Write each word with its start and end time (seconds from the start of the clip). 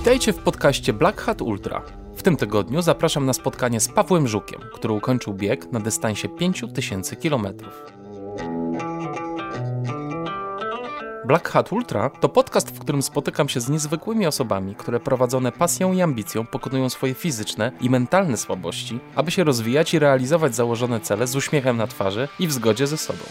Witajcie 0.00 0.32
w 0.32 0.38
podcaście 0.38 0.92
Black 0.92 1.20
Hat 1.20 1.42
Ultra. 1.42 1.82
W 2.16 2.22
tym 2.22 2.36
tygodniu 2.36 2.82
zapraszam 2.82 3.26
na 3.26 3.32
spotkanie 3.32 3.80
z 3.80 3.88
Pawłem 3.88 4.28
Żukiem, 4.28 4.60
który 4.74 4.94
ukończył 4.94 5.34
bieg 5.34 5.72
na 5.72 5.80
dystansie 5.80 6.28
5000 6.28 7.16
km. 7.16 7.46
Black 11.24 11.48
Hat 11.48 11.72
Ultra 11.72 12.10
to 12.10 12.28
podcast, 12.28 12.70
w 12.70 12.78
którym 12.78 13.02
spotykam 13.02 13.48
się 13.48 13.60
z 13.60 13.68
niezwykłymi 13.68 14.26
osobami, 14.26 14.74
które 14.74 15.00
prowadzone 15.00 15.52
pasją 15.52 15.92
i 15.92 16.02
ambicją 16.02 16.46
pokonują 16.46 16.88
swoje 16.88 17.14
fizyczne 17.14 17.72
i 17.80 17.90
mentalne 17.90 18.36
słabości, 18.36 19.00
aby 19.14 19.30
się 19.30 19.44
rozwijać 19.44 19.94
i 19.94 19.98
realizować 19.98 20.54
założone 20.54 21.00
cele 21.00 21.26
z 21.26 21.36
uśmiechem 21.36 21.76
na 21.76 21.86
twarzy 21.86 22.28
i 22.38 22.46
w 22.46 22.52
zgodzie 22.52 22.86
ze 22.86 22.96
sobą. 22.96 23.24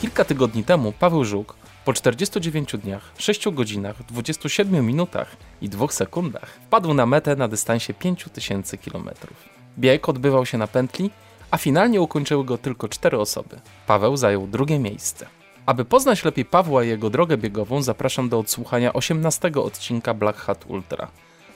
Kilka 0.00 0.24
tygodni 0.24 0.64
temu 0.64 0.92
Paweł 0.98 1.24
Żuk 1.24 1.61
po 1.84 1.92
49 1.92 2.76
dniach, 2.76 3.12
6 3.18 3.48
godzinach, 3.48 4.06
27 4.06 4.86
minutach 4.86 5.36
i 5.60 5.68
2 5.68 5.88
sekundach 5.88 6.50
wpadł 6.66 6.94
na 6.94 7.06
metę 7.06 7.36
na 7.36 7.48
dystansie 7.48 7.94
5000 7.94 8.78
km. 8.78 9.10
Bieg 9.78 10.08
odbywał 10.08 10.46
się 10.46 10.58
na 10.58 10.66
pętli, 10.66 11.10
a 11.50 11.56
finalnie 11.56 12.00
ukończyły 12.00 12.44
go 12.44 12.58
tylko 12.58 12.88
4 12.88 13.18
osoby. 13.18 13.60
Paweł 13.86 14.16
zajął 14.16 14.46
drugie 14.46 14.78
miejsce. 14.78 15.26
Aby 15.66 15.84
poznać 15.84 16.24
lepiej 16.24 16.44
Pawła 16.44 16.84
i 16.84 16.88
jego 16.88 17.10
drogę 17.10 17.36
biegową, 17.36 17.82
zapraszam 17.82 18.28
do 18.28 18.38
odsłuchania 18.38 18.92
18 18.92 19.52
odcinka 19.54 20.14
Black 20.14 20.38
Hat 20.38 20.64
Ultra. 20.68 21.08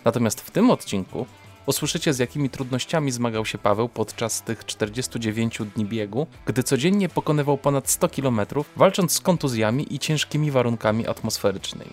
Natomiast 0.04 0.40
w 0.40 0.50
tym 0.50 0.70
odcinku 0.70 1.26
usłyszycie 1.66 2.12
z 2.14 2.18
jakimi 2.18 2.50
trudnościami 2.50 3.12
zmagał 3.12 3.46
się 3.46 3.58
Paweł 3.58 3.88
podczas 3.88 4.42
tych 4.42 4.64
49 4.64 5.58
dni 5.74 5.84
biegu, 5.84 6.26
gdy 6.46 6.62
codziennie 6.62 7.08
pokonywał 7.08 7.58
ponad 7.58 7.90
100 7.90 8.08
km, 8.08 8.40
walcząc 8.76 9.12
z 9.12 9.20
kontuzjami 9.20 9.94
i 9.94 9.98
ciężkimi 9.98 10.50
warunkami 10.50 11.06
atmosferycznymi. 11.06 11.90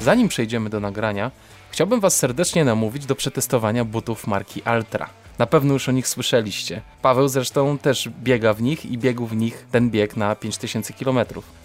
Zanim 0.00 0.28
przejdziemy 0.28 0.70
do 0.70 0.80
nagrania, 0.80 1.30
chciałbym 1.70 2.00
Was 2.00 2.16
serdecznie 2.16 2.64
namówić 2.64 3.06
do 3.06 3.14
przetestowania 3.14 3.84
butów 3.84 4.26
marki 4.26 4.62
Altra. 4.62 5.10
Na 5.38 5.46
pewno 5.46 5.72
już 5.72 5.88
o 5.88 5.92
nich 5.92 6.08
słyszeliście. 6.08 6.82
Paweł 7.02 7.28
zresztą 7.28 7.78
też 7.78 8.08
biega 8.08 8.54
w 8.54 8.62
nich 8.62 8.86
i 8.86 8.98
biegł 8.98 9.26
w 9.26 9.36
nich 9.36 9.66
ten 9.70 9.90
bieg 9.90 10.16
na 10.16 10.36
5000 10.36 10.92
km. 10.92 11.18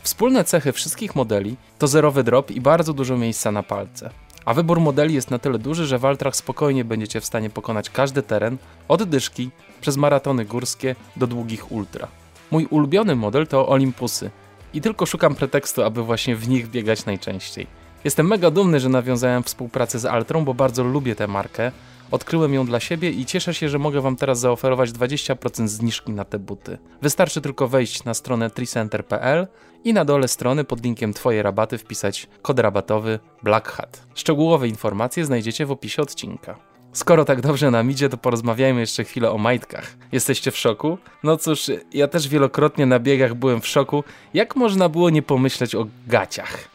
Wspólne 0.04 0.44
cechy 0.44 0.72
wszystkich 0.72 1.16
modeli 1.16 1.56
to 1.80 1.88
zerowy 1.88 2.24
drop 2.24 2.52
i 2.52 2.62
bardzo 2.62 2.94
dużo 2.94 3.18
miejsca 3.18 3.52
na 3.52 3.64
palce. 3.64 4.10
A 4.46 4.54
wybór 4.54 4.80
modeli 4.80 5.14
jest 5.14 5.32
na 5.32 5.40
tyle 5.40 5.60
duży, 5.60 5.86
że 5.86 5.98
w 5.98 6.06
Altrach 6.06 6.36
spokojnie 6.36 6.86
będziecie 6.86 7.22
w 7.22 7.26
stanie 7.26 7.50
pokonać 7.50 7.90
każdy 7.90 8.24
teren, 8.24 8.58
od 8.88 9.04
dyszki, 9.04 9.50
przez 9.82 9.98
maratony 9.98 10.46
górskie 10.46 10.96
do 11.16 11.28
długich 11.28 11.72
ultra. 11.72 12.08
Mój 12.52 12.66
ulubiony 12.66 13.16
model 13.16 13.48
to 13.48 13.68
Olympusy 13.68 14.32
i 14.74 14.82
tylko 14.82 15.06
szukam 15.06 15.36
pretekstu, 15.36 15.84
aby 15.84 16.04
właśnie 16.04 16.36
w 16.36 16.50
nich 16.50 16.70
biegać 16.70 17.06
najczęściej. 17.06 17.68
Jestem 18.04 18.28
mega 18.28 18.52
dumny, 18.52 18.80
że 18.80 18.90
nawiązałem 18.90 19.44
współpracę 19.44 20.00
z 20.00 20.06
Altrą, 20.06 20.46
bo 20.46 20.54
bardzo 20.54 20.84
lubię 20.84 21.16
tę 21.16 21.28
markę. 21.28 21.72
Odkryłem 22.14 22.54
ją 22.54 22.66
dla 22.66 22.80
siebie 22.80 23.10
i 23.10 23.26
cieszę 23.26 23.54
się, 23.54 23.70
że 23.70 23.80
mogę 23.80 24.02
Wam 24.02 24.16
teraz 24.16 24.40
zaoferować 24.40 24.92
20% 24.92 25.68
zniżki 25.68 26.12
na 26.12 26.26
te 26.26 26.40
buty. 26.40 26.78
Wystarczy 27.02 27.42
tylko 27.42 27.68
wejść 27.68 28.04
na 28.04 28.14
stronę 28.14 28.50
tricenter.pl 28.50 29.48
i 29.84 29.94
na 29.94 30.06
dole 30.06 30.28
strony 30.28 30.64
pod 30.64 30.84
linkiem 30.84 31.14
Twoje 31.14 31.44
rabaty 31.44 31.78
wpisać 31.78 32.28
kod 32.42 32.60
rabatowy 32.60 33.20
Black 33.44 33.68
Hat. 33.68 34.08
Szczegółowe 34.16 34.68
informacje 34.68 35.26
znajdziecie 35.26 35.66
w 35.66 35.72
opisie 35.72 36.02
odcinka. 36.02 36.56
Skoro 36.92 37.26
tak 37.26 37.42
dobrze 37.42 37.72
nam 37.72 37.92
idzie, 37.92 38.10
to 38.10 38.18
porozmawiajmy 38.18 38.80
jeszcze 38.80 39.04
chwilę 39.04 39.32
o 39.32 39.38
majtkach. 39.38 39.96
Jesteście 40.12 40.52
w 40.52 40.58
szoku? 40.58 40.98
No 41.24 41.38
cóż, 41.38 41.72
ja 41.94 42.08
też 42.08 42.28
wielokrotnie 42.28 42.86
na 42.86 43.00
biegach 43.00 43.34
byłem 43.34 43.62
w 43.62 43.68
szoku. 43.68 44.04
Jak 44.34 44.56
można 44.56 44.90
było 44.90 45.10
nie 45.10 45.22
pomyśleć 45.22 45.76
o 45.76 45.88
gaciach? 46.08 46.73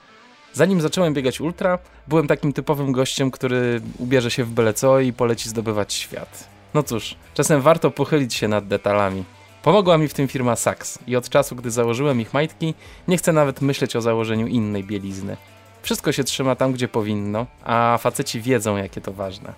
Zanim 0.59 0.81
zacząłem 0.81 1.14
biegać 1.14 1.41
ultra, 1.41 1.78
byłem 2.09 2.27
takim 2.27 2.53
typowym 2.53 2.93
gościem, 2.93 3.31
który 3.31 3.81
ubierze 3.99 4.31
się 4.31 4.44
w 4.44 4.50
byle 4.50 4.75
co 4.75 5.00
i 5.00 5.12
poleci 5.12 5.49
zdobywać 5.49 5.94
świat. 5.94 6.49
No 6.75 6.82
cóż, 6.82 7.15
czasem 7.34 7.60
warto 7.60 7.91
pochylić 7.91 8.34
się 8.34 8.49
nad 8.49 8.66
detalami. 8.66 9.25
Pomogła 9.62 9.99
mi 9.99 10.09
w 10.09 10.15
tym 10.15 10.28
firma 10.28 10.56
Saks 10.56 10.99
i 11.06 11.16
od 11.16 11.28
czasu, 11.28 11.56
gdy 11.56 11.71
założyłem 11.71 12.21
ich 12.21 12.34
majtki, 12.34 12.75
nie 13.09 13.16
chcę 13.16 13.32
nawet 13.32 13.60
myśleć 13.60 13.97
o 13.97 14.00
założeniu 14.00 14.47
innej 14.47 14.84
bielizny. 14.84 15.37
Wszystko 15.82 16.12
się 16.12 16.25
trzyma 16.25 16.56
tam, 16.56 16.72
gdzie 16.72 16.88
powinno, 16.88 17.47
a 17.65 17.99
faceci 18.00 18.41
wiedzą, 18.41 18.77
jakie 18.77 19.00
to 19.00 19.12
ważne. 19.12 19.53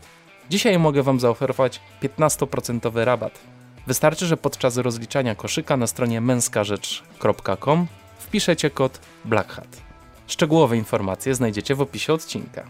Dzisiaj 0.50 0.78
mogę 0.78 1.02
Wam 1.02 1.20
zaoferować 1.20 1.80
15% 2.02 3.04
rabat. 3.04 3.40
Wystarczy, 3.86 4.26
że 4.26 4.36
podczas 4.36 4.76
rozliczania 4.76 5.34
koszyka 5.34 5.76
na 5.76 5.86
stronie 5.86 6.20
męskarzecz.com 6.20 7.86
wpiszecie 8.18 8.70
kod 8.70 9.00
BLACKHAT. 9.24 9.89
Szczegółowe 10.30 10.76
informacje 10.76 11.34
znajdziecie 11.34 11.74
w 11.74 11.80
opisie 11.80 12.12
odcinka. 12.12 12.64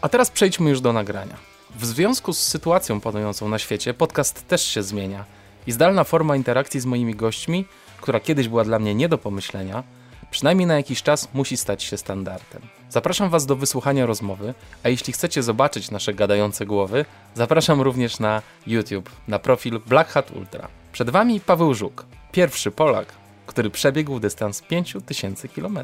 A 0.00 0.08
teraz 0.08 0.30
przejdźmy 0.30 0.70
już 0.70 0.80
do 0.80 0.92
nagrania. 0.92 1.36
W 1.76 1.86
związku 1.86 2.32
z 2.32 2.38
sytuacją 2.38 3.00
panującą 3.00 3.48
na 3.48 3.58
świecie, 3.58 3.94
podcast 3.94 4.48
też 4.48 4.62
się 4.62 4.82
zmienia 4.82 5.24
i 5.66 5.72
zdalna 5.72 6.04
forma 6.04 6.36
interakcji 6.36 6.80
z 6.80 6.86
moimi 6.86 7.14
gośćmi, 7.14 7.64
która 8.00 8.20
kiedyś 8.20 8.48
była 8.48 8.64
dla 8.64 8.78
mnie 8.78 8.94
nie 8.94 9.08
do 9.08 9.18
pomyślenia, 9.18 9.82
przynajmniej 10.30 10.66
na 10.66 10.74
jakiś 10.74 11.02
czas 11.02 11.28
musi 11.34 11.56
stać 11.56 11.82
się 11.82 11.96
standardem. 11.96 12.62
Zapraszam 12.88 13.30
Was 13.30 13.46
do 13.46 13.56
wysłuchania 13.56 14.06
rozmowy, 14.06 14.54
a 14.82 14.88
jeśli 14.88 15.12
chcecie 15.12 15.42
zobaczyć 15.42 15.90
nasze 15.90 16.14
gadające 16.14 16.66
głowy, 16.66 17.04
zapraszam 17.34 17.80
również 17.80 18.18
na 18.18 18.42
YouTube, 18.66 19.10
na 19.28 19.38
profil 19.38 19.80
Black 19.86 20.10
Hat 20.10 20.30
Ultra. 20.30 20.68
Przed 20.92 21.10
Wami 21.10 21.40
Paweł 21.40 21.74
Żuk, 21.74 22.06
pierwszy 22.32 22.70
Polak, 22.70 23.06
który 23.46 23.70
przebiegł 23.70 24.20
dystans 24.20 24.62
5000 24.62 25.48
km. 25.48 25.78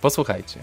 Posłuchajcie. 0.00 0.60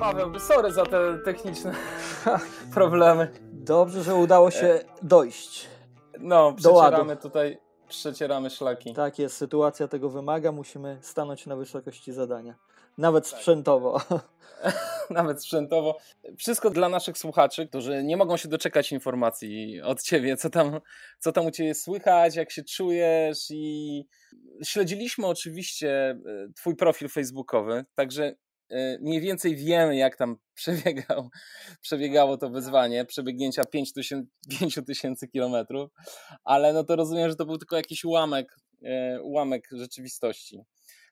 Paweł, 0.00 0.40
sorry 0.40 0.72
za 0.72 0.86
te 0.86 1.18
techniczne 1.24 1.74
problemy. 2.74 3.32
Dobrze, 3.52 4.02
że 4.02 4.14
udało 4.14 4.50
się 4.50 4.80
dojść. 5.02 5.68
No, 6.20 6.52
przecieramy 6.52 7.16
tutaj, 7.16 7.58
przecieramy 7.96 8.50
szlaki. 8.50 8.92
Tak 8.94 9.18
jest, 9.18 9.36
sytuacja 9.36 9.88
tego 9.88 10.10
wymaga, 10.10 10.52
musimy 10.52 10.98
stanąć 11.02 11.46
na 11.46 11.56
wysokości 11.56 12.12
zadania. 12.12 12.54
Nawet 12.98 13.26
sprzętowo. 13.26 14.00
Nawet 15.10 15.42
sprzętowo. 15.42 15.98
Wszystko 16.38 16.70
dla 16.70 16.88
naszych 16.88 17.18
słuchaczy, 17.18 17.68
którzy 17.68 18.02
nie 18.04 18.16
mogą 18.16 18.36
się 18.36 18.48
doczekać 18.48 18.92
informacji 18.92 19.80
od 19.80 20.02
ciebie, 20.02 20.36
co 20.36 20.50
tam, 20.50 20.80
co 21.18 21.32
tam 21.32 21.46
u 21.46 21.50
ciebie 21.50 21.74
słychać, 21.74 22.36
jak 22.36 22.50
się 22.50 22.64
czujesz 22.64 23.50
i 23.50 24.04
śledziliśmy 24.64 25.26
oczywiście 25.26 25.90
e, 25.90 26.18
twój 26.56 26.76
profil 26.76 27.08
facebookowy, 27.08 27.84
także 27.94 28.34
mniej 29.00 29.20
więcej 29.20 29.56
wiemy, 29.56 29.96
jak 29.96 30.16
tam 30.16 30.36
przebiegał, 30.54 31.28
przebiegało 31.80 32.36
to 32.36 32.50
wyzwanie, 32.50 33.04
przebiegnięcia 33.04 33.62
5000 33.64 35.28
kilometrów, 35.28 35.90
ale 36.44 36.72
no 36.72 36.84
to 36.84 36.96
rozumiem, 36.96 37.30
że 37.30 37.36
to 37.36 37.46
był 37.46 37.58
tylko 37.58 37.76
jakiś 37.76 38.04
ułamek, 38.04 38.56
e, 38.84 39.22
ułamek 39.22 39.68
rzeczywistości. 39.72 40.60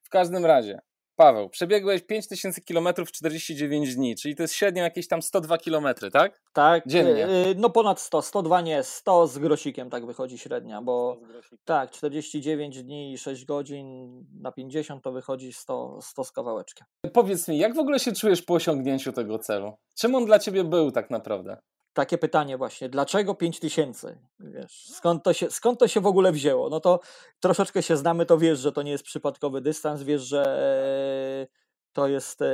W 0.02 0.08
każdym 0.08 0.46
razie, 0.46 0.78
Paweł, 1.16 1.48
przebiegłeś 1.48 2.02
5000 2.02 2.60
km 2.60 2.88
w 3.06 3.12
49 3.12 3.96
dni, 3.96 4.16
czyli 4.16 4.36
to 4.36 4.42
jest 4.42 4.54
średnio 4.54 4.82
jakieś 4.82 5.08
tam 5.08 5.22
102 5.22 5.58
km, 5.58 5.86
tak? 6.12 6.42
Tak, 6.52 6.86
Dziennie. 6.86 7.28
y, 7.28 7.54
no 7.56 7.70
ponad 7.70 8.00
100, 8.00 8.22
102 8.22 8.60
nie, 8.60 8.82
100 8.82 9.26
z 9.26 9.38
grosikiem 9.38 9.90
tak 9.90 10.06
wychodzi 10.06 10.38
średnia, 10.38 10.82
bo 10.82 11.20
tak, 11.64 11.90
49 11.90 12.82
dni 12.82 13.12
i 13.12 13.18
6 13.18 13.44
godzin 13.44 14.18
na 14.40 14.52
50 14.52 15.04
to 15.04 15.12
wychodzi 15.12 15.52
100, 15.52 15.98
100 16.02 16.24
z 16.24 16.32
kawałeczkiem. 16.32 16.86
Powiedz 17.12 17.48
mi, 17.48 17.58
jak 17.58 17.74
w 17.74 17.78
ogóle 17.78 17.98
się 17.98 18.12
czujesz 18.12 18.42
po 18.42 18.54
osiągnięciu 18.54 19.12
tego 19.12 19.38
celu? 19.38 19.72
Czym 19.94 20.14
on 20.14 20.24
dla 20.26 20.38
ciebie 20.38 20.64
był 20.64 20.90
tak 20.90 21.10
naprawdę? 21.10 21.56
Takie 21.94 22.18
pytanie 22.18 22.58
właśnie, 22.58 22.88
dlaczego 22.88 23.34
5000? 23.34 24.18
Wiesz, 24.40 24.88
skąd 24.90 25.24
to, 25.24 25.32
się, 25.32 25.50
skąd 25.50 25.78
to 25.80 25.88
się 25.88 26.00
w 26.00 26.06
ogóle 26.06 26.32
wzięło? 26.32 26.68
No 26.68 26.80
to 26.80 27.00
troszeczkę 27.40 27.82
się 27.82 27.96
znamy, 27.96 28.26
to 28.26 28.38
wiesz, 28.38 28.58
że 28.58 28.72
to 28.72 28.82
nie 28.82 28.90
jest 28.90 29.04
przypadkowy 29.04 29.60
dystans, 29.60 30.02
wiesz, 30.02 30.22
że 30.22 30.44
e, 30.44 31.46
to 31.92 32.08
jest 32.08 32.42
e, 32.42 32.46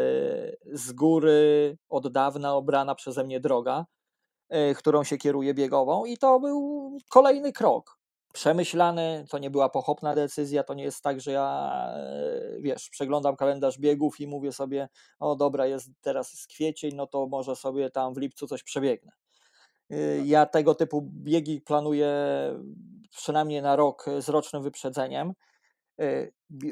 z 0.73 0.93
góry 0.93 1.77
od 1.89 2.13
dawna 2.13 2.55
obrana 2.55 2.95
przeze 2.95 3.25
mnie 3.25 3.41
droga, 3.41 3.87
e, 4.49 4.75
którą 4.75 5.05
się 5.05 5.19
kieruję 5.19 5.55
biegową 5.55 6.05
i 6.05 6.19
to 6.19 6.41
był 6.41 6.91
kolejny 7.11 7.53
krok. 7.53 7.99
Przemyślany, 8.33 9.25
to 9.31 9.39
nie 9.39 9.51
była 9.51 9.69
pochopna 9.69 10.15
decyzja, 10.15 10.65
to 10.65 10.75
nie 10.75 10.85
jest 10.85 11.03
tak, 11.03 11.21
że 11.21 11.33
ja, 11.33 11.73
wiesz, 12.61 12.91
przeglądam 12.91 13.37
kalendarz 13.37 13.79
biegów 13.79 14.21
i 14.21 14.27
mówię 14.27 14.53
sobie, 14.53 14.89
o 15.19 15.37
dobra, 15.37 15.67
jest 15.67 15.91
teraz 16.01 16.33
jest 16.33 16.47
kwiecień, 16.47 16.95
no 16.95 17.07
to 17.07 17.27
może 17.27 17.57
sobie 17.57 17.91
tam 17.91 18.15
w 18.15 18.19
lipcu 18.19 18.47
coś 18.47 18.63
przebiegnę. 18.63 19.13
Y, 19.93 20.23
Ja 20.25 20.47
tego 20.47 20.75
typu 20.75 21.03
biegi 21.03 21.61
planuję 21.61 22.13
przynajmniej 23.17 23.63
na 23.63 23.77
rok 23.77 24.05
z 24.19 24.29
rocznym 24.29 24.63
wyprzedzeniem. 24.63 25.33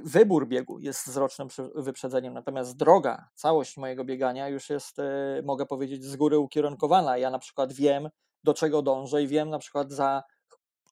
Wybór 0.05 0.49
biegu 0.49 0.79
jest 0.79 1.07
z 1.07 1.17
rocznym 1.17 1.49
wyprzedzeniem, 1.75 2.35
natomiast 2.35 2.77
droga, 2.77 3.29
całość 3.35 3.77
mojego 3.77 4.05
biegania 4.05 4.49
już 4.49 4.71
jest, 4.71 4.97
mogę 5.45 5.67
powiedzieć, 5.67 6.05
z 6.05 6.17
góry 6.17 6.39
ukierunkowana. 6.39 7.19
Ja 7.19 7.31
na 7.31 7.39
przykład 7.39 7.73
wiem, 7.73 8.09
do 8.45 8.55
czego 8.55 8.83
dążę 8.83 9.23
i 9.23 9.27
wiem 9.27 9.51
na 9.51 9.59
przykład 9.59 9.93
za 9.93 10.23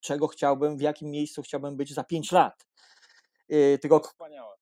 czego 0.00 0.29
chciałbym, 0.29 0.77
w 0.77 0.81
jakim 0.81 1.11
miejscu 1.11 1.43
chciałbym 1.43 1.77
być 1.77 1.94
za 1.94 2.05
5 2.05 2.32
lat. 2.32 2.67
Y, 3.53 3.79
tylko, 3.82 4.00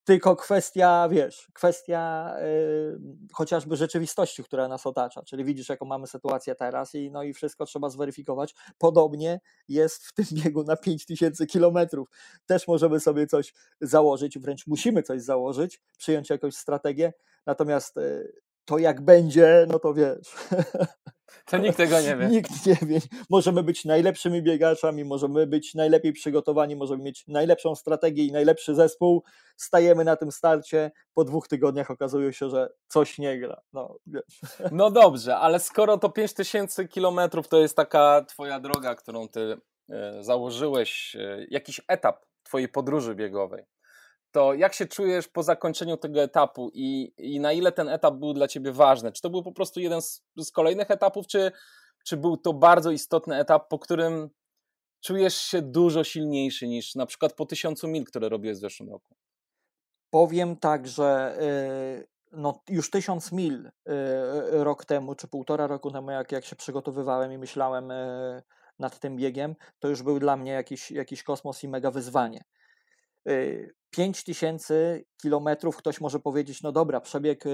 tylko 0.04 0.36
kwestia, 0.36 1.08
wiesz, 1.10 1.48
kwestia 1.52 2.34
y, 2.40 2.98
chociażby 3.32 3.76
rzeczywistości, 3.76 4.44
która 4.44 4.68
nas 4.68 4.86
otacza, 4.86 5.22
czyli 5.22 5.44
widzisz, 5.44 5.68
jaką 5.68 5.86
mamy 5.86 6.06
sytuację 6.06 6.54
teraz 6.54 6.94
i, 6.94 7.10
no 7.10 7.22
i 7.22 7.32
wszystko 7.32 7.66
trzeba 7.66 7.88
zweryfikować. 7.88 8.54
Podobnie 8.78 9.40
jest 9.68 10.06
w 10.06 10.12
tym 10.12 10.24
biegu 10.32 10.64
na 10.64 10.76
5000 10.76 11.46
kilometrów. 11.46 12.08
Też 12.46 12.68
możemy 12.68 13.00
sobie 13.00 13.26
coś 13.26 13.54
założyć, 13.80 14.38
wręcz 14.38 14.66
musimy 14.66 15.02
coś 15.02 15.22
założyć, 15.22 15.80
przyjąć 15.98 16.30
jakąś 16.30 16.54
strategię, 16.54 17.12
natomiast 17.46 17.96
y, 17.96 18.32
to 18.64 18.78
jak 18.78 19.00
będzie, 19.00 19.66
no 19.68 19.78
to 19.78 19.94
wiesz. 19.94 20.34
To 21.44 21.58
nikt 21.58 21.76
tego 21.76 22.00
nie 22.00 22.16
wie. 22.16 22.26
Nikt 22.26 22.66
nie 22.66 22.76
wie. 22.82 22.98
Możemy 23.30 23.62
być 23.62 23.84
najlepszymi 23.84 24.42
biegaczami, 24.42 25.04
możemy 25.04 25.46
być 25.46 25.74
najlepiej 25.74 26.12
przygotowani, 26.12 26.76
możemy 26.76 27.02
mieć 27.02 27.26
najlepszą 27.28 27.74
strategię 27.74 28.26
i 28.26 28.32
najlepszy 28.32 28.74
zespół. 28.74 29.22
Stajemy 29.56 30.04
na 30.04 30.16
tym 30.16 30.32
starcie, 30.32 30.90
po 31.14 31.24
dwóch 31.24 31.48
tygodniach 31.48 31.90
okazuje 31.90 32.32
się, 32.32 32.50
że 32.50 32.68
coś 32.88 33.18
nie 33.18 33.38
gra. 33.38 33.60
No, 33.72 33.96
wiesz. 34.06 34.40
no 34.72 34.90
dobrze, 34.90 35.36
ale 35.36 35.60
skoro 35.60 35.98
to 35.98 36.10
5000 36.10 36.88
kilometrów 36.88 37.48
to 37.48 37.58
jest 37.60 37.76
taka 37.76 38.24
twoja 38.28 38.60
droga, 38.60 38.94
którą 38.94 39.28
ty 39.28 39.56
e, 39.90 40.24
założyłeś, 40.24 41.16
e, 41.16 41.46
jakiś 41.50 41.80
etap 41.88 42.24
twojej 42.42 42.68
podróży 42.68 43.14
biegowej, 43.14 43.64
to 44.32 44.54
jak 44.54 44.74
się 44.74 44.86
czujesz 44.86 45.28
po 45.28 45.42
zakończeniu 45.42 45.96
tego 45.96 46.22
etapu 46.22 46.70
i, 46.74 47.14
i 47.18 47.40
na 47.40 47.52
ile 47.52 47.72
ten 47.72 47.88
etap 47.88 48.14
był 48.14 48.32
dla 48.32 48.48
ciebie 48.48 48.72
ważny? 48.72 49.12
Czy 49.12 49.22
to 49.22 49.30
był 49.30 49.42
po 49.42 49.52
prostu 49.52 49.80
jeden 49.80 50.02
z, 50.02 50.22
z 50.36 50.50
kolejnych 50.50 50.90
etapów, 50.90 51.26
czy, 51.26 51.52
czy 52.04 52.16
był 52.16 52.36
to 52.36 52.52
bardzo 52.52 52.90
istotny 52.90 53.36
etap, 53.36 53.68
po 53.68 53.78
którym 53.78 54.30
czujesz 55.00 55.36
się 55.36 55.62
dużo 55.62 56.04
silniejszy 56.04 56.68
niż 56.68 56.94
na 56.94 57.06
przykład 57.06 57.32
po 57.32 57.46
tysiącu 57.46 57.88
mil, 57.88 58.04
które 58.04 58.28
robiłeś 58.28 58.56
w 58.56 58.60
zeszłym 58.60 58.90
roku? 58.90 59.14
Powiem 60.10 60.56
tak, 60.56 60.88
że 60.88 61.38
y, 62.02 62.06
no, 62.32 62.62
już 62.68 62.90
tysiąc 62.90 63.32
mil 63.32 63.66
y, 63.66 63.70
rok 64.64 64.84
temu, 64.84 65.14
czy 65.14 65.28
półtora 65.28 65.66
roku 65.66 65.90
temu, 65.90 66.10
jak, 66.10 66.32
jak 66.32 66.44
się 66.44 66.56
przygotowywałem 66.56 67.32
i 67.32 67.38
myślałem 67.38 67.90
y, 67.90 68.42
nad 68.78 68.98
tym 68.98 69.16
biegiem, 69.16 69.54
to 69.78 69.88
już 69.88 70.02
był 70.02 70.18
dla 70.18 70.36
mnie 70.36 70.52
jakiś, 70.52 70.90
jakiś 70.90 71.22
kosmos 71.22 71.64
i 71.64 71.68
mega 71.68 71.90
wyzwanie. 71.90 72.44
5000 73.90 75.00
kilometrów, 75.22 75.76
ktoś 75.76 76.00
może 76.00 76.20
powiedzieć, 76.20 76.62
no 76.62 76.72
dobra, 76.72 77.00
przebieg 77.00 77.46
y, 77.46 77.48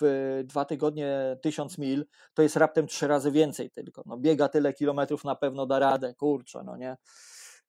w 0.00 0.42
dwa 0.44 0.64
tygodnie 0.64 1.36
1000 1.42 1.78
mil, 1.78 2.06
to 2.34 2.42
jest 2.42 2.56
raptem 2.56 2.86
trzy 2.86 3.06
razy 3.06 3.30
więcej 3.30 3.70
tylko. 3.70 4.02
No 4.06 4.16
biega 4.16 4.48
tyle 4.48 4.72
kilometrów, 4.72 5.24
na 5.24 5.36
pewno 5.36 5.66
da 5.66 5.78
radę, 5.78 6.14
kurczę, 6.14 6.62
no 6.64 6.76
nie. 6.76 6.96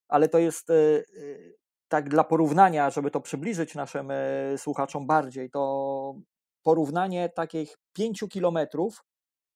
Ale 0.08 0.30
to 0.30 0.38
jest 0.38 0.70
y, 0.70 0.74
y, 0.74 1.58
tak 1.88 2.10
dla 2.10 2.24
porównania, 2.24 2.90
żeby 2.90 3.12
to 3.12 3.22
przybliżyć 3.22 3.76
naszym 3.76 4.12
słuchaczom 4.58 5.08
bardziej, 5.08 5.50
to 5.50 6.16
porównanie 6.64 7.30
takich 7.30 7.78
5 7.94 8.24
kilometrów 8.30 9.04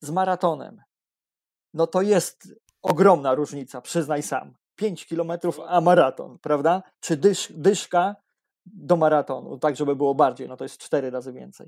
z 0.01 0.09
maratonem. 0.09 0.81
No 1.74 1.88
to 1.88 2.01
jest 2.01 2.47
ogromna 2.81 3.36
różnica, 3.36 3.81
przyznaj 3.81 4.24
sam. 4.24 4.60
5 4.81 5.06
kilometrów, 5.06 5.60
a 5.68 5.81
maraton, 5.81 6.38
prawda? 6.42 6.83
Czy 7.00 7.18
dysz, 7.18 7.48
dyszka 7.56 8.16
do 8.66 8.98
maratonu, 8.98 9.57
tak 9.57 9.75
żeby 9.75 9.95
było 9.95 10.16
bardziej, 10.16 10.48
no 10.48 10.57
to 10.57 10.66
jest 10.66 10.78
4 10.78 11.10
razy 11.10 11.33
więcej. 11.33 11.68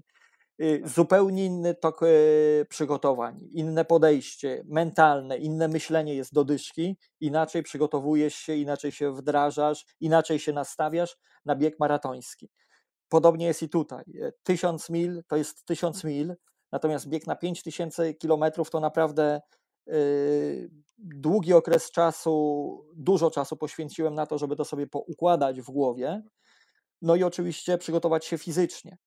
Y, 0.61 0.79
tak. 0.81 0.89
Zupełnie 0.89 1.45
inny 1.45 1.75
tok 1.75 2.03
y, 2.03 2.65
przygotowań, 2.69 3.39
inne 3.51 3.85
podejście 3.85 4.63
mentalne, 4.67 5.37
inne 5.37 5.67
myślenie 5.67 6.15
jest 6.15 6.33
do 6.33 6.43
dyszki, 6.43 6.97
inaczej 7.19 7.63
przygotowujesz 7.63 8.35
się, 8.35 8.55
inaczej 8.55 8.91
się 8.91 9.11
wdrażasz, 9.11 9.85
inaczej 9.99 10.39
się 10.39 10.53
nastawiasz 10.53 11.17
na 11.45 11.55
bieg 11.55 11.79
maratoński. 11.79 12.49
Podobnie 13.09 13.45
jest 13.45 13.63
i 13.63 13.69
tutaj. 13.69 14.03
1000 14.43 14.89
mil 14.89 15.23
to 15.27 15.35
jest 15.35 15.65
1000 15.65 16.03
mil, 16.03 16.35
natomiast 16.71 17.09
bieg 17.09 17.27
na 17.27 17.35
5000 17.35 18.13
kilometrów 18.13 18.69
to 18.69 18.79
naprawdę 18.79 19.41
długi 20.97 21.53
okres 21.53 21.91
czasu, 21.91 22.85
dużo 22.95 23.31
czasu 23.31 23.57
poświęciłem 23.57 24.15
na 24.15 24.25
to, 24.25 24.37
żeby 24.37 24.55
to 24.55 24.65
sobie 24.65 24.87
poukładać 24.87 25.61
w 25.61 25.71
głowie. 25.71 26.23
No 27.01 27.15
i 27.15 27.23
oczywiście 27.23 27.77
przygotować 27.77 28.25
się 28.25 28.37
fizycznie. 28.37 28.97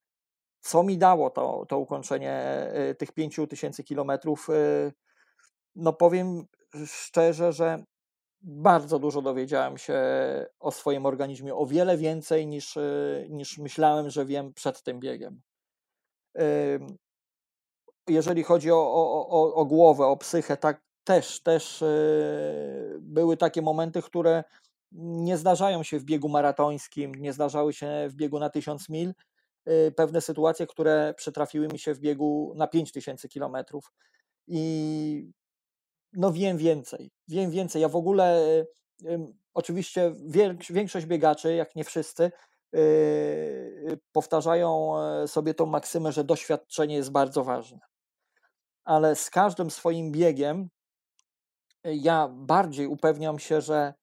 Co 0.60 0.82
mi 0.82 0.98
dało 0.98 1.30
to, 1.30 1.66
to 1.68 1.78
ukończenie 1.78 2.66
yy, 2.74 2.94
tych 2.94 3.12
5000 3.12 3.84
kilometrów? 3.84 4.48
Yy, 4.48 4.92
no 5.76 5.92
powiem 5.92 6.46
szczerze, 6.86 7.52
że 7.52 7.84
bardzo 8.42 8.98
dużo 8.98 9.22
dowiedziałem 9.22 9.78
się 9.78 10.00
o 10.60 10.70
swoim 10.70 11.06
organizmie, 11.06 11.54
o 11.54 11.66
wiele 11.66 11.96
więcej 11.96 12.46
niż, 12.46 12.78
niż 13.30 13.58
myślałem, 13.58 14.10
że 14.10 14.26
wiem 14.26 14.54
przed 14.54 14.82
tym 14.82 15.00
biegiem 15.00 15.42
jeżeli 18.08 18.42
chodzi 18.42 18.70
o, 18.70 18.76
o, 18.76 19.28
o, 19.28 19.54
o 19.54 19.64
głowę, 19.64 20.06
o 20.06 20.16
psychę, 20.16 20.56
tak 20.56 20.86
też, 21.06 21.40
też 21.40 21.82
e, 21.82 21.86
były 23.00 23.36
takie 23.36 23.62
momenty, 23.62 24.02
które 24.02 24.44
nie 24.92 25.36
zdarzają 25.36 25.82
się 25.82 25.98
w 25.98 26.04
biegu 26.04 26.28
maratońskim, 26.28 27.14
nie 27.14 27.32
zdarzały 27.32 27.72
się 27.72 28.06
w 28.08 28.14
biegu 28.14 28.38
na 28.38 28.50
1000 28.50 28.88
mil. 28.88 29.14
E, 29.64 29.90
pewne 29.90 30.20
sytuacje, 30.20 30.66
które 30.66 31.14
przytrafiły 31.16 31.68
mi 31.68 31.78
się 31.78 31.94
w 31.94 32.00
biegu 32.00 32.52
na 32.56 32.66
5000 32.66 33.28
kilometrów. 33.28 33.92
I 34.46 35.30
no 36.12 36.32
wiem 36.32 36.58
więcej, 36.58 37.10
wiem 37.28 37.50
więcej. 37.50 37.82
Ja 37.82 37.88
w 37.88 37.96
ogóle, 37.96 38.42
e, 39.04 39.26
oczywiście 39.54 40.14
większość 40.70 41.06
biegaczy, 41.06 41.54
jak 41.54 41.76
nie 41.76 41.84
wszyscy, 41.84 42.30
powtarzają 44.12 44.94
sobie 45.26 45.54
tą 45.54 45.66
maksymę, 45.66 46.12
że 46.12 46.24
doświadczenie 46.24 46.94
jest 46.94 47.10
bardzo 47.10 47.44
ważne 47.44 47.78
ale 48.86 49.16
z 49.16 49.30
każdym 49.30 49.70
swoim 49.70 50.12
biegiem 50.12 50.68
y, 51.86 51.94
ja 51.94 52.28
bardziej 52.28 52.86
upewniam 52.86 53.38
się, 53.38 53.60
że, 53.60 53.94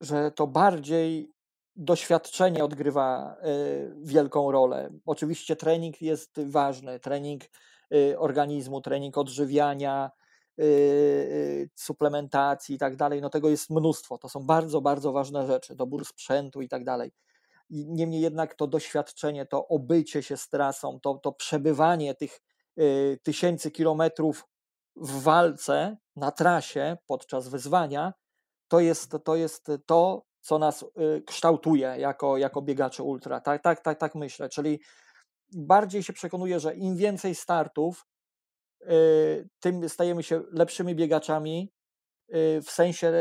że 0.00 0.30
to 0.30 0.46
bardziej 0.46 1.32
doświadczenie 1.76 2.64
odgrywa 2.64 3.36
y, 3.44 3.94
wielką 4.02 4.52
rolę. 4.52 4.90
Oczywiście 5.06 5.56
trening 5.56 6.02
jest 6.02 6.40
ważny, 6.46 7.00
trening 7.00 7.42
y, 7.94 8.18
organizmu, 8.18 8.80
trening 8.80 9.18
odżywiania, 9.18 10.10
suplementacji 11.74 12.74
i 12.74 12.78
tak 12.78 12.96
dalej, 12.96 13.20
no 13.20 13.30
tego 13.30 13.48
jest 13.48 13.70
mnóstwo. 13.70 14.18
To 14.18 14.28
są 14.28 14.40
bardzo, 14.40 14.80
bardzo 14.80 15.12
ważne 15.12 15.46
rzeczy, 15.46 15.76
dobór 15.76 16.04
sprzętu 16.04 16.62
i 16.62 16.68
tak 16.68 16.84
dalej. 16.84 17.12
Niemniej 17.70 18.20
jednak 18.20 18.54
to 18.54 18.66
doświadczenie, 18.66 19.46
to 19.46 19.68
obycie 19.68 20.22
się 20.22 20.36
z 20.36 20.48
trasą, 20.48 21.00
to, 21.00 21.14
to 21.14 21.32
przebywanie 21.32 22.14
tych 22.14 22.40
tysięcy 23.22 23.70
kilometrów 23.70 24.44
w 24.96 25.22
walce 25.22 25.96
na 26.16 26.30
trasie 26.30 26.96
podczas 27.06 27.48
wyzwania, 27.48 28.12
to 28.68 28.80
jest 28.80 29.16
to, 29.24 29.36
jest 29.36 29.70
to 29.86 30.22
co 30.40 30.58
nas 30.58 30.82
y, 30.82 31.22
kształtuje 31.26 31.94
jako, 31.98 32.36
jako 32.36 32.62
biegacze 32.62 33.02
ultra. 33.02 33.40
Tak, 33.40 33.62
tak, 33.62 33.80
tak, 33.80 33.98
tak 33.98 34.14
myślę. 34.14 34.48
Czyli 34.48 34.80
bardziej 35.52 36.02
się 36.02 36.12
przekonuję, 36.12 36.60
że 36.60 36.74
im 36.74 36.96
więcej 36.96 37.34
startów, 37.34 38.06
y, 38.82 39.48
tym 39.60 39.88
stajemy 39.88 40.22
się 40.22 40.42
lepszymi 40.52 40.94
biegaczami, 40.94 41.72
Y, 42.34 42.62
w 42.62 42.70
sensie 42.70 43.12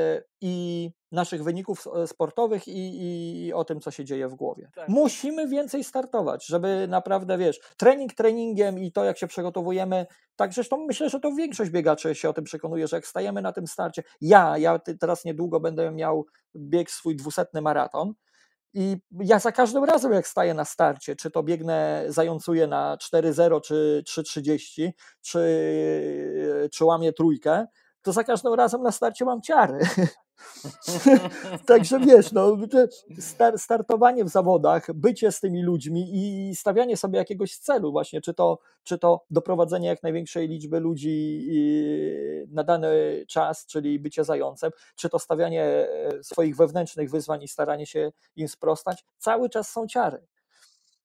i 0.41 0.89
naszych 1.11 1.43
wyników 1.43 1.87
e, 1.95 2.07
sportowych 2.07 2.67
i, 2.67 3.47
i 3.47 3.53
o 3.53 3.65
tym, 3.65 3.79
co 3.79 3.91
się 3.91 4.05
dzieje 4.05 4.27
w 4.27 4.35
głowie. 4.35 4.69
Tak. 4.75 4.89
Musimy 4.89 5.47
więcej 5.47 5.83
startować, 5.83 6.45
żeby 6.45 6.87
naprawdę, 6.89 7.37
wiesz, 7.37 7.59
trening 7.77 8.13
treningiem 8.13 8.79
i 8.79 8.91
to, 8.91 9.03
jak 9.03 9.17
się 9.17 9.27
przygotowujemy, 9.27 10.05
tak 10.35 10.53
zresztą 10.53 10.85
myślę, 10.85 11.09
że 11.09 11.19
to 11.19 11.31
większość 11.31 11.71
biegaczy 11.71 12.15
się 12.15 12.29
o 12.29 12.33
tym 12.33 12.43
przekonuje, 12.43 12.87
że 12.87 12.97
jak 12.97 13.07
stajemy 13.07 13.41
na 13.41 13.51
tym 13.51 13.67
starcie, 13.67 14.03
ja, 14.21 14.57
ja 14.57 14.79
teraz 14.99 15.25
niedługo 15.25 15.59
będę 15.59 15.91
miał 15.91 16.25
bieg 16.55 16.91
swój 16.91 17.15
dwusetny 17.15 17.61
maraton, 17.61 18.13
i 18.73 18.97
ja 19.19 19.39
za 19.39 19.51
każdym 19.51 19.83
razem, 19.83 20.13
jak 20.13 20.27
staję 20.27 20.53
na 20.53 20.65
starcie, 20.65 21.15
czy 21.15 21.31
to 21.31 21.43
biegnę, 21.43 22.05
zającuję 22.07 22.67
na 22.67 22.97
4.0 22.97 23.61
czy 23.61 24.03
3.30, 24.07 24.91
czy, 25.21 25.39
czy 26.73 26.85
łamię 26.85 27.13
trójkę, 27.13 27.65
to 28.01 28.11
za 28.11 28.23
każdym 28.23 28.53
razem 28.53 28.83
na 28.83 28.91
starcie 28.91 29.25
mam 29.25 29.41
ciary. 29.41 29.79
Także 31.65 31.99
wiesz, 31.99 32.31
no, 32.31 32.57
star 33.19 33.59
startowanie 33.59 34.25
w 34.25 34.29
zawodach, 34.29 34.93
bycie 34.93 35.31
z 35.31 35.39
tymi 35.39 35.63
ludźmi 35.63 36.09
i 36.13 36.55
stawianie 36.55 36.97
sobie 36.97 37.17
jakiegoś 37.17 37.57
celu 37.57 37.91
właśnie, 37.91 38.21
czy 38.21 38.33
to, 38.33 38.59
czy 38.83 38.97
to 38.97 39.25
doprowadzenie 39.29 39.87
jak 39.87 40.03
największej 40.03 40.47
liczby 40.47 40.79
ludzi 40.79 41.47
na 42.51 42.63
dany 42.63 42.89
czas, 43.27 43.65
czyli 43.65 43.99
bycie 43.99 44.23
zającem, 44.23 44.71
czy 44.95 45.09
to 45.09 45.19
stawianie 45.19 45.63
e, 45.63 45.87
swoich 46.23 46.55
wewnętrznych 46.55 47.11
wyzwań 47.11 47.43
i 47.43 47.47
staranie 47.47 47.85
się 47.85 48.11
im 48.35 48.47
sprostać, 48.47 49.05
cały 49.17 49.49
czas 49.49 49.71
są 49.71 49.87
ciary. 49.87 50.27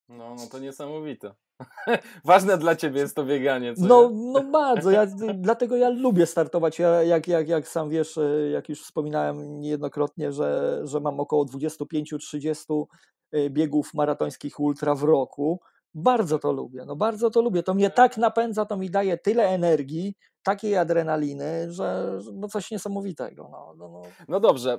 No, 0.08 0.34
no 0.34 0.46
to 0.46 0.58
niesamowite. 0.58 1.34
Ważne 2.24 2.58
dla 2.58 2.76
ciebie 2.76 3.00
jest 3.00 3.16
to 3.16 3.24
bieganie. 3.24 3.74
no, 3.76 4.10
no 4.14 4.42
bardzo. 4.42 4.90
Ja, 4.90 5.06
dlatego 5.34 5.76
ja 5.76 5.88
lubię 5.88 6.26
startować. 6.26 6.78
Ja, 6.78 7.02
jak, 7.02 7.28
jak, 7.28 7.48
jak 7.48 7.68
sam 7.68 7.90
wiesz, 7.90 8.18
e, 8.18 8.50
jak 8.50 8.68
już 8.68 8.82
wspominałem 8.82 9.60
niejednokrotnie, 9.60 10.32
że, 10.32 10.80
że 10.84 11.00
mam 11.00 11.20
około 11.20 11.44
25-30 11.44 12.84
e, 13.32 13.50
biegów 13.50 13.94
maratońskich 13.94 14.60
ultra 14.60 14.94
w 14.94 15.02
roku. 15.02 15.60
Bardzo 15.94 16.38
to 16.38 16.52
lubię. 16.52 16.84
No 16.86 16.96
bardzo 16.96 17.30
to 17.30 17.42
lubię. 17.42 17.62
To 17.62 17.74
mnie 17.74 17.90
tak 17.90 18.16
napędza, 18.16 18.64
to 18.64 18.76
mi 18.76 18.90
daje 18.90 19.18
tyle 19.18 19.48
energii, 19.48 20.14
takiej 20.42 20.76
adrenaliny, 20.76 21.72
że 21.72 22.18
no 22.32 22.48
coś 22.48 22.70
niesamowitego. 22.70 23.48
No, 23.52 23.74
no, 23.76 23.88
no. 23.88 24.02
no 24.28 24.40
dobrze, 24.40 24.78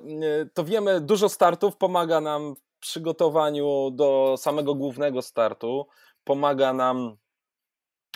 to 0.53 0.63
wiemy, 0.63 1.01
dużo 1.01 1.29
startów 1.29 1.77
pomaga 1.77 2.21
nam 2.21 2.55
w 2.55 2.79
przygotowaniu 2.79 3.91
do 3.91 4.35
samego 4.37 4.75
głównego 4.75 5.21
startu 5.21 5.87
pomaga 6.25 6.73
nam 6.73 7.17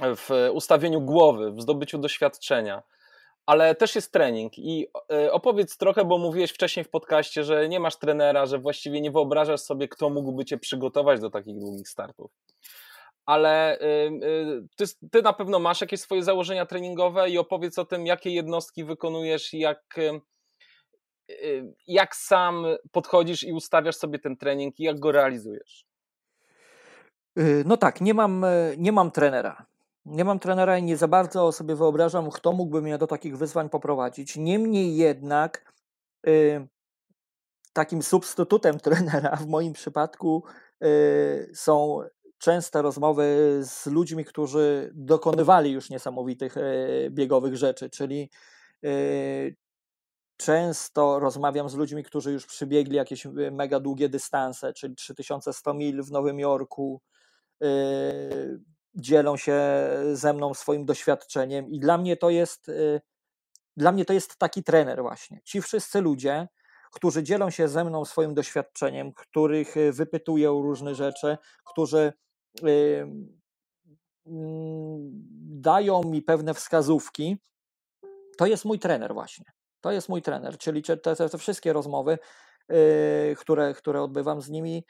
w 0.02 0.50
ustawieniu 0.54 1.02
głowy, 1.02 1.52
w 1.52 1.62
zdobyciu 1.62 1.98
doświadczenia, 1.98 2.84
ale 3.46 3.76
też 3.76 3.96
jest 3.96 4.14
trening. 4.14 4.58
I 4.58 4.88
e, 5.12 5.32
opowiedz 5.32 5.78
trochę, 5.78 6.06
bo 6.06 6.18
mówiłeś 6.18 6.52
wcześniej 6.52 6.84
w 6.84 6.90
podcaście, 6.90 7.44
że 7.44 7.70
nie 7.70 7.80
masz 7.80 7.98
trenera, 8.00 8.46
że 8.46 8.60
właściwie 8.60 9.02
nie 9.02 9.12
wyobrażasz 9.12 9.62
sobie, 9.62 9.88
kto 9.88 10.10
mógłby 10.10 10.46
cię 10.46 10.58
przygotować 10.58 11.20
do 11.20 11.30
takich 11.30 11.60
długich 11.60 11.90
startów. 11.90 12.32
Ale 13.26 13.80
e, 13.80 13.86
e, 13.86 14.12
ty, 14.76 14.86
ty 15.12 15.22
na 15.22 15.34
pewno 15.34 15.60
masz 15.60 15.82
jakieś 15.82 16.00
swoje 16.00 16.24
założenia 16.24 16.66
treningowe 16.66 17.30
i 17.30 17.38
opowiedz 17.38 17.80
o 17.80 17.86
tym, 17.86 18.06
jakie 18.06 18.30
jednostki 18.30 18.84
wykonujesz, 18.84 19.54
jak, 19.54 19.96
jak 21.88 22.16
sam 22.16 22.66
podchodzisz 22.92 23.44
i 23.44 23.54
ustawiasz 23.54 23.96
sobie 23.96 24.20
ten 24.20 24.38
trening 24.38 24.80
i 24.80 24.84
jak 24.84 25.00
go 25.00 25.12
realizujesz. 25.12 25.89
Y, 27.40 27.64
no 27.66 27.78
tak, 27.78 28.02
nie 28.02 28.14
mam, 28.14 28.44
e, 28.44 28.74
nie 28.78 28.92
mam 28.92 29.12
trenera. 29.12 29.66
Nie 30.06 30.26
mam 30.26 30.40
trenera 30.40 30.78
i 30.78 30.84
nie 30.84 30.98
za 30.98 31.08
bardzo 31.08 31.52
sobie 31.52 31.76
wyobrażam, 31.76 32.30
kto 32.30 32.52
mógłby 32.52 32.82
mnie 32.82 32.98
do 32.98 33.08
takich 33.08 33.38
wyzwań 33.38 33.70
poprowadzić. 33.70 34.38
Niemniej 34.38 34.96
jednak 34.96 35.74
y, 36.28 36.68
takim 37.74 38.04
substytutem 38.04 38.80
trenera 38.86 39.36
w 39.36 39.48
moim 39.48 39.74
przypadku 39.74 40.44
y, 40.84 41.52
są 41.54 42.00
częste 42.38 42.82
rozmowy 42.82 43.60
z 43.64 43.86
ludźmi, 43.86 44.26
którzy 44.26 44.92
dokonywali 44.94 45.72
już 45.72 45.90
niesamowitych 45.90 46.58
e, 46.58 46.62
biegowych 47.10 47.58
rzeczy, 47.58 47.90
czyli 47.90 48.30
często 50.38 51.20
rozmawiam 51.20 51.70
z 51.70 51.76
ludźmi, 51.76 52.04
którzy 52.04 52.32
już 52.32 52.46
przybiegli 52.46 52.96
jakieś 52.96 53.26
mega 53.52 53.80
długie 53.80 54.10
dystanse, 54.10 54.74
czyli 54.74 54.96
3100 54.96 55.74
mil 55.74 56.04
w 56.04 56.12
Nowym 56.12 56.40
Jorku, 56.40 57.02
dzielą 58.96 59.38
się 59.38 59.62
ze 60.14 60.34
mną 60.34 60.54
swoim 60.54 60.86
doświadczeniem 60.86 61.70
i 61.70 61.80
dla 61.80 61.98
mnie 61.98 62.18
to 62.18 62.30
jest 62.30 62.70
y, 62.70 63.02
dla 63.78 63.92
mnie 63.92 64.06
to 64.06 64.14
jest 64.14 64.38
taki 64.38 64.64
trener 64.64 65.02
właśnie. 65.02 65.42
Ci 65.44 65.62
wszyscy 65.62 66.02
ludzie, 66.02 66.48
którzy 66.92 67.24
dzielą 67.24 67.50
się 67.50 67.68
ze 67.68 67.84
mną 67.84 68.06
swoim 68.06 68.34
doświadczeniem, 68.34 69.14
których 69.14 69.78
y, 69.78 69.92
wypytuję 69.92 70.48
różne 70.48 70.96
rzeczy, 70.96 71.38
którzy 71.66 72.14
mm, 72.64 73.40
dają 75.62 76.04
mi 76.04 76.22
pewne 76.22 76.54
wskazówki, 76.54 77.38
to 78.38 78.46
jest 78.46 78.66
mój 78.66 78.80
trener 78.80 79.14
właśnie. 79.14 79.46
To 79.82 79.92
jest 79.92 80.10
mój 80.10 80.22
trener, 80.22 80.58
czyli 80.58 80.84
te, 80.84 80.98
te 80.98 81.38
wszystkie 81.38 81.74
rozmowy, 81.74 82.18
które, 83.38 83.74
które 83.74 84.02
odbywam 84.02 84.42
z 84.42 84.50
nimi, 84.50 84.86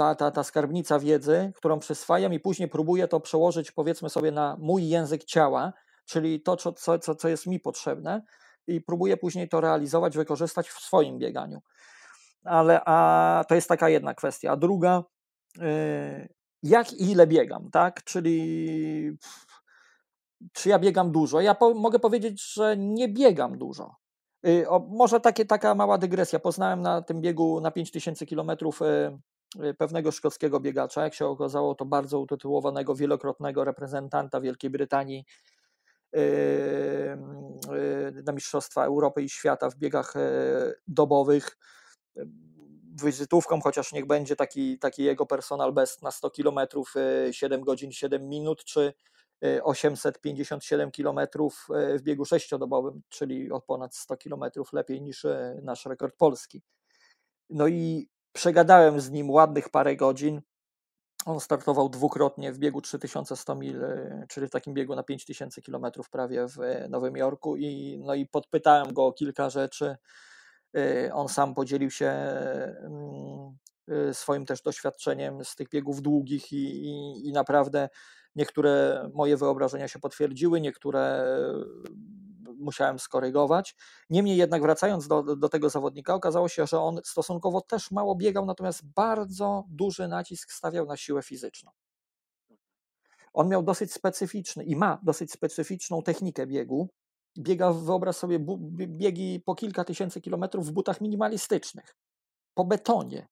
ta, 0.00 0.14
ta, 0.14 0.30
ta 0.30 0.44
skarbnica 0.44 0.98
wiedzy, 0.98 1.52
którą 1.56 1.78
przyswajam 1.78 2.32
i 2.32 2.40
później 2.40 2.68
próbuję 2.68 3.08
to 3.08 3.20
przełożyć 3.20 3.72
powiedzmy 3.72 4.10
sobie 4.10 4.32
na 4.32 4.56
mój 4.60 4.88
język 4.88 5.24
ciała, 5.24 5.72
czyli 6.04 6.40
to, 6.40 6.56
co, 6.56 6.72
co, 6.98 7.14
co 7.14 7.28
jest 7.28 7.46
mi 7.46 7.60
potrzebne 7.60 8.22
i 8.66 8.80
próbuję 8.80 9.16
później 9.16 9.48
to 9.48 9.60
realizować, 9.60 10.16
wykorzystać 10.16 10.68
w 10.68 10.80
swoim 10.80 11.18
bieganiu. 11.18 11.60
Ale 12.44 12.80
a 12.86 13.44
to 13.48 13.54
jest 13.54 13.68
taka 13.68 13.88
jedna 13.88 14.14
kwestia. 14.14 14.52
A 14.52 14.56
druga, 14.56 15.04
yy, 15.56 16.28
jak 16.62 16.92
i 16.92 17.10
ile 17.10 17.26
biegam, 17.26 17.70
tak? 17.70 18.04
Czyli 18.04 19.18
czy 20.52 20.68
ja 20.68 20.78
biegam 20.78 21.12
dużo? 21.12 21.40
Ja 21.40 21.54
po, 21.54 21.74
mogę 21.74 21.98
powiedzieć, 21.98 22.52
że 22.52 22.76
nie 22.76 23.08
biegam 23.08 23.58
dużo. 23.58 23.96
Yy, 24.42 24.68
o, 24.68 24.78
może 24.78 25.20
takie, 25.20 25.44
taka 25.44 25.74
mała 25.74 25.98
dygresja. 25.98 26.38
Poznałem 26.38 26.82
na 26.82 27.02
tym 27.02 27.20
biegu 27.20 27.60
na 27.60 27.70
5000 27.70 28.26
kilometrów 28.26 28.80
yy, 28.80 28.86
Y, 28.86 29.18
pewnego 29.78 30.12
szkockiego 30.12 30.60
biegacza, 30.60 31.04
jak 31.04 31.14
się 31.14 31.26
okazało, 31.26 31.74
to 31.74 31.84
bardzo 31.84 32.20
utytułowanego, 32.20 32.94
wielokrotnego 32.94 33.64
reprezentanta 33.64 34.40
Wielkiej 34.40 34.70
Brytanii 34.70 35.24
y, 36.16 36.18
y, 36.18 38.22
na 38.26 38.32
Mistrzostwa 38.32 38.84
Europy 38.84 39.22
i 39.22 39.28
Świata 39.28 39.70
w 39.70 39.76
biegach 39.76 40.14
dobowych. 40.88 41.58
Wizytówką, 43.04 43.60
chociaż 43.60 43.92
niech 43.92 44.06
będzie 44.06 44.36
taki, 44.36 44.78
taki 44.78 45.04
jego 45.04 45.26
personal 45.26 45.72
best 45.72 46.02
na 46.02 46.10
100 46.10 46.30
km, 46.30 46.58
7 47.30 47.60
godzin 47.60 47.92
7 47.92 48.28
minut, 48.28 48.64
czy 48.64 48.92
857 49.62 50.90
km 50.90 51.20
w 51.98 52.02
biegu 52.02 52.24
sześciodobowym, 52.24 53.02
czyli 53.08 53.52
o 53.52 53.60
ponad 53.60 53.96
100 53.96 54.16
km 54.16 54.44
lepiej 54.72 55.02
niż 55.02 55.26
nasz 55.62 55.86
rekord 55.86 56.16
polski. 56.16 56.62
No 57.50 57.68
i 57.68 58.08
Przegadałem 58.32 59.00
z 59.00 59.10
nim 59.10 59.30
ładnych 59.30 59.68
parę 59.68 59.96
godzin. 59.96 60.40
On 61.26 61.40
startował 61.40 61.88
dwukrotnie 61.88 62.52
w 62.52 62.58
biegu 62.58 62.80
3100 62.80 63.54
mil, 63.54 63.84
e, 63.84 64.24
czyli 64.28 64.46
w 64.46 64.50
takim 64.50 64.74
biegu 64.74 64.94
na 64.94 65.02
5000 65.02 65.62
km 65.62 65.86
prawie 66.10 66.46
w 66.48 66.60
e, 66.60 66.88
Nowym 66.88 67.16
Jorku 67.16 67.56
i, 67.56 68.00
no 68.04 68.14
i 68.14 68.26
podpytałem 68.26 68.92
go 68.92 69.06
o 69.06 69.12
kilka 69.12 69.50
rzeczy. 69.50 69.96
E, 70.76 71.14
on 71.14 71.28
sam 71.28 71.54
podzielił 71.54 71.90
się 71.90 72.06
mm, 72.06 73.56
swoim 74.12 74.46
też 74.46 74.62
doświadczeniem 74.62 75.44
z 75.44 75.56
tych 75.56 75.68
biegów 75.68 76.02
długich 76.02 76.52
i, 76.52 76.86
i, 76.86 77.28
i 77.28 77.32
naprawdę 77.32 77.88
niektóre 78.36 79.02
moje 79.14 79.36
wyobrażenia 79.36 79.88
się 79.88 79.98
potwierdziły, 79.98 80.60
niektóre 80.60 81.24
musiałem 82.60 82.98
skorygować. 82.98 83.76
Niemniej 84.10 84.36
jednak 84.36 84.62
wracając 84.62 85.08
do, 85.08 85.22
do 85.36 85.48
tego 85.48 85.70
zawodnika, 85.70 86.14
okazało 86.14 86.48
się, 86.48 86.66
że 86.66 86.80
on 86.80 87.00
stosunkowo 87.04 87.60
też 87.60 87.90
mało 87.90 88.14
biegał, 88.14 88.46
natomiast 88.46 88.92
bardzo 88.92 89.64
duży 89.68 90.08
nacisk 90.08 90.52
stawiał 90.52 90.86
na 90.86 90.96
siłę 90.96 91.22
fizyczną. 91.22 91.70
On 93.32 93.48
miał 93.48 93.62
dosyć 93.62 93.92
specyficzny 93.92 94.64
i 94.64 94.76
ma 94.76 94.98
dosyć 95.02 95.32
specyficzną 95.32 96.02
technikę 96.02 96.46
biegu. 96.46 96.88
Biega, 97.38 97.72
wyobraź 97.72 98.16
sobie, 98.16 98.38
biegi 98.88 99.40
po 99.46 99.54
kilka 99.54 99.84
tysięcy 99.84 100.20
kilometrów 100.20 100.66
w 100.66 100.72
butach 100.72 101.00
minimalistycznych, 101.00 101.96
po 102.54 102.64
betonie, 102.64 103.28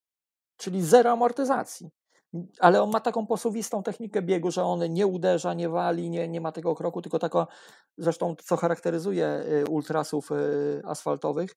czyli 0.57 0.83
zero 0.83 1.11
amortyzacji 1.11 1.91
ale 2.59 2.83
on 2.83 2.91
ma 2.91 3.01
taką 3.01 3.27
posuwistą 3.27 3.83
technikę 3.83 4.23
biegu, 4.23 4.51
że 4.51 4.65
on 4.65 4.93
nie 4.93 5.07
uderza, 5.07 5.55
nie 5.55 5.69
wali, 5.69 6.11
nie, 6.11 6.29
nie 6.29 6.41
ma 6.41 6.53
tego 6.53 6.75
kroku, 6.75 7.03
tylko 7.03 7.19
taka, 7.19 7.47
zresztą 7.99 8.35
co 8.45 8.57
charakteryzuje 8.57 9.27
y, 9.27 9.65
ultrasów 9.71 10.31
y, 10.33 10.83
asfaltowych, 10.85 11.51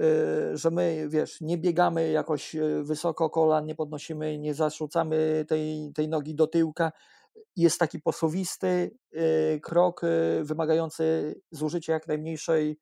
y, 0.00 0.56
że 0.56 0.70
my, 0.70 1.06
wiesz, 1.08 1.40
nie 1.40 1.58
biegamy 1.58 2.10
jakoś 2.10 2.56
wysoko 2.82 3.30
kolan, 3.30 3.66
nie 3.66 3.74
podnosimy, 3.74 4.38
nie 4.38 4.54
zarzucamy 4.54 5.44
tej, 5.48 5.92
tej 5.94 6.08
nogi 6.08 6.34
do 6.34 6.46
tyłka. 6.46 6.92
Jest 7.56 7.78
taki 7.78 8.00
posuwisty 8.00 8.96
krok 9.62 10.00
wymagający 10.42 11.34
zużycia 11.50 11.92
jak 11.92 12.06
najmniejszej 12.06 12.78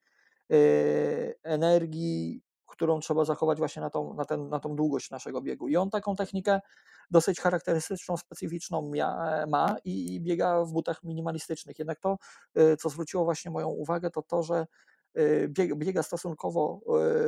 energii, 1.42 2.42
którą 2.78 3.00
trzeba 3.00 3.25
zachować 3.25 3.58
właśnie 3.58 3.82
na 3.82 3.90
tą, 3.90 4.14
na, 4.14 4.25
ten, 4.25 4.49
na 4.49 4.61
tą 4.61 4.76
długość 4.76 5.11
naszego 5.11 5.40
biegu. 5.40 5.68
I 5.68 5.76
on 5.76 5.90
taką 5.90 6.16
technikę 6.16 6.61
dosyć 7.11 7.40
charakterystyczną, 7.40 8.16
specyficzną 8.16 8.92
ma 9.49 9.76
i 9.85 10.20
biega 10.20 10.64
w 10.64 10.73
butach 10.73 11.02
minimalistycznych. 11.02 11.78
Jednak 11.78 12.00
to, 12.00 12.18
y, 12.58 12.76
co 12.76 12.88
zwróciło 12.88 13.25
właśnie 13.25 13.50
moją 13.50 13.68
uwagę, 13.68 14.11
to 14.11 14.23
to, 14.23 14.42
że 14.42 14.66
y, 15.18 15.49
biega 15.76 16.02
stosunkowo 16.02 16.80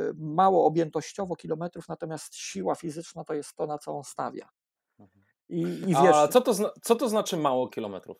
y, 0.09 0.13
mało 0.17 0.65
objętościowo 0.65 1.35
kilometrów, 1.35 1.87
natomiast 1.87 2.35
siła 2.35 2.75
fizyczna 2.75 3.23
to 3.23 3.33
jest 3.33 3.55
to, 3.55 3.67
na 3.67 3.77
co 3.77 3.97
on 3.97 4.03
stawia. 4.03 4.49
Mhm. 4.99 5.25
I, 5.49 5.61
i 5.61 5.87
wiesz, 5.87 6.15
A 6.15 6.27
co 6.27 6.41
to, 6.41 6.53
co 6.81 6.95
to 6.95 7.09
znaczy 7.09 7.37
mało 7.37 7.67
kilometrów? 7.67 8.17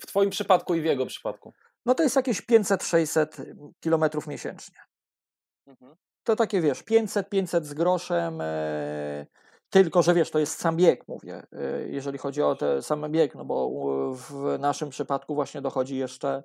W 0.00 0.06
Twoim 0.06 0.30
przypadku 0.30 0.74
i 0.74 0.80
w 0.80 0.84
jego 0.84 1.06
przypadku? 1.06 1.52
no 1.86 1.94
to 1.94 2.02
jest 2.02 2.16
jakieś 2.16 2.42
500-600 2.42 3.26
kilometrów 3.80 4.26
miesięcznie. 4.26 4.78
Mhm. 5.66 5.96
To 6.28 6.36
takie 6.36 6.60
wiesz, 6.60 6.82
500, 6.82 7.28
500 7.28 7.66
z 7.66 7.74
groszem, 7.74 8.40
e, 8.40 9.26
tylko 9.70 10.02
że 10.02 10.14
wiesz, 10.14 10.30
to 10.30 10.38
jest 10.38 10.60
sam 10.60 10.76
bieg, 10.76 11.08
mówię, 11.08 11.42
e, 11.52 11.88
jeżeli 11.88 12.18
chodzi 12.18 12.42
o 12.42 12.54
ten 12.54 12.82
sam 12.82 13.12
bieg, 13.12 13.34
no 13.34 13.44
bo 13.44 13.70
w 14.14 14.58
naszym 14.58 14.90
przypadku 14.90 15.34
właśnie 15.34 15.60
dochodzi 15.62 15.96
jeszcze 15.96 16.42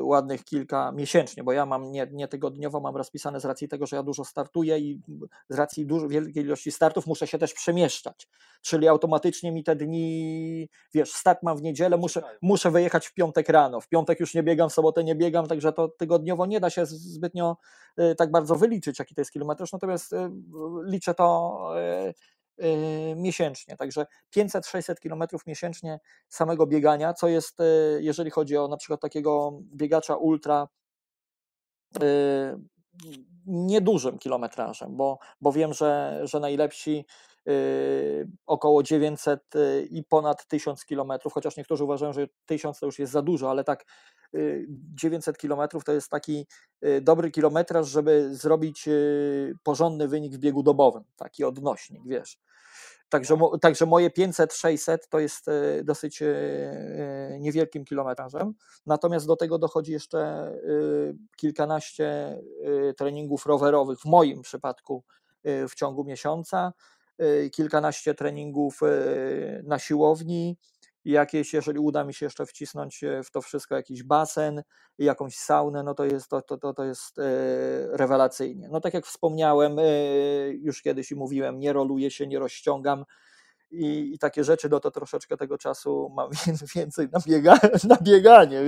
ładnych 0.00 0.44
kilka 0.44 0.92
miesięcznie, 0.92 1.44
bo 1.44 1.52
ja 1.52 1.66
mam 1.66 1.92
nie, 1.92 2.06
nie 2.12 2.28
tygodniowo, 2.28 2.80
mam 2.80 2.96
rozpisane 2.96 3.40
z 3.40 3.44
racji 3.44 3.68
tego, 3.68 3.86
że 3.86 3.96
ja 3.96 4.02
dużo 4.02 4.24
startuję 4.24 4.78
i 4.78 5.00
z 5.48 5.56
racji 5.56 5.86
dużo, 5.86 6.08
wielkiej 6.08 6.44
ilości 6.44 6.72
startów 6.72 7.06
muszę 7.06 7.26
się 7.26 7.38
też 7.38 7.54
przemieszczać, 7.54 8.28
czyli 8.62 8.88
automatycznie 8.88 9.52
mi 9.52 9.64
te 9.64 9.76
dni, 9.76 10.68
wiesz, 10.94 11.12
start 11.12 11.42
mam 11.42 11.56
w 11.56 11.62
niedzielę, 11.62 11.96
muszę, 11.96 12.22
muszę 12.42 12.70
wyjechać 12.70 13.06
w 13.06 13.14
piątek 13.14 13.48
rano, 13.48 13.80
w 13.80 13.88
piątek 13.88 14.20
już 14.20 14.34
nie 14.34 14.42
biegam, 14.42 14.68
w 14.68 14.72
sobotę 14.72 15.04
nie 15.04 15.14
biegam, 15.14 15.46
także 15.46 15.72
to 15.72 15.88
tygodniowo 15.88 16.46
nie 16.46 16.60
da 16.60 16.70
się 16.70 16.86
zbytnio 16.86 17.56
y, 18.00 18.14
tak 18.14 18.30
bardzo 18.30 18.56
wyliczyć, 18.56 18.98
jaki 18.98 19.14
to 19.14 19.20
jest 19.20 19.32
kilometraż, 19.32 19.72
natomiast 19.72 20.12
y, 20.12 20.16
liczę 20.84 21.14
to 21.14 21.58
y, 21.76 22.08
y, 22.08 22.14
miesięcznie, 23.16 23.76
także 23.76 24.06
500-600 24.36 24.94
kilometrów 25.00 25.46
miesięcznie 25.46 26.00
samego 26.28 26.66
biegania, 26.66 27.14
co 27.14 27.28
jest, 27.28 27.60
y, 27.60 27.98
jeżeli 28.02 28.30
chodzi 28.30 28.56
o 28.56 28.68
na 28.68 28.76
przykład 28.76 29.00
takiego 29.00 29.60
biegacza 29.74 30.16
ultra, 30.16 30.68
y, 32.02 32.58
niedużym 33.46 34.18
kilometrażem, 34.18 34.96
bo, 34.96 35.18
bo 35.40 35.52
wiem, 35.52 35.74
że, 35.74 36.20
że 36.22 36.40
najlepsi 36.40 36.98
y, 36.98 37.37
około 38.46 38.82
900 38.82 39.56
y, 39.56 39.88
i 39.90 40.04
ponad 40.04 40.46
1000 40.46 40.84
kilometrów, 40.84 41.32
chociaż 41.32 41.56
niektórzy 41.56 41.84
uważają, 41.84 42.12
że 42.12 42.26
1000 42.46 42.78
to 42.78 42.86
już 42.86 42.98
jest 42.98 43.12
za 43.12 43.22
dużo, 43.22 43.50
ale 43.50 43.64
tak 43.64 43.84
y, 44.34 44.66
900 44.68 45.38
kilometrów 45.38 45.84
to 45.84 45.92
jest 45.92 46.10
taki 46.10 46.46
y, 46.84 47.00
dobry 47.00 47.30
kilometraż, 47.30 47.88
żeby 47.88 48.34
zrobić 48.36 48.88
y, 48.88 49.54
porządny 49.62 50.08
wynik 50.08 50.34
w 50.34 50.38
biegu 50.38 50.62
dobowym, 50.62 51.04
taki 51.16 51.44
odnośnik, 51.44 52.02
wiesz. 52.06 52.38
Także, 53.08 53.38
także 53.60 53.86
moje 53.86 54.10
500-600 54.10 54.98
to 55.10 55.18
jest 55.18 55.48
y, 55.48 55.84
dosyć 55.84 56.22
y, 56.22 56.26
y, 56.26 57.38
niewielkim 57.40 57.84
kilometrażem. 57.84 58.54
Natomiast 58.86 59.26
do 59.26 59.36
tego 59.36 59.58
dochodzi 59.58 59.92
jeszcze 59.92 60.52
y, 60.54 61.16
kilkanaście 61.36 62.38
y, 62.90 62.94
treningów 62.94 63.46
rowerowych 63.46 63.98
w 64.00 64.04
moim 64.04 64.42
przypadku 64.42 65.04
y, 65.46 65.68
w 65.68 65.74
ciągu 65.74 66.04
miesiąca, 66.04 66.72
y, 66.72 66.97
kilkanaście 67.52 68.14
treningów 68.14 68.82
y, 68.82 69.62
na 69.66 69.78
siłowni, 69.78 70.56
jakieś, 71.04 71.52
jeżeli 71.54 71.78
uda 71.78 72.04
mi 72.04 72.14
się 72.14 72.26
jeszcze 72.26 72.46
wcisnąć 72.46 73.04
y, 73.04 73.22
w 73.24 73.30
to 73.30 73.42
wszystko 73.42 73.74
jakiś 73.74 74.02
basen, 74.02 74.62
jakąś 74.98 75.36
saunę, 75.36 75.82
no 75.82 75.94
to 75.94 76.04
jest, 76.04 76.28
to, 76.28 76.42
to, 76.42 76.58
to, 76.58 76.74
to 76.74 76.84
jest 76.84 77.20
rewelacyjnie. 77.92 78.68
No 78.68 78.80
tak 78.80 78.94
jak 78.94 79.06
wspomniałem 79.06 79.76
już 80.60 80.82
kiedyś 80.82 81.12
mówiłem, 81.12 81.58
nie 81.58 81.72
roluję 81.72 82.10
się, 82.10 82.26
nie 82.26 82.38
rozciągam, 82.38 83.04
i, 83.70 84.12
i 84.14 84.18
takie 84.18 84.44
rzeczy, 84.44 84.68
no 84.68 84.80
to 84.80 84.90
troszeczkę 84.90 85.36
tego 85.36 85.58
czasu 85.58 86.12
mam 86.16 86.30
więcej 86.74 87.08
na, 87.12 87.20
biega, 87.26 87.58
na 87.84 87.96
bieganie. 87.96 88.62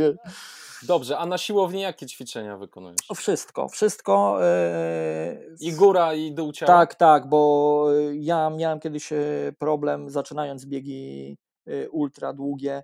Dobrze, 0.82 1.18
a 1.18 1.26
na 1.26 1.38
siłowni 1.38 1.80
jakie 1.80 2.06
ćwiczenia 2.06 2.56
wykonujesz? 2.56 2.96
Wszystko, 3.16 3.68
wszystko. 3.68 4.38
e, 4.44 5.36
I 5.60 5.72
góra, 5.72 6.14
i 6.14 6.32
dół 6.32 6.52
ciała? 6.52 6.72
Tak, 6.72 6.94
tak, 6.94 7.28
bo 7.28 7.86
ja 8.12 8.50
miałem 8.50 8.80
kiedyś 8.80 9.12
e, 9.12 9.18
problem 9.58 10.10
zaczynając 10.10 10.66
biegi 10.66 11.36
e, 11.66 11.88
ultra 11.90 12.32
długie. 12.32 12.82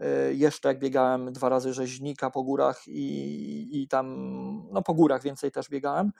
e, 0.00 0.34
Jeszcze 0.34 0.68
jak 0.68 0.78
biegałem 0.78 1.32
dwa 1.32 1.48
razy 1.48 1.72
rzeźnika 1.74 2.30
po 2.30 2.42
górach 2.42 2.82
i, 2.86 3.68
i 3.82 3.88
tam, 3.88 4.06
no 4.72 4.82
po 4.82 4.94
górach 4.94 5.22
więcej 5.22 5.50
też 5.50 5.68
biegałem, 5.68 6.12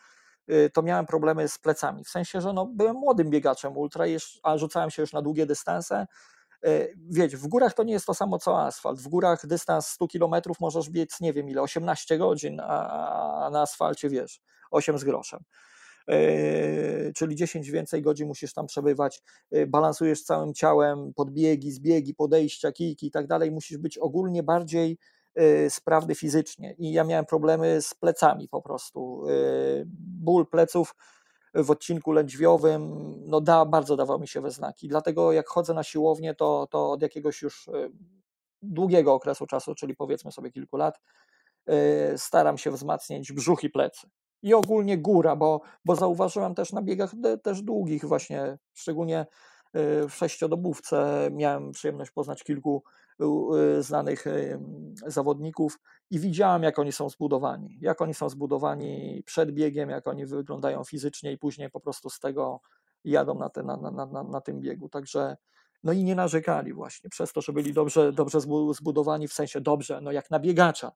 e, 0.49 0.71
to 0.71 0.83
miałem 0.83 1.07
problemy 1.07 1.49
z 1.49 1.59
plecami. 1.59 2.05
W 2.05 2.09
sensie, 2.09 2.41
że 2.41 2.53
no, 2.53 2.67
byłem 2.67 2.97
młodym 2.97 3.31
biegaczem 3.31 3.77
ultra, 3.77 4.05
a 4.43 4.59
rzucałem 4.59 4.91
się 4.91 5.03
już 5.03 5.13
na 5.13 5.23
długie 5.23 5.47
dystanse. 5.47 6.07
E, 6.65 6.89
Wiecie, 7.11 7.37
w 7.37 7.47
górach 7.47 7.75
to 7.75 7.83
nie 7.83 7.93
jest 7.93 8.07
to 8.07 8.15
samo 8.15 8.39
co 8.39 8.63
asfalt. 8.63 9.01
W 9.01 9.09
górach 9.09 9.47
dystans 9.47 9.87
100 9.87 10.09
km 10.09 10.35
możesz 10.61 10.91
biec, 10.91 11.21
nie 11.21 11.33
wiem 11.33 11.49
ile, 11.49 11.63
18 11.63 12.19
godzin, 12.19 12.61
a, 12.61 13.51
na 13.53 13.63
asfalcie 13.63 14.09
wiesz, 14.09 14.41
8 14.71 14.99
z 14.99 15.05
groszem. 15.05 15.41
Yy, 16.09 17.13
czyli 17.17 17.37
10 17.37 17.71
więcej 17.71 18.03
godzin 18.03 18.29
musisz 18.29 18.53
tam 18.53 18.67
przebywać, 18.67 19.23
yy, 19.51 19.67
balansujesz 19.67 20.23
całym 20.23 20.55
ciałem, 20.55 21.13
podbiegi, 21.15 21.73
zbiegi, 21.73 22.15
podejścia, 22.15 22.73
kijki 22.73 23.07
i 23.07 23.11
tak 23.11 23.27
dalej, 23.27 23.51
musisz 23.51 23.79
być 23.79 23.99
ogólnie 23.99 24.43
bardziej 24.43 24.99
yy, 25.37 25.71
sprawny 25.71 26.15
fizycznie 26.15 26.75
i 26.79 26.93
ja 26.93 27.05
miałem 27.05 27.27
problemy 27.27 27.83
z 27.83 27.95
plecami 27.95 28.49
po 28.49 28.63
prostu, 28.63 29.25
ból 29.97 30.47
pleców 30.47 30.95
w 31.55 31.71
odcinku 31.71 32.13
lędźwiowym, 32.13 33.15
no 33.27 33.41
da, 33.41 33.65
bardzo 33.65 33.97
dawał 33.97 34.21
mi 34.21 34.29
się 34.29 34.41
we 34.41 34.51
znaki, 34.51 34.89
dlatego 34.89 35.33
jak 35.33 35.49
chodzę 35.49 35.75
na 35.75 35.83
siłownię, 35.83 36.35
to, 36.35 36.67
to 36.71 36.91
od 36.91 37.03
jakiegoś 37.03 37.43
już 37.43 37.67
yy, 37.67 37.91
długiego 38.63 39.15
okresu 39.15 39.47
czasu, 39.47 39.75
czyli 39.75 39.97
powiedzmy 39.97 40.33
sobie 40.33 40.51
kilku 40.51 40.77
lat, 40.77 41.01
yy, 41.67 41.75
staram 42.17 42.59
się 42.59 42.71
wzmacniać 42.71 43.33
brzuch 43.33 43.65
i 43.65 43.71
plecy. 43.71 44.09
I 44.43 44.55
ogólnie 44.55 44.99
góra, 44.99 45.37
bo, 45.37 45.61
bo 45.85 45.97
zauważyłem 45.97 46.55
też 46.55 46.73
na 46.73 46.83
biegach 46.83 47.13
też 47.43 47.63
długich 47.63 48.05
właśnie, 48.05 48.59
szczególnie 48.75 49.27
y, 49.77 50.09
w 50.09 50.15
sześciodobówce 50.15 51.29
miałem 51.33 51.73
przyjemność 51.73 52.11
poznać 52.11 52.45
kilku 52.45 52.83
y, 53.21 53.83
znanych 53.83 54.27
y, 54.27 54.59
zawodników 55.07 55.79
i 56.11 56.19
widziałem 56.19 56.63
jak 56.63 56.79
oni 56.79 56.93
są 56.93 57.09
zbudowani, 57.11 57.79
jak 57.81 58.01
oni 58.03 58.15
są 58.15 58.29
zbudowani 58.29 59.23
przed 59.27 59.53
biegiem, 59.53 59.91
jak 59.91 60.07
oni 60.09 60.27
wyglądają 60.27 60.85
fizycznie 60.85 61.33
i 61.33 61.39
później 61.39 61.71
po 61.71 61.81
prostu 61.81 62.11
z 62.11 62.21
tego 62.21 62.61
jadą 63.05 63.35
na, 63.35 63.49
te, 63.49 63.63
na, 63.63 63.77
na, 63.77 63.91
na, 63.91 64.23
na- 64.25 64.41
tym 64.41 64.61
biegu, 64.61 64.89
także 64.89 65.37
no 65.85 65.93
i 65.93 66.05
nie 66.05 66.15
narzekali 66.15 66.73
właśnie, 66.73 67.11
przez 67.11 67.33
to, 67.33 67.41
że 67.41 67.53
byli 67.53 67.73
dobrze, 67.73 68.13
dobrze 68.13 68.39
zbu- 68.39 68.75
zbudowani, 68.75 69.29
w 69.29 69.33
sensie 69.33 69.61
dobrze, 69.61 70.01
no 70.01 70.13
jak 70.13 70.31
na 70.31 70.39
biegacza, 70.39 70.93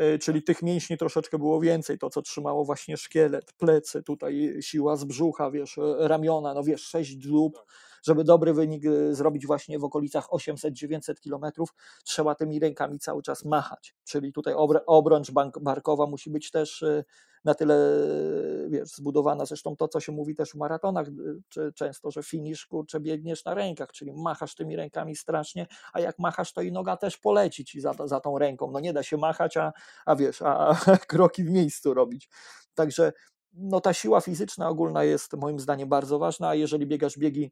y, 0.00 0.18
czyli 0.18 0.42
tych 0.42 0.62
mięśni 0.62 0.98
troszeczkę 0.98 1.38
było 1.38 1.60
więcej, 1.60 1.98
to 1.98 2.10
co 2.10 2.22
trzymało 2.22 2.64
właśnie 2.64 2.96
szkielet, 2.96 3.52
plecy, 3.52 4.02
tutaj 4.02 4.56
siła 4.60 4.96
z 4.96 5.04
brzucha, 5.04 5.50
wiesz, 5.50 5.78
ramiona, 5.98 6.54
no 6.54 6.62
wiesz, 6.62 6.82
sześć 6.82 7.16
dób, 7.16 7.64
żeby 8.02 8.24
dobry 8.24 8.54
wynik 8.54 8.84
y, 8.84 9.14
zrobić 9.14 9.46
właśnie 9.46 9.78
w 9.78 9.84
okolicach 9.84 10.28
800-900 10.28 11.14
kilometrów, 11.20 11.74
trzeba 12.04 12.34
tymi 12.34 12.60
rękami 12.60 12.98
cały 12.98 13.22
czas 13.22 13.44
machać, 13.44 13.94
czyli 14.04 14.32
tutaj 14.32 14.54
obr- 14.54 14.80
obrącz 14.86 15.30
bank- 15.32 15.62
barkowa 15.62 16.06
musi 16.06 16.30
być 16.30 16.50
też 16.50 16.82
y, 16.82 17.04
na 17.44 17.54
tyle, 17.54 17.74
y, 17.74 18.68
wiesz, 18.70 18.88
zbudowana, 18.88 19.46
zresztą 19.46 19.76
to, 19.76 19.88
co 19.88 20.00
się 20.00 20.12
mówi 20.12 20.34
też 20.34 20.50
w 20.50 20.54
maratonach, 20.54 21.06
czy 21.48 21.72
często, 21.72 22.10
że 22.10 22.22
finisz, 22.22 22.66
kurczę, 22.66 23.00
biegniesz 23.00 23.44
na 23.44 23.54
rękach, 23.54 23.92
czyli 23.92 24.12
machasz 24.12 24.54
tymi 24.54 24.76
rękami 24.76 25.16
strasznie, 25.16 25.66
a 25.92 26.00
jak 26.00 26.18
machasz, 26.18 26.52
to 26.52 26.62
i 26.62 26.72
noga 26.72 26.96
też 26.96 27.16
poleci 27.16 27.64
ci 27.64 27.80
za, 27.80 27.94
za 28.04 28.20
tą 28.20 28.38
ręką. 28.38 28.70
No 28.70 28.80
nie 28.80 28.92
da 28.92 29.02
się 29.02 29.16
machać, 29.16 29.56
a, 29.56 29.72
a 30.06 30.16
wiesz, 30.16 30.42
a, 30.42 30.68
a 30.68 30.76
kroki 31.08 31.44
w 31.44 31.50
miejscu 31.50 31.94
robić. 31.94 32.28
Także 32.74 33.12
no 33.52 33.80
ta 33.80 33.92
siła 33.92 34.20
fizyczna 34.20 34.68
ogólna 34.68 35.04
jest 35.04 35.36
moim 35.36 35.60
zdaniem 35.60 35.88
bardzo 35.88 36.18
ważna, 36.18 36.48
a 36.48 36.54
jeżeli 36.54 36.86
biegasz 36.86 37.18
biegi 37.18 37.50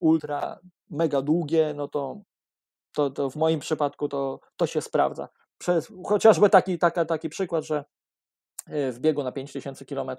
ultra 0.00 0.58
mega 0.90 1.22
długie, 1.22 1.74
no 1.74 1.88
to, 1.88 2.22
to, 2.92 3.10
to 3.10 3.30
w 3.30 3.36
moim 3.36 3.60
przypadku 3.60 4.08
to, 4.08 4.40
to 4.56 4.66
się 4.66 4.80
sprawdza. 4.80 5.28
Przez, 5.58 5.92
chociażby 6.06 6.50
taki, 6.50 6.78
taka, 6.78 7.04
taki 7.04 7.28
przykład, 7.28 7.64
że 7.64 7.84
y, 8.68 8.92
w 8.92 9.00
biegu 9.00 9.22
na 9.22 9.32
5000 9.32 9.84
km 9.84 10.10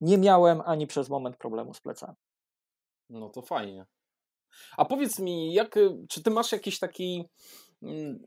nie 0.00 0.18
miałem 0.18 0.62
ani 0.64 0.86
przez 0.86 1.08
moment 1.08 1.36
problemu 1.36 1.74
z 1.74 1.80
plecami. 1.80 2.16
No 3.10 3.28
to 3.28 3.42
fajnie. 3.42 3.86
A 4.76 4.84
powiedz 4.84 5.18
mi, 5.18 5.52
jak, 5.52 5.76
y, 5.76 6.06
czy 6.08 6.22
ty 6.22 6.30
masz 6.30 6.52
jakiś 6.52 6.78
taki 6.78 7.28
mm, 7.82 8.26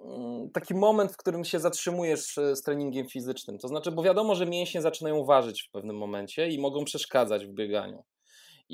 mm, 0.00 0.50
taki 0.50 0.74
moment, 0.74 1.12
w 1.12 1.16
którym 1.16 1.44
się 1.44 1.60
zatrzymujesz 1.60 2.38
e, 2.38 2.56
z 2.56 2.62
treningiem 2.62 3.08
fizycznym? 3.08 3.58
To 3.58 3.68
znaczy, 3.68 3.92
bo 3.92 4.02
wiadomo, 4.02 4.34
że 4.34 4.46
mięśnie 4.46 4.82
zaczynają 4.82 5.24
ważyć 5.24 5.62
w 5.62 5.70
pewnym 5.70 5.96
momencie 5.96 6.48
i 6.48 6.60
mogą 6.60 6.84
przeszkadzać 6.84 7.46
w 7.46 7.52
bieganiu. 7.52 8.04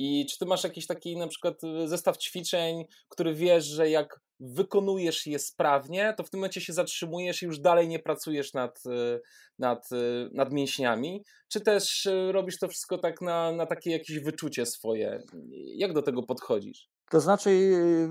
I 0.01 0.27
czy 0.27 0.39
ty 0.39 0.47
masz 0.47 0.65
jakiś 0.65 0.87
taki 0.87 1.17
na 1.17 1.29
przykład 1.29 1.65
y, 1.65 1.89
zestaw 1.89 2.19
ćwiczeń, 2.19 2.85
który 3.09 3.35
wiesz, 3.35 3.65
że 3.65 3.91
jak 3.91 4.21
wykonujesz 4.41 5.27
je 5.27 5.39
sprawnie, 5.39 6.15
to 6.17 6.25
w 6.25 6.31
tym 6.31 6.41
momencie 6.41 6.61
się 6.61 6.73
zatrzymujesz 6.73 7.43
i 7.43 7.47
już 7.47 7.59
dalej 7.59 7.89
nie 7.89 7.99
pracujesz 7.99 8.53
nad, 8.53 8.87
y, 8.87 9.21
nad, 9.59 9.93
y, 9.93 10.31
nad 10.33 10.53
mięśniami? 10.53 11.25
Czy 11.49 11.61
też 11.61 12.09
robisz 12.31 12.59
to 12.59 12.69
wszystko 12.69 12.99
tak 12.99 13.21
na, 13.21 13.53
na 13.53 13.67
takie 13.67 13.91
jakieś 13.91 14.19
wyczucie 14.19 14.67
swoje? 14.67 15.23
Jak 15.75 15.93
do 15.93 16.03
tego 16.03 16.23
podchodzisz? 16.23 16.89
To 17.11 17.21
znaczy, 17.21 17.51
y, 17.51 18.09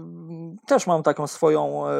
też 0.67 0.88
mam 0.88 1.03
taką 1.03 1.27
swoją 1.27 1.88
e, 1.88 1.93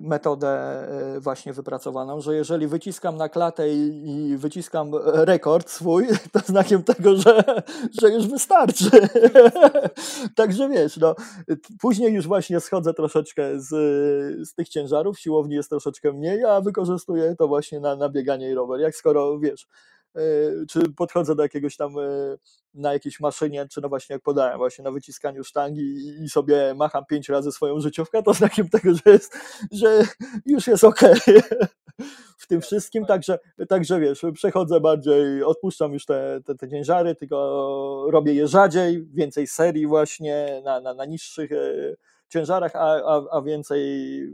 metodę 0.00 0.48
e, 0.48 1.20
właśnie 1.20 1.52
wypracowaną, 1.52 2.20
że 2.20 2.34
jeżeli 2.34 2.66
wyciskam 2.66 3.16
na 3.16 3.28
klatę 3.28 3.68
i, 3.68 4.36
wyciskam 4.36 4.90
rekord 5.04 5.70
swój, 5.70 6.06
to 6.32 6.38
znakiem 6.38 6.82
tego, 6.82 7.16
że, 7.16 7.44
że 8.02 8.10
już 8.10 8.26
wystarczy. 8.26 8.90
Także 10.36 10.68
wiesz, 10.68 10.96
no, 10.96 11.14
później 11.80 12.12
już 12.12 12.26
właśnie 12.26 12.60
schodzę 12.60 12.94
troszeczkę 12.94 13.60
z, 13.60 13.68
z 14.48 14.54
tych 14.54 14.68
ciężarów, 14.68 15.18
siłowni 15.18 15.54
jest 15.54 15.70
troszeczkę 15.70 16.12
mniej, 16.12 16.44
a 16.44 16.60
wykorzystuję 16.60 17.36
to 17.38 17.48
właśnie 17.48 17.80
na, 17.80 17.96
na 17.96 18.08
bieganie 18.08 18.50
i 18.50 18.54
rower. 18.54 18.80
Jak 18.80 18.96
skoro 18.96 19.38
wiesz, 19.38 19.66
czy 20.68 20.92
podchodzę 20.96 21.34
do 21.34 21.42
jakiegoś 21.42 21.76
tam 21.76 21.94
na 22.74 22.92
jakiejś 22.92 23.20
maszynie, 23.20 23.66
czy 23.70 23.80
no 23.80 23.88
właśnie 23.88 24.14
jak 24.14 24.22
podałem, 24.22 24.58
właśnie 24.58 24.84
na 24.84 24.90
wyciskaniu 24.90 25.44
sztangi 25.44 25.96
i 26.24 26.28
sobie 26.28 26.74
macham 26.74 27.04
pięć 27.06 27.28
razy 27.28 27.52
swoją 27.52 27.80
życiówkę, 27.80 28.22
to 28.22 28.34
znakiem 28.34 28.68
tego, 28.68 28.94
że, 28.94 29.12
jest, 29.12 29.38
że 29.72 30.02
już 30.46 30.66
jest 30.66 30.84
ok 30.84 31.00
w 32.38 32.46
tym 32.46 32.60
wszystkim, 32.60 33.06
także, 33.06 33.38
także 33.68 34.00
wiesz, 34.00 34.22
przechodzę 34.34 34.80
bardziej, 34.80 35.42
odpuszczam 35.42 35.92
już 35.92 36.06
te, 36.06 36.40
te, 36.46 36.54
te 36.54 36.68
ciężary, 36.68 37.14
tylko 37.14 38.06
robię 38.10 38.34
je 38.34 38.48
rzadziej, 38.48 39.06
więcej 39.06 39.46
serii 39.46 39.86
właśnie 39.86 40.62
na, 40.64 40.80
na, 40.80 40.94
na 40.94 41.04
niższych 41.04 41.52
e, 41.52 41.96
ciężarach, 42.28 42.76
a, 42.76 42.80
a, 42.80 43.22
a 43.30 43.42
więcej 43.42 43.80
e, 44.24 44.28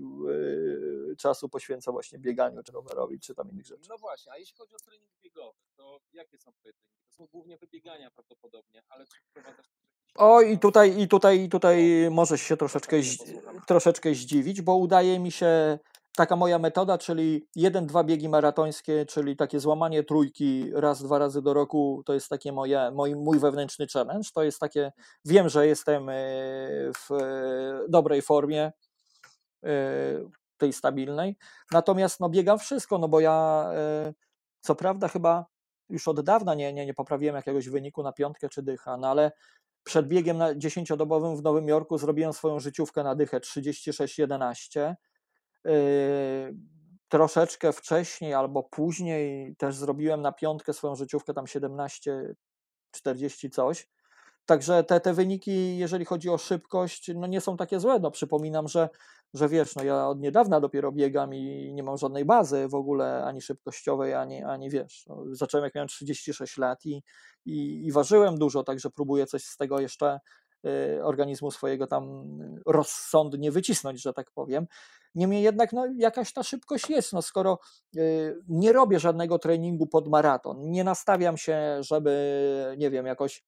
czasu 1.17 1.49
poświęca 1.49 1.93
właśnie 1.93 2.19
bieganiu, 2.19 2.63
czy 2.63 2.73
rowerowi, 2.73 3.21
czy 3.21 3.35
tam 3.35 3.51
innych 3.51 3.67
rzeczy. 3.67 3.89
No 3.89 3.99
właśnie, 3.99 4.33
a 4.33 4.39
jeśli 4.39 4.57
chodzi 4.57 4.75
o 4.75 4.79
trening 4.79 5.11
biegowy, 5.23 5.59
to 5.77 6.01
jakie 6.13 6.39
są 6.39 6.53
twoje 6.53 6.73
treningi? 6.73 7.01
są 7.11 7.27
głównie 7.27 7.59
wybiegania 7.59 8.11
prawdopodobnie, 8.11 8.83
ale 8.89 9.07
czy 9.07 9.21
wprowadzasz 9.31 9.67
o, 10.15 10.41
i 10.41 10.59
tutaj, 10.59 11.01
i 11.01 11.09
tutaj, 11.09 11.41
i 11.41 11.49
tutaj 11.49 12.09
możesz 12.11 12.41
się 12.41 12.57
troszeczkę, 12.57 12.97
troszeczkę 13.67 14.15
zdziwić, 14.15 14.63
bo 14.63 14.77
udaje 14.77 15.19
mi 15.19 15.33
się 15.33 15.79
taka 16.17 16.37
moja 16.37 16.59
metoda, 16.59 16.99
czyli 16.99 17.49
jeden, 17.57 17.87
dwa 17.87 18.05
biegi 18.05 18.29
maratońskie, 18.29 19.07
czyli 19.07 19.37
takie 19.37 19.61
złamanie 19.61 20.05
trójki 20.05 20.71
raz, 20.75 21.03
dwa 21.03 21.19
razy 21.19 21.43
do 21.43 21.55
roku, 21.55 22.03
to 22.07 22.15
jest 22.15 22.29
takie 22.29 22.53
moje, 22.53 22.91
mój, 22.91 23.17
mój 23.17 23.39
wewnętrzny 23.39 23.87
challenge. 23.93 24.29
To 24.35 24.43
jest 24.43 24.59
takie, 24.59 24.93
wiem, 25.25 25.49
że 25.49 25.67
jestem 25.67 26.09
e, 26.09 26.13
w 26.95 27.13
e, 27.13 27.85
dobrej 27.89 28.23
formie, 28.23 28.73
e, 29.65 29.71
tej 30.61 30.73
stabilnej. 30.73 31.37
Natomiast 31.73 32.21
no, 32.21 32.29
biegam 32.29 32.59
wszystko, 32.59 32.99
no 32.99 33.09
bo 33.09 33.21
ja 33.21 33.67
co 34.61 34.75
prawda 34.75 35.09
chyba 35.09 35.47
już 35.89 36.09
od 36.09 36.21
dawna 36.21 36.55
nie, 36.55 36.73
nie, 36.73 36.87
nie 36.87 36.95
poprawiłem 36.95 37.37
jakiegoś 37.37 37.69
wyniku 37.69 38.03
na 38.03 38.13
piątkę 38.13 38.49
czy 38.49 38.63
dycha, 38.63 38.97
no 38.97 39.09
ale 39.09 39.33
przed 39.85 40.09
biegiem 40.09 40.39
na 40.39 40.55
10-dobowym 40.55 41.37
w 41.37 41.43
Nowym 41.43 41.69
Jorku 41.69 41.99
zrobiłem 41.99 42.33
swoją 42.33 42.61
życiówkę 42.61 43.05
na 43.05 43.15
dychę 43.15 43.41
36-11. 43.41 44.95
Yy, 45.65 45.73
troszeczkę 47.09 47.73
wcześniej 47.73 48.35
albo 48.35 48.63
później 48.63 49.57
też 49.57 49.77
zrobiłem 49.77 50.23
na 50.23 50.33
piątkę 50.33 50.73
swoją 50.73 50.95
życiówkę 50.97 51.35
tam 51.35 51.45
17-40 51.45 52.35
coś. 53.53 53.89
Także 54.47 54.85
te, 54.85 55.01
te 55.01 55.15
wyniki, 55.15 55.79
jeżeli 55.79 56.05
chodzi 56.05 56.31
o 56.31 56.39
szybkość, 56.39 57.11
no 57.15 57.27
nie 57.27 57.41
są 57.41 57.57
takie 57.57 57.81
złe. 57.81 57.99
No 57.99 58.11
przypominam, 58.11 58.69
że, 58.69 58.89
że 59.35 59.49
wiesz, 59.49 59.77
no 59.77 59.85
ja 59.85 60.09
od 60.09 60.21
niedawna 60.21 60.61
dopiero 60.61 60.93
biegam 60.93 61.35
i 61.35 61.73
nie 61.75 61.83
mam 61.83 61.97
żadnej 61.97 62.25
bazy 62.25 62.69
w 62.69 62.75
ogóle 62.75 63.25
ani 63.25 63.41
szybkościowej, 63.41 64.15
ani, 64.15 64.43
ani 64.43 64.71
wiesz. 64.71 65.05
No, 65.07 65.25
zacząłem 65.33 65.65
jak 65.65 65.75
miałem 65.75 65.89
36 65.89 66.57
lat 66.59 66.87
i, 66.87 67.03
i, 67.45 67.87
i 67.87 67.93
ważyłem 67.93 68.39
dużo, 68.39 68.63
także 68.63 68.91
próbuję 68.91 69.27
coś 69.27 69.45
z 69.45 69.57
tego 69.57 69.81
jeszcze 69.81 70.21
y, 70.67 71.05
organizmu 71.05 71.51
swojego 71.51 71.87
tam 71.87 72.25
rozsądnie 72.67 73.53
wycisnąć, 73.53 74.03
że 74.03 74.13
tak 74.13 74.31
powiem. 74.31 74.67
Niemniej 75.15 75.43
jednak 75.43 75.73
no, 75.73 75.87
jakaś 75.97 76.33
ta 76.33 76.43
szybkość 76.43 76.91
jest. 76.91 77.13
No, 77.13 77.23
skoro 77.23 77.59
y, 77.97 78.37
nie 78.49 78.73
robię 78.73 79.01
żadnego 79.01 79.39
treningu 79.39 79.87
pod 79.87 80.09
maraton, 80.09 80.71
nie 80.71 80.85
nastawiam 80.85 81.37
się, 81.37 81.77
żeby, 81.81 82.75
nie 82.79 82.91
wiem, 82.91 83.07
jakoś 83.07 83.45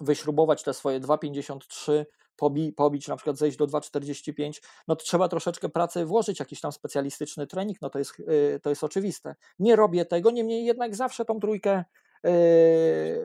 wyśrubować 0.00 0.62
te 0.62 0.74
swoje 0.74 1.00
2,53, 1.00 2.04
pobi, 2.36 2.72
pobić, 2.72 3.08
na 3.08 3.16
przykład 3.16 3.36
zejść 3.36 3.56
do 3.58 3.66
2,45, 3.66 4.62
no 4.88 4.96
to 4.96 5.04
trzeba 5.04 5.28
troszeczkę 5.28 5.68
pracy 5.68 6.04
włożyć, 6.04 6.40
jakiś 6.40 6.60
tam 6.60 6.72
specjalistyczny 6.72 7.46
trening, 7.46 7.78
no 7.82 7.90
to 7.90 7.98
jest, 7.98 8.20
y, 8.20 8.60
to 8.62 8.70
jest 8.70 8.84
oczywiste. 8.84 9.34
Nie 9.58 9.76
robię 9.76 10.04
tego, 10.04 10.30
niemniej 10.30 10.64
jednak 10.64 10.96
zawsze 10.96 11.24
tą 11.24 11.40
trójkę 11.40 11.84
y, 12.26 12.30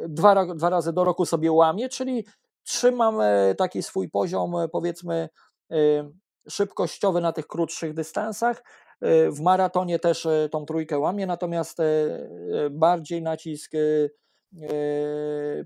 dwa, 0.09 0.45
dwa 0.45 0.69
razy 0.69 0.93
do 0.93 1.03
roku 1.03 1.25
sobie 1.25 1.51
łamię, 1.51 1.89
czyli 1.89 2.25
trzymam 2.63 3.21
y, 3.21 3.55
taki 3.57 3.83
swój 3.83 4.09
poziom, 4.09 4.53
powiedzmy, 4.71 5.29
szybkościowy 6.49 7.21
na 7.21 7.33
tych 7.33 7.47
krótszych 7.47 7.93
dystansach. 7.93 8.63
W 9.31 9.39
maratonie 9.41 9.99
też 9.99 10.27
tą 10.51 10.65
trójkę 10.65 10.99
łamię, 10.99 11.25
natomiast 11.25 11.77
bardziej 12.71 13.21
nacisk 13.21 13.71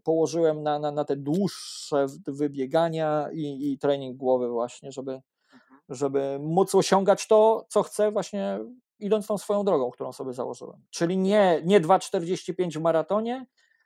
położyłem 0.03 0.63
na, 0.63 0.79
na, 0.79 0.91
na 0.91 1.05
te 1.05 1.15
dłuższe 1.15 2.05
wybiegania 2.27 3.29
i, 3.33 3.71
i 3.71 3.77
trening 3.77 4.17
głowy 4.17 4.49
właśnie, 4.49 4.91
żeby, 4.91 5.11
mhm. 5.53 5.81
żeby 5.89 6.39
móc 6.41 6.75
osiągać 6.75 7.27
to, 7.27 7.65
co 7.69 7.83
chcę 7.83 8.11
właśnie 8.11 8.59
idąc 8.99 9.27
tą 9.27 9.37
swoją 9.37 9.63
drogą, 9.63 9.91
którą 9.91 10.13
sobie 10.13 10.33
założyłem. 10.33 10.81
Czyli 10.89 11.17
nie, 11.17 11.61
nie 11.65 11.81
2,45 11.81 12.77
w 12.77 12.81
maratonie, 12.81 13.45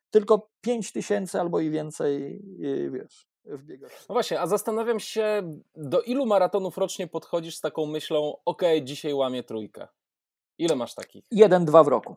tylko 0.10 0.50
5 0.62 0.92
tysięcy 0.92 1.40
albo 1.40 1.60
i 1.60 1.70
więcej, 1.70 2.42
wiesz, 2.92 3.28
w 3.46 3.64
biegach. 3.64 3.92
No 4.10 4.14
właśnie, 4.14 4.42
a 4.42 4.48
zastanawiam 4.48 5.00
się, 5.00 5.54
do 5.76 6.02
ilu 6.02 6.26
maratonów 6.26 6.78
rocznie 6.78 7.08
podchodzisz 7.08 7.56
z 7.56 7.62
taką 7.62 7.86
myślą, 7.86 8.38
ok, 8.46 8.62
dzisiaj 8.84 9.14
łamię 9.14 9.44
trójkę. 9.44 9.88
Ile 10.58 10.76
masz 10.76 10.96
takich? 10.96 11.26
Jeden, 11.32 11.66
dwa 11.66 11.84
w 11.84 11.88
roku. 11.88 12.16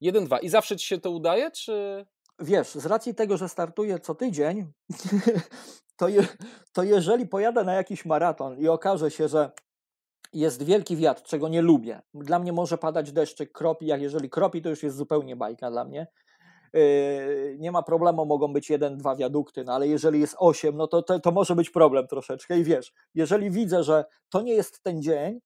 Jeden, 0.00 0.24
dwa. 0.24 0.38
I 0.38 0.48
zawsze 0.48 0.76
ci 0.76 0.86
się 0.86 0.98
to 0.98 1.10
udaje, 1.10 1.50
czy... 1.50 2.06
Wiesz, 2.38 2.68
z 2.68 2.86
racji 2.86 3.14
tego, 3.14 3.36
że 3.36 3.48
startuję 3.48 3.98
co 3.98 4.14
tydzień, 4.14 4.72
to, 5.96 6.08
je, 6.08 6.26
to 6.72 6.82
jeżeli 6.82 7.26
pojadę 7.26 7.64
na 7.64 7.74
jakiś 7.74 8.04
maraton 8.04 8.58
i 8.58 8.68
okaże 8.68 9.10
się, 9.10 9.28
że 9.28 9.50
jest 10.32 10.62
wielki 10.62 10.96
wiatr, 10.96 11.22
czego 11.22 11.48
nie 11.48 11.62
lubię. 11.62 12.02
Dla 12.14 12.38
mnie 12.38 12.52
może 12.52 12.78
padać 12.78 13.12
deszczyk, 13.12 13.52
kropi, 13.52 13.86
jak 13.86 14.00
jeżeli 14.02 14.30
kropi, 14.30 14.62
to 14.62 14.68
już 14.68 14.82
jest 14.82 14.96
zupełnie 14.96 15.36
bajka 15.36 15.70
dla 15.70 15.84
mnie. 15.84 16.06
Yy, 16.72 17.56
nie 17.58 17.72
ma 17.72 17.82
problemu, 17.82 18.26
mogą 18.26 18.52
być 18.52 18.70
jeden, 18.70 18.96
dwa 18.96 19.16
wiadukty, 19.16 19.64
no 19.64 19.72
ale 19.72 19.88
jeżeli 19.88 20.20
jest 20.20 20.36
osiem, 20.38 20.76
no 20.76 20.86
to, 20.86 21.02
to, 21.02 21.20
to 21.20 21.30
może 21.30 21.54
być 21.54 21.70
problem 21.70 22.06
troszeczkę. 22.06 22.58
I 22.58 22.64
wiesz, 22.64 22.92
jeżeli 23.14 23.50
widzę, 23.50 23.84
że 23.84 24.04
to 24.28 24.40
nie 24.42 24.54
jest 24.54 24.82
ten 24.82 25.02
dzień, 25.02 25.40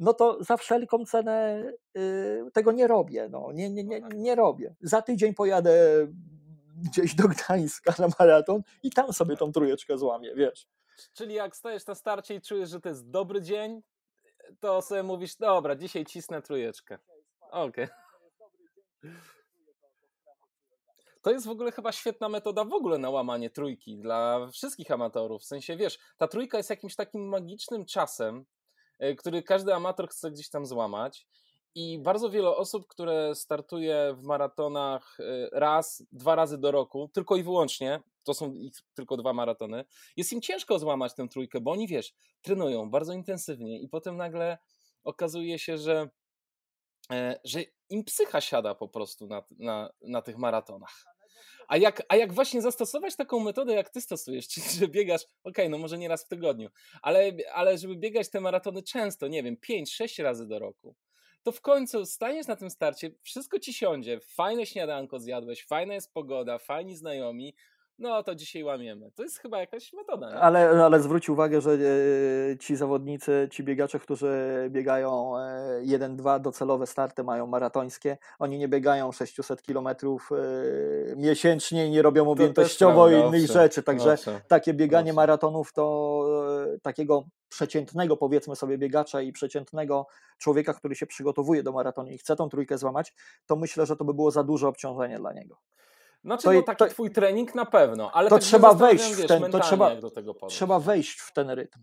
no 0.00 0.14
to 0.14 0.44
za 0.44 0.56
wszelką 0.56 1.04
cenę 1.04 1.64
y, 1.96 2.50
tego 2.52 2.72
nie 2.72 2.86
robię. 2.86 3.28
No. 3.30 3.52
Nie, 3.52 3.70
nie, 3.70 3.84
nie, 3.84 4.00
nie 4.14 4.34
robię. 4.34 4.74
Za 4.80 5.02
tydzień 5.02 5.34
pojadę 5.34 6.06
gdzieś 6.84 7.14
do 7.14 7.28
Gdańska 7.28 7.94
na 7.98 8.08
maraton 8.18 8.62
i 8.82 8.90
tam 8.90 9.12
sobie 9.12 9.36
tą 9.36 9.52
trójeczkę 9.52 9.98
złamię, 9.98 10.34
wiesz. 10.34 10.68
Czyli 11.12 11.34
jak 11.34 11.56
stajesz 11.56 11.86
na 11.86 11.94
starcie 11.94 12.34
i 12.34 12.40
czujesz, 12.40 12.70
że 12.70 12.80
to 12.80 12.88
jest 12.88 13.10
dobry 13.10 13.42
dzień, 13.42 13.82
to 14.60 14.82
sobie 14.82 15.02
mówisz, 15.02 15.36
dobra, 15.36 15.76
dzisiaj 15.76 16.06
cisnę 16.06 16.42
trójeczkę. 16.42 16.98
Okej. 17.40 17.84
Okay. 17.84 17.88
To 21.22 21.30
jest 21.30 21.46
w 21.46 21.50
ogóle 21.50 21.72
chyba 21.72 21.92
świetna 21.92 22.28
metoda 22.28 22.64
w 22.64 22.72
ogóle 22.72 22.98
na 22.98 23.10
łamanie 23.10 23.50
trójki 23.50 23.98
dla 23.98 24.48
wszystkich 24.52 24.90
amatorów. 24.90 25.42
W 25.42 25.46
sensie, 25.46 25.76
wiesz, 25.76 25.98
ta 26.16 26.28
trójka 26.28 26.56
jest 26.56 26.70
jakimś 26.70 26.96
takim 26.96 27.28
magicznym 27.28 27.84
czasem, 27.84 28.44
który 29.18 29.42
każdy 29.42 29.74
amator 29.74 30.08
chce 30.08 30.30
gdzieś 30.30 30.50
tam 30.50 30.66
złamać. 30.66 31.26
I 31.74 31.98
bardzo 31.98 32.30
wiele 32.30 32.56
osób, 32.56 32.86
które 32.86 33.34
startuje 33.34 34.14
w 34.16 34.22
maratonach 34.22 35.20
e, 35.20 35.48
raz, 35.52 36.02
dwa 36.12 36.34
razy 36.34 36.58
do 36.58 36.70
roku, 36.70 37.10
tylko 37.12 37.36
i 37.36 37.42
wyłącznie, 37.42 38.00
to 38.24 38.34
są 38.34 38.54
ich 38.54 38.72
tylko 38.94 39.16
dwa 39.16 39.32
maratony, 39.32 39.84
jest 40.16 40.32
im 40.32 40.40
ciężko 40.40 40.78
złamać 40.78 41.14
tę 41.14 41.28
trójkę, 41.28 41.60
bo 41.60 41.70
oni 41.70 41.88
wiesz, 41.88 42.14
trenują 42.42 42.90
bardzo 42.90 43.12
intensywnie 43.12 43.80
i 43.80 43.88
potem 43.88 44.16
nagle 44.16 44.58
okazuje 45.04 45.58
się, 45.58 45.78
że, 45.78 46.08
e, 47.12 47.40
że 47.44 47.60
im 47.88 48.04
psycha 48.04 48.40
siada 48.40 48.74
po 48.74 48.88
prostu 48.88 49.26
na, 49.26 49.42
na, 49.58 49.90
na 50.02 50.22
tych 50.22 50.38
maratonach. 50.38 51.04
A 51.70 51.76
jak, 51.76 52.02
a 52.08 52.16
jak 52.16 52.32
właśnie 52.32 52.62
zastosować 52.62 53.16
taką 53.16 53.40
metodę, 53.40 53.74
jak 53.74 53.90
ty 53.90 54.00
stosujesz, 54.00 54.48
czyli 54.52 54.66
że 54.70 54.88
biegasz, 54.88 55.22
okej, 55.22 55.34
okay, 55.44 55.68
no 55.68 55.78
może 55.78 55.98
nie 55.98 56.08
raz 56.08 56.24
w 56.24 56.28
tygodniu, 56.28 56.68
ale, 57.02 57.32
ale 57.52 57.78
żeby 57.78 57.96
biegać 57.96 58.30
te 58.30 58.40
maratony 58.40 58.82
często, 58.82 59.28
nie 59.28 59.42
wiem, 59.42 59.56
5-6 59.56 60.22
razy 60.22 60.46
do 60.46 60.58
roku, 60.58 60.96
to 61.42 61.52
w 61.52 61.60
końcu 61.60 62.06
staniesz 62.06 62.46
na 62.46 62.56
tym 62.56 62.70
starcie, 62.70 63.10
wszystko 63.22 63.58
ci 63.58 63.74
siądzie, 63.74 64.20
fajne 64.20 64.66
śniadanko 64.66 65.18
zjadłeś, 65.18 65.66
fajna 65.66 65.94
jest 65.94 66.12
pogoda, 66.12 66.58
fajni 66.58 66.96
znajomi, 66.96 67.54
no 68.00 68.22
to 68.22 68.34
dzisiaj 68.34 68.64
łamiemy. 68.64 69.10
To 69.14 69.22
jest 69.22 69.38
chyba 69.38 69.60
jakaś 69.60 69.92
metoda. 69.92 70.30
Nie? 70.30 70.36
Ale, 70.36 70.84
ale 70.84 71.00
zwróć 71.00 71.28
uwagę, 71.28 71.60
że 71.60 71.70
e, 71.72 72.58
ci 72.58 72.76
zawodnicy, 72.76 73.48
ci 73.50 73.64
biegacze, 73.64 73.98
którzy 73.98 74.28
biegają 74.70 75.38
e, 75.38 75.82
1-2 75.84 76.40
docelowe 76.40 76.86
starty, 76.86 77.24
mają 77.24 77.46
maratońskie, 77.46 78.18
oni 78.38 78.58
nie 78.58 78.68
biegają 78.68 79.12
600 79.12 79.62
kilometrów 79.62 80.30
e, 80.32 81.16
miesięcznie 81.16 81.86
i 81.86 81.90
nie 81.90 82.02
robią 82.02 82.30
objętościowo 82.30 83.08
prawda, 83.08 83.26
innych 83.28 83.42
owszem, 83.42 83.62
rzeczy. 83.62 83.82
Także 83.82 84.12
owszem. 84.12 84.40
takie 84.48 84.74
bieganie 84.74 85.10
Owszem. 85.10 85.16
maratonów 85.16 85.72
to 85.72 86.24
e, 86.74 86.78
takiego 86.78 87.24
przeciętnego, 87.48 88.16
powiedzmy 88.16 88.56
sobie, 88.56 88.78
biegacza 88.78 89.20
i 89.20 89.32
przeciętnego 89.32 90.06
człowieka, 90.38 90.74
który 90.74 90.94
się 90.94 91.06
przygotowuje 91.06 91.62
do 91.62 91.72
maratonu 91.72 92.10
i 92.10 92.18
chce 92.18 92.36
tą 92.36 92.48
trójkę 92.48 92.78
złamać, 92.78 93.14
to 93.46 93.56
myślę, 93.56 93.86
że 93.86 93.96
to 93.96 94.04
by 94.04 94.14
było 94.14 94.30
za 94.30 94.44
duże 94.44 94.68
obciążenie 94.68 95.18
dla 95.18 95.32
niego. 95.32 95.56
Znaczy, 96.24 96.44
To 96.44 96.52
no 96.52 96.62
taki 96.62 96.78
to- 96.78 96.88
twój 96.88 97.10
trening 97.10 97.54
na 97.54 97.66
pewno, 97.66 98.10
ale 98.12 98.30
to 98.30 98.36
tak 98.36 98.42
trzeba 98.42 98.74
wejść 98.74 99.04
w 99.14 99.16
wiesz, 99.16 99.26
ten- 99.26 99.50
to 99.50 99.60
trzeba-. 99.60 99.90
Trzeba 100.48 100.80
wejść 100.80 101.20
w 101.20 101.32
ten 101.32 101.50
rytm. 101.50 101.82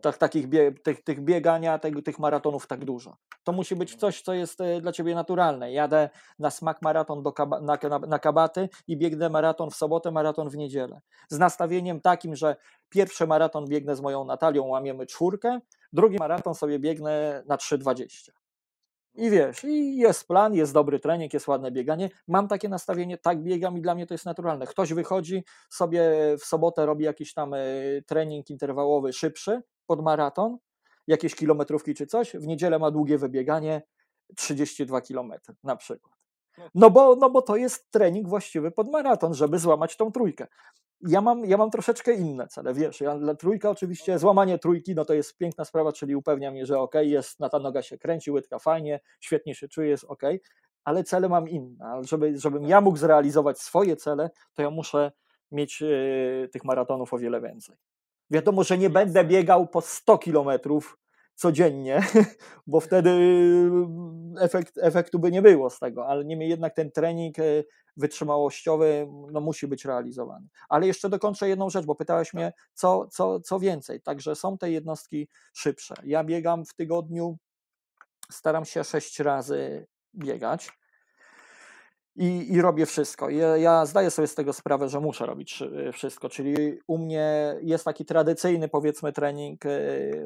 Tak, 0.00 0.18
takich 0.18 0.46
bie, 0.46 0.72
tych, 0.72 1.04
tych 1.04 1.20
biegania, 1.20 1.78
tego, 1.78 2.02
tych 2.02 2.18
maratonów 2.18 2.66
tak 2.66 2.84
dużo. 2.84 3.16
To 3.44 3.52
musi 3.52 3.76
być 3.76 3.96
coś, 3.96 4.22
co 4.22 4.34
jest 4.34 4.60
e, 4.60 4.80
dla 4.80 4.92
ciebie 4.92 5.14
naturalne. 5.14 5.72
Jadę 5.72 6.10
na 6.38 6.50
smak 6.50 6.82
maraton 6.82 7.22
do 7.22 7.32
kaba, 7.32 7.60
na, 7.60 7.78
na, 7.88 7.98
na 7.98 8.18
kabaty 8.18 8.68
i 8.86 8.96
biegnę 8.96 9.30
maraton 9.30 9.70
w 9.70 9.76
sobotę, 9.76 10.10
maraton 10.10 10.48
w 10.48 10.56
niedzielę. 10.56 11.00
Z 11.28 11.38
nastawieniem 11.38 12.00
takim, 12.00 12.36
że 12.36 12.56
pierwszy 12.88 13.26
maraton 13.26 13.66
biegnę 13.68 13.96
z 13.96 14.00
moją 14.00 14.24
Natalią, 14.24 14.66
łamiemy 14.66 15.06
czwórkę, 15.06 15.60
drugi 15.92 16.16
maraton 16.16 16.54
sobie 16.54 16.78
biegnę 16.78 17.42
na 17.46 17.56
3,20. 17.56 18.30
I 19.16 19.30
wiesz, 19.30 19.64
i 19.64 19.96
jest 19.96 20.28
plan, 20.28 20.54
jest 20.54 20.72
dobry 20.72 21.00
trening, 21.00 21.34
jest 21.34 21.48
ładne 21.48 21.70
bieganie. 21.70 22.10
Mam 22.28 22.48
takie 22.48 22.68
nastawienie, 22.68 23.18
tak 23.18 23.42
biegam 23.42 23.78
i 23.78 23.80
dla 23.80 23.94
mnie 23.94 24.06
to 24.06 24.14
jest 24.14 24.26
naturalne. 24.26 24.66
Ktoś 24.66 24.92
wychodzi 24.92 25.44
sobie 25.70 26.02
w 26.38 26.44
sobotę, 26.44 26.86
robi 26.86 27.04
jakiś 27.04 27.34
tam 27.34 27.54
e, 27.54 27.58
trening 28.06 28.50
interwałowy 28.50 29.12
szybszy 29.12 29.62
pod 29.86 30.02
maraton, 30.02 30.58
jakieś 31.06 31.34
kilometrówki 31.34 31.94
czy 31.94 32.06
coś, 32.06 32.32
w 32.32 32.46
niedzielę 32.46 32.78
ma 32.78 32.90
długie 32.90 33.18
wybieganie 33.18 33.82
32 34.36 35.00
km 35.00 35.32
na 35.62 35.76
przykład. 35.76 36.15
No 36.74 36.90
bo, 36.90 37.16
no 37.16 37.30
bo 37.30 37.42
to 37.42 37.56
jest 37.56 37.90
trening 37.90 38.28
właściwy 38.28 38.70
pod 38.70 38.90
maraton, 38.90 39.34
żeby 39.34 39.58
złamać 39.58 39.96
tą 39.96 40.12
trójkę. 40.12 40.46
Ja 41.00 41.20
mam, 41.20 41.44
ja 41.44 41.56
mam 41.56 41.70
troszeczkę 41.70 42.14
inne 42.14 42.48
cele, 42.48 42.74
wiesz, 42.74 43.00
ja, 43.00 43.18
trójka 43.38 43.70
oczywiście, 43.70 44.18
złamanie 44.18 44.58
trójki, 44.58 44.94
no 44.94 45.04
to 45.04 45.14
jest 45.14 45.36
piękna 45.36 45.64
sprawa, 45.64 45.92
czyli 45.92 46.16
upewnia 46.16 46.50
mnie, 46.50 46.66
że 46.66 46.78
ok, 46.78 46.94
jest, 47.00 47.40
na 47.40 47.48
ta 47.48 47.58
noga 47.58 47.82
się 47.82 47.98
kręci, 47.98 48.30
łydka 48.30 48.58
fajnie, 48.58 49.00
świetnie 49.20 49.54
się 49.54 49.68
czuje, 49.68 49.88
jest 49.88 50.04
ok, 50.04 50.22
ale 50.84 51.04
cele 51.04 51.28
mam 51.28 51.48
inne, 51.48 51.84
ale 51.84 52.04
żeby, 52.04 52.38
żebym 52.38 52.64
ja 52.64 52.80
mógł 52.80 52.98
zrealizować 52.98 53.58
swoje 53.58 53.96
cele, 53.96 54.30
to 54.54 54.62
ja 54.62 54.70
muszę 54.70 55.12
mieć 55.52 55.82
e, 55.82 56.48
tych 56.48 56.64
maratonów 56.64 57.14
o 57.14 57.18
wiele 57.18 57.40
więcej. 57.40 57.76
Wiadomo, 58.30 58.64
że 58.64 58.78
nie 58.78 58.90
będę 58.90 59.24
biegał 59.24 59.66
po 59.66 59.80
100 59.80 60.18
kilometrów 60.18 60.98
codziennie, 61.36 62.00
bo 62.66 62.80
wtedy 62.80 63.10
mm, 63.10 64.34
efekt, 64.40 64.78
efektu 64.78 65.18
by 65.18 65.30
nie 65.30 65.42
było 65.42 65.70
z 65.70 65.78
tego, 65.78 66.06
ale 66.06 66.24
niemniej 66.24 66.48
jednak 66.48 66.74
ten 66.74 66.90
trening 66.90 67.38
e, 67.38 67.42
wytrzymałościowy 67.96 69.08
no, 69.32 69.40
musi 69.40 69.68
być 69.68 69.84
realizowany. 69.84 70.46
Ale 70.68 70.86
jeszcze 70.86 71.08
dokończę 71.08 71.48
jedną 71.48 71.70
rzecz, 71.70 71.86
bo 71.86 71.94
pytałeś 71.94 72.34
mnie, 72.34 72.52
co, 72.74 73.08
co, 73.08 73.40
co 73.40 73.58
więcej. 73.58 74.00
Także 74.00 74.34
są 74.34 74.58
te 74.58 74.70
jednostki 74.70 75.28
szybsze. 75.54 75.94
Ja 76.04 76.24
biegam 76.24 76.64
w 76.64 76.74
tygodniu, 76.74 77.38
staram 78.30 78.64
się 78.64 78.84
sześć 78.84 79.20
razy 79.20 79.86
biegać. 80.14 80.70
I, 82.16 82.52
I 82.52 82.60
robię 82.60 82.86
wszystko. 82.86 83.30
Ja, 83.30 83.56
ja 83.56 83.86
zdaję 83.86 84.10
sobie 84.10 84.28
z 84.28 84.34
tego 84.34 84.52
sprawę, 84.52 84.88
że 84.88 85.00
muszę 85.00 85.26
robić 85.26 85.52
szy- 85.52 85.90
wszystko. 85.92 86.28
Czyli 86.28 86.78
u 86.86 86.98
mnie 86.98 87.56
jest 87.62 87.84
taki 87.84 88.04
tradycyjny, 88.04 88.68
powiedzmy, 88.68 89.12
trening 89.12 89.66
e, 89.66 89.70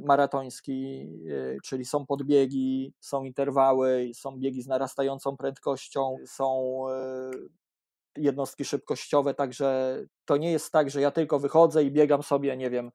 maratoński, 0.05 1.09
e, 1.31 1.57
czyli 1.65 1.85
są 1.85 2.07
podbiegi, 2.07 2.95
są 3.01 3.25
interwały, 3.25 4.11
są 4.15 4.39
biegi 4.39 4.63
z 4.63 4.67
narastającą 4.67 5.37
prędkością, 5.37 6.17
są 6.27 6.85
jednostki 8.17 8.65
szybkościowe, 8.65 9.35
także 9.35 9.99
to 10.25 10.37
nie 10.37 10.53
jest 10.53 10.73
tak, 10.73 10.91
że 10.91 11.01
ja 11.01 11.11
tylko 11.11 11.39
wychodzę 11.39 11.85
i 11.85 11.91
biegam 11.91 12.23
sobie, 12.23 12.57
nie 12.57 12.71
wiem, 12.71 12.91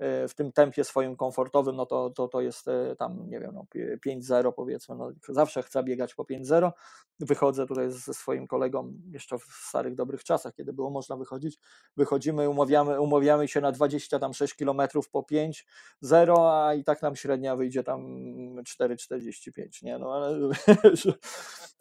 w 0.00 0.34
tym 0.34 0.52
tempie 0.52 0.84
swoim 0.84 1.16
komfortowym, 1.16 1.76
no 1.76 1.86
to, 1.86 2.10
to, 2.10 2.28
to 2.28 2.40
jest 2.40 2.68
e, 2.68 2.96
tam, 2.96 3.30
nie 3.30 3.40
wiem, 3.40 3.50
no, 3.54 3.64
pi- 3.70 4.20
5-0 4.20 4.52
powiedzmy, 4.52 4.96
no, 4.96 5.10
zawsze 5.28 5.62
chcę 5.62 5.82
biegać 5.82 6.14
po 6.14 6.24
5-0, 6.24 6.70
wychodzę 7.20 7.66
tutaj 7.66 7.90
ze 7.90 8.14
swoim 8.14 8.46
kolegą 8.46 8.92
jeszcze 9.10 9.38
w 9.38 9.42
starych 9.42 9.94
dobrych 9.94 10.24
czasach, 10.24 10.54
kiedy 10.54 10.72
było 10.72 10.90
można 10.90 11.16
wychodzić, 11.16 11.58
wychodzimy, 11.96 12.48
umawiamy, 12.48 13.00
umawiamy 13.00 13.48
się 13.48 13.60
na 13.60 13.72
26 13.72 14.54
km 14.54 14.80
po 15.12 15.20
5-0, 15.22 15.62
a 16.38 16.74
i 16.74 16.84
tak 16.84 17.02
nam 17.02 17.16
średnia 17.16 17.56
wyjdzie 17.56 17.84
tam 17.84 18.06
4,45, 18.62 19.82
nie, 19.82 19.98
no 19.98 20.14
ale 20.14 20.38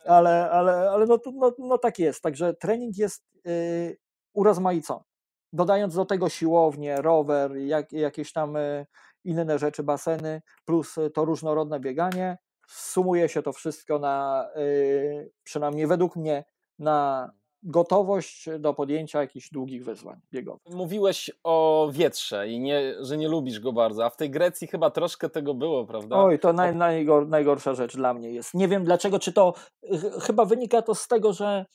ale, 0.05 0.51
ale, 0.51 0.89
ale 0.91 1.05
no, 1.05 1.19
no, 1.33 1.55
no 1.59 1.77
tak 1.77 1.99
jest, 1.99 2.21
także 2.21 2.53
trening 2.53 2.97
jest 2.97 3.23
yy, 3.45 3.97
urozmaicony. 4.33 5.06
Dodając 5.53 5.95
do 5.95 6.05
tego 6.05 6.29
siłownię, 6.29 7.01
rower, 7.01 7.57
jak, 7.57 7.91
jakieś 7.91 8.33
tam 8.33 8.55
y, 8.55 8.85
inne 9.23 9.59
rzeczy, 9.59 9.83
baseny, 9.83 10.41
plus 10.65 10.97
y, 10.97 11.09
to 11.09 11.25
różnorodne 11.25 11.79
bieganie, 11.79 12.37
sumuje 12.67 13.29
się 13.29 13.43
to 13.43 13.53
wszystko 13.53 13.99
na, 13.99 14.47
y, 14.57 15.31
przynajmniej 15.43 15.87
według 15.87 16.15
mnie, 16.15 16.43
na 16.79 17.31
gotowość 17.63 18.45
do 18.59 18.73
podjęcia 18.73 19.21
jakichś 19.21 19.49
długich 19.49 19.85
wyzwań 19.85 20.19
biegowych. 20.31 20.73
Mówiłeś 20.73 21.31
o 21.43 21.89
wietrze 21.91 22.47
i 22.47 22.59
nie, 22.59 22.95
że 22.99 23.17
nie 23.17 23.27
lubisz 23.27 23.59
go 23.59 23.73
bardzo, 23.73 24.05
a 24.05 24.09
w 24.09 24.17
tej 24.17 24.29
Grecji 24.29 24.67
chyba 24.67 24.91
troszkę 24.91 25.29
tego 25.29 25.53
było, 25.53 25.85
prawda? 25.85 26.15
Oj, 26.17 26.39
to 26.39 26.53
naj, 26.53 26.75
najgor, 26.75 27.27
najgorsza 27.27 27.73
rzecz 27.73 27.95
dla 27.95 28.13
mnie 28.13 28.31
jest. 28.31 28.53
Nie 28.53 28.67
wiem 28.67 28.83
dlaczego, 28.83 29.19
czy 29.19 29.33
to 29.33 29.53
ch- 29.83 30.23
chyba 30.23 30.45
wynika 30.45 30.81
to 30.81 30.95
z 30.95 31.07
tego, 31.07 31.33
że 31.33 31.65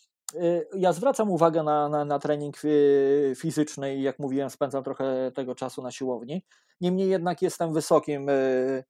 ja 0.74 0.92
zwracam 0.92 1.30
uwagę 1.30 1.62
na, 1.62 1.88
na, 1.88 2.04
na 2.04 2.18
trening 2.18 2.64
y, 2.64 3.32
fizyczny 3.36 3.96
i 3.96 4.02
jak 4.02 4.18
mówiłem, 4.18 4.50
spędzam 4.50 4.84
trochę 4.84 5.32
tego 5.34 5.54
czasu 5.54 5.82
na 5.82 5.90
siłowni. 5.90 6.44
Niemniej 6.80 7.08
jednak 7.08 7.42
jestem 7.42 7.72
wysokim 7.72 8.28
y, 8.28 8.84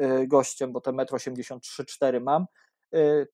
y, 0.00 0.26
gościem, 0.26 0.72
bo 0.72 0.80
te 0.80 0.90
1,83-4 0.90 2.16
m 2.16 2.22
mam. 2.22 2.46
Y, 2.94 3.26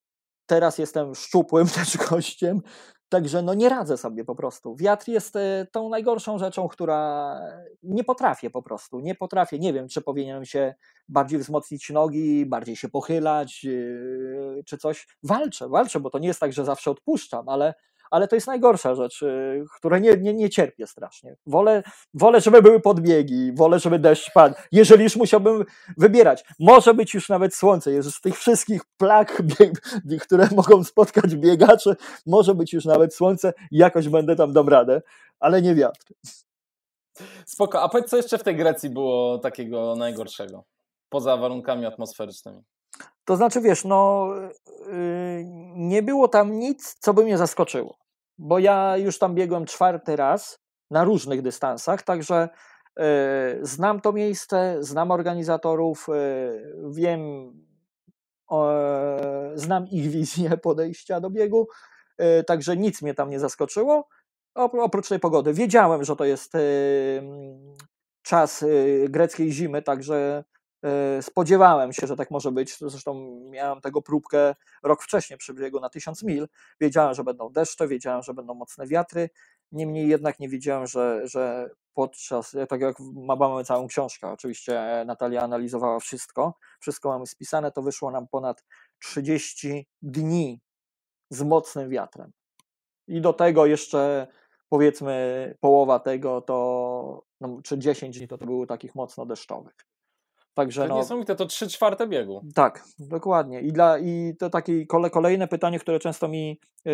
Teraz 0.47 0.79
jestem 0.79 1.15
szczupłym 1.15 1.67
też 1.77 1.97
gościem, 1.97 2.63
także 3.15 3.43
no 3.43 3.55
nie 3.55 3.69
radzę 3.69 3.97
sobie 3.97 4.25
po 4.25 4.35
prostu. 4.35 4.77
Wiatr 4.77 5.09
jest 5.09 5.37
y, 5.37 5.67
tą 5.73 5.89
najgorszą 5.89 6.39
rzeczą, 6.39 6.69
która 6.69 7.41
nie 7.83 8.05
potrafię 8.05 8.51
po 8.51 8.63
prostu. 8.63 9.01
Nie 9.01 9.15
potrafię. 9.15 9.59
Nie 9.59 9.73
wiem, 9.73 9.89
czy 9.89 10.03
powinienem 10.03 10.45
się 10.45 10.75
bardziej 11.09 11.39
wzmocnić 11.39 11.91
nogi, 11.91 12.47
bardziej 12.47 12.77
się 12.77 12.89
pochylać, 12.89 13.65
yy, 13.65 14.63
czy 14.67 14.79
coś. 14.79 15.09
Walczę, 15.23 15.69
walczę, 15.69 16.01
bo 16.01 16.11
to 16.11 16.19
nie 16.19 16.29
jest 16.29 16.41
tak, 16.41 16.53
że 16.53 16.65
zawsze 16.65 16.91
odpuszczam, 16.91 17.49
ale, 17.49 17.75
ale 18.15 18.29
to 18.29 18.35
jest 18.35 18.47
najgorsza 18.47 18.95
rzecz, 18.95 19.23
yy, 19.23 19.65
której 19.77 20.01
nie, 20.01 20.17
nie, 20.17 20.35
nie 20.35 20.51
cierpię 20.51 20.87
strasznie. 20.87 21.37
Wolę, 21.47 21.83
wolę, 22.15 22.41
żeby 22.41 22.63
były 22.63 22.81
podbiegi, 22.81 23.53
wolę, 23.53 23.79
żeby 23.79 23.99
deszcz 23.99 24.33
padł. 24.33 24.55
Jeżeli 24.73 25.05
już 25.05 25.17
musiałbym 25.17 25.65
wybierać, 25.97 26.45
może 26.59 26.95
być 26.95 27.15
już 27.15 27.29
nawet 27.29 27.55
słońce, 27.55 27.93
jest 27.93 28.11
z 28.15 28.21
tych 28.21 28.39
wszystkich 28.39 28.83
plag, 28.97 29.43
które 30.25 30.49
mogą 30.57 30.85
spotkać 30.85 31.37
biegacze, 31.37 31.97
może 32.27 32.55
być 32.55 32.73
już 32.73 32.85
nawet 32.85 33.15
słońce, 33.15 33.53
jakoś 33.71 34.09
będę 34.09 34.37
tam 34.37 34.53
dam 34.53 34.69
radę, 34.69 35.03
ale 35.41 35.63
nie 35.63 35.75
wiatr. 35.75 36.07
Spoko, 37.47 37.83
a 37.83 37.89
powiedz, 37.89 38.11
co 38.11 38.17
jeszcze 38.17 38.39
w 38.39 38.43
tej 38.43 38.57
Grecji 38.57 38.91
było 38.91 39.39
takiego 39.39 39.95
najgorszego? 39.97 40.65
Poza 41.09 41.37
warunkami 41.37 41.87
atmosferycznymi. 41.87 42.63
To 43.25 43.37
znaczy, 43.37 43.61
wiesz, 43.61 43.85
no, 43.85 44.29
yy, 44.87 45.45
nie 45.77 46.03
było 46.03 46.29
tam 46.29 46.59
nic, 46.59 46.95
co 47.01 47.15
by 47.15 47.25
mnie 47.25 47.39
zaskoczyło, 47.39 48.04
bo 48.39 48.59
ja 48.59 48.97
już 48.97 49.19
tam 49.19 49.35
biegłem 49.35 49.65
czwarty 49.65 50.17
raz 50.17 50.59
na 50.91 51.05
różnych 51.05 51.43
dystansach, 51.43 52.03
także 52.03 52.49
yy, 52.97 53.05
znam 53.63 54.01
to 54.01 54.13
miejsce, 54.13 54.77
znam 54.81 55.11
organizatorów, 55.11 56.07
yy, 56.09 56.91
wiem, 56.91 57.21
e, 58.53 59.53
znam 59.55 59.87
ich 59.87 60.11
wizję 60.11 60.57
podejścia 60.57 61.21
do 61.21 61.31
biegu, 61.31 61.69
yy, 62.19 62.45
także 62.45 62.77
nic 62.77 63.03
mnie 63.03 63.15
tam 63.15 63.31
nie 63.31 63.41
zaskoczyło, 63.41 64.09
opr- 64.59 64.81
oprócz 64.83 65.09
tej 65.09 65.21
pogody. 65.21 65.53
Wiedziałem, 65.53 66.05
że 66.05 66.17
to 66.17 66.25
jest 66.25 66.53
czas 68.23 68.65
greckiej 69.09 69.53
zimy, 69.53 69.83
także 69.83 70.45
E, 70.54 70.54
Spodziewałem 71.21 71.93
się, 71.93 72.07
że 72.07 72.17
tak 72.17 72.31
może 72.31 72.53
być. 72.53 72.79
Zresztą 72.79 73.41
miałem 73.51 73.81
tego 73.81 74.03
próbkę 74.03 74.55
rok 74.83 75.03
wcześniej 75.03 75.39
przy 75.39 75.55
biegu 75.55 75.81
na 75.81 75.89
1000 75.89 76.23
mil. 76.23 76.49
Wiedziałem, 76.81 77.15
że 77.15 77.25
będą 77.25 77.53
deszcze, 77.53 77.89
wiedziałem, 77.89 78.23
że 78.23 78.35
będą 78.35 78.55
mocne 78.55 78.87
wiatry. 78.87 79.31
Niemniej 79.73 80.09
jednak 80.09 80.41
nie 80.41 80.49
wiedziałem, 80.49 80.87
że, 80.87 81.21
że 81.25 81.71
podczas, 81.95 82.57
tak 82.69 82.81
jak 82.81 82.97
ma- 83.01 83.37
mamy 83.37 83.65
całą 83.65 83.87
książkę, 83.87 84.29
oczywiście 84.29 85.05
Natalia 85.07 85.43
analizowała 85.43 86.01
wszystko, 86.01 86.55
wszystko 86.81 87.09
mamy 87.09 87.27
spisane, 87.27 87.73
to 87.73 87.83
wyszło 87.83 88.11
nam 88.11 88.29
ponad 88.29 88.65
30 88.99 89.89
dni 90.03 90.61
z 91.31 91.43
mocnym 91.43 91.91
wiatrem. 91.91 92.33
I 93.09 93.21
do 93.21 93.33
tego 93.33 93.67
jeszcze 93.67 94.27
powiedzmy 94.69 95.55
połowa 95.61 95.99
tego 95.99 96.41
to, 96.41 97.25
no, 97.41 97.61
czy 97.65 97.79
10 97.79 98.19
dni 98.19 98.29
to, 98.29 98.39
to 98.39 98.47
było 98.47 98.67
takich 98.67 98.95
mocno 98.95 99.27
deszczowych. 99.27 99.75
Także 100.55 100.83
to 100.83 100.89
no, 100.89 100.97
niesamowite, 100.97 101.37
to 101.37 101.47
3 101.47 101.69
czwarte 101.69 102.07
biegu. 102.07 102.45
Tak, 102.55 102.85
dokładnie. 102.99 103.61
I, 103.61 103.73
dla, 103.73 103.99
i 103.99 104.35
to 104.39 104.51
takie 104.51 104.87
kole, 104.87 105.11
kolejne 105.11 105.49
pytanie, 105.49 105.79
które 105.79 105.99
często 105.99 106.29
mi 106.29 106.61
yy, 106.85 106.93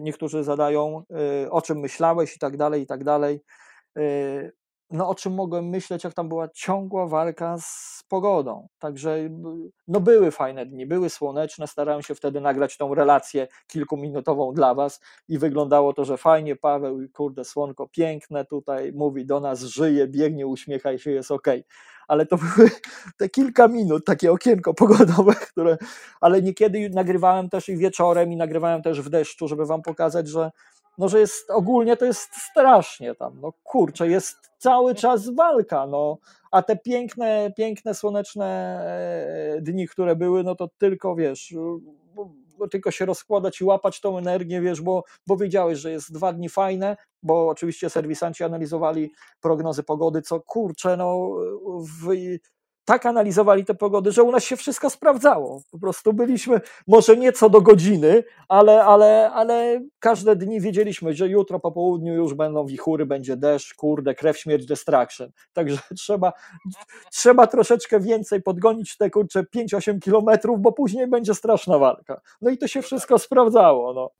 niektórzy 0.00 0.44
zadają, 0.44 1.02
yy, 1.10 1.50
o 1.50 1.62
czym 1.62 1.78
myślałeś 1.78 2.36
i 2.36 2.38
tak 2.38 2.56
dalej, 2.56 2.82
i 2.82 2.86
tak 2.86 3.04
dalej. 3.04 3.40
Yy, 3.96 4.52
no 4.92 5.08
o 5.08 5.14
czym 5.14 5.34
mogłem 5.34 5.68
myśleć, 5.68 6.04
jak 6.04 6.14
tam 6.14 6.28
była 6.28 6.48
ciągła 6.48 7.06
walka 7.06 7.56
z 7.60 8.02
pogodą. 8.08 8.68
Także 8.78 9.18
no 9.88 10.00
były 10.00 10.30
fajne 10.30 10.66
dni, 10.66 10.86
były 10.86 11.10
słoneczne, 11.10 11.66
starałem 11.66 12.02
się 12.02 12.14
wtedy 12.14 12.40
nagrać 12.40 12.76
tą 12.76 12.94
relację 12.94 13.48
kilkuminutową 13.66 14.52
dla 14.54 14.74
was 14.74 15.00
i 15.28 15.38
wyglądało 15.38 15.92
to, 15.92 16.04
że 16.04 16.16
fajnie, 16.16 16.56
Paweł, 16.56 16.98
kurde, 17.12 17.44
słonko 17.44 17.88
piękne 17.88 18.44
tutaj, 18.44 18.92
mówi 18.92 19.26
do 19.26 19.40
nas, 19.40 19.60
żyje, 19.60 20.08
biegnie, 20.08 20.46
uśmiecha 20.46 20.98
się, 20.98 21.10
jest 21.10 21.30
ok. 21.30 21.46
Ale 22.08 22.26
to 22.26 22.36
były 22.56 22.70
te 23.16 23.28
kilka 23.28 23.68
minut, 23.68 24.04
takie 24.04 24.32
okienko 24.32 24.74
pogodowe, 24.74 25.34
które, 25.50 25.78
ale 26.20 26.42
niekiedy 26.42 26.90
nagrywałem 26.90 27.48
też 27.48 27.68
i 27.68 27.76
wieczorem 27.76 28.32
i 28.32 28.36
nagrywałem 28.36 28.82
też 28.82 29.00
w 29.00 29.08
deszczu, 29.08 29.48
żeby 29.48 29.66
wam 29.66 29.82
pokazać, 29.82 30.28
że 30.28 30.50
no, 30.98 31.08
że 31.08 31.20
jest 31.20 31.50
ogólnie 31.50 31.96
to 31.96 32.04
jest 32.04 32.34
strasznie 32.34 33.14
tam, 33.14 33.40
no 33.40 33.52
kurczę, 33.62 34.08
jest 34.08 34.36
cały 34.58 34.94
czas 34.94 35.28
walka, 35.34 35.86
no, 35.86 36.18
a 36.50 36.62
te 36.62 36.76
piękne, 36.76 37.52
piękne 37.56 37.94
słoneczne 37.94 38.46
e, 39.56 39.60
dni, 39.60 39.88
które 39.88 40.16
były, 40.16 40.44
no 40.44 40.54
to 40.54 40.68
tylko 40.78 41.16
wiesz, 41.16 41.54
tylko 42.70 42.90
się 42.90 43.06
rozkładać 43.06 43.60
i 43.60 43.64
łapać 43.64 44.00
tą 44.00 44.18
energię, 44.18 44.60
wiesz, 44.60 44.80
bo, 44.80 45.04
bo 45.26 45.36
wiedziałeś, 45.36 45.78
że 45.78 45.90
jest 45.90 46.12
dwa 46.12 46.32
dni 46.32 46.48
fajne, 46.48 46.96
bo 47.22 47.48
oczywiście 47.48 47.90
serwisanci 47.90 48.44
analizowali 48.44 49.12
prognozy 49.40 49.82
pogody, 49.82 50.22
co 50.22 50.40
kurczę, 50.40 50.96
no 50.96 51.30
w, 51.80 52.14
tak 52.84 53.06
analizowali 53.06 53.64
te 53.64 53.74
pogody, 53.74 54.12
że 54.12 54.22
u 54.22 54.32
nas 54.32 54.44
się 54.44 54.56
wszystko 54.56 54.90
sprawdzało. 54.90 55.62
Po 55.70 55.78
prostu 55.78 56.12
byliśmy, 56.12 56.60
może 56.86 57.16
nie 57.16 57.32
co 57.32 57.50
do 57.50 57.60
godziny, 57.60 58.24
ale, 58.48 58.84
ale, 58.84 59.30
ale 59.34 59.80
każde 59.98 60.36
dni 60.36 60.60
wiedzieliśmy, 60.60 61.14
że 61.14 61.28
jutro 61.28 61.60
po 61.60 61.72
południu 61.72 62.14
już 62.14 62.34
będą 62.34 62.66
wichury, 62.66 63.06
będzie 63.06 63.36
deszcz, 63.36 63.74
kurde, 63.74 64.14
krew, 64.14 64.38
śmierć, 64.38 64.66
destruction. 64.66 65.30
Także 65.52 65.78
trzeba, 65.98 66.32
trzeba 67.10 67.46
troszeczkę 67.46 68.00
więcej 68.00 68.42
podgonić 68.42 68.96
te 68.96 69.10
kurcze 69.10 69.42
5-8 69.42 69.98
kilometrów, 69.98 70.60
bo 70.60 70.72
później 70.72 71.06
będzie 71.06 71.34
straszna 71.34 71.78
walka. 71.78 72.20
No 72.40 72.50
i 72.50 72.58
to 72.58 72.68
się 72.68 72.82
wszystko 72.82 73.18
sprawdzało. 73.18 73.92
No. 73.92 74.10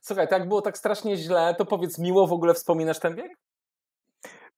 Słuchaj, 0.00 0.28
tak 0.28 0.48
było 0.48 0.62
tak 0.62 0.78
strasznie 0.78 1.16
źle, 1.16 1.54
to 1.58 1.64
powiedz, 1.64 1.98
miło 1.98 2.26
w 2.26 2.32
ogóle 2.32 2.54
wspominasz 2.54 2.98
ten 2.98 3.14
bieg? 3.14 3.49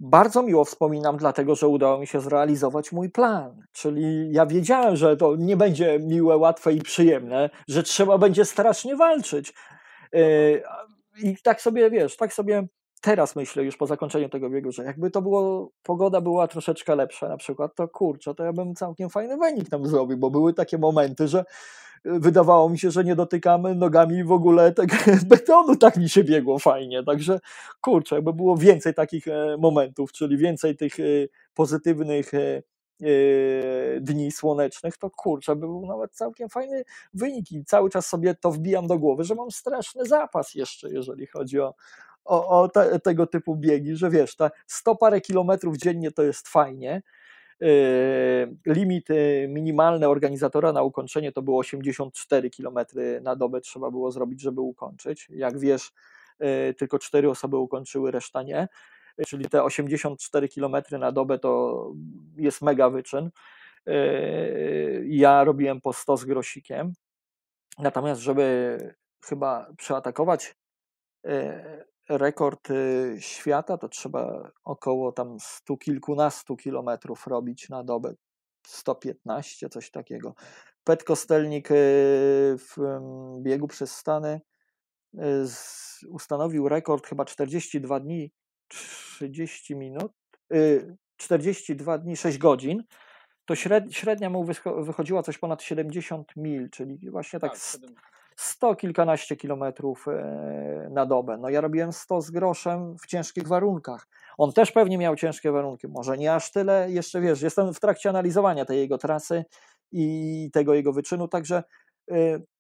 Bardzo 0.03 0.43
miło 0.43 0.65
wspominam, 0.65 1.17
dlatego 1.17 1.55
że 1.55 1.69
udało 1.69 1.99
mi 1.99 2.07
się 2.07 2.21
zrealizować 2.21 2.93
mój 2.93 3.11
plan. 3.11 3.63
Czyli 3.73 4.33
ja 4.33 4.47
wiedziałem, 4.47 4.97
że 4.97 5.17
to 5.17 5.37
nie 5.37 5.57
będzie 5.57 5.99
miłe, 5.99 6.37
łatwe 6.37 6.73
i 6.73 6.81
przyjemne, 6.81 7.51
że 7.69 7.83
trzeba 7.83 8.19
będzie 8.19 8.45
strasznie 8.45 8.97
walczyć. 8.97 9.55
Yy, 10.13 10.63
I 11.23 11.37
tak 11.43 11.61
sobie 11.61 11.91
wiesz, 11.91 12.17
tak 12.17 12.33
sobie 12.33 12.67
teraz 13.01 13.37
myślę 13.37 13.63
już 13.63 13.77
po 13.77 13.87
zakończeniu 13.87 14.29
tego 14.29 14.51
biegu, 14.51 14.73
że 14.73 14.85
jakby 14.85 15.11
to 15.11 15.23
było, 15.23 15.71
pogoda 15.83 16.21
była 16.21 16.49
troszeczkę 16.49 16.97
lepsza 16.97 17.29
na 17.29 17.37
przykład, 17.37 17.75
to 17.75 17.89
kurczę, 17.89 18.35
to 18.35 18.45
ja 18.45 18.53
bym 18.53 18.75
całkiem 18.75 19.11
fajny 19.11 19.37
wynik 19.37 19.69
tam 19.71 19.87
zrobił, 19.87 20.19
bo 20.19 20.31
były 20.31 20.55
takie 20.55 20.79
momenty, 20.79 21.29
że 21.29 21.45
wydawało 22.05 22.69
mi 22.69 22.79
się, 22.79 22.91
że 22.91 23.05
nie 23.05 23.17
dotykamy 23.17 23.75
nogami 23.75 24.25
w 24.25 24.33
ogóle 24.33 24.73
tego 24.73 24.97
betonu, 25.27 25.77
tak 25.77 25.97
mi 25.97 26.09
się 26.09 26.25
biegło 26.25 26.59
fajnie, 26.59 27.05
także 27.05 27.41
kurczę, 27.81 28.15
jakby 28.15 28.33
było 28.33 28.57
więcej 28.57 28.95
takich 28.95 29.29
e, 29.29 29.57
momentów, 29.59 30.13
czyli 30.13 30.37
więcej 30.37 30.77
tych 30.77 31.01
e, 31.01 31.03
pozytywnych 31.55 32.35
e, 32.35 32.63
dni 34.01 34.33
słonecznych, 34.33 34.97
to 34.97 35.11
kurczę, 35.11 35.57
był 35.57 35.87
nawet 35.87 36.13
całkiem 36.15 36.49
fajny 36.49 36.85
wynik. 37.15 37.53
I 37.53 37.65
cały 37.65 37.91
czas 37.91 38.07
sobie 38.07 38.35
to 38.35 38.51
wbijam 38.51 38.87
do 38.87 38.99
głowy, 38.99 39.25
że 39.25 39.35
mam 39.35 39.51
straszny 39.51 40.07
zapas 40.07 40.55
jeszcze, 40.55 40.91
jeżeli 40.91 41.27
chodzi 41.27 41.61
o, 41.61 41.75
o, 42.25 42.63
o 42.63 42.69
te, 42.69 43.01
tego 43.01 43.27
typu 43.27 43.57
biegi, 43.57 43.97
że 43.97 44.11
wiesz, 44.11 44.37
ta 44.37 44.51
100 44.67 44.97
parę 44.97 45.21
kilometrów 45.21 45.77
dziennie 45.77 46.11
to 46.11 46.23
jest 46.23 46.49
fajnie, 46.49 47.03
limit 48.67 49.09
yy, 49.09 49.49
minimalny 49.49 50.09
organizatora 50.09 50.73
na 50.73 50.83
ukończenie 50.83 51.33
to 51.33 51.43
było 51.43 51.59
84 51.59 52.51
km 52.51 52.79
na 53.23 53.37
dobę 53.37 53.61
trzeba 53.61 53.91
było 53.91 54.11
zrobić, 54.11 54.41
żeby 54.41 54.61
ukończyć. 54.61 55.29
Jak 55.31 55.59
wiesz, 55.59 55.93
yy, 56.41 56.75
tylko 56.75 56.99
cztery 56.99 57.31
osoby 57.31 57.57
ukończyły, 57.57 58.11
reszta 58.11 58.43
nie. 58.43 58.69
Czyli 59.27 59.49
te 59.49 59.63
84 59.63 60.49
km 60.49 60.77
na 60.91 61.13
dobę 61.13 61.39
to 61.39 61.93
jest 62.37 62.63
mega 62.63 62.91
wyczyn. 62.91 63.31
Ja 65.05 65.45
robiłem 65.45 65.81
po 65.81 65.93
100 65.93 66.17
z 66.17 66.25
grosikiem. 66.25 66.93
Natomiast, 67.79 68.21
żeby 68.21 68.79
chyba 69.25 69.67
przeatakować 69.77 70.55
rekord 72.09 72.71
y, 72.71 73.17
świata, 73.21 73.79
to 73.79 73.89
trzeba 73.89 74.51
około 74.65 75.13
tam 75.13 75.37
stu 75.41 75.77
kilkunastu 75.77 76.57
kilometrów 76.57 77.27
robić 77.27 77.69
na 77.69 77.85
dobę. 77.85 78.15
115, 78.67 79.69
coś 79.69 79.91
takiego. 79.91 80.35
Pet 80.85 81.05
Kostelnik 81.05 81.71
y, 81.71 81.75
w 82.59 82.77
biegu 83.43 83.69
przez 83.69 83.97
Stany 83.97 84.41
y, 85.15 85.19
ustanowił 86.09 86.69
rekord 86.69 87.07
chyba 87.07 87.25
42 87.25 88.01
dni, 88.01 88.33
30 88.69 89.77
minut, 89.77 90.13
42 91.17 91.99
dni, 91.99 92.17
6 92.17 92.39
godzin. 92.39 92.85
To 93.45 93.55
średnia 93.91 94.31
mu 94.31 94.45
wychodziła 94.77 95.23
coś 95.23 95.39
ponad 95.39 95.63
70 95.63 96.37
mil, 96.37 96.71
czyli 96.71 97.11
właśnie 97.11 97.41
tak, 97.41 97.53
tak 97.53 97.61
100 98.37 98.75
kilkanaście 98.75 99.37
kilometrów 99.37 100.09
e, 100.09 100.89
na 100.91 101.07
dobę. 101.07 101.39
No 101.39 101.49
ja 101.49 101.61
robiłem 101.61 101.93
100 101.93 102.21
z 102.21 102.31
groszem 102.31 102.99
w 102.99 103.07
ciężkich 103.07 103.49
warunkach. 103.49 104.07
On 104.39 104.53
też 104.53 104.73
pewnie 104.73 104.99
miał 104.99 105.17
ciężkie 105.17 105.53
warunki, 105.53 105.89
może 105.89 106.19
nie 106.19 106.35
aż 106.35 106.53
tyle, 106.53 106.91
jeszcze 106.91 107.21
wiesz, 107.21 107.43
jestem 107.43 107.75
w 107.75 107.81
trakcie 107.81 108.09
analizowania 108.09 108.65
tej 108.65 108.79
jego 108.79 108.99
trasy 108.99 109.45
i 109.93 110.51
tego 110.53 110.75
jego 110.75 110.93
wyczynu, 110.93 111.29
także 111.29 111.63
e, 112.11 112.15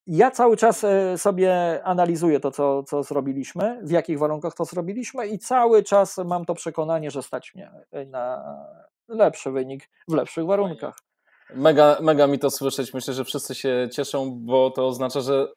ja 0.07 0.31
cały 0.31 0.57
czas 0.57 0.85
e, 0.85 1.19
sobie 1.19 1.81
analizuję 1.85 2.41
to, 2.41 2.51
co, 2.51 2.83
co 2.83 3.03
zrobiliśmy, 3.03 3.81
w 3.83 3.91
jakich 3.91 4.19
warunkach 4.19 4.55
to 4.55 4.65
zrobiliśmy 4.65 5.27
i 5.27 5.39
cały 5.39 5.83
czas 5.83 6.19
mam 6.19 6.45
to 6.45 6.55
przekonanie, 6.55 7.11
że 7.11 7.23
stać 7.23 7.55
mnie 7.55 7.71
na 8.07 8.45
lepszy 9.09 9.51
wynik 9.51 9.89
w 10.09 10.15
lepszych 10.15 10.47
warunkach. 10.47 10.99
Mega, 11.55 11.99
mega 12.01 12.27
mi 12.27 12.39
to 12.39 12.51
słyszeć. 12.51 12.95
Myślę, 12.95 13.15
że 13.15 13.25
wszyscy 13.25 13.55
się 13.55 13.89
cieszą, 13.93 14.39
bo 14.41 14.71
to 14.71 14.87
oznacza, 14.87 15.21
że 15.21 15.49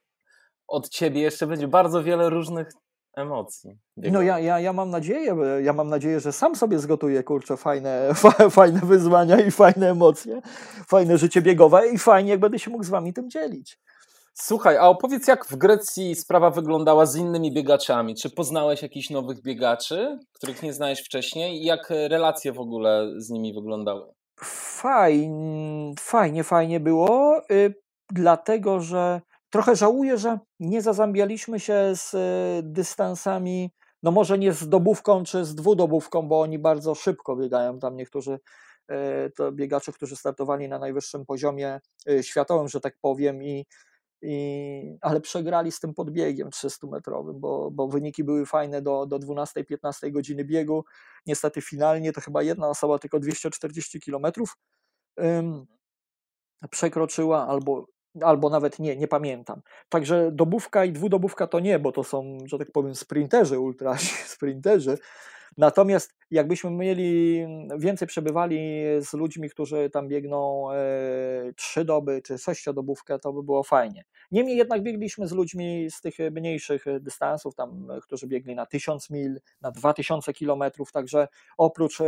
od 0.67 0.89
ciebie 0.89 1.21
jeszcze 1.21 1.47
będzie 1.47 1.67
bardzo 1.67 2.03
wiele 2.03 2.29
różnych 2.29 2.67
emocji. 3.15 3.77
No 3.97 4.21
ja, 4.21 4.39
ja, 4.39 4.59
ja 4.59 4.73
mam 4.73 4.89
nadzieję, 4.89 5.35
ja 5.63 5.73
mam 5.73 5.89
nadzieję, 5.89 6.19
że 6.19 6.31
sam 6.31 6.55
sobie 6.55 6.79
zgotuję, 6.79 7.23
kurczę, 7.23 7.57
fajne, 7.57 8.09
fajne 8.51 8.79
wyzwania 8.79 9.39
i 9.39 9.51
fajne 9.51 9.89
emocje, 9.89 10.41
fajne 10.87 11.17
życie 11.17 11.41
biegowe 11.41 11.87
i 11.87 11.97
fajnie, 11.97 12.31
jak 12.31 12.39
będę 12.39 12.59
się 12.59 12.71
mógł 12.71 12.83
z 12.83 12.89
wami 12.89 13.13
tym 13.13 13.29
dzielić. 13.29 13.79
Słuchaj, 14.37 14.77
a 14.77 14.87
opowiedz, 14.87 15.27
jak 15.27 15.45
w 15.45 15.55
Grecji 15.55 16.15
sprawa 16.15 16.49
wyglądała 16.49 17.05
z 17.05 17.15
innymi 17.15 17.53
biegaczami? 17.53 18.15
Czy 18.15 18.29
poznałeś 18.29 18.81
jakichś 18.81 19.09
nowych 19.09 19.41
biegaczy, 19.41 20.19
których 20.33 20.63
nie 20.63 20.73
znałeś 20.73 20.99
wcześniej 20.99 21.61
i 21.61 21.65
jak 21.65 21.89
relacje 21.89 22.53
w 22.53 22.59
ogóle 22.59 23.11
z 23.17 23.29
nimi 23.29 23.53
wyglądały? 23.53 24.13
Fajnie, 24.39 25.93
fajnie, 25.99 26.43
fajnie 26.43 26.79
było, 26.79 27.41
y, 27.51 27.73
dlatego 28.11 28.79
że 28.79 29.21
Trochę 29.55 29.75
żałuję, 29.75 30.17
że 30.17 30.39
nie 30.59 30.81
zazębialiśmy 30.81 31.59
się 31.59 31.91
z 31.95 32.13
e, 32.13 32.63
dystansami, 32.63 33.71
no 34.03 34.11
może 34.11 34.37
nie 34.37 34.53
z 34.53 34.69
dobówką 34.69 35.23
czy 35.23 35.45
z 35.45 35.55
dwudobówką, 35.55 36.27
bo 36.27 36.41
oni 36.41 36.59
bardzo 36.59 36.95
szybko 36.95 37.35
biegają. 37.35 37.79
Tam 37.79 37.95
niektórzy 37.95 38.39
e, 38.87 39.29
to 39.29 39.51
biegacze, 39.51 39.91
którzy 39.91 40.15
startowali 40.15 40.67
na 40.67 40.79
najwyższym 40.79 41.25
poziomie 41.25 41.79
e, 42.09 42.23
światowym, 42.23 42.67
że 42.67 42.79
tak 42.81 42.97
powiem, 43.01 43.43
i, 43.43 43.65
i, 44.21 44.97
ale 45.01 45.21
przegrali 45.21 45.71
z 45.71 45.79
tym 45.79 45.93
podbiegiem 45.93 46.49
300-metrowym, 46.49 47.33
bo, 47.39 47.71
bo 47.71 47.87
wyniki 47.87 48.23
były 48.23 48.45
fajne 48.45 48.81
do, 48.81 49.05
do 49.05 49.19
12-15 49.19 50.11
godziny 50.11 50.45
biegu. 50.45 50.85
Niestety 51.25 51.61
finalnie 51.61 52.13
to 52.13 52.21
chyba 52.21 52.43
jedna 52.43 52.69
osoba 52.69 52.99
tylko 52.99 53.19
240 53.19 53.99
kilometrów 53.99 54.57
przekroczyła, 56.69 57.47
albo 57.47 57.94
albo 58.21 58.49
nawet 58.49 58.79
nie, 58.79 58.95
nie 58.95 59.07
pamiętam. 59.07 59.61
Także 59.89 60.31
dobówka 60.31 60.85
i 60.85 60.91
dwudobówka 60.91 61.47
to 61.47 61.59
nie, 61.59 61.79
bo 61.79 61.91
to 61.91 62.03
są, 62.03 62.37
że 62.45 62.57
tak 62.57 62.71
powiem, 62.71 62.95
sprinterzy, 62.95 63.59
ultra 63.59 63.97
sprinterzy. 64.35 64.97
Natomiast 65.57 66.15
jakbyśmy 66.31 66.71
mieli 66.71 67.45
więcej 67.77 68.07
przebywali 68.07 68.83
z 69.01 69.13
ludźmi, 69.13 69.49
którzy 69.49 69.89
tam 69.89 70.07
biegną 70.07 70.71
e, 70.71 70.75
trzy 71.55 71.85
doby 71.85 72.21
czy 72.21 72.37
sześciodobówkę, 72.37 73.19
to 73.19 73.33
by 73.33 73.43
było 73.43 73.63
fajnie. 73.63 74.03
Niemniej 74.31 74.57
jednak 74.57 74.83
biegliśmy 74.83 75.27
z 75.27 75.31
ludźmi 75.31 75.87
z 75.91 76.01
tych 76.01 76.15
mniejszych 76.31 76.85
dystansów, 77.01 77.55
tam, 77.55 77.87
którzy 78.01 78.27
biegli 78.27 78.55
na 78.55 78.65
1000 78.65 79.09
mil, 79.09 79.39
na 79.61 79.71
2000 79.71 80.33
kilometrów, 80.33 80.91
także 80.91 81.27
oprócz 81.57 82.01
e, 82.01 82.05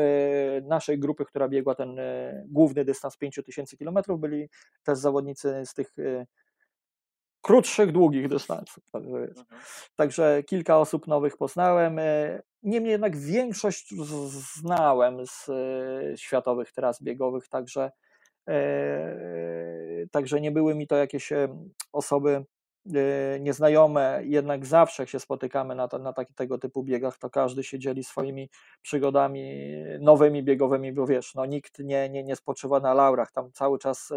naszej 0.64 1.00
grupy, 1.00 1.26
która 1.26 1.48
biegła 1.48 1.76
ten 1.76 2.00
e, 2.00 2.44
główny 2.48 2.86
dystans 2.86 3.18
5000 3.18 3.78
kilometrów, 3.78 4.20
byli 4.20 4.50
też 4.84 4.98
zawodnicy 4.98 5.64
z 5.66 5.74
tych 5.74 6.00
e, 6.00 6.26
krótszych, 7.42 7.92
długich 7.92 8.28
dystansów. 8.28 8.84
Także. 8.92 9.18
Mhm. 9.18 9.46
także 9.96 10.44
kilka 10.44 10.78
osób 10.80 11.08
nowych 11.08 11.38
poznałem. 11.38 12.00
Niemniej 12.64 12.92
jednak 12.92 13.18
większość 13.18 13.94
znałem 14.56 15.26
z 15.28 15.50
e, 15.50 16.18
światowych 16.18 16.72
tras 16.72 17.04
biegowych, 17.04 17.48
także, 17.48 17.92
e, 18.48 20.08
także 20.12 20.42
nie 20.42 20.52
były 20.52 20.76
mi 20.76 20.88
to 20.88 20.96
jakieś 20.96 21.32
e, 21.32 21.48
osoby 21.94 22.46
nieznajome, 23.40 24.22
jednak 24.24 24.66
zawsze 24.66 25.04
jak 25.04 25.10
się 25.10 25.20
spotykamy 25.20 25.76
na, 25.76 25.88
na 26.00 26.14
taki, 26.14 26.34
tego 26.34 26.58
typu 26.58 26.84
biegach, 26.84 27.18
to 27.18 27.30
każdy 27.30 27.64
się 27.64 27.80
dzieli 27.80 28.04
swoimi 28.04 28.50
przygodami 28.82 29.74
nowymi 30.00 30.44
biegowymi, 30.44 30.94
bo 30.94 31.08
wiesz, 31.08 31.36
no 31.36 31.46
nikt 31.46 31.80
nie, 31.80 32.10
nie, 32.10 32.24
nie 32.24 32.36
spoczywa 32.36 32.80
na 32.80 32.94
laurach, 32.94 33.32
tam 33.32 33.52
cały 33.52 33.80
czas 33.80 34.14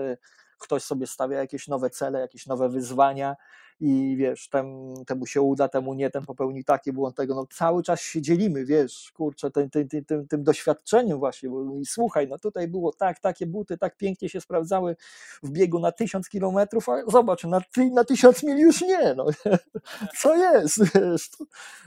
ktoś 0.61 0.82
sobie 0.82 1.06
stawia 1.06 1.38
jakieś 1.38 1.68
nowe 1.68 1.90
cele, 1.90 2.20
jakieś 2.20 2.46
nowe 2.46 2.68
wyzwania 2.68 3.36
i 3.80 4.16
wiesz, 4.18 4.48
tem, 4.48 4.94
temu 5.06 5.26
się 5.26 5.42
uda, 5.42 5.68
temu 5.68 5.94
nie, 5.94 6.11
ten 6.11 6.24
popełni 6.24 6.64
taki 6.64 6.92
błąd, 6.92 7.16
tego, 7.16 7.34
no 7.34 7.46
cały 7.46 7.82
czas 7.82 8.00
się 8.00 8.22
dzielimy, 8.22 8.64
wiesz, 8.64 9.12
kurczę, 9.14 9.50
tym, 9.50 9.70
tym, 9.70 9.88
tym, 9.88 10.28
tym, 10.28 10.44
doświadczeniem 10.44 11.18
właśnie, 11.18 11.48
bo 11.48 11.78
i 11.80 11.86
słuchaj, 11.86 12.28
no 12.28 12.38
tutaj 12.38 12.68
było 12.68 12.92
tak, 12.92 13.20
takie 13.20 13.46
buty 13.46 13.78
tak 13.78 13.96
pięknie 13.96 14.28
się 14.28 14.40
sprawdzały 14.40 14.96
w 15.42 15.50
biegu 15.50 15.78
na 15.78 15.92
tysiąc 15.92 16.28
kilometrów, 16.28 16.88
a 16.88 17.02
zobacz, 17.06 17.44
na, 17.44 17.61
na 17.92 18.04
tysiąc 18.04 18.42
mil 18.42 18.58
już 18.58 18.80
nie, 18.80 19.14
no, 19.14 19.26
co 20.20 20.36
jest, 20.36 20.94
wiesz, 20.94 21.30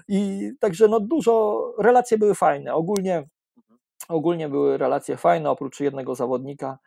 i 0.07 0.51
także 0.59 0.88
no 0.88 0.99
dużo, 0.99 1.63
relacje 1.80 2.17
były 2.17 2.36
fajne, 2.36 2.74
ogólnie, 2.74 3.24
ogólnie 4.09 4.49
były 4.49 4.78
relacje 4.78 5.17
fajne, 5.17 5.49
oprócz 5.49 5.80
jednego 5.80 6.15
zawodnika, 6.15 6.78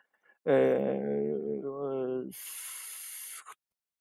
e, 0.47 1.36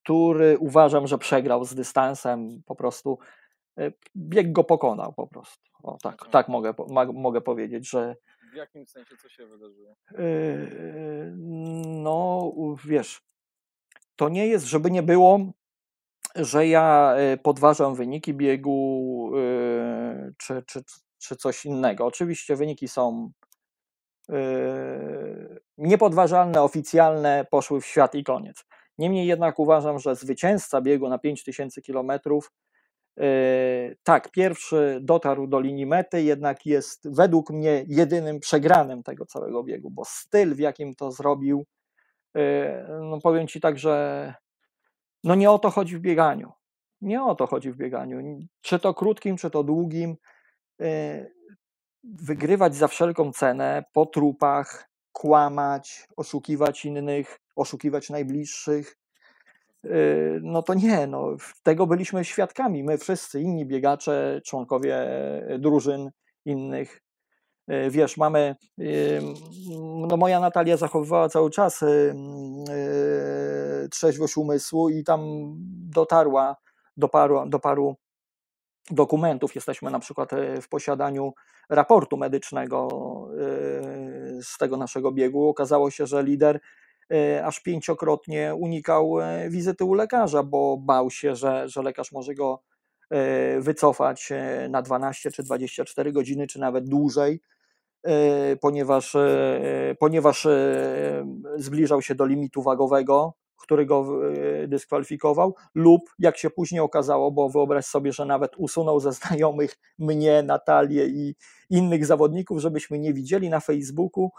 który 0.05 0.59
uważam, 0.59 1.07
że 1.07 1.19
przegrał 1.19 1.65
z 1.65 1.75
dystansem, 1.75 2.63
po 2.67 2.75
prostu 2.75 3.19
e, 3.79 3.93
bieg 4.17 4.53
go 4.53 4.65
pokonał 4.65 5.13
po 5.13 5.27
prostu. 5.27 5.65
O, 5.83 5.99
tak, 6.03 6.29
tak 6.31 6.49
mogę, 6.49 6.75
ma- 6.89 7.13
mogę 7.13 7.41
powiedzieć, 7.41 7.91
że 7.91 8.17
W 8.53 8.57
jakim 8.57 8.87
sensie 8.87 9.17
co 9.17 9.29
się 9.29 9.47
wydarzyło? 9.47 9.97
Yy, 10.13 11.33
No, 11.87 12.53
wiesz, 12.85 13.23
to 14.17 14.29
nie 14.29 14.47
jest, 14.47 14.67
żeby 14.67 14.91
nie 14.91 15.03
było, 15.03 15.53
że 16.37 16.67
ja 16.67 17.15
e, 17.17 17.37
podważam 17.37 17.95
wyniki 17.95 18.35
biegu 18.35 19.31
e, 19.37 20.33
czy, 20.39 20.63
czy, 20.67 20.83
czy 21.19 21.37
coś 21.37 21.65
innego. 21.65 22.07
Oczywiście 22.07 22.57
wyniki 22.57 22.89
są 22.89 23.31
e, 24.29 24.37
niepodważalne, 25.79 26.63
oficjalne, 26.63 27.47
poszły 27.51 27.81
w 27.81 27.87
świat 27.87 28.15
i 28.15 28.25
koniec. 28.25 28.65
Niemniej 28.99 29.27
jednak 29.27 29.59
uważam, 29.59 29.99
że 29.99 30.17
zwycięzca 30.17 30.81
biegu 30.81 31.09
na 31.09 31.19
5000 31.19 31.83
kilometrów 31.83 32.51
Yy, 33.17 33.97
Tak, 34.03 34.31
pierwszy 34.31 34.99
dotarł 35.03 35.47
do 35.47 35.61
linii 35.61 35.87
mety, 35.87 36.23
jednak 36.23 36.67
jest 36.67 37.15
według 37.15 37.51
mnie 37.51 37.85
jedynym 37.89 38.41
przegranym 38.41 39.03
tego 39.03 39.27
całego 39.27 39.65
biegu, 39.65 39.91
bo 39.91 40.05
styl, 40.05 40.55
w 40.55 40.59
jakim 40.59 40.95
to 40.95 41.13
zrobił, 41.13 41.67
yy, 42.35 42.43
no 43.01 43.21
powiem 43.21 43.49
Ci 43.49 43.61
tak, 43.61 43.79
że 43.79 44.35
no 45.25 45.35
nie 45.35 45.51
o 45.51 45.59
to 45.59 45.71
chodzi 45.71 45.97
w 45.97 46.01
bieganiu. 46.01 46.53
Nie 47.01 47.23
o 47.23 47.35
to 47.35 47.47
chodzi 47.47 47.73
w 47.73 47.77
bieganiu. 47.77 48.47
Czy 48.61 48.79
to 48.79 48.95
krótkim, 48.95 49.37
czy 49.37 49.51
to 49.51 49.65
długim. 49.65 50.17
Yy, 50.79 51.37
Wygrywać 52.05 52.75
za 52.75 52.89
wszelką 52.89 53.33
cenę, 53.33 53.85
po 53.93 54.07
trupach, 54.07 54.91
kłamać, 55.17 56.09
oszukiwać 56.17 56.85
innych, 56.85 57.41
oszukiwać 57.57 58.11
najbliższych. 58.11 58.97
Yy, 59.85 60.41
no 60.43 60.63
to 60.63 60.75
nie, 60.75 61.07
no, 61.07 61.37
tego 61.63 61.87
byliśmy 61.87 62.25
świadkami. 62.25 62.85
My 62.85 62.99
wszyscy, 62.99 63.41
inni 63.41 63.67
biegacze, 63.67 64.41
członkowie 64.45 65.11
drużyn 65.59 66.11
innych. 66.45 67.03
Yy, 67.69 67.91
Wiesz, 67.91 68.17
mamy, 68.17 68.57
no 70.09 70.17
moja 70.17 70.41
Natalia 70.41 70.77
zachowywała 70.77 71.29
cały 71.29 71.51
czas 71.51 71.85
trzeźwość 73.91 74.37
umysłu 74.37 74.89
i 74.89 75.05
tam 75.05 75.21
dotarła 75.91 76.57
do 76.97 77.09
paru, 77.09 77.47
do 77.47 77.59
paru 77.59 77.97
dokumentów. 78.91 79.55
Jesteśmy 79.55 79.91
na 79.91 79.99
przykład 79.99 80.33
yy, 80.33 80.61
w 80.63 80.69
posiadaniu 80.69 81.33
raportu 81.69 82.17
medycznego 82.17 82.89
yy, 83.33 84.43
z 84.43 84.59
tego 84.59 84.77
naszego 84.77 85.13
biegu. 85.13 85.49
Okazało 85.49 85.91
się, 85.91 86.07
że 86.07 86.23
lider 86.23 86.61
e, 87.13 87.45
aż 87.45 87.61
pięciokrotnie 87.61 88.55
unikał 88.55 89.21
e, 89.21 89.51
wizyty 89.51 89.85
u 89.85 89.95
lekarza, 89.95 90.43
bo 90.43 90.77
bał 90.77 91.11
się, 91.11 91.37
że, 91.37 91.69
że 91.69 91.83
lekarz 91.83 92.13
może 92.13 92.35
go 92.35 92.63
e, 93.11 93.61
wycofać 93.61 94.33
e, 94.33 94.69
na 94.71 94.83
12 94.83 95.31
czy 95.31 95.43
24 95.43 96.13
godziny, 96.13 96.47
czy 96.47 96.61
nawet 96.61 96.89
dłużej, 96.89 97.41
e, 98.05 98.57
ponieważ, 98.57 99.15
e, 99.15 99.97
ponieważ 99.99 100.47
e, 100.47 101.27
zbliżał 101.57 102.03
się 102.03 102.15
do 102.15 102.27
limitu 102.27 102.63
wagowego, 102.63 103.35
który 103.57 103.87
go 103.87 104.07
e, 104.63 104.69
dyskwalifikował, 104.69 105.55
lub 105.75 106.03
jak 106.19 106.39
się 106.39 106.51
później 106.51 106.81
okazało, 106.81 107.31
bo 107.31 107.49
wyobraź 107.49 107.85
sobie, 107.85 108.13
że 108.13 108.25
nawet 108.25 108.53
usunął 108.57 109.01
ze 109.01 109.13
znajomych 109.13 109.77
mnie, 109.99 110.43
Natalię 110.43 111.07
i 111.07 111.35
innych 111.71 112.07
zawodników, 112.07 112.61
żebyśmy 112.61 112.99
nie 112.99 113.15
widzieli 113.15 113.51
na 113.51 113.61
Facebooku 113.61 114.31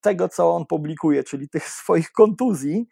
tego, 0.00 0.28
co 0.28 0.54
on 0.54 0.66
publikuje, 0.66 1.24
czyli 1.24 1.48
tych 1.48 1.68
swoich 1.80 2.12
kontuzji, 2.12 2.88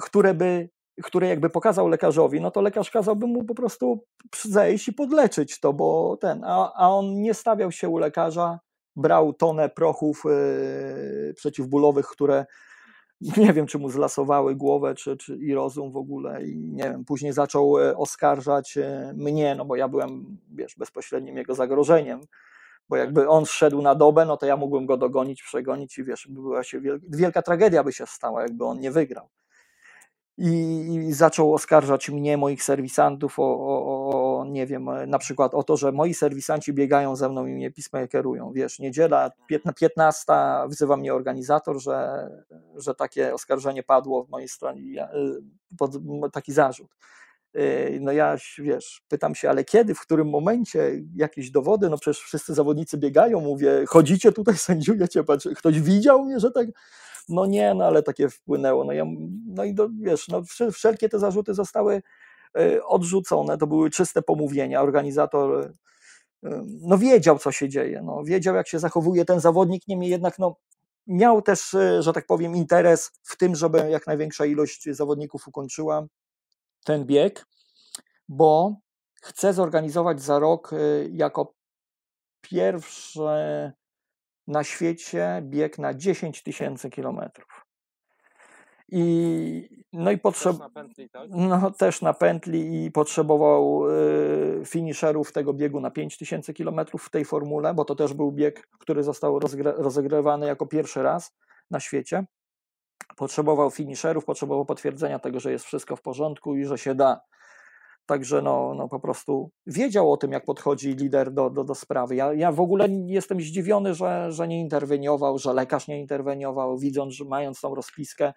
które 0.00 0.34
by 0.34 0.68
które 1.02 1.28
jakby 1.28 1.50
pokazał 1.50 1.88
lekarzowi, 1.88 2.40
no 2.40 2.50
to 2.50 2.60
lekarz 2.60 2.90
kazałby 2.90 3.26
mu 3.26 3.44
po 3.44 3.54
prostu 3.54 4.04
zejść 4.42 4.88
i 4.88 4.92
podleczyć 4.92 5.60
to, 5.60 5.72
bo 5.72 6.16
ten, 6.20 6.44
a, 6.44 6.72
a 6.74 6.88
on 6.88 7.20
nie 7.20 7.34
stawiał 7.34 7.72
się 7.72 7.88
u 7.88 7.98
lekarza, 7.98 8.60
brał 8.96 9.32
tonę 9.32 9.68
prochów 9.68 10.22
yy, 10.24 11.34
przeciwbólowych, 11.34 12.06
które 12.06 12.46
nie 13.36 13.52
wiem, 13.52 13.66
czy 13.66 13.78
mu 13.78 13.90
zlasowały 13.90 14.54
głowę, 14.54 14.94
czy, 14.94 15.16
czy 15.16 15.36
i 15.36 15.54
rozum 15.54 15.92
w 15.92 15.96
ogóle 15.96 16.44
i 16.44 16.56
nie 16.58 16.84
wiem, 16.84 17.04
później 17.04 17.32
zaczął 17.32 17.78
e, 17.78 17.96
oskarżać 17.96 18.78
e, 18.78 19.12
mnie, 19.16 19.54
no 19.54 19.64
bo 19.64 19.76
ja 19.76 19.88
byłem, 19.88 20.38
wiesz, 20.54 20.74
bezpośrednim 20.76 21.36
jego 21.36 21.54
zagrożeniem, 21.54 22.20
bo 22.88 22.96
jakby 22.96 23.28
on 23.28 23.46
szedł 23.46 23.82
na 23.82 23.94
dobę, 23.94 24.24
no 24.24 24.36
to 24.36 24.46
ja 24.46 24.56
mógłbym 24.56 24.86
go 24.86 24.96
dogonić, 24.96 25.42
przegonić 25.42 25.98
i 25.98 26.04
wiesz, 26.04 26.26
była 26.30 26.64
się 26.64 26.80
wielka, 26.80 27.06
wielka 27.10 27.42
tragedia 27.42 27.84
by 27.84 27.92
się 27.92 28.06
stała, 28.06 28.42
jakby 28.42 28.64
on 28.64 28.80
nie 28.80 28.90
wygrał. 28.90 29.28
I, 30.38 30.50
I 31.08 31.12
zaczął 31.12 31.54
oskarżać 31.54 32.10
mnie, 32.10 32.36
moich 32.36 32.62
serwisantów 32.62 33.38
o, 33.38 33.42
o, 33.42 33.84
o- 33.84 34.21
o, 34.42 34.44
nie 34.44 34.66
wiem, 34.66 34.88
e, 34.88 35.06
na 35.06 35.18
przykład 35.18 35.54
o 35.54 35.62
to, 35.62 35.76
że 35.76 35.92
moi 35.92 36.14
serwisanci 36.14 36.72
biegają 36.72 37.16
ze 37.16 37.28
mną 37.28 37.46
i 37.46 37.52
mnie 37.54 37.70
pisma 37.70 38.06
kierują. 38.06 38.52
Wiesz, 38.52 38.78
niedziela, 38.78 39.30
piętna- 39.50 39.72
15, 39.74 40.32
wzywa 40.68 40.96
mnie 40.96 41.14
organizator, 41.14 41.80
że, 41.82 42.28
że 42.76 42.94
takie 42.94 43.34
oskarżenie 43.34 43.82
padło 43.82 44.24
w 44.24 44.30
mojej 44.30 44.48
stronie, 44.48 45.04
y, 45.14 45.42
pod, 45.78 45.92
taki 46.32 46.52
zarzut. 46.52 46.90
Y, 47.56 47.98
No 48.00 48.12
ja, 48.12 48.36
wiesz, 48.58 49.02
pytam 49.08 49.34
się, 49.34 49.50
ale 49.50 49.64
kiedy, 49.64 49.94
w 49.94 50.00
którym 50.00 50.28
momencie, 50.30 51.02
jakieś 51.16 51.50
dowody, 51.50 51.88
no 51.90 51.98
przecież 51.98 52.20
wszyscy 52.22 52.54
zawodnicy 52.54 52.98
biegają, 52.98 53.40
mówię, 53.40 53.84
chodzicie 53.88 54.32
tutaj, 54.32 54.56
sędziujecie, 54.68 55.24
patrz, 55.24 55.48
ktoś 55.56 55.80
widział 55.80 56.24
mnie, 56.24 56.40
że 56.40 56.50
tak, 56.50 56.66
no 57.28 57.46
nie, 57.46 57.74
no 57.74 57.84
ale 57.84 58.02
takie 58.02 58.28
wpłynęło, 58.28 58.84
no, 58.84 58.92
ja, 58.92 59.04
no 59.46 59.64
i 59.64 59.74
do, 59.74 59.88
wiesz, 60.00 60.28
no 60.28 60.40
wszel- 60.42 60.72
wszelkie 60.72 61.08
te 61.08 61.18
zarzuty 61.18 61.54
zostały 61.54 62.02
odrzucone, 62.84 63.58
to 63.58 63.66
były 63.66 63.90
czyste 63.90 64.22
pomówienia, 64.22 64.82
organizator 64.82 65.60
y, 65.60 65.72
no 66.80 66.98
wiedział, 66.98 67.38
co 67.38 67.52
się 67.52 67.68
dzieje, 67.68 68.02
no, 68.02 68.24
wiedział, 68.24 68.54
jak 68.54 68.68
się 68.68 68.78
zachowuje 68.78 69.24
ten 69.24 69.40
zawodnik, 69.40 69.88
niemniej 69.88 70.10
jednak 70.10 70.38
no, 70.38 70.56
miał 71.06 71.42
też, 71.42 71.74
y, 71.74 72.02
że 72.02 72.12
tak 72.12 72.26
powiem, 72.26 72.56
interes 72.56 73.10
w 73.22 73.36
tym, 73.36 73.54
żeby 73.54 73.90
jak 73.90 74.06
największa 74.06 74.46
ilość 74.46 74.88
zawodników 74.90 75.48
ukończyła 75.48 76.06
ten 76.84 77.06
bieg, 77.06 77.46
bo 78.28 78.76
chce 79.22 79.52
zorganizować 79.52 80.22
za 80.22 80.38
rok 80.38 80.72
y, 80.72 81.10
jako 81.12 81.54
pierwszy 82.40 83.72
na 84.46 84.64
świecie 84.64 85.42
bieg 85.42 85.78
na 85.78 85.94
10 85.94 86.42
tysięcy 86.42 86.90
kilometrów. 86.90 87.71
I, 88.94 89.84
no 89.92 90.10
i 90.10 90.18
potrzeb, 90.18 90.58
na 90.58 90.70
pętli, 90.70 91.10
tak? 91.10 91.28
no, 91.30 91.70
też 91.70 92.02
na 92.02 92.14
pętli 92.14 92.84
i 92.84 92.90
potrzebował 92.90 93.90
y, 93.90 94.62
finisherów 94.66 95.32
tego 95.32 95.52
biegu 95.52 95.80
na 95.80 95.90
5000 95.90 96.54
km 96.54 96.80
w 96.98 97.10
tej 97.10 97.24
formule, 97.24 97.74
bo 97.74 97.84
to 97.84 97.94
też 97.94 98.12
był 98.12 98.32
bieg, 98.32 98.68
który 98.78 99.02
został 99.02 99.38
rozegrywany 99.76 100.46
jako 100.46 100.66
pierwszy 100.66 101.02
raz 101.02 101.34
na 101.70 101.80
świecie. 101.80 102.24
Potrzebował 103.16 103.70
finisherów, 103.70 104.24
potrzebował 104.24 104.64
potwierdzenia 104.64 105.18
tego, 105.18 105.40
że 105.40 105.52
jest 105.52 105.64
wszystko 105.64 105.96
w 105.96 106.02
porządku 106.02 106.56
i 106.56 106.64
że 106.64 106.78
się 106.78 106.94
da. 106.94 107.20
Także 108.06 108.42
no, 108.42 108.74
no 108.74 108.88
po 108.88 109.00
prostu 109.00 109.50
wiedział 109.66 110.12
o 110.12 110.16
tym, 110.16 110.32
jak 110.32 110.44
podchodzi 110.44 110.94
lider 110.94 111.32
do, 111.32 111.50
do, 111.50 111.64
do 111.64 111.74
sprawy. 111.74 112.16
Ja, 112.16 112.34
ja 112.34 112.52
w 112.52 112.60
ogóle 112.60 112.88
jestem 113.06 113.40
zdziwiony, 113.40 113.94
że, 113.94 114.32
że 114.32 114.48
nie 114.48 114.60
interweniował, 114.60 115.38
że 115.38 115.52
lekarz 115.52 115.88
nie 115.88 116.00
interweniował, 116.00 116.78
widząc, 116.78 117.14
że 117.14 117.24
mając 117.24 117.60
tą 117.60 117.74
rozpiskę. 117.74 118.32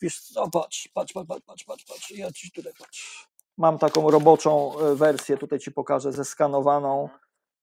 Wiesz, 0.00 0.34
no 0.34 0.50
patrz, 0.50 0.88
patrz, 0.88 1.12
patrz, 1.12 1.28
patrz, 1.46 1.64
patrz, 1.64 1.84
patrz, 1.84 2.10
ja 2.10 2.32
ci 2.32 2.52
tutaj 2.52 2.72
patrz. 2.78 3.28
Mam 3.58 3.78
taką 3.78 4.10
roboczą 4.10 4.80
e, 4.80 4.94
wersję, 4.94 5.36
tutaj 5.36 5.58
ci 5.58 5.72
pokażę, 5.72 6.12
zeskanowaną. 6.12 7.08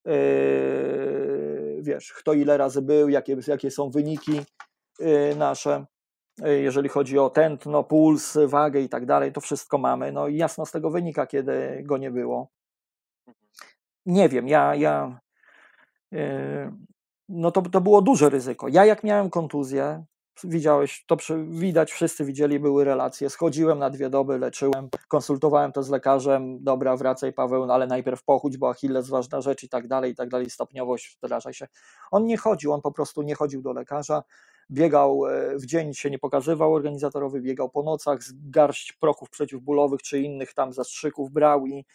Yy, 0.05 1.79
wiesz, 1.81 2.13
kto 2.13 2.33
ile 2.33 2.57
razy 2.57 2.81
był, 2.81 3.09
jakie, 3.09 3.37
jakie 3.47 3.71
są 3.71 3.89
wyniki 3.89 4.41
yy, 4.99 5.35
nasze. 5.35 5.85
Jeżeli 6.39 6.89
chodzi 6.89 7.19
o 7.19 7.29
tętno, 7.29 7.83
puls, 7.83 8.37
wagę 8.47 8.81
i 8.81 8.89
tak 8.89 9.05
dalej, 9.05 9.31
to 9.31 9.41
wszystko 9.41 9.77
mamy. 9.77 10.11
No 10.11 10.27
i 10.27 10.37
jasno 10.37 10.65
z 10.65 10.71
tego 10.71 10.89
wynika, 10.89 11.27
kiedy 11.27 11.83
go 11.83 11.97
nie 11.97 12.11
było. 12.11 12.51
Nie 14.05 14.29
wiem, 14.29 14.47
ja, 14.47 14.75
ja 14.75 15.19
e, 16.13 16.71
no 17.29 17.51
to, 17.51 17.61
to 17.61 17.81
było 17.81 18.01
duże 18.01 18.29
ryzyko. 18.29 18.67
Ja 18.67 18.85
jak 18.85 19.03
miałem 19.03 19.29
kontuzję, 19.29 20.05
widziałeś, 20.43 21.05
to 21.07 21.17
widać, 21.47 21.91
wszyscy 21.91 22.25
widzieli, 22.25 22.59
były 22.59 22.83
relacje. 22.83 23.29
Schodziłem 23.29 23.79
na 23.79 23.89
dwie 23.89 24.09
doby, 24.09 24.37
leczyłem, 24.37 24.89
konsultowałem 25.07 25.71
to 25.71 25.83
z 25.83 25.89
lekarzem, 25.89 26.63
dobra, 26.63 26.97
wracaj 26.97 27.33
Paweł, 27.33 27.71
ale 27.71 27.87
najpierw 27.87 28.23
pochódź, 28.23 28.57
bo 28.57 28.69
Achilles 28.69 29.09
ważna 29.09 29.41
rzecz 29.41 29.63
i 29.63 29.69
tak 29.69 29.87
dalej, 29.87 30.11
i 30.11 30.15
tak 30.15 30.29
dalej, 30.29 30.49
stopniowość, 30.49 31.17
wdrażaj 31.23 31.53
się. 31.53 31.67
On 32.11 32.25
nie 32.25 32.37
chodził, 32.37 32.73
on 32.73 32.81
po 32.81 32.91
prostu 32.91 33.21
nie 33.21 33.35
chodził 33.35 33.61
do 33.61 33.73
lekarza, 33.73 34.23
biegał 34.71 35.27
e, 35.27 35.57
w 35.57 35.65
dzień, 35.65 35.93
się 35.93 36.09
nie 36.09 36.19
pokazywał 36.19 36.73
organizatorowi, 36.73 37.41
biegał 37.41 37.69
po 37.69 37.83
nocach, 37.83 38.23
z 38.23 38.33
garść 38.49 38.93
prochów 38.93 39.29
przeciwbólowych 39.29 40.01
czy 40.01 40.19
innych 40.19 40.53
tam 40.53 40.73
zastrzyków 40.73 41.31
brał 41.31 41.67
i, 41.67 41.85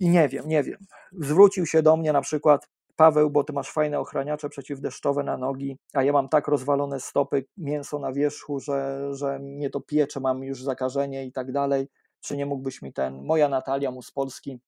i 0.00 0.08
nie 0.08 0.28
wiem, 0.28 0.48
nie 0.48 0.62
wiem. 0.62 0.78
Zwrócił 1.12 1.66
się 1.66 1.82
do 1.82 1.96
mnie 1.96 2.12
na 2.12 2.20
przykład 2.20 2.68
Paweł, 2.96 3.30
bo 3.30 3.44
ty 3.44 3.52
masz 3.52 3.70
fajne 3.70 4.00
ochraniacze 4.00 4.48
przeciwdeszczowe 4.48 5.22
na 5.22 5.36
nogi, 5.36 5.78
a 5.92 6.02
ja 6.02 6.12
mam 6.12 6.28
tak 6.28 6.48
rozwalone 6.48 7.00
stopy, 7.00 7.46
mięso 7.56 7.98
na 7.98 8.12
wierzchu, 8.12 8.60
że, 8.60 9.08
że 9.14 9.38
mnie 9.38 9.70
to 9.70 9.80
piecze, 9.80 10.20
mam 10.20 10.44
już 10.44 10.62
zakażenie 10.62 11.26
i 11.26 11.32
tak 11.32 11.52
dalej. 11.52 11.88
Czy 12.20 12.36
nie 12.36 12.46
mógłbyś 12.46 12.82
mi 12.82 12.92
ten, 12.92 13.22
moja 13.22 13.48
Natalia 13.48 13.90
mu 13.90 14.02
z 14.02 14.12
Polski 14.12 14.60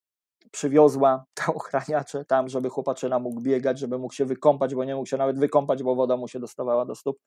przywiozła 0.50 1.24
te 1.34 1.46
ochraniacze 1.54 2.24
tam, 2.24 2.48
żeby 2.48 2.70
chłopaczyna 2.70 3.18
mógł 3.18 3.40
biegać, 3.40 3.78
żeby 3.78 3.98
mógł 3.98 4.14
się 4.14 4.24
wykąpać, 4.24 4.74
bo 4.74 4.84
nie 4.84 4.94
mógł 4.94 5.06
się 5.06 5.16
nawet 5.16 5.38
wykąpać, 5.38 5.82
bo 5.82 5.94
woda 5.94 6.16
mu 6.16 6.28
się 6.28 6.40
dostawała 6.40 6.84
do 6.84 6.94
stóp. 6.94 7.18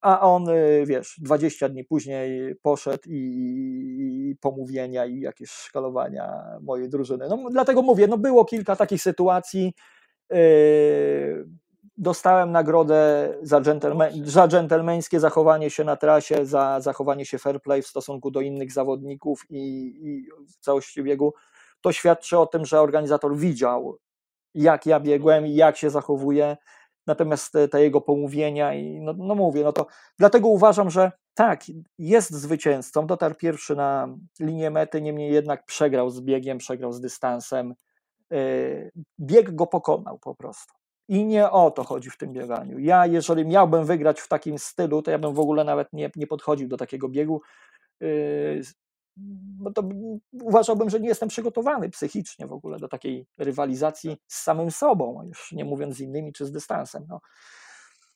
A 0.00 0.20
on, 0.20 0.48
y, 0.48 0.84
wiesz, 0.86 1.16
20 1.22 1.68
dni 1.68 1.84
później 1.84 2.54
poszedł 2.62 3.02
i, 3.06 4.30
i 4.30 4.36
pomówienia 4.40 5.06
i 5.06 5.20
jakieś 5.20 5.50
szkalowania 5.50 6.42
mojej 6.62 6.88
drużyny. 6.88 7.26
No, 7.28 7.38
dlatego 7.50 7.82
mówię, 7.82 8.06
no 8.06 8.18
było 8.18 8.44
kilka 8.44 8.76
takich 8.76 9.02
sytuacji. 9.02 9.74
Yy, 10.30 11.46
dostałem 11.96 12.52
nagrodę 12.52 13.34
za, 13.42 13.60
dżentelme, 13.60 14.10
za 14.24 14.48
dżentelmeńskie 14.48 15.20
zachowanie 15.20 15.70
się 15.70 15.84
na 15.84 15.96
trasie, 15.96 16.46
za 16.46 16.80
zachowanie 16.80 17.26
się 17.26 17.38
fair 17.38 17.62
play 17.62 17.82
w 17.82 17.86
stosunku 17.86 18.30
do 18.30 18.40
innych 18.40 18.72
zawodników 18.72 19.42
i, 19.50 19.86
i 20.02 20.28
w 20.48 20.56
całości 20.60 21.02
biegu 21.02 21.34
to 21.80 21.92
świadczy 21.92 22.38
o 22.38 22.46
tym, 22.46 22.66
że 22.66 22.80
organizator 22.80 23.36
widział, 23.36 23.98
jak 24.54 24.86
ja 24.86 25.00
biegłem 25.00 25.46
i 25.46 25.54
jak 25.54 25.76
się 25.76 25.90
zachowuję. 25.90 26.56
Natomiast 27.06 27.52
te, 27.70 27.82
jego 27.82 28.00
pomówienia 28.00 28.74
i 28.74 29.00
no, 29.00 29.14
no, 29.16 29.34
mówię, 29.34 29.64
no 29.64 29.72
to 29.72 29.86
dlatego 30.18 30.48
uważam, 30.48 30.90
że 30.90 31.12
tak, 31.34 31.62
jest 31.98 32.30
zwycięzcą, 32.30 33.06
dotarł 33.06 33.34
pierwszy 33.34 33.76
na 33.76 34.08
linię 34.40 34.70
mety, 34.70 35.02
niemniej 35.02 35.32
jednak 35.32 35.64
przegrał 35.64 36.10
z 36.10 36.20
biegiem, 36.20 36.58
przegrał 36.58 36.92
z 36.92 37.00
dystansem. 37.00 37.74
Yy, 38.30 38.92
bieg 39.20 39.54
go 39.54 39.66
pokonał 39.66 40.18
po 40.18 40.34
prostu. 40.34 40.74
I 41.08 41.24
nie 41.24 41.50
o 41.50 41.70
to 41.70 41.84
chodzi 41.84 42.10
w 42.10 42.16
tym 42.16 42.32
bieganiu. 42.32 42.78
Ja, 42.78 43.06
jeżeli 43.06 43.46
miałbym 43.46 43.84
wygrać 43.84 44.20
w 44.20 44.28
takim 44.28 44.58
stylu, 44.58 45.02
to 45.02 45.10
ja 45.10 45.18
bym 45.18 45.34
w 45.34 45.40
ogóle 45.40 45.64
nawet 45.64 45.92
nie, 45.92 46.10
nie 46.16 46.26
podchodził 46.26 46.68
do 46.68 46.76
takiego 46.76 47.08
biegu. 47.08 47.40
Yy, 48.00 48.62
bo 49.16 49.72
to 49.72 49.82
uważałbym, 50.42 50.90
że 50.90 51.00
nie 51.00 51.08
jestem 51.08 51.28
przygotowany 51.28 51.90
psychicznie 51.90 52.46
w 52.46 52.52
ogóle 52.52 52.78
do 52.78 52.88
takiej 52.88 53.26
rywalizacji 53.38 54.16
z 54.26 54.42
samym 54.42 54.70
sobą, 54.70 55.22
już 55.26 55.52
nie 55.52 55.64
mówiąc 55.64 55.96
z 55.96 56.00
innymi 56.00 56.32
czy 56.32 56.46
z 56.46 56.52
dystansem. 56.52 57.06
No. 57.08 57.20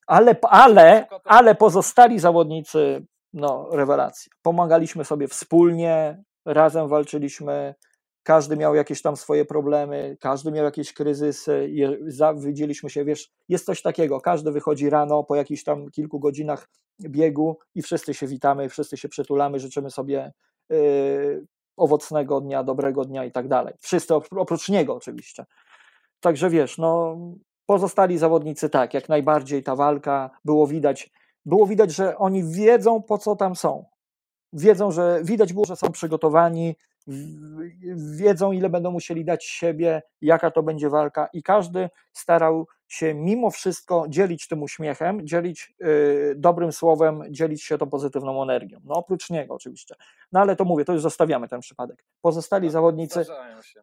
Ale, 0.06 0.36
ale, 0.42 1.06
ale 1.24 1.54
pozostali 1.54 2.18
zawodnicy, 2.18 3.06
no 3.32 3.68
rewelacja. 3.72 4.32
Pomagaliśmy 4.42 5.04
sobie 5.04 5.28
wspólnie, 5.28 6.22
razem 6.44 6.88
walczyliśmy, 6.88 7.74
każdy 8.28 8.56
miał 8.56 8.74
jakieś 8.74 9.02
tam 9.02 9.16
swoje 9.16 9.44
problemy, 9.44 10.16
każdy 10.20 10.52
miał 10.52 10.64
jakieś 10.64 10.92
kryzysy, 10.92 11.70
widzieliśmy 12.36 12.90
się, 12.90 13.04
wiesz, 13.04 13.30
jest 13.48 13.66
coś 13.66 13.82
takiego, 13.82 14.20
każdy 14.20 14.52
wychodzi 14.52 14.90
rano 14.90 15.24
po 15.24 15.36
jakichś 15.36 15.62
tam 15.62 15.90
kilku 15.90 16.20
godzinach 16.20 16.68
biegu 17.00 17.58
i 17.74 17.82
wszyscy 17.82 18.14
się 18.14 18.26
witamy, 18.26 18.68
wszyscy 18.68 18.96
się 18.96 19.08
przytulamy, 19.08 19.58
życzymy 19.58 19.90
sobie 19.90 20.32
Y, 20.72 21.46
owocnego 21.76 22.40
dnia, 22.40 22.64
dobrego 22.64 23.04
dnia 23.04 23.24
i 23.24 23.32
tak 23.32 23.48
dalej. 23.48 23.74
Wszyscy 23.80 24.14
oprócz 24.14 24.68
niego 24.68 24.94
oczywiście. 24.94 25.46
Także 26.20 26.50
wiesz, 26.50 26.78
no 26.78 27.16
pozostali 27.66 28.18
zawodnicy 28.18 28.70
tak, 28.70 28.94
jak 28.94 29.08
najbardziej 29.08 29.62
ta 29.62 29.76
walka 29.76 30.30
było 30.44 30.66
widać, 30.66 31.10
było 31.46 31.66
widać, 31.66 31.90
że 31.90 32.18
oni 32.18 32.44
wiedzą 32.44 33.02
po 33.02 33.18
co 33.18 33.36
tam 33.36 33.56
są. 33.56 33.84
Wiedzą, 34.52 34.90
że 34.90 35.20
widać 35.24 35.52
było, 35.52 35.64
że 35.66 35.76
są 35.76 35.92
przygotowani, 35.92 36.74
wiedzą, 37.96 38.52
ile 38.52 38.70
będą 38.70 38.90
musieli 38.90 39.24
dać 39.24 39.44
siebie, 39.44 40.02
jaka 40.20 40.50
to 40.50 40.62
będzie 40.62 40.90
walka, 40.90 41.28
i 41.32 41.42
każdy 41.42 41.88
starał 42.12 42.66
się 42.88 43.14
mimo 43.14 43.50
wszystko 43.50 44.04
dzielić 44.08 44.48
tym 44.48 44.62
uśmiechem, 44.62 45.26
dzielić 45.26 45.74
y, 45.82 46.34
dobrym 46.36 46.72
słowem, 46.72 47.22
dzielić 47.30 47.62
się 47.62 47.78
tą 47.78 47.90
pozytywną 47.90 48.42
energią. 48.42 48.80
No 48.84 48.94
oprócz 48.94 49.30
niego 49.30 49.54
oczywiście. 49.54 49.94
No 50.32 50.40
ale 50.40 50.56
to 50.56 50.64
mówię, 50.64 50.84
to 50.84 50.92
już 50.92 51.02
zostawiamy 51.02 51.48
ten 51.48 51.60
przypadek. 51.60 52.04
Pozostali 52.20 52.68
tak, 52.68 52.72
zawodnicy. 52.72 53.24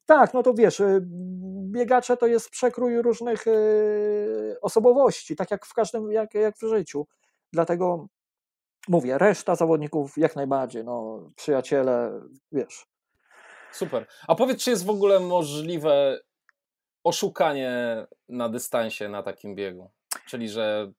Tak, 0.05 0.34
no 0.34 0.43
to 0.43 0.53
wiesz, 0.53 0.80
y, 0.80 1.01
biegacze 1.71 2.17
to 2.17 2.28
jest 2.28 2.49
przekrój 2.49 3.01
różnych 3.01 3.47
y, 3.47 4.57
osobowości, 4.61 5.36
tak 5.36 5.51
jak 5.51 5.65
w 5.65 5.73
każdym, 5.73 6.11
jak, 6.11 6.34
jak 6.34 6.57
w 6.57 6.69
życiu. 6.69 7.07
Dlatego 7.53 8.07
mówię, 8.88 9.17
reszta 9.17 9.55
zawodników 9.55 10.17
jak 10.17 10.36
najbardziej, 10.36 10.84
no 10.84 11.21
przyjaciele, 11.36 12.21
wiesz, 12.51 12.88
Super. 13.76 14.05
A 14.28 14.36
powiedz, 14.36 14.63
czy 14.63 14.69
jest 14.69 14.86
w 14.86 14.89
ogóle 14.89 15.19
możliwe 15.19 16.19
oszukanie 17.03 18.05
na 18.30 18.49
dystansie 18.49 19.09
na 19.09 19.23
takim 19.23 19.55
biegu? 19.55 19.91
Czyli, 20.26 20.49
że 20.49 20.91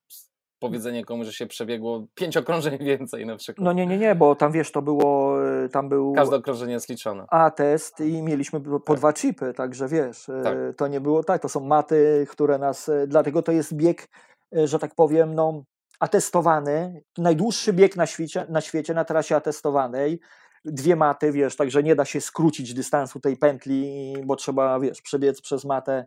powiedzenie 0.59 1.05
komuś, 1.05 1.27
że 1.27 1.33
się 1.33 1.47
przebiegło 1.47 2.07
pięć 2.15 2.37
okrążeń 2.37 2.79
więcej 2.85 3.27
na 3.27 3.37
przykład. 3.37 3.65
No 3.65 3.73
nie, 3.73 3.87
nie, 3.87 3.99
nie, 3.99 4.15
bo 4.15 4.35
tam 4.35 4.53
wiesz, 4.53 4.73
to 4.73 4.83
było, 4.83 5.39
e, 5.65 5.69
tam 5.69 5.89
był... 5.89 6.13
Każde 6.13 6.37
okrążenie 6.37 6.73
jest 6.73 6.89
liczone. 6.89 7.25
A 7.31 7.51
test 7.51 8.01
i 8.01 8.23
mieliśmy 8.23 8.61
po 8.61 8.81
tak. 8.81 8.97
dwa 8.97 9.13
chipy, 9.13 9.55
także 9.55 9.89
wiesz, 9.89 10.29
e, 10.29 10.43
tak. 10.43 10.57
to 10.77 10.89
nie 10.89 11.01
było 11.01 11.25
tak, 11.25 11.43
to 11.43 11.49
są 11.49 11.61
maty, 11.61 12.27
które 12.31 12.59
nas, 12.59 12.89
e, 12.89 13.07
dlatego 13.07 13.43
to 13.43 13.53
jest 13.53 13.75
bieg, 13.75 14.09
że 14.53 14.79
tak 14.79 14.95
powiem, 14.95 15.35
no 15.35 15.63
atestowany, 16.01 17.03
najdłuższy 17.19 17.73
bieg 17.73 17.97
na 17.97 18.07
świecie, 18.07 18.47
na 18.49 18.61
świecie, 18.61 18.95
na 18.95 19.05
trasie 19.05 19.37
atestowanej, 19.37 20.21
dwie 20.67 20.97
maty, 20.97 21.33
wiesz, 21.33 21.57
także 21.57 21.83
nie 21.83 21.97
da 21.97 22.05
się 22.05 22.21
skrócić 22.21 22.75
dystansu 22.75 23.21
tej 23.21 23.37
pętli, 23.37 24.15
bo 24.25 24.37
trzeba, 24.37 24.81
wiesz, 24.81 25.03
przebiec 25.03 25.41
przez 25.41 25.65
matę, 25.65 26.05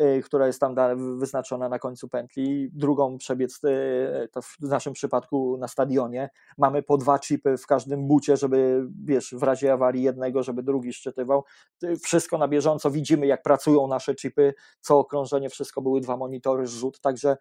y, 0.00 0.22
która 0.24 0.46
jest 0.46 0.60
tam 0.60 0.74
wyznaczona 1.18 1.68
na 1.68 1.78
końcu 1.78 2.08
pętli, 2.08 2.70
drugą 2.72 3.18
przebiec, 3.18 3.64
y, 3.64 4.28
w 4.62 4.68
naszym 4.68 4.92
przypadku 4.92 5.56
na 5.58 5.68
stadionie. 5.68 6.30
Mamy 6.58 6.82
po 6.82 6.96
dwa 6.96 7.18
chipy 7.18 7.56
w 7.56 7.66
każdym 7.66 8.06
bucie, 8.06 8.36
żeby, 8.36 8.88
wiesz, 9.04 9.34
w 9.34 9.42
razie 9.42 9.72
awarii 9.72 10.02
jednego, 10.02 10.42
żeby 10.42 10.62
drugi 10.62 10.92
szczytywał. 10.92 11.44
Wszystko 12.02 12.38
na 12.38 12.48
bieżąco, 12.48 12.90
widzimy 12.90 13.26
jak 13.26 13.42
pracują 13.42 13.86
nasze 13.86 14.14
chipy, 14.14 14.54
co 14.80 14.98
okrążenie, 14.98 15.50
wszystko 15.50 15.82
były 15.82 16.00
dwa 16.00 16.16
monitory, 16.16 16.66
zrzut, 16.66 17.00
także 17.00 17.36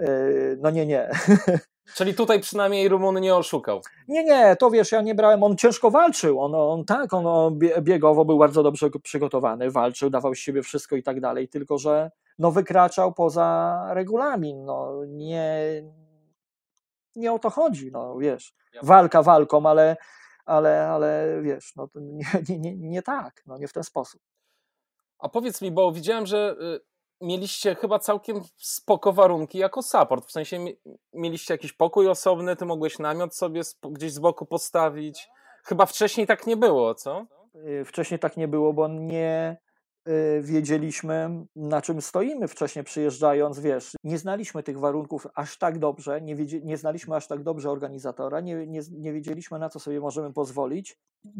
y, 0.00 0.58
no 0.60 0.70
nie, 0.70 0.86
nie. 0.86 1.10
Czyli 1.94 2.14
tutaj 2.14 2.40
przynajmniej 2.40 2.88
Rumun 2.88 3.20
nie 3.20 3.34
oszukał. 3.34 3.80
Nie, 4.08 4.24
nie, 4.24 4.56
to 4.56 4.70
wiesz, 4.70 4.92
ja 4.92 5.00
nie 5.00 5.14
brałem, 5.14 5.42
on 5.42 5.56
ciężko 5.56 5.90
walczył, 5.90 6.40
on, 6.40 6.54
on 6.54 6.84
tak, 6.84 7.14
on 7.14 7.58
biegowo 7.80 8.24
był 8.24 8.38
bardzo 8.38 8.62
dobrze 8.62 8.90
przygotowany, 9.02 9.70
walczył, 9.70 10.10
dawał 10.10 10.34
z 10.34 10.38
siebie 10.38 10.62
wszystko 10.62 10.96
i 10.96 11.02
tak 11.02 11.20
dalej, 11.20 11.48
tylko 11.48 11.78
że 11.78 12.10
no 12.38 12.50
wykraczał 12.50 13.12
poza 13.12 13.86
regulamin, 13.90 14.64
no 14.64 15.04
nie, 15.06 15.82
nie 17.16 17.32
o 17.32 17.38
to 17.38 17.50
chodzi, 17.50 17.90
no 17.92 18.18
wiesz, 18.18 18.54
walka 18.82 19.22
walką, 19.22 19.66
ale, 19.66 19.96
ale, 20.44 20.88
ale 20.88 21.38
wiesz, 21.42 21.76
no 21.76 21.88
nie, 21.94 22.24
nie, 22.48 22.58
nie, 22.58 22.76
nie 22.76 23.02
tak, 23.02 23.42
no 23.46 23.58
nie 23.58 23.68
w 23.68 23.72
ten 23.72 23.84
sposób. 23.84 24.20
A 25.18 25.28
powiedz 25.28 25.62
mi, 25.62 25.70
bo 25.70 25.92
widziałem, 25.92 26.26
że 26.26 26.56
y, 26.60 26.89
mieliście 27.20 27.74
chyba 27.74 27.98
całkiem 27.98 28.40
spoko 28.56 29.12
warunki 29.12 29.58
jako 29.58 29.82
support. 29.82 30.26
W 30.26 30.32
sensie 30.32 30.58
mieliście 31.12 31.54
jakiś 31.54 31.72
pokój 31.72 32.08
osobny, 32.08 32.56
ty 32.56 32.64
mogłeś 32.64 32.98
namiot 32.98 33.34
sobie 33.34 33.60
gdzieś 33.82 34.12
z 34.12 34.18
boku 34.18 34.46
postawić. 34.46 35.28
Chyba 35.64 35.86
wcześniej 35.86 36.26
tak 36.26 36.46
nie 36.46 36.56
było, 36.56 36.94
co? 36.94 37.26
Y, 37.54 37.84
wcześniej 37.84 38.20
tak 38.20 38.36
nie 38.36 38.48
było, 38.48 38.72
bo 38.72 38.88
nie 38.88 39.56
wiedzieliśmy, 40.40 41.44
na 41.56 41.82
czym 41.82 42.02
stoimy 42.02 42.48
wcześniej 42.48 42.84
przyjeżdżając, 42.84 43.60
wiesz, 43.60 43.92
nie 44.04 44.18
znaliśmy 44.18 44.62
tych 44.62 44.78
warunków 44.78 45.26
aż 45.34 45.58
tak 45.58 45.78
dobrze, 45.78 46.20
nie, 46.20 46.34
nie 46.62 46.76
znaliśmy 46.76 47.16
aż 47.16 47.26
tak 47.26 47.42
dobrze 47.42 47.70
organizatora, 47.70 48.40
nie, 48.40 48.66
nie, 48.66 48.80
nie 48.90 49.12
wiedzieliśmy, 49.12 49.58
na 49.58 49.68
co 49.68 49.80
sobie 49.80 50.00
możemy 50.00 50.32
pozwolić. 50.32 50.96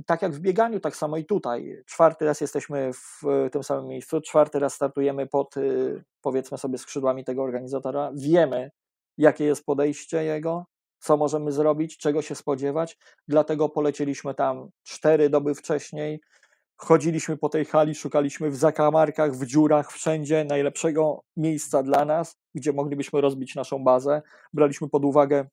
Tak 0.06 0.22
jak 0.22 0.32
w 0.32 0.40
bieganiu, 0.40 0.80
tak 0.80 0.96
samo 0.96 1.16
i 1.16 1.24
tutaj. 1.24 1.82
Czwarty 1.86 2.24
raz 2.24 2.40
jesteśmy 2.40 2.90
w 2.92 3.22
tym 3.52 3.62
samym 3.62 3.86
miejscu, 3.86 4.20
czwarty 4.20 4.58
raz 4.58 4.74
startujemy 4.74 5.26
pod, 5.26 5.56
y, 5.56 6.04
powiedzmy 6.20 6.58
sobie, 6.58 6.78
skrzydłami 6.78 7.24
tego 7.24 7.42
organizatora. 7.42 8.12
Wiemy, 8.14 8.70
jakie 9.18 9.44
jest 9.44 9.64
podejście 9.64 10.24
jego, 10.24 10.66
co 10.98 11.16
możemy 11.16 11.52
zrobić, 11.52 11.98
czego 11.98 12.22
się 12.22 12.34
spodziewać. 12.34 12.98
Dlatego 13.28 13.68
polecieliśmy 13.68 14.34
tam 14.34 14.68
cztery 14.82 15.30
doby 15.30 15.54
wcześniej. 15.54 16.20
Chodziliśmy 16.80 17.36
po 17.36 17.48
tej 17.48 17.64
hali, 17.64 17.94
szukaliśmy 17.94 18.50
w 18.50 18.56
zakamarkach, 18.56 19.32
w 19.32 19.46
dziurach, 19.46 19.92
wszędzie 19.92 20.44
najlepszego 20.44 21.22
miejsca 21.36 21.82
dla 21.82 22.04
nas, 22.04 22.36
gdzie 22.54 22.72
moglibyśmy 22.72 23.20
rozbić 23.20 23.54
naszą 23.54 23.84
bazę. 23.84 24.22
Braliśmy 24.52 24.88
pod 24.88 25.04
uwagę 25.04 25.46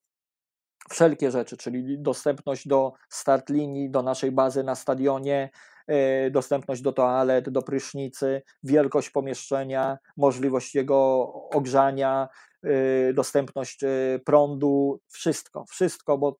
wszelkie 0.89 1.31
rzeczy, 1.31 1.57
czyli 1.57 1.99
dostępność 1.99 2.67
do 2.67 2.93
start 3.09 3.49
linii, 3.49 3.89
do 3.89 4.03
naszej 4.03 4.31
bazy 4.31 4.63
na 4.63 4.75
stadionie, 4.75 5.49
e, 5.87 6.31
dostępność 6.31 6.81
do 6.81 6.93
toalet, 6.93 7.49
do 7.49 7.61
prysznicy, 7.61 8.41
wielkość 8.63 9.09
pomieszczenia, 9.09 9.97
możliwość 10.17 10.75
jego 10.75 11.23
ogrzania, 11.53 12.27
Y, 12.65 13.13
dostępność 13.13 13.83
y, 13.83 14.21
prądu, 14.25 14.99
wszystko, 15.07 15.65
wszystko, 15.69 16.17
bo 16.17 16.37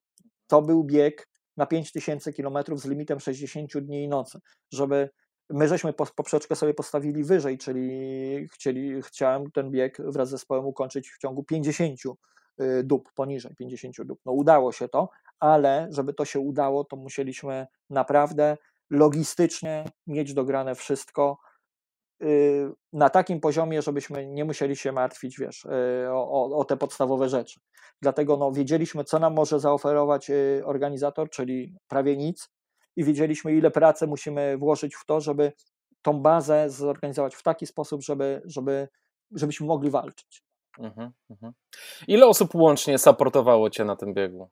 to 0.48 0.62
był 0.62 0.84
bieg 0.84 1.28
na 1.58 1.66
5000 1.66 2.34
km 2.34 2.58
z 2.78 2.86
limitem 2.86 3.20
60 3.20 3.78
dni 3.78 4.04
i 4.04 4.08
nocy, 4.08 4.40
żeby 4.74 5.10
my 5.50 5.68
żeśmy 5.68 5.94
poprzeczkę 5.94 6.56
sobie 6.56 6.74
postawili 6.74 7.24
wyżej, 7.24 7.58
czyli 7.58 8.48
chcieli, 8.48 9.02
chciałem 9.02 9.52
ten 9.52 9.72
bieg 9.72 9.98
wraz 10.00 10.28
z 10.28 10.32
zespołem 10.32 10.66
ukończyć 10.66 11.10
w 11.10 11.18
ciągu 11.18 11.44
50 11.44 12.00
y, 12.62 12.84
dób, 12.84 13.12
poniżej 13.14 13.56
50 13.56 13.96
dób. 14.04 14.20
No 14.26 14.32
udało 14.32 14.72
się 14.72 14.88
to, 14.88 15.10
ale 15.40 15.88
żeby 15.92 16.14
to 16.14 16.26
się 16.26 16.40
udało, 16.40 16.84
to 16.84 16.96
musieliśmy 16.96 17.68
naprawdę 17.90 18.58
logistycznie 18.90 19.86
mieć 20.08 20.34
dograne 20.34 20.76
wszystko, 20.76 21.38
na 22.94 23.10
takim 23.10 23.40
poziomie, 23.40 23.82
żebyśmy 23.82 24.28
nie 24.28 24.46
musieli 24.46 24.76
się 24.76 24.92
martwić, 24.92 25.40
wiesz, 25.40 25.66
y, 25.66 25.70
o, 26.10 26.58
o, 26.58 26.66
te 26.66 26.78
podstawowe 26.78 27.30
rzeczy. 27.30 27.60
Dlatego 28.02 28.38
no, 28.38 28.52
wiedzieliśmy, 28.52 29.04
co 29.04 29.20
nam 29.20 29.34
może 29.34 29.60
zaoferować 29.60 30.30
y, 30.30 30.62
organizator, 30.66 31.30
czyli 31.30 31.76
prawie 31.88 32.18
nic, 32.18 32.50
i 32.96 33.04
wiedzieliśmy, 33.04 33.54
ile 33.54 33.72
pracy 33.72 34.08
musimy 34.08 34.58
włożyć 34.58 34.96
w 34.96 35.06
to, 35.06 35.22
żeby 35.22 35.52
tą 36.02 36.22
bazę 36.22 36.70
zorganizować 36.70 37.36
w 37.36 37.44
taki 37.44 37.66
sposób, 37.66 38.04
żeby, 38.04 38.42
żeby, 38.46 38.88
żebyśmy 39.32 39.68
mogli 39.68 39.90
walczyć. 39.90 40.44
Mhm, 40.80 41.12
mhm. 41.30 41.54
Ile 42.08 42.28
osób 42.28 42.56
łącznie 42.56 42.98
supportowało 42.98 43.70
Cię 43.70 43.86
na 43.86 43.96
tym 43.96 44.14
biegu? 44.14 44.50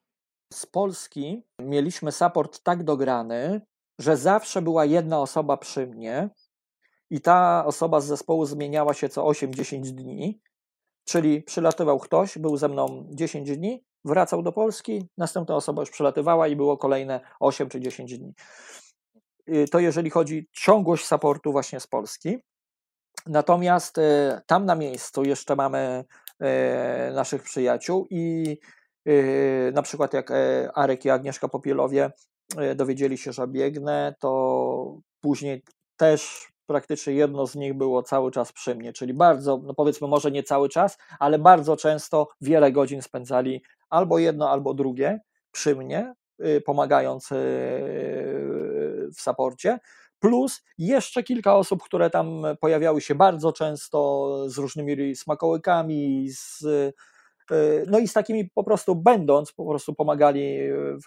Z 0.53 0.65
Polski 0.65 1.43
mieliśmy 1.59 2.11
support 2.11 2.63
tak 2.63 2.83
dograny, 2.83 3.61
że 3.99 4.17
zawsze 4.17 4.61
była 4.61 4.85
jedna 4.85 5.21
osoba 5.21 5.57
przy 5.57 5.87
mnie, 5.87 6.29
i 7.09 7.21
ta 7.21 7.65
osoba 7.65 8.01
z 8.01 8.05
zespołu 8.05 8.45
zmieniała 8.45 8.93
się 8.93 9.09
co 9.09 9.23
8-10 9.23 9.81
dni, 9.81 10.41
czyli 11.05 11.43
przylatywał 11.43 11.99
ktoś, 11.99 12.37
był 12.37 12.57
ze 12.57 12.69
mną 12.69 13.07
10 13.09 13.57
dni, 13.57 13.83
wracał 14.05 14.43
do 14.43 14.51
Polski, 14.51 15.09
następna 15.17 15.55
osoba 15.55 15.81
już 15.81 15.89
przylatywała 15.89 16.47
i 16.47 16.55
było 16.55 16.77
kolejne 16.77 17.19
8 17.39 17.69
czy 17.69 17.79
10 17.79 18.17
dni. 18.17 18.33
Y, 19.49 19.65
to 19.71 19.79
jeżeli 19.79 20.09
chodzi 20.09 20.47
ciągłość 20.51 21.05
supportu 21.05 21.51
właśnie 21.51 21.79
z 21.79 21.87
Polski. 21.87 22.37
Natomiast 23.25 23.97
y, 23.97 24.01
tam 24.47 24.65
na 24.65 24.75
miejscu 24.75 25.23
jeszcze 25.23 25.55
mamy 25.55 26.05
y, 26.41 27.13
naszych 27.13 27.43
przyjaciół 27.43 28.07
i 28.09 28.57
na 29.73 29.81
przykład 29.81 30.13
jak 30.13 30.31
Arek 30.73 31.05
i 31.05 31.09
Agnieszka 31.09 31.47
Popielowie 31.47 32.11
dowiedzieli 32.75 33.17
się, 33.17 33.33
że 33.33 33.47
biegnę, 33.47 34.15
to 34.19 34.97
później 35.21 35.63
też 35.97 36.51
praktycznie 36.65 37.13
jedno 37.13 37.47
z 37.47 37.55
nich 37.55 37.73
było 37.73 38.03
cały 38.03 38.31
czas 38.31 38.51
przy 38.51 38.75
mnie, 38.75 38.93
czyli 38.93 39.13
bardzo, 39.13 39.61
no 39.63 39.73
powiedzmy 39.73 40.07
może 40.07 40.31
nie 40.31 40.43
cały 40.43 40.69
czas, 40.69 40.97
ale 41.19 41.39
bardzo 41.39 41.77
często 41.77 42.27
wiele 42.41 42.71
godzin 42.71 43.01
spędzali 43.01 43.63
albo 43.89 44.19
jedno, 44.19 44.49
albo 44.49 44.73
drugie 44.73 45.19
przy 45.51 45.75
mnie, 45.75 46.13
y, 46.45 46.61
pomagając 46.61 47.31
y, 47.31 47.35
w 49.15 49.21
saporcie. 49.21 49.79
Plus 50.19 50.63
jeszcze 50.77 51.23
kilka 51.23 51.55
osób, 51.55 51.83
które 51.83 52.09
tam 52.09 52.43
pojawiały 52.61 53.01
się 53.01 53.15
bardzo 53.15 53.53
często 53.53 54.29
z 54.49 54.57
różnymi 54.57 55.15
smakołykami, 55.15 56.29
z, 56.29 56.63
y, 57.51 57.85
no 57.87 57.99
i 57.99 58.07
z 58.07 58.13
takimi 58.13 58.49
po 58.49 58.63
prostu 58.63 58.95
będąc, 58.95 59.51
po 59.51 59.65
prostu 59.65 59.93
pomagali 59.93 60.57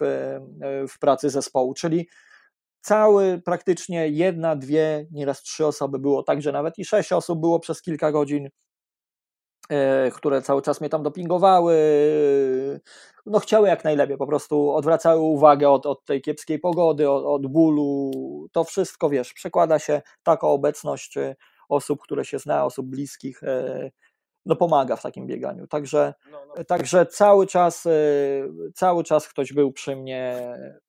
w, 0.01 0.39
w 0.89 0.99
pracy 0.99 1.29
zespołu. 1.29 1.73
Czyli 1.73 2.07
cały 2.81 3.41
praktycznie 3.45 4.07
jedna, 4.07 4.55
dwie, 4.55 5.07
nieraz 5.11 5.41
trzy 5.41 5.65
osoby 5.65 5.99
było, 5.99 6.23
także 6.23 6.51
nawet 6.51 6.77
i 6.77 6.85
sześć 6.85 7.11
osób 7.13 7.39
było 7.39 7.59
przez 7.59 7.81
kilka 7.81 8.11
godzin, 8.11 8.49
e, 9.69 10.11
które 10.11 10.41
cały 10.41 10.61
czas 10.61 10.81
mnie 10.81 10.89
tam 10.89 11.03
dopingowały, 11.03 11.75
no 13.25 13.39
chciały 13.39 13.67
jak 13.67 13.83
najlepiej, 13.83 14.17
po 14.17 14.27
prostu 14.27 14.71
odwracały 14.71 15.21
uwagę 15.21 15.69
od, 15.69 15.85
od 15.85 16.05
tej 16.05 16.21
kiepskiej 16.21 16.59
pogody, 16.59 17.09
od, 17.09 17.25
od 17.25 17.51
bólu, 17.51 18.11
to 18.51 18.63
wszystko, 18.63 19.09
wiesz, 19.09 19.33
przekłada 19.33 19.79
się 19.79 20.01
taka 20.23 20.47
obecność 20.47 21.17
e, 21.17 21.35
osób, 21.69 22.01
które 22.01 22.25
się 22.25 22.39
zna, 22.39 22.65
osób 22.65 22.87
bliskich, 22.87 23.43
e, 23.43 23.91
no 24.49 24.55
pomaga 24.55 24.95
w 24.95 25.01
takim 25.01 25.27
bieganiu. 25.27 25.67
Także, 25.67 26.13
no, 26.31 26.39
no. 26.57 26.63
także 26.63 27.05
cały 27.05 27.47
czas 27.47 27.85
y, 27.85 28.71
cały 28.75 29.03
czas 29.03 29.27
ktoś 29.27 29.53
był 29.53 29.71
przy 29.71 29.95
mnie. 29.95 30.35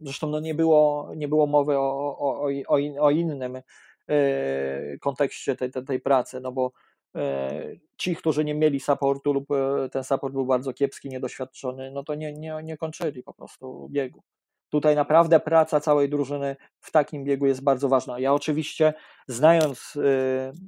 Zresztą 0.01 0.29
no 0.29 0.41
nie, 0.41 0.55
było, 0.55 1.13
nie 1.17 1.29
było 1.29 1.47
mowy 1.47 1.79
o, 1.79 2.17
o, 2.19 2.49
o, 2.69 2.79
o 3.01 3.11
innym 3.11 3.57
y, 3.57 4.99
kontekście 5.01 5.57
tej, 5.57 5.71
tej, 5.71 5.85
tej 5.85 6.01
pracy, 6.01 6.41
no 6.41 6.53
bo 6.53 6.73
y, 7.17 7.81
ci, 7.97 8.17
którzy 8.17 8.45
nie 8.45 8.55
mieli 8.55 8.81
supportu 8.81 9.33
lub 9.33 9.49
ten 9.93 10.05
support 10.05 10.35
był 10.35 10.47
bardzo 10.47 10.73
kiepski, 10.73 11.09
niedoświadczony, 11.09 11.91
no 11.91 12.05
to 12.05 12.15
nie, 12.15 12.33
nie, 12.33 12.57
nie 12.63 12.77
kończyli 12.77 13.23
po 13.23 13.35
prostu 13.35 13.89
biegu. 13.91 14.23
Tutaj 14.69 14.97
naprawdę 14.97 15.41
praca 15.41 15.81
całej 15.81 16.09
drużyny 16.09 16.57
w 16.81 16.93
takim 16.93 17.25
biegu 17.25 17.47
jest 17.47 17.63
bardzo 17.65 17.89
ważna. 17.89 18.19
Ja 18.19 18.35
oczywiście, 18.35 18.95
znając 19.29 19.99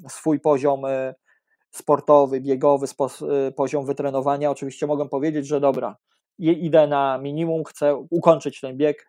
swój 0.09 0.41
poziom 0.41 0.85
sportowy, 1.73 2.41
biegowy, 2.41 2.87
y, 3.49 3.53
poziom 3.53 3.87
wytrenowania, 3.87 4.51
oczywiście 4.51 4.87
mogę 4.87 5.09
powiedzieć, 5.09 5.47
że 5.47 5.61
dobra, 5.61 5.97
idę 6.39 6.87
na 6.87 7.19
minimum, 7.19 7.65
chcę 7.65 8.07
ukończyć 8.11 8.61
ten 8.61 8.77
bieg 8.77 9.03
y, 9.03 9.07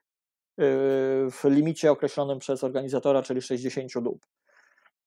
w 1.32 1.42
limicie 1.44 1.92
określonym 1.92 2.40
przez 2.40 2.64
organizatora, 2.64 3.22
czyli 3.22 3.42
60 3.42 4.04
dób. 4.04 4.26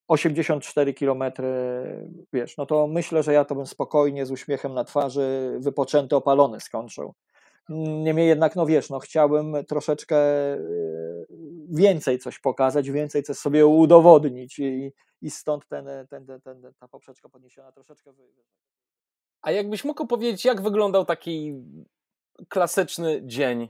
84 0.08 0.94
km, 0.94 1.22
wiesz, 2.32 2.56
no 2.56 2.66
to 2.66 2.86
myślę, 2.86 3.22
że 3.22 3.32
ja 3.32 3.44
to 3.44 3.54
bym 3.54 3.66
spokojnie, 3.66 4.26
z 4.26 4.30
uśmiechem 4.30 4.74
na 4.74 4.84
twarzy, 4.84 5.56
wypoczęty, 5.60 6.16
opalony 6.16 6.60
skończył. 6.60 7.14
Niemniej 7.68 8.28
jednak, 8.28 8.56
no 8.56 8.66
wiesz, 8.66 8.90
no 8.90 8.98
chciałbym 8.98 9.56
troszeczkę 9.68 10.16
y, 10.54 11.26
więcej 11.68 12.18
coś 12.18 12.38
pokazać, 12.38 12.90
więcej 12.90 13.22
coś 13.22 13.36
sobie 13.36 13.66
udowodnić 13.66 14.58
i, 14.58 14.92
i 15.22 15.30
stąd 15.30 15.68
ten, 15.68 15.86
ten, 16.10 16.26
ten, 16.26 16.40
ten, 16.40 16.72
ta 16.78 16.88
poprzeczka 16.88 17.28
podniesiona 17.28 17.72
troszeczkę 17.72 18.12
wyżej. 18.12 18.44
A 19.42 19.50
jakbyś 19.50 19.84
mógł 19.84 20.02
opowiedzieć, 20.02 20.44
jak 20.44 20.60
wyglądał 20.60 21.04
taki 21.04 21.54
klasyczny 22.48 23.22
dzień 23.24 23.68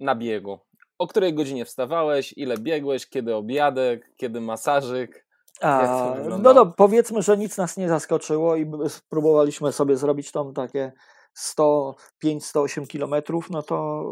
na 0.00 0.14
biegu? 0.14 0.58
O 0.98 1.06
której 1.06 1.34
godzinie 1.34 1.64
wstawałeś, 1.64 2.34
ile 2.36 2.58
biegłeś, 2.58 3.08
kiedy 3.08 3.34
obiadek, 3.34 4.12
kiedy 4.16 4.40
masażyk? 4.40 5.26
A, 5.60 6.14
no, 6.42 6.54
no 6.54 6.66
powiedzmy, 6.66 7.22
że 7.22 7.36
nic 7.36 7.56
nas 7.56 7.76
nie 7.76 7.88
zaskoczyło 7.88 8.56
i 8.56 8.70
spróbowaliśmy 8.88 9.72
sobie 9.72 9.96
zrobić 9.96 10.32
tam 10.32 10.54
takie 10.54 10.92
105-108 11.40 12.86
kilometrów, 12.86 13.50
no 13.50 13.62
to 13.62 14.04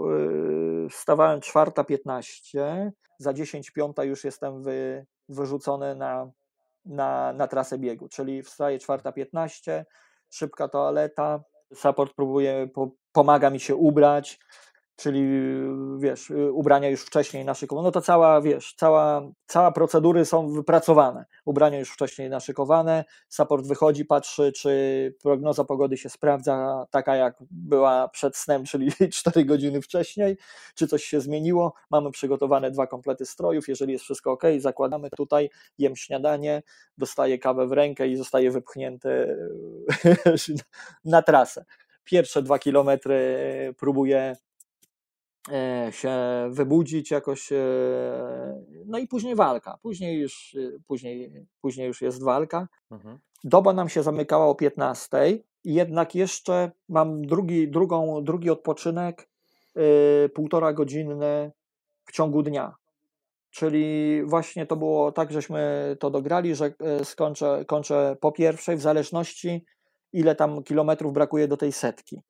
yy, 0.82 0.88
wstawałem 0.88 1.40
4.15, 1.40 2.90
za 3.18 3.32
10 3.32 3.70
piąta 3.70 4.04
już 4.04 4.24
jestem 4.24 4.62
wy, 4.62 5.06
wyrzucony 5.28 5.94
na, 5.94 6.30
na, 6.84 7.32
na 7.32 7.46
trasę 7.46 7.78
biegu, 7.78 8.08
czyli 8.08 8.42
wstaję 8.42 8.78
4.15, 8.78 9.84
szybka 10.30 10.68
toaleta, 10.68 11.42
support 11.74 12.14
próbuje, 12.14 12.68
po, 12.74 12.90
pomaga 13.12 13.50
mi 13.50 13.60
się 13.60 13.76
ubrać, 13.76 14.38
czyli 14.98 15.28
wiesz, 15.98 16.32
ubrania 16.52 16.88
już 16.88 17.02
wcześniej 17.02 17.44
naszykowane, 17.44 17.86
no 17.86 17.92
to 17.92 18.00
cała, 18.00 18.40
wiesz, 18.40 18.74
cała, 18.76 19.22
cała 19.46 19.72
procedury 19.72 20.24
są 20.24 20.52
wypracowane, 20.52 21.24
ubrania 21.44 21.78
już 21.78 21.90
wcześniej 21.90 22.30
naszykowane, 22.30 23.04
support 23.28 23.66
wychodzi, 23.66 24.04
patrzy, 24.04 24.52
czy 24.52 25.14
prognoza 25.22 25.64
pogody 25.64 25.96
się 25.96 26.08
sprawdza 26.08 26.86
taka, 26.90 27.16
jak 27.16 27.36
była 27.50 28.08
przed 28.08 28.36
snem, 28.36 28.64
czyli 28.64 28.92
4 29.12 29.44
godziny 29.44 29.82
wcześniej, 29.82 30.36
czy 30.74 30.86
coś 30.88 31.04
się 31.04 31.20
zmieniło, 31.20 31.74
mamy 31.90 32.10
przygotowane 32.10 32.70
dwa 32.70 32.86
komplety 32.86 33.26
strojów, 33.26 33.68
jeżeli 33.68 33.92
jest 33.92 34.04
wszystko 34.04 34.32
ok, 34.32 34.42
zakładamy 34.58 35.10
tutaj, 35.16 35.50
jem 35.78 35.96
śniadanie, 35.96 36.62
dostaję 36.98 37.38
kawę 37.38 37.66
w 37.66 37.72
rękę 37.72 38.08
i 38.08 38.16
zostaje 38.16 38.50
wypchnięty 38.50 39.36
na 41.04 41.22
trasę. 41.22 41.64
Pierwsze 42.04 42.42
dwa 42.42 42.58
kilometry 42.58 43.74
próbuję 43.78 44.36
się 45.90 46.12
wybudzić 46.50 47.10
jakoś, 47.10 47.52
e, 47.52 47.56
no 48.86 48.98
i 48.98 49.06
później 49.06 49.34
walka, 49.34 49.78
później 49.82 50.20
już, 50.20 50.54
e, 50.54 50.78
później, 50.86 51.46
później 51.60 51.86
już 51.86 52.02
jest 52.02 52.22
walka. 52.22 52.68
Mhm. 52.90 53.18
Doba 53.44 53.72
nam 53.72 53.88
się 53.88 54.02
zamykała 54.02 54.46
o 54.46 54.54
15, 54.54 55.38
jednak 55.64 56.14
jeszcze 56.14 56.70
mam 56.88 57.22
drugi, 57.22 57.70
drugą, 57.70 58.24
drugi 58.24 58.50
odpoczynek, 58.50 59.28
półtora 60.34 60.72
godzinny 60.72 61.52
w 62.04 62.12
ciągu 62.12 62.42
dnia. 62.42 62.74
Czyli 63.50 64.22
właśnie 64.24 64.66
to 64.66 64.76
było 64.76 65.12
tak, 65.12 65.32
żeśmy 65.32 65.96
to 66.00 66.10
dograli, 66.10 66.54
że 66.54 66.72
skończę, 67.04 67.64
kończę 67.66 68.16
po 68.20 68.32
pierwszej, 68.32 68.76
w 68.76 68.80
zależności 68.80 69.64
ile 70.12 70.34
tam 70.34 70.62
kilometrów 70.62 71.12
brakuje 71.12 71.48
do 71.48 71.56
tej 71.56 71.72
setki, 71.72 72.22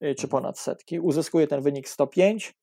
czy 0.00 0.08
mhm. 0.08 0.28
ponad 0.28 0.58
setki. 0.58 1.00
Uzyskuję 1.00 1.46
ten 1.46 1.60
wynik 1.60 1.88
105, 1.88 2.54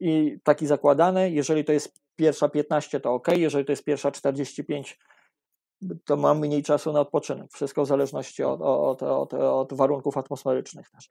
i 0.00 0.38
taki 0.44 0.66
zakładany. 0.66 1.30
Jeżeli 1.30 1.64
to 1.64 1.72
jest 1.72 2.00
pierwsza 2.16 2.48
15, 2.48 3.00
to 3.00 3.14
ok, 3.14 3.28
jeżeli 3.36 3.64
to 3.64 3.72
jest 3.72 3.84
pierwsza 3.84 4.10
45, 4.10 4.98
to 6.04 6.16
mam 6.16 6.38
mniej 6.38 6.62
czasu 6.62 6.92
na 6.92 7.00
odpoczynek. 7.00 7.52
Wszystko 7.52 7.84
w 7.84 7.86
zależności 7.86 8.42
od, 8.42 8.60
od, 8.62 9.02
od, 9.02 9.34
od 9.34 9.72
warunków 9.72 10.16
atmosferycznych 10.16 10.90
też. 10.90 11.10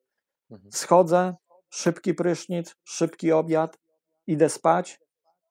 Mhm. 0.51 0.71
Schodzę, 0.71 1.35
szybki 1.69 2.13
prysznic, 2.13 2.75
szybki 2.83 3.31
obiad, 3.31 3.77
idę 4.27 4.49
spać, 4.49 4.99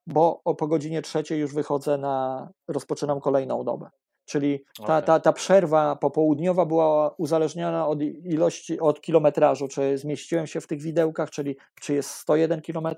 bo 0.06 0.40
o 0.44 0.54
po 0.54 0.66
godzinie 0.66 1.02
trzeciej 1.02 1.40
już 1.40 1.54
wychodzę 1.54 1.98
na, 1.98 2.48
rozpoczynam 2.68 3.20
kolejną 3.20 3.64
dobę. 3.64 3.90
Czyli 4.28 4.64
ta, 4.76 4.82
okay. 4.82 5.02
ta, 5.02 5.20
ta 5.20 5.32
przerwa 5.32 5.96
popołudniowa 5.96 6.66
była 6.66 7.14
uzależniona 7.18 7.88
od 7.88 8.02
ilości, 8.02 8.80
od 8.80 9.00
kilometrażu, 9.00 9.68
czy 9.68 9.98
zmieściłem 9.98 10.46
się 10.46 10.60
w 10.60 10.66
tych 10.66 10.82
widełkach, 10.82 11.30
czyli 11.30 11.56
czy 11.80 11.94
jest 11.94 12.10
101 12.10 12.62
km, 12.62 12.88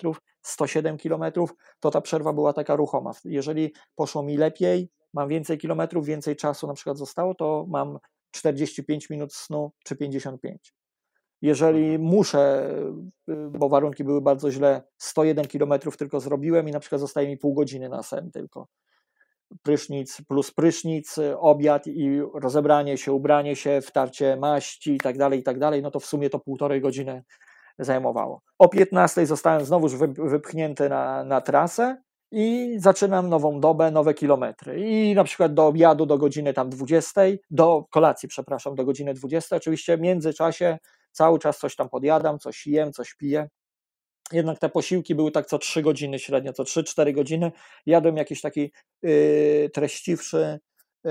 107 0.43 0.99
km, 0.99 1.33
to 1.81 1.91
ta 1.91 2.01
przerwa 2.01 2.33
była 2.33 2.53
taka 2.53 2.77
ruchoma. 2.77 3.13
Jeżeli 3.25 3.73
poszło 3.95 4.23
mi 4.23 4.37
lepiej, 4.37 4.91
mam 5.15 5.29
więcej 5.29 5.59
kilometrów, 5.59 6.07
więcej 6.07 6.37
czasu 6.37 6.67
na 6.67 6.75
przykład 6.75 6.99
zostało, 6.99 7.35
to 7.35 7.67
mam 7.69 7.99
45 8.31 9.11
minut 9.11 9.35
snu 9.35 9.73
czy 9.85 9.97
55. 9.97 10.75
Jeżeli 11.43 11.85
mhm. 11.85 12.03
muszę, 12.03 12.71
y, 13.29 13.35
bo 13.59 13.69
warunki 13.69 14.05
były 14.05 14.21
bardzo 14.21 14.51
źle, 14.51 14.83
101 14.99 15.47
km 15.47 15.73
tylko 15.99 16.21
zrobiłem 16.21 16.69
i 16.69 16.73
na 16.73 16.81
przykład 16.81 17.01
zostaje 17.01 17.29
mi 17.29 17.37
pół 17.37 17.55
godziny 17.55 17.89
na 17.89 18.03
sen 18.03 18.31
tylko 18.31 18.69
prysznic 19.63 20.23
plus 20.29 20.51
prysznic, 20.51 21.17
obiad 21.39 21.87
i 21.87 22.21
rozebranie 22.35 22.99
się, 22.99 23.13
ubranie 23.13 23.57
się, 23.57 23.81
wtarcie 23.81 24.37
maści 24.37 24.95
i 24.95 24.99
tak 24.99 25.19
dalej, 25.19 25.41
i 25.41 25.43
tak 25.43 25.59
dalej, 25.59 25.83
no 25.83 25.91
to 25.91 26.01
w 26.01 26.07
sumie 26.07 26.31
to 26.31 26.39
półtorej 26.39 26.81
godziny 26.81 27.23
zajmowało. 27.79 28.43
O 28.59 28.69
15 28.69 29.27
zostałem 29.27 29.65
znowuż 29.65 29.95
wypchnięty 30.19 30.89
na, 30.89 31.25
na 31.25 31.41
trasę 31.41 32.03
i 32.33 32.75
zaczynam 32.79 33.29
nową 33.29 33.61
dobę, 33.61 33.91
nowe 33.91 34.15
kilometry. 34.15 34.81
I 34.81 35.15
na 35.15 35.25
przykład 35.25 35.55
do 35.55 35.67
obiadu 35.67 36.07
do 36.07 36.19
godziny 36.19 36.53
tam 36.53 36.71
20, 36.71 37.21
do 37.51 37.85
kolacji, 37.91 38.29
przepraszam, 38.29 38.75
do 38.75 38.85
godziny 38.85 39.15
20. 39.15 39.57
Oczywiście 39.57 39.97
w 39.97 40.01
międzyczasie 40.01 40.79
cały 41.13 41.39
czas 41.39 41.59
coś 41.59 41.77
tam 41.77 41.89
podjadam, 41.89 42.39
coś 42.39 42.67
jem, 42.67 42.93
coś 42.93 43.15
piję 43.15 43.49
jednak 44.33 44.59
te 44.59 44.69
posiłki 44.69 45.15
były 45.15 45.31
tak 45.31 45.47
co 45.47 45.59
3 45.59 45.83
godziny 45.83 46.19
średnio, 46.19 46.53
co 46.53 46.63
3-4 46.63 47.15
godziny. 47.15 47.53
Jadłem 47.87 48.17
jakiś 48.17 48.41
taki 48.41 48.73
y, 49.05 49.71
treściwszy 49.75 50.59
y, 51.07 51.11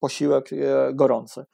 posiłek 0.00 0.52
y, 0.52 0.66
gorący. 0.94 1.44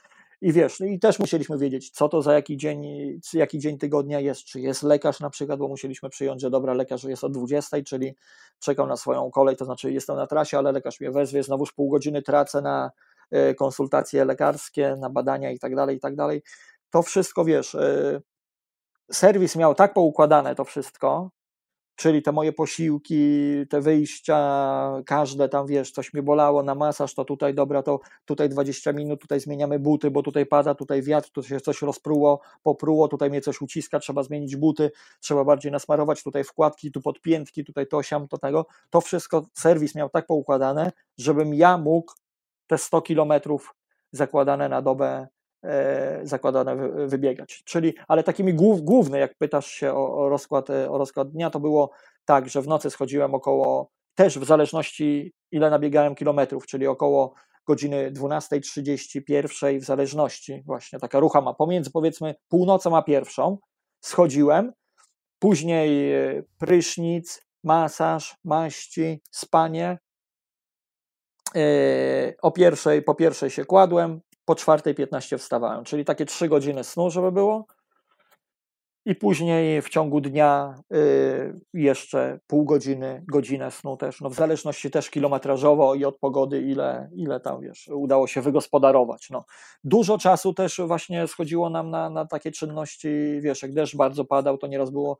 I 0.41 0.53
wiesz, 0.53 0.81
no 0.81 0.87
i 0.87 0.99
też 0.99 1.19
musieliśmy 1.19 1.59
wiedzieć, 1.59 1.91
co 1.91 2.09
to 2.09 2.23
za 2.23 2.35
jaki 2.35 2.57
dzień, 2.57 2.87
jaki 3.33 3.59
dzień 3.59 3.79
tygodnia 3.79 4.21
jest, 4.21 4.45
czy 4.45 4.61
jest 4.61 4.83
lekarz 4.83 5.21
na 5.21 5.31
przykład, 5.31 5.59
bo 5.59 5.69
musieliśmy 5.69 6.09
przyjąć, 6.09 6.41
że 6.41 6.51
dobra, 6.51 6.75
lekarz 6.75 7.05
jest 7.05 7.25
o 7.25 7.29
20, 7.29 7.83
czyli 7.83 8.15
czekał 8.61 8.87
na 8.87 8.97
swoją 8.97 9.31
kolej, 9.31 9.57
to 9.57 9.65
znaczy 9.65 9.93
jestem 9.93 10.17
na 10.17 10.27
trasie, 10.27 10.59
ale 10.59 10.73
lekarz 10.73 11.01
mnie 11.01 11.11
wezwie, 11.11 11.43
znowuż 11.43 11.73
pół 11.73 11.91
godziny 11.91 12.23
tracę 12.23 12.63
na 12.63 12.91
konsultacje 13.57 14.25
lekarskie, 14.25 14.97
na 15.01 15.11
badania 15.11 15.51
i 15.51 15.59
tak 15.59 15.77
dalej, 15.77 15.97
i 15.97 16.01
tak 16.01 16.17
dalej. 16.17 16.43
To 16.91 17.03
wszystko, 17.03 17.45
wiesz, 17.45 17.77
serwis 19.13 19.57
miał 19.57 19.75
tak 19.75 19.95
poukładane 19.95 20.55
to 20.55 20.65
wszystko, 20.65 21.31
czyli 21.99 22.23
te 22.23 22.33
moje 22.33 22.53
posiłki, 22.53 23.19
te 23.71 23.81
wyjścia, 23.81 24.39
każde 25.07 25.49
tam, 25.49 25.67
wiesz, 25.67 25.91
coś 25.91 26.15
mnie 26.15 26.23
bolało 26.23 26.63
na 26.63 26.75
masaż, 26.75 27.15
to 27.15 27.25
tutaj, 27.25 27.55
dobra, 27.55 27.83
to 27.83 28.01
tutaj 28.25 28.49
20 28.49 28.93
minut, 28.93 29.21
tutaj 29.21 29.41
zmieniamy 29.41 29.79
buty, 29.79 30.11
bo 30.11 30.23
tutaj 30.23 30.47
pada, 30.47 30.75
tutaj 30.75 31.03
wiatr, 31.03 31.31
tu 31.31 31.43
się 31.43 31.61
coś 31.61 31.83
rozpruło, 31.83 32.41
popruło, 32.63 33.09
tutaj 33.09 33.31
mnie 33.31 33.41
coś 33.41 33.61
uciska, 33.61 33.99
trzeba 33.99 34.23
zmienić 34.23 34.57
buty, 34.57 34.91
trzeba 35.21 35.45
bardziej 35.45 35.73
nasmarować, 35.73 36.23
tutaj 36.23 36.45
wkładki, 36.45 36.93
tu 36.93 37.01
podpiętki, 37.01 37.65
tutaj 37.65 37.87
to, 37.87 38.03
siam, 38.03 38.29
to 38.29 38.39
tego. 38.39 38.67
To 38.91 39.01
wszystko 39.01 39.47
serwis 39.55 39.95
miał 39.95 40.11
tak 40.11 40.27
poukładane, 40.27 40.93
żebym 41.19 41.55
ja 41.55 41.79
mógł 41.79 42.13
te 42.67 42.79
100 42.79 43.03
kilometrów 43.03 43.75
zakładane 44.13 44.69
na 44.69 44.83
dobę 44.83 45.29
zakładane 46.23 46.77
wybiegać. 47.07 47.63
Czyli, 47.65 47.95
ale 48.09 48.23
takimi 48.23 48.55
głów, 48.55 48.83
główne, 48.83 49.19
jak 49.19 49.35
pytasz 49.35 49.67
się 49.67 49.93
o, 49.93 50.19
o, 50.19 50.29
rozkład, 50.29 50.71
e, 50.71 50.91
o 50.91 50.99
rozkład 50.99 51.31
dnia, 51.31 51.51
to 51.51 51.61
było 51.61 51.91
tak, 52.25 52.49
że 52.49 52.63
w 52.63 52.69
nocy 52.69 52.91
schodziłem 52.91 53.35
około, 53.35 53.91
też 54.15 54.39
w 54.39 54.45
zależności 54.45 55.33
ile 55.51 55.71
nabiegałem 55.71 56.15
kilometrów, 56.15 56.67
czyli 56.67 56.87
około 56.87 57.35
godziny 57.67 58.13
12.30, 58.13 59.25
pierwszej, 59.25 59.81
w 59.81 59.85
zależności, 59.85 60.63
właśnie 60.67 60.99
taka 60.99 61.21
rucha 61.21 61.41
ma 61.41 61.55
pomiędzy 61.55 61.91
powiedzmy 61.91 62.35
północą 62.49 62.97
a 62.97 63.03
pierwszą, 63.03 63.59
schodziłem, 64.01 64.73
później 65.39 66.13
e, 66.15 66.43
prysznic, 66.59 67.43
masaż, 67.65 68.37
maści, 68.45 69.23
spanie, 69.31 69.99
o 72.43 72.51
pierwszej, 72.51 73.03
po 73.03 73.15
pierwszej 73.15 73.51
się 73.51 73.65
kładłem, 73.65 74.21
po 74.49 74.55
4.15 74.55 75.39
wstawałem, 75.39 75.85
czyli 75.85 76.05
takie 76.05 76.27
3 76.27 76.49
godziny 76.49 76.85
snu, 76.85 77.11
żeby 77.11 77.33
było. 77.33 77.67
I 79.07 79.15
później 79.15 79.83
w 79.83 79.89
ciągu 79.89 80.21
dnia 80.21 80.75
y, 80.95 81.61
jeszcze 81.75 82.41
pół 82.47 82.65
godziny, 82.65 83.25
godzinę 83.33 83.71
snu 83.71 83.97
też, 83.97 84.21
no 84.21 84.31
w 84.31 84.35
zależności 84.35 84.91
też 84.91 85.11
kilometrażowo 85.11 85.95
i 85.95 86.05
od 86.05 86.19
pogody, 86.19 86.63
ile, 86.63 87.11
ile 87.15 87.41
tam 87.41 87.61
wiesz, 87.61 87.89
udało 87.89 88.27
się 88.27 88.41
wygospodarować. 88.41 89.31
No. 89.31 89.45
Dużo 89.85 90.19
czasu 90.19 90.55
też 90.55 90.81
właśnie 90.87 91.27
schodziło 91.27 91.71
nam 91.71 91.91
na, 91.91 92.11
na 92.11 92.27
takie 92.27 92.51
czynności, 92.51 93.41
wiesz, 93.41 93.63
jak 93.63 93.73
deszcz 93.73 93.97
bardzo 93.97 94.25
padał, 94.25 94.59
to 94.59 94.67
nieraz 94.67 94.91
było 94.91 95.19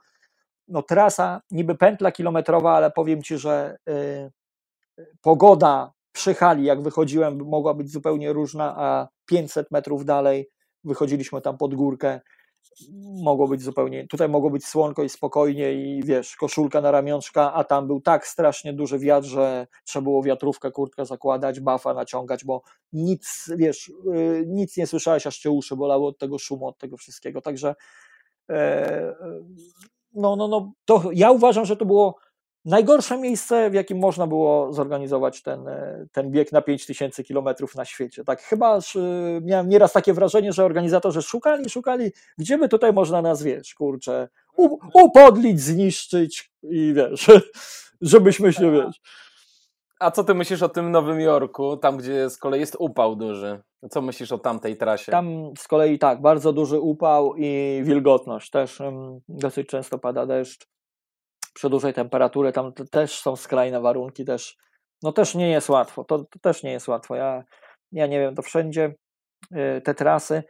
no 0.69 0.83
trasa, 0.83 1.41
niby 1.51 1.75
pętla 1.75 2.13
kilometrowa, 2.13 2.77
ale 2.77 2.91
powiem 2.91 3.23
Ci, 3.23 3.39
że 3.39 3.77
y, 3.89 4.31
pogoda 5.21 5.93
przy 6.19 6.35
hali, 6.35 6.65
jak 6.65 6.83
wychodziłem, 6.83 7.49
mogła 7.49 7.75
być 7.75 7.91
zupełnie 7.91 8.33
różna, 8.33 8.75
a 8.77 9.09
500 9.27 9.71
metrów 9.71 10.05
dalej 10.05 10.51
wychodziliśmy 10.85 11.41
tam 11.41 11.59
pod 11.59 11.75
górkę, 11.75 12.21
mogło 13.23 13.49
być 13.49 13.63
zupełnie, 13.63 14.07
tutaj 14.07 14.29
mogło 14.29 14.51
być 14.51 14.67
słonko 14.67 15.03
i 15.03 15.09
spokojnie 15.09 15.73
i 15.73 16.03
wiesz, 16.03 16.37
koszulka 16.37 16.81
na 16.81 16.91
ramionczka, 16.91 17.53
a 17.55 17.65
tam 17.65 17.87
był 17.87 18.01
tak 18.01 18.27
strasznie 18.27 18.73
duży 18.73 18.99
wiatr, 18.99 19.27
że 19.27 19.67
trzeba 19.85 20.03
było 20.03 20.23
wiatrówkę, 20.23 20.71
kurtkę 20.71 21.07
zakładać, 21.07 21.61
bafa 21.61 21.95
naciągać, 21.95 22.45
bo 22.45 22.63
nic, 22.93 23.51
wiesz, 23.57 23.89
y, 24.15 24.45
nic 24.47 24.77
nie 24.77 24.87
słyszałeś, 24.87 25.27
aż 25.27 25.39
cię 25.39 25.51
uszy 25.51 25.77
bolały 25.77 26.07
od 26.07 26.19
tego 26.19 26.39
szumu, 26.39 26.67
od 26.67 26.79
tego 26.79 26.97
wszystkiego, 26.97 27.41
także 27.41 27.75
e, 28.51 29.15
no, 30.15 30.37
no, 30.37 30.49
no, 30.49 30.73
to 30.85 31.03
ja 31.13 31.31
uważam, 31.31 31.65
że 31.65 31.77
to 31.77 31.85
było 31.85 32.15
najgorsze 32.69 33.19
miejsce, 33.19 33.71
w 33.71 33.75
jakim 33.75 33.99
można 33.99 34.27
było 34.27 34.73
zorganizować 34.73 35.43
ten, 35.43 35.69
e, 35.69 36.07
ten 36.13 36.31
bieg 36.31 36.53
na 36.53 36.63
5000 36.63 37.25
km 37.25 37.49
na 37.77 37.85
świecie. 37.85 38.25
Tak 38.25 38.43
chyba 38.43 38.77
e, 38.77 38.81
miałem 39.43 39.69
nieraz 39.69 39.93
takie 39.93 40.13
wrażenie, 40.15 40.53
że 40.53 40.65
organizatorzy 40.65 41.23
szukali, 41.23 41.71
szukali, 41.71 42.13
gdzie 42.39 42.59
by 42.59 42.69
tutaj 42.69 42.93
można 42.93 43.23
nas, 43.23 43.43
wiesz, 43.43 43.75
kurczę, 43.75 44.29
upodlić, 44.95 45.61
zniszczyć 45.61 46.53
i 46.63 46.95
wiesz, 46.95 47.27
żebyśmy 48.01 48.53
się, 48.53 48.73
wiesz. 48.73 49.01
A 50.01 50.11
co 50.11 50.25
ty 50.25 50.35
myślisz 50.35 50.63
o 50.63 50.69
tym 50.69 50.91
Nowym 50.91 51.21
Jorku, 51.21 51.77
tam 51.77 51.97
gdzie 51.97 52.31
z 52.31 52.39
kolei 52.39 52.61
jest 52.61 52.77
upał 52.79 53.17
duży? 53.17 53.61
Co 53.91 54.03
myślisz 54.03 54.33
o 54.33 54.39
tamtej 54.39 54.77
trasie? 54.77 55.13
Tam 55.13 55.53
z 55.59 55.69
kolei 55.69 55.99
tak, 55.99 56.21
bardzo 56.21 56.53
duży 56.53 56.81
upał 56.81 57.35
i 57.37 57.81
wilgotność 57.85 58.51
też, 58.51 58.83
dosyć 59.29 59.69
często 59.69 59.99
pada 59.99 60.27
deszcz 60.27 60.69
przy 61.59 61.71
dużej 61.71 61.95
temperatury, 61.95 62.53
tam 62.53 62.73
też 62.73 63.21
są 63.21 63.37
skrajne 63.37 63.81
warunki, 63.81 64.25
też, 64.25 64.57
no 65.03 65.13
też 65.13 65.35
nie 65.35 65.51
jest 65.51 65.69
łatwo, 65.69 66.05
to, 66.05 66.19
to 66.19 66.39
też 66.39 66.63
nie 66.63 66.73
jest 66.73 66.89
łatwo. 66.89 67.17
Ja, 67.17 67.45
ja 67.93 68.07
nie 68.07 68.21
wiem, 68.21 68.35
to 68.35 68.43
wszędzie 68.43 68.95
y, 69.53 69.81
te 69.81 69.95
trasy 69.95 70.43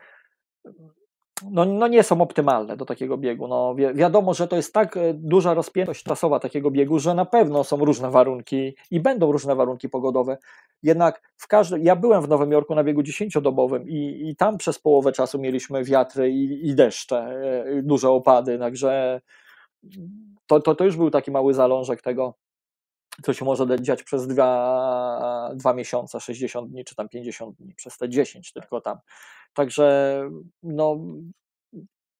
no, 1.50 1.64
no 1.64 1.88
nie 1.88 2.02
są 2.02 2.20
optymalne 2.20 2.76
do 2.76 2.84
takiego 2.84 3.18
biegu. 3.18 3.48
No, 3.48 3.74
wi 3.74 3.94
wiadomo, 3.94 4.34
że 4.34 4.48
to 4.48 4.56
jest 4.56 4.72
tak 4.74 4.96
e, 4.96 5.14
duża 5.14 5.54
rozpiętość 5.54 6.04
czasowa 6.04 6.40
takiego 6.40 6.70
biegu, 6.70 6.98
że 6.98 7.14
na 7.14 7.24
pewno 7.24 7.64
są 7.64 7.76
różne 7.76 8.11
warunki 8.11 8.76
i 8.90 9.00
będą 9.00 9.32
różne 9.32 9.56
warunki 9.56 9.88
pogodowe. 9.88 10.38
Jednak 10.82 11.22
w 11.36 11.46
każdym, 11.46 11.84
ja 11.84 11.96
byłem 11.96 12.22
w 12.22 12.28
Nowym 12.28 12.52
Jorku 12.52 12.74
na 12.74 12.84
biegu 12.84 13.00
10-dobowym 13.00 13.88
i, 13.88 14.28
i 14.28 14.36
tam 14.36 14.59
przez 14.59 14.78
połowę 14.78 15.12
czasu 15.12 15.38
mieliśmy 15.38 15.84
wiatry 15.84 16.30
i, 16.30 16.68
i 16.68 16.74
deszcze, 16.74 17.18
e, 17.18 17.82
duże 17.82 18.11
opady, 18.11 18.59
także 18.59 19.20
to, 20.47 20.61
to, 20.61 20.74
to 20.74 20.85
już 20.85 20.97
był 20.97 21.11
taki 21.11 21.31
mały 21.31 21.55
zalążek 21.55 22.03
tego, 22.03 22.35
co 23.22 23.33
się 23.33 23.45
może 23.45 23.66
dziać 23.81 24.03
przez 24.03 24.26
dwa, 24.26 25.51
dwa 25.55 25.74
miesiące, 25.74 26.20
60 26.20 26.70
dni, 26.70 26.85
czy 26.85 26.95
tam 26.95 27.09
50 27.09 27.57
dni, 27.57 27.74
przez 27.74 27.99
te 27.99 28.09
10 28.09 28.53
tylko 28.53 28.81
tam. 28.81 28.99
Także 29.55 30.22
no, 30.62 30.99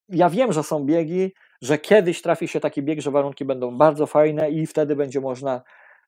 ja 0.09 0.31
wiem, 0.31 0.53
że 0.53 0.63
są 0.63 0.85
biegi, 0.85 1.33
że 1.63 1.79
kiedyś 1.79 2.23
trafi 2.23 2.49
się 2.49 2.61
taki 2.61 2.83
bieg, 2.83 3.01
że 3.01 3.11
warunki 3.11 3.45
będą 3.45 3.79
bardzo 3.79 4.07
fajne 4.07 4.51
i 4.51 4.67
wtedy 4.67 4.97
będzie 4.97 5.21
można 5.21 5.63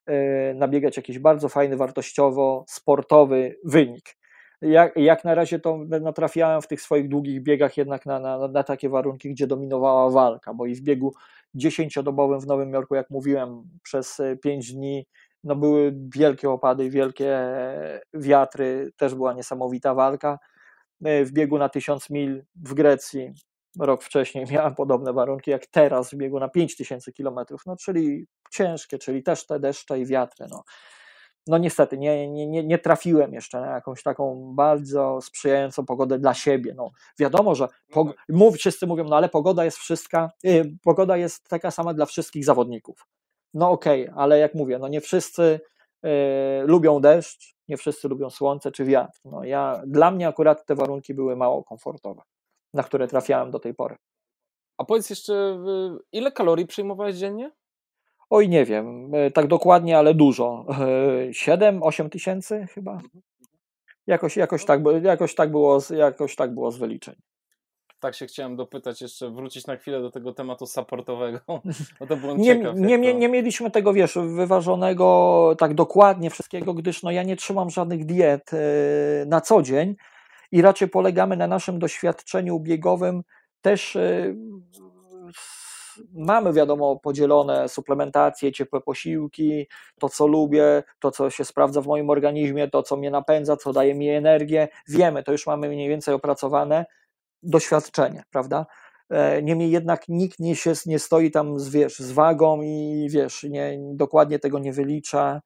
y, 0.09 0.13
nabiegać 0.55 0.97
jakiś 0.97 1.19
bardzo 1.19 1.49
fajny, 1.49 1.77
wartościowo 1.77 2.65
sportowy 2.67 3.59
wynik. 3.65 4.20
Jak, 4.61 4.95
jak 4.95 5.23
na 5.23 5.35
razie 5.35 5.59
to 5.59 5.77
natrafiałem 6.01 6.61
w 6.61 6.67
tych 6.67 6.81
swoich 6.81 7.09
długich 7.09 7.43
biegach 7.43 7.77
jednak 7.77 8.05
na, 8.05 8.19
na, 8.19 8.47
na 8.47 8.63
takie 8.63 8.89
warunki, 8.89 9.29
gdzie 9.29 9.47
dominowała 9.47 10.09
walka, 10.09 10.53
bo 10.53 10.65
i 10.65 10.75
w 10.75 10.81
biegu 10.81 11.13
dziesięciodobowym 11.55 12.39
w 12.39 12.47
Nowym 12.47 12.73
Jorku, 12.73 12.95
jak 12.95 13.09
mówiłem, 13.09 13.63
przez 13.83 14.21
5 14.41 14.69
e, 14.69 14.73
dni 14.73 15.07
no 15.43 15.55
były 15.55 15.93
wielkie 16.15 16.49
opady, 16.49 16.89
wielkie 16.89 17.39
wiatry, 18.13 18.91
też 18.97 19.15
była 19.15 19.33
niesamowita 19.33 19.93
walka. 19.93 20.39
E, 21.05 21.25
w 21.25 21.31
biegu 21.31 21.57
na 21.57 21.69
1000 21.69 22.09
mil 22.09 22.43
w 22.55 22.73
Grecji 22.73 23.33
rok 23.79 24.03
wcześniej 24.03 24.45
miałem 24.51 24.75
podobne 24.75 25.13
warunki 25.13 25.51
jak 25.51 25.67
teraz 25.67 26.11
w 26.11 26.17
biegu 26.17 26.39
na 26.39 26.49
5000 26.49 27.11
kilometrów, 27.11 27.61
no 27.65 27.75
czyli 27.75 28.27
ciężkie, 28.51 28.97
czyli 28.97 29.23
też 29.23 29.45
te 29.45 29.59
deszcze 29.59 29.99
i 29.99 30.05
wiatry. 30.05 30.45
No 30.49 30.63
no 31.47 31.57
niestety 31.57 31.97
nie, 31.97 32.29
nie, 32.29 32.47
nie, 32.47 32.63
nie 32.63 32.79
trafiłem 32.79 33.33
jeszcze 33.33 33.61
na 33.61 33.67
jakąś 33.67 34.03
taką 34.03 34.53
bardzo 34.55 35.21
sprzyjającą 35.21 35.85
pogodę 35.85 36.19
dla 36.19 36.33
siebie. 36.33 36.73
No, 36.75 36.91
wiadomo, 37.19 37.55
że 37.55 37.67
no 37.95 38.05
tak. 38.05 38.15
mów, 38.29 38.55
wszyscy 38.55 38.87
mówią, 38.87 39.03
no 39.03 39.15
ale 39.15 39.29
pogoda 39.29 39.65
jest 39.65 39.77
wszystka, 39.77 40.31
yy, 40.43 40.77
pogoda 40.83 41.17
jest 41.17 41.49
taka 41.49 41.71
sama 41.71 41.93
dla 41.93 42.05
wszystkich 42.05 42.45
zawodników. 42.45 43.07
No 43.53 43.71
okej, 43.71 44.09
okay, 44.09 44.15
ale 44.15 44.39
jak 44.39 44.55
mówię, 44.55 44.79
no 44.79 44.87
nie 44.87 45.01
wszyscy 45.01 45.59
yy, 46.03 46.11
lubią 46.65 46.99
deszcz, 46.99 47.55
nie 47.67 47.77
wszyscy 47.77 48.07
lubią 48.07 48.29
słońce 48.29 48.71
czy 48.71 48.85
wiatr. 48.85 49.19
No 49.25 49.43
ja, 49.43 49.81
dla 49.87 50.11
mnie 50.11 50.27
akurat 50.27 50.65
te 50.65 50.75
warunki 50.75 51.13
były 51.13 51.35
mało 51.35 51.63
komfortowe, 51.63 52.21
na 52.73 52.83
które 52.83 53.07
trafiałem 53.07 53.51
do 53.51 53.59
tej 53.59 53.73
pory. 53.73 53.95
A 54.77 54.85
powiedz 54.85 55.09
jeszcze, 55.09 55.33
y, 55.33 55.99
ile 56.11 56.31
kalorii 56.31 56.67
przyjmowałeś 56.67 57.15
dziennie? 57.15 57.51
Oj, 58.31 58.49
nie 58.49 58.65
wiem, 58.65 59.15
e, 59.15 59.31
tak 59.31 59.47
dokładnie, 59.47 59.97
ale 59.97 60.13
dużo. 60.13 60.65
7-8 61.31 62.05
e, 62.05 62.09
tysięcy 62.09 62.67
chyba. 62.73 62.91
Mhm. 62.91 63.09
Jakoś, 64.07 64.37
jakoś, 64.37 64.65
tak, 64.65 64.81
jakoś, 65.03 65.35
tak 65.35 65.51
było, 65.51 65.79
jakoś 65.95 66.35
tak 66.35 66.53
było 66.53 66.71
z 66.71 66.77
wyliczeń. 66.77 67.15
Tak 67.99 68.15
się 68.15 68.25
chciałem 68.25 68.55
dopytać, 68.55 69.01
jeszcze 69.01 69.29
wrócić 69.29 69.67
na 69.67 69.75
chwilę 69.75 70.01
do 70.01 70.11
tego 70.11 70.33
tematu 70.33 70.65
supportowego. 70.65 71.39
No 72.01 72.07
to 72.07 72.17
byłem 72.17 72.37
nie, 72.37 72.55
ciekaw, 72.57 72.75
nie, 72.75 72.97
nie, 72.97 73.13
nie 73.13 73.29
mieliśmy 73.29 73.71
tego, 73.71 73.93
wiesz, 73.93 74.17
wyważonego 74.35 75.55
tak 75.57 75.73
dokładnie 75.73 76.29
wszystkiego, 76.29 76.73
gdyż 76.73 77.03
no, 77.03 77.11
ja 77.11 77.23
nie 77.23 77.35
trzymam 77.35 77.69
żadnych 77.69 78.05
diet 78.05 78.51
e, 78.53 78.57
na 79.25 79.41
co 79.41 79.61
dzień 79.61 79.95
i 80.51 80.61
raczej 80.61 80.87
polegamy 80.87 81.37
na 81.37 81.47
naszym 81.47 81.79
doświadczeniu 81.79 82.59
biegowym 82.59 83.23
też 83.61 83.97
mamy, 86.13 86.53
wiadomo, 86.53 86.99
podzielone 86.99 87.69
suplementacje, 87.69 88.51
ciepłe 88.51 88.81
posiłki, 88.81 89.67
to 89.99 90.09
co 90.09 90.27
lubię, 90.27 90.83
to 90.99 91.11
co 91.11 91.29
się 91.29 91.45
sprawdza 91.45 91.81
w 91.81 91.87
moim 91.87 92.09
organizmie, 92.09 92.67
to 92.67 92.83
co 92.83 92.97
mnie 92.97 93.11
napędza, 93.11 93.57
co 93.57 93.73
daje 93.73 93.95
mi 93.95 94.09
energię. 94.09 94.67
Wiemy, 94.87 95.23
to 95.23 95.31
już 95.31 95.47
mamy 95.47 95.69
mniej 95.69 95.89
więcej 95.89 96.13
opracowane 96.13 96.85
doświadczenie, 97.43 98.23
prawda? 98.29 98.65
E, 99.09 99.41
niemniej 99.41 99.71
jednak 99.71 100.09
nikt 100.09 100.39
nie, 100.39 100.55
się, 100.55 100.73
nie 100.85 100.99
stoi 100.99 101.31
tam 101.31 101.59
z, 101.59 101.69
wiesz, 101.69 101.99
z 101.99 102.11
wagą 102.11 102.61
i 102.61 103.07
wiesz, 103.09 103.43
nie, 103.43 103.79
dokładnie 103.93 104.39
tego 104.39 104.59
nie 104.59 104.73
wylicza, 104.73 105.41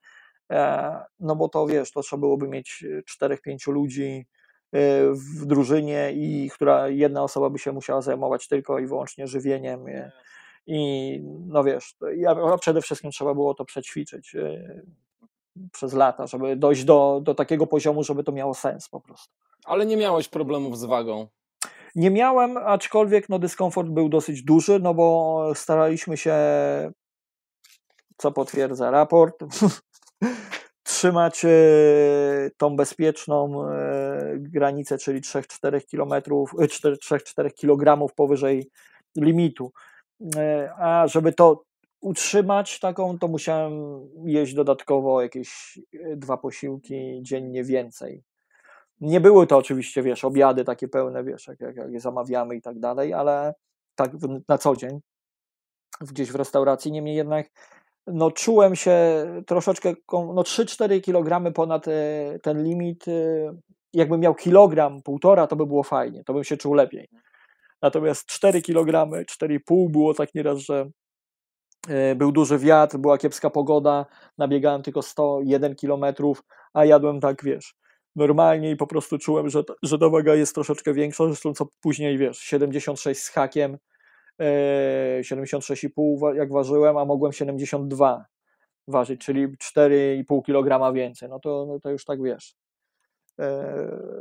e, 0.52 1.00
no 1.20 1.36
bo 1.36 1.50
to 1.50 1.68
wiesz, 1.68 1.92
to 1.92 2.02
trzeba 2.02 2.20
byłoby 2.20 2.48
mieć 2.48 2.84
4-5 3.06 3.72
ludzi 3.72 4.28
w 5.12 5.46
drużynie 5.46 6.12
i 6.14 6.50
która 6.54 6.88
jedna 6.88 7.24
osoba 7.24 7.50
by 7.50 7.60
się 7.60 7.72
musiała 7.72 8.02
zajmować 8.02 8.48
tylko 8.48 8.80
i 8.80 8.88
wyłącznie 8.88 9.28
żywieniem 9.28 9.86
i 10.68 11.20
no 11.48 11.64
wiesz, 11.64 11.96
ja, 12.16 12.58
przede 12.58 12.82
wszystkim 12.82 13.12
trzeba 13.12 13.34
było 13.34 13.54
to 13.54 13.66
przećwiczyć 13.66 14.36
e, 14.36 14.82
przez 15.72 15.94
lata, 15.94 16.28
żeby 16.28 16.56
dojść 16.56 16.84
do, 16.84 17.20
do 17.24 17.36
takiego 17.36 17.68
poziomu, 17.68 18.04
żeby 18.04 18.24
to 18.24 18.32
miało 18.32 18.54
sens 18.54 18.90
po 18.90 19.02
prostu. 19.02 19.34
Ale 19.66 19.86
nie 19.86 19.98
miałeś 19.98 20.28
problemów 20.28 20.80
z 20.80 20.86
wagą? 20.86 21.28
Nie 21.96 22.12
miałem, 22.12 22.58
aczkolwiek 22.58 23.30
no, 23.30 23.40
dyskomfort 23.40 23.90
był 23.90 24.10
dosyć 24.10 24.44
duży, 24.44 24.80
no 24.80 24.94
bo 24.94 25.52
staraliśmy 25.56 26.18
się, 26.18 26.36
co 28.18 28.32
potwierdza 28.32 28.92
raport, 28.92 29.44
trzymać 30.96 31.46
e, 31.46 31.50
tą 32.58 32.76
bezpieczną 32.76 33.70
e, 33.70 34.34
granicę, 34.38 34.98
czyli 34.98 35.22
3-4 35.22 35.82
km, 35.92 36.24
3-4 36.54 37.54
kg 37.54 38.14
powyżej 38.16 38.70
limitu. 39.18 39.72
E, 40.36 40.74
a 40.78 41.08
żeby 41.08 41.34
to 41.34 41.64
utrzymać 42.02 42.80
taką, 42.80 43.20
to 43.20 43.28
musiałem 43.28 43.74
jeść 44.26 44.54
dodatkowo 44.54 45.22
jakieś 45.22 45.80
dwa 46.16 46.38
posiłki 46.38 47.20
dziennie 47.22 47.64
więcej. 47.64 48.24
Nie 49.02 49.22
były 49.22 49.48
to 49.48 49.58
oczywiście, 49.58 50.04
wiesz, 50.04 50.26
obiady 50.26 50.64
takie 50.64 50.88
pełne, 50.88 51.24
wiesz, 51.24 51.48
jak, 51.48 51.62
jak, 51.62 51.76
jak 51.76 51.92
je 51.92 52.00
zamawiamy 52.00 52.56
i 52.56 52.62
tak 52.62 52.80
dalej, 52.80 53.14
ale 53.14 53.54
tak 53.96 54.12
na 54.48 54.58
co 54.58 54.76
dzień, 54.76 55.00
gdzieś 56.02 56.32
w 56.32 56.36
restauracji, 56.36 56.92
niemniej 56.92 57.16
jednak 57.16 57.50
no 58.08 58.32
czułem 58.32 58.76
się 58.76 59.26
troszeczkę, 59.48 59.94
no 60.12 60.42
3-4 60.42 61.02
kg 61.02 61.54
ponad 61.54 61.88
e, 61.88 62.40
ten 62.44 62.64
limit, 62.64 63.06
jakbym 63.94 64.20
miał 64.20 64.36
kilogram, 64.36 65.02
półtora, 65.02 65.48
to 65.48 65.56
by 65.56 65.66
było 65.66 65.84
fajnie, 65.84 66.24
to 66.24 66.34
bym 66.34 66.44
się 66.44 66.58
czuł 66.58 66.74
lepiej. 66.74 67.10
Natomiast 67.82 68.26
4 68.26 68.62
kg, 68.62 69.10
4,5 69.26 69.90
było 69.90 70.14
tak 70.14 70.36
nieraz, 70.36 70.60
że 70.60 70.90
e, 71.88 72.16
był 72.16 72.32
duży 72.32 72.58
wiatr, 72.58 72.98
była 72.98 73.18
kiepska 73.18 73.50
pogoda, 73.50 74.06
nabiegałem 74.38 74.82
tylko 74.82 75.02
101 75.02 75.76
km, 75.76 76.06
a 76.74 76.86
jadłem 76.86 77.20
tak, 77.20 77.44
wiesz, 77.44 77.76
normalnie 78.16 78.72
i 78.72 78.76
po 78.76 78.88
prostu 78.88 79.18
czułem, 79.18 79.50
że, 79.50 79.64
że 79.84 80.00
ta 80.00 80.10
waga 80.10 80.36
jest 80.36 80.56
troszeczkę 80.56 80.94
większa, 80.94 81.26
zresztą 81.26 81.54
co 81.54 81.68
później, 81.82 82.18
wiesz, 82.18 82.38
76 82.38 83.22
z 83.22 83.30
hakiem, 83.30 83.78
76,5 84.40 86.34
e, 86.34 86.36
jak 86.36 86.52
ważyłem, 86.52 86.98
a 86.98 87.06
mogłem 87.06 87.34
72 87.34 88.26
ważyć, 88.88 89.22
czyli 89.26 89.48
4,5 89.48 90.42
kg 90.46 90.94
więcej, 90.94 91.30
no 91.30 91.40
to, 91.40 91.66
no 91.68 91.80
to 91.80 91.90
już 91.90 92.06
tak 92.06 92.22
wiesz, 92.22 92.56
e, 93.40 93.76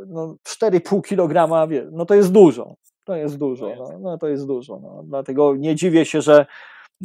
no 0.06 0.36
4,5 0.48 1.02
kg, 1.02 1.68
no 1.92 2.06
to 2.06 2.14
jest 2.14 2.32
dużo, 2.32 2.76
to 3.04 3.16
jest 3.16 3.38
dużo, 3.38 3.74
no, 3.78 3.98
no 3.98 4.18
to 4.18 4.28
jest 4.28 4.46
dużo. 4.46 4.80
No. 4.80 5.02
Dlatego 5.06 5.56
nie 5.56 5.74
dziwię 5.74 6.04
się, 6.04 6.22
że 6.22 6.46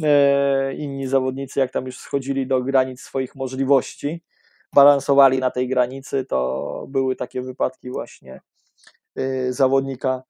e, 0.02 0.74
inni 0.74 1.06
zawodnicy, 1.06 1.60
jak 1.60 1.72
tam 1.72 1.86
już 1.86 1.98
schodzili 1.98 2.46
do 2.46 2.62
granic 2.62 3.00
swoich 3.00 3.34
możliwości, 3.34 4.22
balansowali 4.74 5.38
na 5.38 5.50
tej 5.50 5.68
granicy, 5.68 6.24
to 6.24 6.84
były 6.88 7.16
takie 7.16 7.42
wypadki 7.42 7.90
właśnie 7.90 8.40
zawodnika 9.50 10.22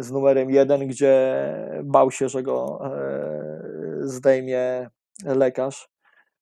z 0.00 0.10
numerem 0.10 0.50
jeden, 0.50 0.86
gdzie 0.88 1.34
bał 1.84 2.10
się, 2.10 2.28
że 2.28 2.42
go 2.42 2.80
e, 2.84 3.60
zdejmie 4.00 4.90
lekarz 5.24 5.94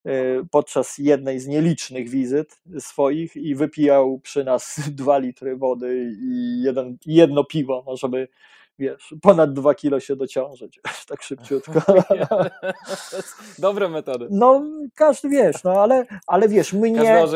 Y, 0.08 0.46
podczas 0.50 0.98
jednej 0.98 1.40
z 1.40 1.46
nielicznych 1.46 2.08
wizyt 2.08 2.60
swoich 2.78 3.36
i 3.36 3.54
wypijał 3.54 4.18
przy 4.18 4.44
nas 4.44 4.80
dwa 5.00 5.18
litry 5.18 5.56
wody 5.56 6.12
i 6.22 6.62
jeden, 6.62 6.96
jedno 7.06 7.44
piwo, 7.44 7.84
no 7.86 7.96
żeby 7.96 8.28
wiesz, 8.78 9.14
ponad 9.22 9.52
dwa 9.52 9.74
kilo 9.74 10.00
się 10.00 10.16
dociążyć, 10.16 10.80
tak 11.08 11.22
szybciutko. 11.22 11.80
Dobre 13.58 13.88
metody. 13.88 14.28
No, 14.30 14.62
każdy 14.94 15.28
wiesz, 15.28 15.64
no 15.64 15.72
ale, 15.72 16.06
ale 16.26 16.48
wiesz, 16.48 16.72
mnie, 16.72 17.26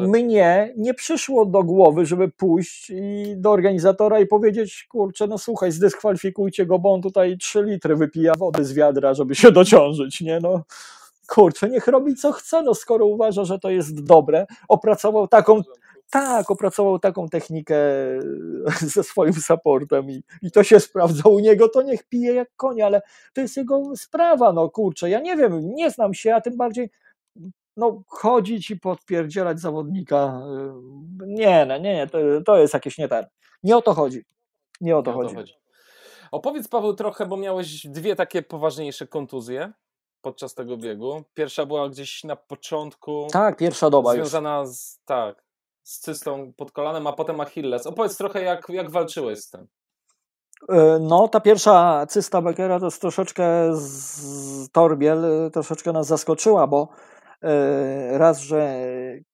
mnie 0.00 0.72
nie 0.76 0.94
przyszło 0.94 1.46
do 1.46 1.62
głowy, 1.62 2.06
żeby 2.06 2.28
pójść 2.28 2.90
i 2.90 3.34
do 3.36 3.50
organizatora 3.50 4.20
i 4.20 4.26
powiedzieć, 4.26 4.86
kurczę, 4.90 5.26
no 5.26 5.38
słuchaj, 5.38 5.72
zdyskwalifikujcie 5.72 6.66
go, 6.66 6.78
bo 6.78 6.94
on 6.94 7.02
tutaj 7.02 7.38
trzy 7.38 7.62
litry 7.62 7.96
wypija 7.96 8.32
wody 8.38 8.64
z 8.64 8.72
wiadra, 8.72 9.14
żeby 9.14 9.34
się 9.34 9.52
dociążyć, 9.52 10.20
nie 10.20 10.40
no 10.40 10.62
kurczę, 11.26 11.68
niech 11.68 11.86
robi 11.86 12.14
co 12.14 12.32
chce, 12.32 12.62
no 12.62 12.74
skoro 12.74 13.06
uważa, 13.06 13.44
że 13.44 13.58
to 13.58 13.70
jest 13.70 14.04
dobre, 14.04 14.46
opracował 14.68 15.28
taką, 15.28 15.62
tak, 16.10 16.50
opracował 16.50 16.98
taką 16.98 17.28
technikę 17.28 17.76
ze 18.94 19.04
swoim 19.04 19.32
supportem 19.32 20.10
i, 20.10 20.22
i 20.42 20.50
to 20.50 20.64
się 20.64 20.80
sprawdza 20.80 21.28
u 21.28 21.38
niego, 21.38 21.68
to 21.68 21.82
niech 21.82 22.04
pije 22.04 22.34
jak 22.34 22.48
konie, 22.56 22.86
ale 22.86 23.02
to 23.32 23.40
jest 23.40 23.56
jego 23.56 23.96
sprawa, 23.96 24.52
no 24.52 24.70
kurczę, 24.70 25.10
ja 25.10 25.20
nie 25.20 25.36
wiem, 25.36 25.74
nie 25.74 25.90
znam 25.90 26.14
się, 26.14 26.34
a 26.34 26.40
tym 26.40 26.56
bardziej 26.56 26.90
no 27.76 28.02
chodzić 28.06 28.70
i 28.70 28.80
podpierdzielać 28.80 29.60
zawodnika, 29.60 30.42
nie, 31.26 31.66
nie, 31.66 31.80
nie, 31.80 32.06
to, 32.06 32.18
to 32.46 32.58
jest 32.58 32.74
jakieś 32.74 32.98
nie 32.98 33.08
ten, 33.08 33.26
nie 33.62 33.76
o 33.76 33.82
to 33.82 33.94
chodzi, 33.94 34.24
nie 34.80 34.96
o 34.96 35.02
to, 35.02 35.10
nie 35.10 35.16
chodzi. 35.16 35.28
O 35.28 35.30
to 35.30 35.40
chodzi. 35.40 35.54
Opowiedz 36.32 36.68
Paweł 36.68 36.94
trochę, 36.94 37.26
bo 37.26 37.36
miałeś 37.36 37.86
dwie 37.86 38.16
takie 38.16 38.42
poważniejsze 38.42 39.06
kontuzje 39.06 39.72
podczas 40.20 40.54
tego 40.54 40.76
biegu. 40.76 41.24
Pierwsza 41.34 41.66
była 41.66 41.88
gdzieś 41.88 42.24
na 42.24 42.36
początku. 42.36 43.26
Tak, 43.32 43.56
pierwsza 43.56 43.90
doba 43.90 44.12
Związana 44.12 44.60
już. 44.60 44.68
z, 44.68 45.00
tak, 45.04 45.45
z 45.86 45.98
cystą 45.98 46.52
pod 46.56 46.72
kolanem, 46.72 47.06
a 47.06 47.12
potem 47.12 47.40
Achilles. 47.40 47.86
Opowiedz 47.86 48.16
trochę, 48.16 48.42
jak, 48.42 48.68
jak 48.68 48.90
walczyłeś 48.90 49.38
z 49.38 49.50
tym. 49.50 49.66
E, 50.68 50.98
no, 51.00 51.28
ta 51.28 51.40
pierwsza 51.40 52.06
cysta 52.08 52.42
Beckera 52.42 52.80
to 52.80 52.90
troszeczkę 52.90 53.76
z 53.76 54.70
Torbiel, 54.70 55.24
e, 55.24 55.50
troszeczkę 55.50 55.92
nas 55.92 56.06
zaskoczyła, 56.06 56.66
bo 56.66 56.88
e, 57.42 58.18
raz, 58.18 58.40
że 58.40 58.80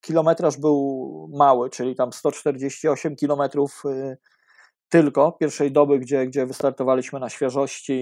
kilometraż 0.00 0.56
był 0.56 1.28
mały, 1.34 1.70
czyli 1.70 1.94
tam 1.94 2.12
148 2.12 3.16
kilometrów 3.16 3.82
tylko 4.88 5.32
pierwszej 5.32 5.72
doby, 5.72 5.98
gdzie, 5.98 6.26
gdzie 6.26 6.46
wystartowaliśmy 6.46 7.20
na 7.20 7.28
świeżości 7.28 7.92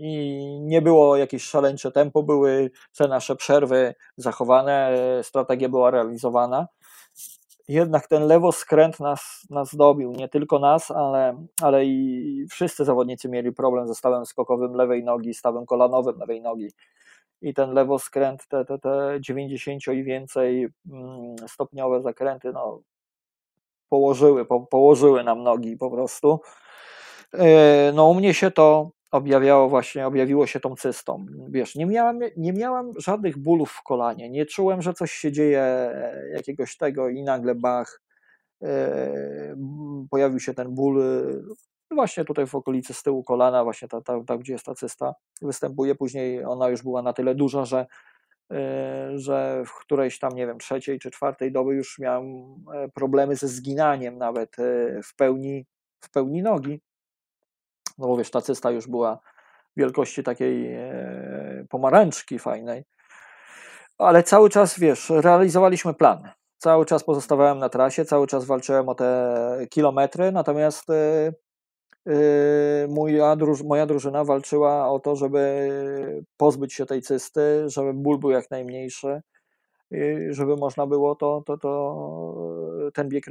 i 0.00 0.40
nie 0.60 0.82
było 0.82 1.16
jakieś 1.16 1.44
szaleńcze 1.44 1.92
tempo, 1.92 2.22
były 2.22 2.70
te 2.98 3.08
nasze 3.08 3.36
przerwy 3.36 3.94
zachowane, 4.16 4.92
strategia 5.22 5.68
była 5.68 5.90
realizowana. 5.90 6.66
Jednak 7.68 8.06
ten 8.06 8.26
lewoskręt 8.26 9.00
nas, 9.00 9.46
nas 9.50 9.74
dobił, 9.74 10.12
nie 10.12 10.28
tylko 10.28 10.58
nas, 10.58 10.90
ale, 10.90 11.46
ale 11.62 11.84
i 11.84 12.46
wszyscy 12.50 12.84
zawodnicy 12.84 13.28
mieli 13.28 13.52
problem 13.52 13.88
ze 13.88 13.94
stawem 13.94 14.26
skokowym 14.26 14.74
lewej 14.74 15.04
nogi, 15.04 15.34
stawem 15.34 15.66
kolanowym 15.66 16.18
lewej 16.18 16.42
nogi. 16.42 16.68
I 17.42 17.54
ten 17.54 17.72
lewoskręt, 17.72 18.46
te, 18.48 18.64
te, 18.64 18.78
te 18.78 19.18
90 19.20 19.86
i 19.86 20.04
więcej 20.04 20.68
mm, 20.92 21.36
stopniowe 21.48 22.02
zakręty, 22.02 22.52
no, 22.52 22.80
położyły, 23.88 24.44
po, 24.44 24.60
położyły 24.60 25.24
nam 25.24 25.42
nogi 25.42 25.76
po 25.76 25.90
prostu. 25.90 26.40
E, 27.34 27.92
no 27.94 28.08
u 28.08 28.14
mnie 28.14 28.34
się 28.34 28.50
to 28.50 28.90
objawiało 29.10 29.68
właśnie, 29.68 30.06
objawiło 30.06 30.46
się 30.46 30.60
tą 30.60 30.76
cystą. 30.76 31.26
Wiesz, 31.48 31.74
nie 31.74 31.86
miałam, 31.86 32.18
nie 32.36 32.52
miałam 32.52 32.92
żadnych 32.96 33.38
bólów 33.38 33.70
w 33.70 33.82
kolanie, 33.82 34.30
nie 34.30 34.46
czułem, 34.46 34.82
że 34.82 34.94
coś 34.94 35.12
się 35.12 35.32
dzieje 35.32 35.60
e, 35.60 36.28
jakiegoś 36.32 36.76
tego 36.76 37.08
i 37.08 37.22
nagle 37.22 37.54
bach, 37.54 38.02
e, 38.62 39.56
pojawił 40.10 40.40
się 40.40 40.54
ten 40.54 40.74
ból 40.74 41.02
właśnie 41.90 42.24
tutaj 42.24 42.46
w 42.46 42.54
okolicy 42.54 42.94
z 42.94 43.02
tyłu 43.02 43.24
kolana, 43.24 43.64
właśnie 43.64 43.88
tam, 43.88 44.02
ta, 44.02 44.24
ta, 44.26 44.38
gdzie 44.38 44.52
jest 44.52 44.64
ta 44.64 44.74
cysta, 44.74 45.14
występuje. 45.42 45.94
Później 45.94 46.44
ona 46.44 46.68
już 46.68 46.82
była 46.82 47.02
na 47.02 47.12
tyle 47.12 47.34
duża, 47.34 47.64
że 47.64 47.86
E, 48.52 49.18
że 49.18 49.62
w 49.66 49.74
którejś 49.74 50.18
tam, 50.18 50.32
nie 50.32 50.46
wiem, 50.46 50.58
trzeciej 50.58 50.98
czy 50.98 51.10
czwartej 51.10 51.52
doby 51.52 51.74
już 51.74 51.98
miałem 51.98 52.26
e, 52.74 52.88
problemy 52.88 53.36
ze 53.36 53.48
zginaniem 53.48 54.18
nawet 54.18 54.58
e, 54.58 55.02
w 55.02 55.14
pełni, 55.14 55.66
w 56.00 56.10
pełni 56.10 56.42
nogi. 56.42 56.80
No 57.98 58.16
ta 58.32 58.40
cysta 58.40 58.70
już 58.70 58.86
była 58.86 59.18
wielkości 59.76 60.22
takiej 60.22 60.76
pomarańczki 61.68 62.38
fajnej. 62.38 62.84
Ale 63.98 64.22
cały 64.22 64.50
czas, 64.50 64.78
wiesz, 64.78 65.10
realizowaliśmy 65.10 65.94
plan. 65.94 66.30
Cały 66.58 66.86
czas 66.86 67.04
pozostawałem 67.04 67.58
na 67.58 67.68
trasie, 67.68 68.04
cały 68.04 68.26
czas 68.26 68.44
walczyłem 68.44 68.88
o 68.88 68.94
te 68.94 69.66
kilometry, 69.70 70.32
natomiast 70.32 70.86
Yy, 72.08 72.88
moja, 72.88 73.36
druż 73.36 73.62
moja 73.62 73.86
drużyna 73.86 74.24
walczyła 74.24 74.90
o 74.90 75.00
to, 75.00 75.16
żeby 75.16 75.70
pozbyć 76.36 76.74
się 76.74 76.86
tej 76.86 77.02
cysty, 77.02 77.64
żeby 77.66 77.94
ból 77.94 78.18
był 78.18 78.30
jak 78.30 78.50
najmniejszy, 78.50 79.20
żeby 80.30 80.56
można 80.56 80.86
było 80.86 81.14
to, 81.14 81.42
to, 81.46 81.58
to 81.58 82.90
ten 82.94 83.08
bieg 83.08 83.24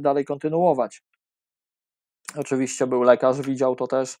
dalej 0.00 0.24
kontynuować. 0.24 1.02
Oczywiście 2.36 2.86
był 2.86 3.02
lekarz, 3.02 3.40
widział 3.40 3.76
to 3.76 3.86
też, 3.86 4.18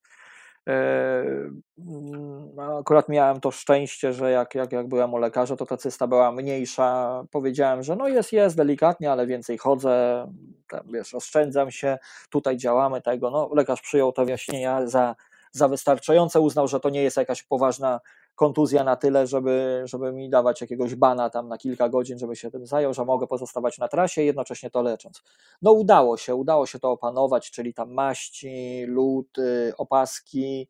no, 2.54 2.78
akurat 2.78 3.08
miałem 3.08 3.40
to 3.40 3.50
szczęście, 3.50 4.12
że 4.12 4.30
jak, 4.30 4.54
jak, 4.54 4.72
jak 4.72 4.88
byłem 4.88 5.14
u 5.14 5.18
lekarza, 5.18 5.56
to 5.56 5.66
ta 5.66 5.76
cysta 5.76 6.06
była 6.06 6.32
mniejsza. 6.32 7.22
Powiedziałem, 7.30 7.82
że 7.82 7.96
no 7.96 8.08
jest, 8.08 8.32
jest 8.32 8.56
delikatnie, 8.56 9.12
ale 9.12 9.26
więcej 9.26 9.58
chodzę, 9.58 10.26
tam, 10.68 10.80
wiesz, 10.92 11.14
oszczędzam 11.14 11.70
się, 11.70 11.98
tutaj 12.30 12.56
działamy 12.56 13.02
tego. 13.02 13.30
No, 13.30 13.50
lekarz 13.54 13.80
przyjął 13.80 14.12
to 14.12 14.24
wyjaśnienia 14.24 14.86
za, 14.86 15.14
za 15.52 15.68
wystarczające, 15.68 16.40
uznał, 16.40 16.68
że 16.68 16.80
to 16.80 16.90
nie 16.90 17.02
jest 17.02 17.16
jakaś 17.16 17.42
poważna 17.42 18.00
kontuzja 18.34 18.84
na 18.84 18.96
tyle, 18.96 19.26
żeby, 19.26 19.82
żeby 19.84 20.12
mi 20.12 20.30
dawać 20.30 20.60
jakiegoś 20.60 20.94
bana 20.94 21.30
tam 21.30 21.48
na 21.48 21.58
kilka 21.58 21.88
godzin, 21.88 22.18
żeby 22.18 22.36
się 22.36 22.50
tym 22.50 22.66
zajął, 22.66 22.94
że 22.94 23.04
mogę 23.04 23.26
pozostawać 23.26 23.78
na 23.78 23.88
trasie, 23.88 24.22
jednocześnie 24.22 24.70
to 24.70 24.82
lecząc. 24.82 25.22
No 25.62 25.72
udało 25.72 26.16
się, 26.16 26.34
udało 26.34 26.66
się 26.66 26.78
to 26.78 26.90
opanować, 26.90 27.50
czyli 27.50 27.74
tam 27.74 27.92
maści, 27.92 28.84
lód, 28.88 29.36
opaski 29.76 30.68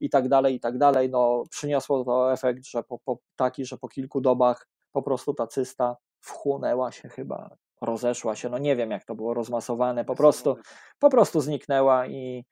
i 0.00 0.10
tak 0.10 0.28
dalej, 0.28 0.54
i 0.54 0.60
tak 0.60 0.78
dalej. 0.78 1.10
No 1.10 1.44
przyniosło 1.50 2.04
to 2.04 2.32
efekt, 2.32 2.66
że 2.66 2.82
po, 2.82 2.98
po, 2.98 3.18
taki, 3.36 3.64
że 3.64 3.78
po 3.78 3.88
kilku 3.88 4.20
dobach 4.20 4.68
po 4.92 5.02
prostu 5.02 5.34
ta 5.34 5.46
cysta 5.46 5.96
wchłonęła 6.20 6.92
się 6.92 7.08
chyba, 7.08 7.56
rozeszła 7.80 8.36
się, 8.36 8.48
no 8.48 8.58
nie 8.58 8.76
wiem 8.76 8.90
jak 8.90 9.04
to 9.04 9.14
było 9.14 9.34
rozmasowane, 9.34 10.04
po 10.04 10.14
prostu, 10.14 10.56
po 10.98 11.10
prostu 11.10 11.40
zniknęła 11.40 12.06
i 12.06 12.44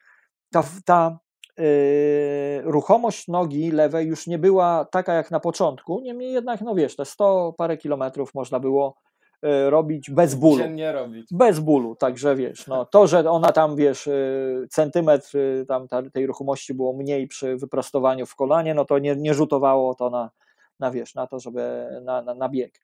ta, 0.50 0.64
ta 0.84 1.18
ruchomość 2.64 3.28
nogi 3.28 3.70
lewej 3.70 4.06
już 4.06 4.26
nie 4.26 4.38
była 4.38 4.84
taka 4.84 5.14
jak 5.14 5.30
na 5.30 5.40
początku, 5.40 6.00
niemniej 6.00 6.32
jednak, 6.32 6.60
no 6.60 6.74
wiesz, 6.74 6.96
te 6.96 7.04
100 7.04 7.54
parę 7.58 7.76
kilometrów 7.76 8.34
można 8.34 8.60
było 8.60 8.96
yy, 9.42 9.70
robić 9.70 10.10
bez 10.10 10.34
bólu. 10.34 10.58
Dziennie 10.58 10.92
robić. 10.92 11.26
Bez 11.30 11.60
bólu, 11.60 11.96
także 11.96 12.36
wiesz, 12.36 12.66
no 12.66 12.84
to, 12.84 13.06
że 13.06 13.30
ona 13.30 13.52
tam, 13.52 13.76
wiesz, 13.76 14.06
yy, 14.06 14.66
centymetr 14.70 15.38
tam 15.68 15.88
tej 16.12 16.26
ruchomości 16.26 16.74
było 16.74 16.92
mniej 16.92 17.28
przy 17.28 17.56
wyprostowaniu 17.56 18.26
w 18.26 18.36
kolanie, 18.36 18.74
no 18.74 18.84
to 18.84 18.98
nie, 18.98 19.16
nie 19.16 19.34
rzutowało 19.34 19.94
to 19.94 20.10
na, 20.10 20.30
na 20.80 20.90
wiesz, 20.90 21.14
na 21.14 21.26
to, 21.26 21.40
żeby 21.40 21.88
na, 22.02 22.22
na, 22.22 22.34
na 22.34 22.48
bieg. 22.48 22.80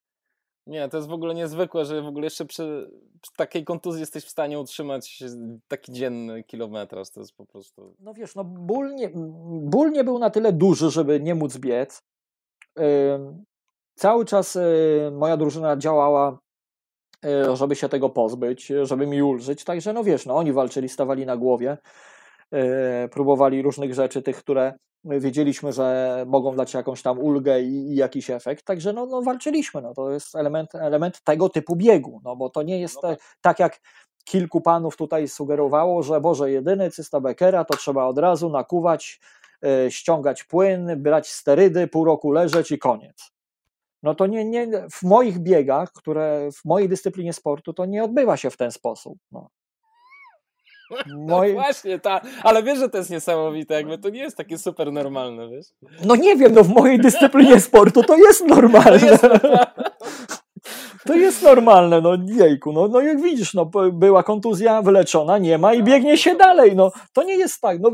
Nie, 0.67 0.89
to 0.89 0.97
jest 0.97 1.09
w 1.09 1.13
ogóle 1.13 1.35
niezwykłe, 1.35 1.85
że 1.85 2.03
w 2.03 2.07
ogóle 2.07 2.27
jeszcze 2.27 2.45
przy, 2.45 2.91
przy, 3.23 3.33
takiej 3.37 3.65
kontuzji 3.65 4.01
jesteś 4.01 4.25
w 4.25 4.31
stanie 4.31 4.61
utrzymać 4.61 5.25
taki 5.69 5.93
dzienny 5.93 6.45
kilometraż. 6.45 7.11
To 7.11 7.21
jest 7.21 7.37
po 7.37 7.47
prostu. 7.47 7.95
No 8.01 8.15
wiesz, 8.15 8.35
no 8.35 8.45
ból 8.45 8.95
nie, 8.95 9.11
ból 9.63 9.91
nie 9.91 10.05
był 10.05 10.19
na 10.19 10.31
tyle 10.31 10.53
duży, 10.53 10.91
żeby 10.91 11.21
nie 11.21 11.35
móc 11.35 11.59
biec. 11.59 12.03
Cały 13.95 14.25
czas 14.25 14.55
yy, 14.55 15.11
moja 15.13 15.37
drużyna 15.37 15.77
działała, 15.77 16.39
yy, 17.23 17.57
żeby 17.57 17.77
się 17.77 17.89
tego 17.89 18.11
pozbyć, 18.11 18.73
żeby 18.83 19.07
mi 19.07 19.23
ulżyć. 19.23 19.65
Także 19.65 19.93
no 19.93 20.05
wiesz, 20.05 20.27
no 20.27 20.37
oni 20.37 20.53
walczyli, 20.53 20.89
stawali 20.89 21.27
na 21.27 21.37
głowie, 21.37 21.79
próbowali 23.11 23.63
różnych 23.63 23.95
rzeczy, 23.95 24.23
tych, 24.23 24.37
które 24.37 24.73
wiedzieliśmy, 25.05 25.73
że 25.73 26.25
mogą 26.29 26.57
dać 26.57 26.75
jakąś 26.75 27.03
tam 27.03 27.19
ulgę 27.19 27.61
i, 27.61 27.93
i 27.93 27.95
jakiś 27.95 28.31
efekt, 28.31 28.65
także 28.65 28.93
no, 28.93 29.07
no, 29.07 29.23
walczyliśmy, 29.23 29.83
no, 29.83 29.95
to 29.95 30.11
jest 30.11 30.37
element, 30.37 30.75
element 30.75 31.23
tego 31.25 31.49
typu 31.49 31.77
biegu, 31.77 32.21
no 32.25 32.37
bo 32.37 32.51
to 32.51 32.63
nie 32.63 32.81
jest 32.81 32.95
no 32.95 33.01
tak. 33.01 33.19
tak 33.41 33.59
jak 33.59 33.81
kilku 34.25 34.61
panów 34.61 34.97
tutaj 34.97 35.29
sugerowało, 35.29 36.03
że 36.03 36.21
Boże, 36.21 36.51
jedyny 36.51 36.91
cysta 36.91 37.21
Beckera 37.21 37.65
to 37.65 37.77
trzeba 37.77 38.05
od 38.05 38.19
razu 38.19 38.51
nakuwać, 38.51 39.21
yy, 39.63 39.91
ściągać 39.91 40.45
płyn, 40.45 41.03
brać 41.03 41.29
sterydy, 41.29 41.89
pół 41.89 42.05
roku 42.05 42.33
leżeć 42.33 42.71
i 42.71 42.79
koniec. 42.79 43.33
No 44.03 44.15
to 44.15 44.27
nie, 44.27 44.45
nie, 44.45 44.69
w 44.93 45.03
moich 45.03 45.39
biegach, 45.39 45.93
które 45.93 46.49
w 46.53 46.65
mojej 46.65 46.89
dyscyplinie 46.89 47.33
sportu, 47.33 47.73
to 47.73 47.85
nie 47.85 48.05
odbywa 48.05 48.37
się 48.37 48.51
w 48.51 48.57
ten 48.57 48.71
sposób. 48.71 49.19
No. 49.33 49.49
No 51.07 51.43
właśnie, 51.53 51.99
ta, 51.99 52.21
ale 52.43 52.63
wiesz, 52.63 52.79
że 52.79 52.89
to 52.89 52.99
jest 52.99 53.11
niesamowite, 53.11 53.75
jakby 53.75 53.99
to 53.99 54.09
nie 54.09 54.21
jest 54.21 54.37
takie 54.37 54.59
super 54.59 54.93
normalne, 54.93 55.49
wiesz? 55.49 55.67
No 56.05 56.17
nie 56.17 56.37
wiem, 56.37 56.55
no 56.55 56.65
w 56.65 56.69
mojej 56.69 56.99
dyscyplinie 56.99 57.61
sportu 57.61 58.03
to 58.03 58.17
jest 58.17 58.47
normalne. 58.47 58.81
To 59.01 59.07
jest 59.07 59.23
normalne. 59.23 59.67
to 61.07 61.15
jest 61.15 61.43
normalne, 61.43 62.01
no 62.01 62.11
jejku, 62.27 62.73
no, 62.73 62.89
no 62.89 63.01
jak 63.01 63.23
widzisz, 63.23 63.55
no 63.55 63.71
była 63.93 64.23
kontuzja 64.23 64.83
wyleczona, 64.83 65.39
nie 65.39 65.59
ma 65.59 65.75
i 65.75 65.83
biegnie 65.83 66.19
się 66.19 66.37
dalej, 66.37 66.77
no 66.77 66.93
to 67.13 67.23
nie 67.23 67.37
jest 67.37 67.61
tak, 67.61 67.81
no, 67.81 67.91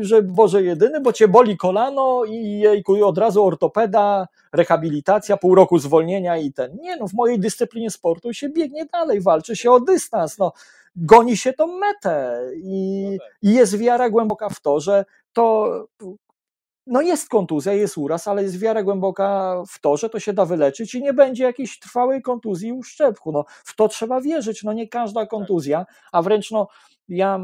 że 0.00 0.22
Boże 0.22 0.62
jedyny, 0.62 1.00
bo 1.00 1.12
cię 1.12 1.28
boli 1.28 1.56
kolano 1.56 2.24
i 2.24 2.58
jejku, 2.58 3.06
od 3.06 3.18
razu 3.18 3.44
ortopeda, 3.44 4.28
rehabilitacja, 4.52 5.36
pół 5.36 5.54
roku 5.54 5.78
zwolnienia 5.78 6.36
i 6.36 6.52
ten, 6.52 6.76
nie 6.80 6.96
no, 6.96 7.08
w 7.08 7.12
mojej 7.12 7.40
dyscyplinie 7.40 7.90
sportu 7.90 8.32
się 8.32 8.48
biegnie 8.48 8.86
dalej, 8.86 9.20
walczy 9.20 9.56
się 9.56 9.70
o 9.70 9.80
dystans, 9.80 10.38
no 10.38 10.52
goni 10.96 11.36
się 11.36 11.52
tą 11.52 11.78
metę 11.78 12.40
i, 12.56 13.06
no 13.12 13.18
tak. 13.18 13.36
i 13.42 13.54
jest 13.54 13.78
wiara 13.78 14.10
głęboka 14.10 14.48
w 14.48 14.60
to, 14.60 14.80
że 14.80 15.04
to 15.32 15.70
no 16.86 17.00
jest 17.00 17.28
kontuzja, 17.28 17.72
jest 17.72 17.98
uraz, 17.98 18.28
ale 18.28 18.42
jest 18.42 18.58
wiara 18.58 18.82
głęboka 18.82 19.56
w 19.68 19.80
to, 19.80 19.96
że 19.96 20.10
to 20.10 20.20
się 20.20 20.32
da 20.32 20.44
wyleczyć 20.44 20.94
i 20.94 21.02
nie 21.02 21.12
będzie 21.12 21.44
jakiejś 21.44 21.78
trwałej 21.78 22.22
kontuzji 22.22 22.68
i 22.68 22.72
uszczepku. 22.72 23.32
No, 23.32 23.44
w 23.48 23.76
to 23.76 23.88
trzeba 23.88 24.20
wierzyć. 24.20 24.62
No 24.62 24.72
nie 24.72 24.88
każda 24.88 25.20
tak. 25.20 25.30
kontuzja, 25.30 25.86
a 26.12 26.22
wręcz 26.22 26.50
no, 26.50 26.68
ja 27.10 27.40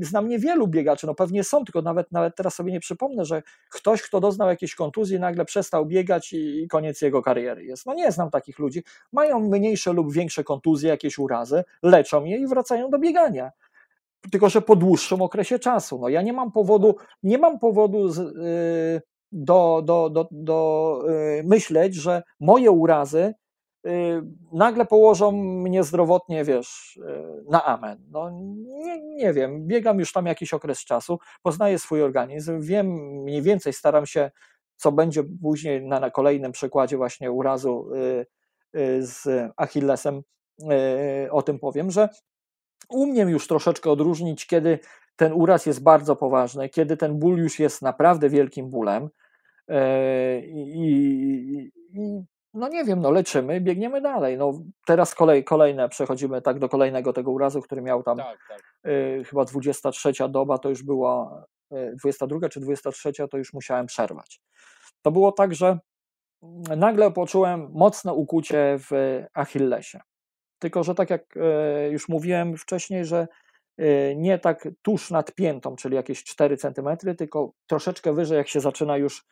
znam 0.00 0.28
niewielu 0.28 0.68
biegaczy, 0.68 1.06
no 1.06 1.14
pewnie 1.14 1.44
są, 1.44 1.64
tylko 1.64 1.82
nawet, 1.82 2.12
nawet 2.12 2.36
teraz 2.36 2.54
sobie 2.54 2.72
nie 2.72 2.80
przypomnę, 2.80 3.24
że 3.24 3.42
ktoś, 3.70 4.02
kto 4.02 4.20
doznał 4.20 4.48
jakiejś 4.48 4.74
kontuzji, 4.74 5.20
nagle 5.20 5.44
przestał 5.44 5.86
biegać 5.86 6.32
i 6.32 6.66
koniec 6.70 7.02
jego 7.02 7.22
kariery 7.22 7.64
jest. 7.64 7.86
No 7.86 7.94
nie 7.94 8.12
znam 8.12 8.30
takich 8.30 8.58
ludzi. 8.58 8.82
Mają 9.12 9.40
mniejsze 9.40 9.92
lub 9.92 10.12
większe 10.12 10.44
kontuzje, 10.44 10.88
jakieś 10.88 11.18
urazy, 11.18 11.64
leczą 11.82 12.24
je 12.24 12.38
i 12.38 12.46
wracają 12.46 12.90
do 12.90 12.98
biegania 12.98 13.50
tylko 14.30 14.48
że 14.48 14.62
po 14.62 14.76
dłuższym 14.76 15.22
okresie 15.22 15.58
czasu. 15.58 15.98
No 15.98 16.08
ja 16.08 16.22
nie 16.22 16.32
mam 16.32 16.52
powodu, 16.52 16.96
nie 17.22 17.38
mam 17.38 17.58
powodu 17.58 18.08
z, 18.08 18.18
y, 18.18 19.02
do, 19.32 19.82
do, 19.84 20.10
do, 20.10 20.28
do 20.30 21.00
y, 21.38 21.44
myśleć, 21.44 21.94
że 21.94 22.22
moje 22.40 22.70
urazy 22.70 23.34
nagle 24.52 24.86
położą 24.86 25.32
mnie 25.32 25.82
zdrowotnie, 25.84 26.44
wiesz, 26.44 27.00
na 27.48 27.64
amen. 27.64 27.98
No 28.10 28.30
nie, 28.66 29.00
nie 29.02 29.32
wiem, 29.32 29.66
biegam 29.66 29.98
już 29.98 30.12
tam 30.12 30.26
jakiś 30.26 30.54
okres 30.54 30.84
czasu, 30.84 31.18
poznaję 31.42 31.78
swój 31.78 32.02
organizm, 32.02 32.60
wiem 32.60 32.86
mniej 33.22 33.42
więcej, 33.42 33.72
staram 33.72 34.06
się, 34.06 34.30
co 34.76 34.92
będzie 34.92 35.22
później 35.42 35.86
na, 35.86 36.00
na 36.00 36.10
kolejnym 36.10 36.52
przykładzie 36.52 36.96
właśnie 36.96 37.32
urazu 37.32 37.90
z 39.00 39.26
Achillesem, 39.56 40.22
o 41.30 41.42
tym 41.42 41.58
powiem, 41.58 41.90
że 41.90 42.08
umiem 42.88 43.28
już 43.28 43.46
troszeczkę 43.46 43.90
odróżnić, 43.90 44.46
kiedy 44.46 44.78
ten 45.16 45.32
uraz 45.32 45.66
jest 45.66 45.82
bardzo 45.82 46.16
poważny, 46.16 46.68
kiedy 46.68 46.96
ten 46.96 47.18
ból 47.18 47.38
już 47.38 47.58
jest 47.58 47.82
naprawdę 47.82 48.28
wielkim 48.28 48.70
bólem. 48.70 49.08
I, 50.44 51.70
i 51.92 52.24
no 52.54 52.68
nie 52.68 52.84
wiem, 52.84 53.00
no 53.00 53.10
leczymy, 53.10 53.60
biegniemy 53.60 54.00
dalej. 54.00 54.38
No 54.38 54.52
teraz 54.86 55.14
kolej, 55.14 55.44
kolejne, 55.44 55.88
przechodzimy 55.88 56.42
tak 56.42 56.58
do 56.58 56.68
kolejnego 56.68 57.12
tego 57.12 57.30
urazu, 57.30 57.60
który 57.62 57.82
miał 57.82 58.02
tam 58.02 58.16
tak, 58.16 58.38
tak. 58.48 58.62
Y, 58.86 59.24
chyba 59.24 59.44
23 59.44 60.12
doba, 60.28 60.58
to 60.58 60.68
już 60.68 60.82
była 60.82 61.44
y, 61.72 61.96
22 61.96 62.48
czy 62.48 62.60
23, 62.60 63.12
to 63.30 63.38
już 63.38 63.52
musiałem 63.52 63.86
przerwać. 63.86 64.40
To 65.02 65.10
było 65.10 65.32
tak, 65.32 65.54
że 65.54 65.78
nagle 66.76 67.10
poczułem 67.10 67.68
mocne 67.72 68.12
ukucie 68.12 68.76
w 68.78 69.20
Achillesie. 69.34 70.00
Tylko, 70.58 70.82
że 70.82 70.94
tak 70.94 71.10
jak 71.10 71.36
e, 71.36 71.90
już 71.90 72.08
mówiłem 72.08 72.56
wcześniej, 72.56 73.04
że 73.04 73.28
e, 73.78 74.16
nie 74.16 74.38
tak 74.38 74.68
tuż 74.82 75.10
nad 75.10 75.34
piętą, 75.34 75.76
czyli 75.76 75.96
jakieś 75.96 76.24
4 76.24 76.56
cm, 76.56 76.96
tylko 77.18 77.52
troszeczkę 77.66 78.12
wyżej, 78.12 78.38
jak 78.38 78.48
się 78.48 78.60
zaczyna 78.60 78.96
już 78.96 79.26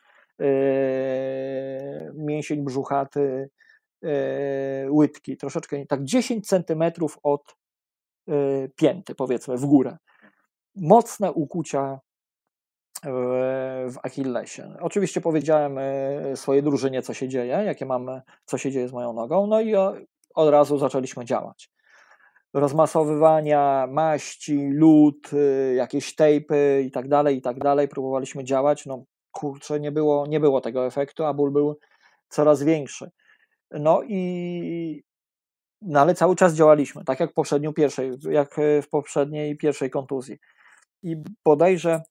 mięsień 2.13 2.63
brzuchaty, 2.63 3.49
łydki, 4.89 5.37
troszeczkę 5.37 5.85
tak 5.85 6.03
10 6.03 6.47
cm 6.47 6.83
od 7.23 7.55
pięty, 8.75 9.15
powiedzmy, 9.15 9.57
w 9.57 9.65
górę. 9.65 9.97
Mocne 10.75 11.31
ukucia 11.31 11.99
w 13.03 13.95
Achillesie. 14.03 14.77
Oczywiście 14.79 15.21
powiedziałem 15.21 15.79
swojej 16.35 16.63
drużynie, 16.63 17.01
co 17.01 17.13
się 17.13 17.27
dzieje, 17.27 17.53
jakie 17.65 17.85
mam, 17.85 18.21
co 18.45 18.57
się 18.57 18.71
dzieje 18.71 18.87
z 18.87 18.93
moją 18.93 19.13
nogą, 19.13 19.47
no 19.47 19.61
i 19.61 19.75
od 20.35 20.49
razu 20.49 20.77
zaczęliśmy 20.77 21.25
działać. 21.25 21.69
Rozmasowywania, 22.53 23.87
maści, 23.89 24.69
lód, 24.73 25.31
jakieś 25.75 26.15
tejpy 26.15 26.83
i 26.85 26.91
tak 26.91 27.07
dalej, 27.07 27.37
i 27.37 27.41
tak 27.41 27.59
dalej. 27.59 27.87
Próbowaliśmy 27.87 28.43
działać. 28.43 28.85
No 28.85 29.03
kurczę, 29.31 29.79
nie 29.79 29.91
było, 29.91 30.27
nie 30.27 30.39
było 30.39 30.61
tego 30.61 30.85
efektu, 30.85 31.23
a 31.23 31.33
ból 31.33 31.51
był 31.51 31.79
coraz 32.29 32.63
większy. 32.63 33.11
No 33.71 34.03
i 34.03 35.03
no 35.81 35.99
ale 35.99 36.15
cały 36.15 36.35
czas 36.35 36.53
działaliśmy, 36.53 37.03
tak 37.03 37.19
jak 37.19 37.31
w 37.31 37.33
poprzedniej 37.33 37.73
pierwszej, 37.73 38.11
jak 38.29 38.55
w 38.83 38.89
poprzedniej 38.89 39.57
pierwszej 39.57 39.89
kontuzji. 39.89 40.37
I 41.03 41.15
bodajże 41.45 42.01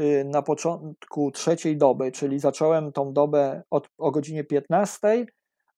y, 0.00 0.24
na 0.24 0.42
początku 0.42 1.30
trzeciej 1.30 1.76
doby, 1.76 2.12
czyli 2.12 2.38
zacząłem 2.38 2.92
tą 2.92 3.12
dobę 3.12 3.62
od, 3.70 3.88
o 3.98 4.10
godzinie 4.10 4.44
15 4.44 5.26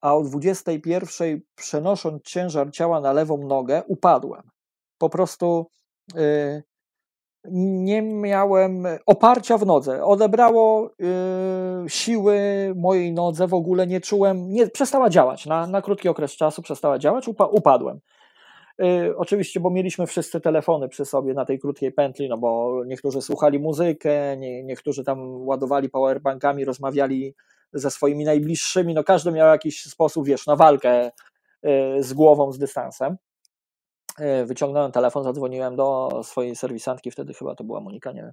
a 0.01 0.17
o 0.17 0.23
21 0.23 1.41
przenosząc 1.55 2.23
ciężar 2.23 2.71
ciała 2.71 3.01
na 3.01 3.13
lewą 3.13 3.47
nogę, 3.47 3.83
upadłem. 3.87 4.43
Po 4.99 5.11
prostu 5.11 5.67
y, 6.17 6.63
nie 7.51 8.03
miałem 8.03 8.87
oparcia 9.07 9.59
w 9.59 9.67
nodze. 9.67 10.05
Odebrało 10.05 10.91
y, 11.85 11.89
siły 11.89 12.37
mojej 12.77 13.13
nodze, 13.13 13.47
w 13.47 13.55
ogóle 13.55 13.87
nie 13.87 14.01
czułem, 14.01 14.49
nie, 14.49 14.67
przestała 14.67 15.11
działać. 15.11 15.47
Na, 15.47 15.67
na 15.67 15.83
krótki 15.83 16.09
okres 16.09 16.33
czasu 16.37 16.63
przestała 16.63 16.99
działać, 16.99 17.29
upa, 17.29 17.45
upadłem. 17.45 18.01
Y, 18.83 19.17
oczywiście, 19.17 19.61
bo 19.61 19.71
mieliśmy 19.71 20.07
wszyscy 20.07 20.41
telefony 20.41 20.89
przy 20.89 21.05
sobie 21.05 21.35
na 21.35 21.45
tej 21.45 21.59
krótkiej 21.59 21.93
pętli, 21.93 22.29
no 22.29 22.39
bo 22.39 22.83
niektórzy 22.87 23.23
słuchali 23.23 23.59
muzykę, 23.59 24.37
nie, 24.37 24.63
niektórzy 24.63 25.05
tam 25.05 25.47
ładowali 25.47 25.89
powerbankami, 25.89 26.65
rozmawiali 26.65 27.35
ze 27.73 27.91
swoimi 27.91 28.25
najbliższymi, 28.25 28.95
no 28.95 29.05
każdy 29.05 29.33
miał 29.33 29.49
jakiś 29.49 29.85
sposób, 29.85 30.27
wiesz, 30.27 30.47
na 30.47 30.57
walkę 30.57 31.07
y, 31.07 31.11
z 32.03 32.13
głową, 32.13 32.53
z 32.53 32.59
dystansem. 32.59 33.17
Y, 34.21 34.47
wyciągnąłem 34.47 34.93
telefon, 34.93 35.25
zadzwoniłem 35.25 35.77
do 35.77 36.21
swojej 36.25 36.57
serwisantki, 36.57 37.11
wtedy 37.11 37.35
chyba 37.35 37.55
to 37.55 37.65
była 37.65 37.81
Monika, 37.81 38.13
nie 38.13 38.33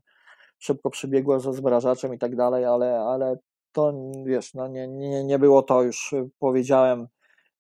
szybko 0.60 0.90
przybiegła 0.90 1.40
ze 1.40 1.54
zmrażaczem 1.54 2.14
i 2.14 2.18
tak 2.18 2.36
dalej, 2.36 2.66
ale, 2.66 3.00
ale 3.00 3.38
to 3.72 3.94
wiesz, 4.26 4.54
no 4.54 4.68
nie, 4.68 4.88
nie, 4.88 5.24
nie 5.24 5.40
było 5.40 5.64
to 5.64 5.84
już, 5.84 6.16
powiedziałem, 6.40 7.08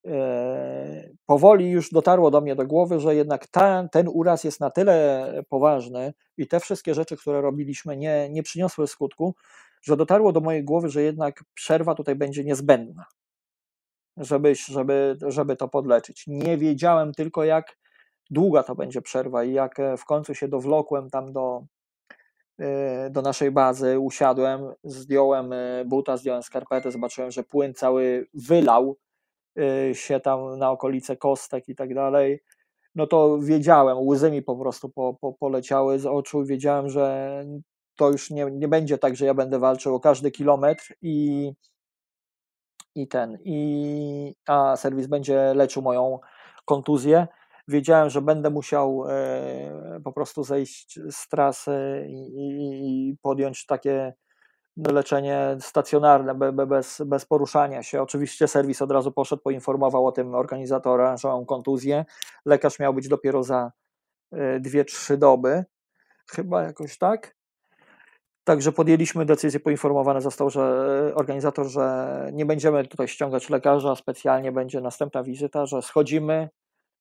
e, 0.08 1.10
powoli 1.26 1.70
już 1.70 1.90
dotarło 1.92 2.32
do 2.32 2.42
mnie 2.42 2.56
do 2.56 2.66
głowy, 2.66 3.00
że 3.00 3.16
jednak 3.16 3.48
ten, 3.48 3.90
ten 3.90 4.08
uraz 4.08 4.44
jest 4.44 4.60
na 4.60 4.70
tyle 4.70 5.34
poważny 5.50 6.14
i 6.38 6.48
te 6.48 6.60
wszystkie 6.60 6.94
rzeczy, 6.94 7.18
które 7.18 7.42
robiliśmy, 7.42 7.98
nie, 7.98 8.30
nie 8.30 8.44
przyniosły 8.44 8.88
skutku, 8.88 9.36
że 9.82 9.98
dotarło 9.98 10.32
do 10.32 10.42
mojej 10.42 10.64
głowy, 10.64 10.90
że 10.90 11.02
jednak 11.02 11.44
przerwa 11.54 11.96
tutaj 11.96 12.16
będzie 12.16 12.44
niezbędna, 12.44 13.06
żeby, 14.18 14.56
żeby, 14.56 15.18
żeby 15.28 15.56
to 15.56 15.68
podleczyć. 15.68 16.24
Nie 16.28 16.58
wiedziałem 16.58 17.14
tylko, 17.14 17.44
jak 17.44 17.78
długa 18.30 18.64
to 18.64 18.76
będzie 18.76 19.02
przerwa 19.02 19.44
i 19.44 19.54
jak 19.54 19.80
e, 19.80 19.98
w 19.98 20.06
końcu 20.06 20.36
się 20.36 20.48
dowlokłem 20.48 21.10
tam 21.10 21.34
do, 21.34 21.64
e, 22.60 23.10
do 23.10 23.22
naszej 23.22 23.52
bazy, 23.52 24.00
usiadłem, 24.00 24.74
zdjąłem 24.84 25.54
e, 25.54 25.86
buta, 25.86 26.18
zdjąłem 26.18 26.44
skarpetę, 26.44 26.92
zobaczyłem, 26.92 27.32
że 27.32 27.44
płyn 27.44 27.74
cały 27.74 28.28
wylał 28.34 28.98
się 29.94 30.20
tam 30.20 30.58
na 30.58 30.72
okolice 30.72 31.18
kostek 31.18 31.70
i 31.70 31.76
tak 31.76 31.94
dalej, 31.94 32.40
no 32.96 33.08
to 33.08 33.40
wiedziałem, 33.40 33.98
łzy 33.98 34.32
mi 34.32 34.42
po 34.42 34.56
prostu 34.56 34.90
po, 34.90 35.14
po, 35.22 35.34
poleciały 35.34 36.00
z 36.00 36.06
oczu, 36.06 36.46
wiedziałem, 36.46 36.90
że 36.90 37.46
to 37.96 38.12
już 38.12 38.32
nie, 38.32 38.46
nie 38.52 38.68
będzie 38.68 38.98
tak, 38.98 39.16
że 39.16 39.26
ja 39.26 39.34
będę 39.34 39.60
walczył 39.60 39.96
o 39.96 40.00
każdy 40.00 40.32
kilometr 40.32 40.94
i, 41.02 41.52
i 42.96 43.08
ten, 43.08 43.38
i, 43.44 44.36
a 44.48 44.76
serwis 44.78 45.08
będzie 45.08 45.54
leczył 45.54 45.82
moją 45.82 46.20
kontuzję. 46.66 47.28
Wiedziałem, 47.70 48.10
że 48.10 48.22
będę 48.22 48.50
musiał 48.50 49.06
e, 49.10 50.00
po 50.04 50.14
prostu 50.14 50.44
zejść 50.44 51.00
z 51.12 51.28
trasy 51.28 52.06
i, 52.10 53.16
podjąć 53.22 53.66
takie 53.66 54.14
leczenie 54.78 55.58
stacjonarne, 55.60 56.52
bez, 56.52 57.02
bez 57.06 57.26
poruszania 57.26 57.84
się. 57.84 58.02
Oczywiście 58.02 58.48
serwis 58.48 58.82
od 58.82 58.92
razu 58.92 59.12
poszedł, 59.12 59.42
poinformował 59.42 60.08
o 60.08 60.12
tym 60.12 60.36
organizatora, 60.36 61.18
że 61.18 61.28
mam 61.28 61.46
kontuzję. 61.46 62.06
Lekarz 62.46 62.80
miał 62.80 62.94
być 62.94 63.08
dopiero 63.08 63.44
za 63.44 63.72
2-3 64.34 65.14
e, 65.14 65.18
doby, 65.18 65.66
chyba 66.32 66.64
jakoś 66.64 66.98
tak. 66.98 67.36
Także 68.44 68.72
podjęliśmy 68.72 69.26
decyzję, 69.26 69.60
poinformowany 69.60 70.22
został, 70.22 70.50
że 70.50 70.62
e, 71.10 71.16
organizator, 71.16 71.68
że 71.68 72.30
nie 72.34 72.46
będziemy 72.46 72.88
tutaj 72.88 73.08
ściągać 73.08 73.50
lekarza, 73.50 73.96
specjalnie 73.96 74.52
będzie 74.52 74.82
następna 74.82 75.24
wizyta, 75.24 75.66
że 75.66 75.82
schodzimy 75.82 76.50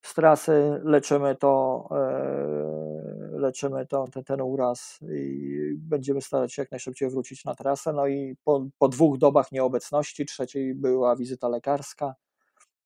z 0.02 0.14
trasy, 0.14 0.80
leczymy 0.84 1.36
to, 1.36 1.84
e, 1.90 3.38
leczymy 3.38 3.86
to, 3.86 4.04
ten, 4.12 4.24
ten 4.24 4.40
uraz 4.40 4.98
i 5.12 5.72
będziemy 5.76 6.20
starać 6.20 6.54
się 6.54 6.62
jak 6.62 6.70
najszybciej 6.70 7.10
wrócić 7.10 7.44
na 7.44 7.54
trasę. 7.54 7.92
No 7.92 8.06
i 8.06 8.36
po, 8.44 8.66
po 8.78 8.88
dwóch 8.88 9.18
dobach 9.18 9.52
nieobecności, 9.52 10.26
trzeciej 10.26 10.74
była 10.74 11.16
wizyta 11.16 11.48
lekarska, 11.48 12.14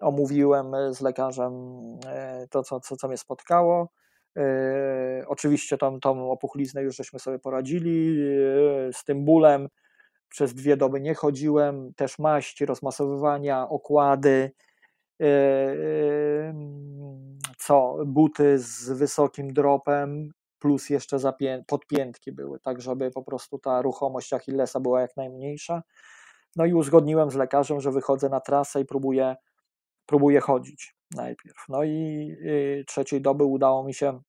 omówiłem 0.01 0.73
z 0.95 1.01
lekarzem 1.01 1.53
to, 2.51 2.63
co, 2.63 2.81
co, 2.81 2.97
co 2.97 3.09
mnie 3.09 3.17
spotkało. 3.17 3.89
Oczywiście 5.27 5.79
tam, 5.79 6.01
tą 6.01 6.31
opuchliznę 6.31 6.83
już 6.83 6.97
żeśmy 6.97 7.19
sobie 7.19 7.39
poradzili 7.39 8.17
z 8.93 9.05
tym 9.05 9.25
bólem. 9.25 9.69
Przez 10.29 10.55
dwie 10.55 10.77
doby 10.77 11.01
nie 11.01 11.15
chodziłem, 11.15 11.95
też 11.95 12.19
maści, 12.19 12.67
rozmasowywania, 12.67 13.69
okłady, 13.69 14.53
co 17.59 17.97
buty 18.07 18.59
z 18.59 18.91
wysokim 18.91 19.53
dropem, 19.53 20.33
plus 20.59 20.91
jeszcze 20.91 21.19
podpiętki 21.67 22.33
były, 22.33 22.61
tak 22.61 22.81
żeby 22.81 23.11
po 23.11 23.23
prostu 23.23 23.59
ta 23.59 23.83
ruchomość 23.83 24.33
Achillesa 24.33 24.81
była 24.81 25.01
jak 25.01 25.17
najmniejsza. 25.17 25.83
No 26.57 26.67
i 26.67 26.75
uzgodniłem 26.75 27.31
z 27.31 27.35
lekarzem, 27.35 27.81
że 27.81 27.91
wychodzę 27.93 28.29
na 28.29 28.41
trasę 28.41 28.81
i 28.81 28.85
próbuję, 28.85 29.37
próbuję 30.07 30.41
chodzić 30.41 30.97
najpierw. 31.11 31.65
No 31.69 31.85
i 31.85 32.31
y, 32.41 32.85
trzeciej 32.87 33.21
doby 33.21 33.45
udało 33.45 33.85
mi 33.85 33.95
się 33.95 34.21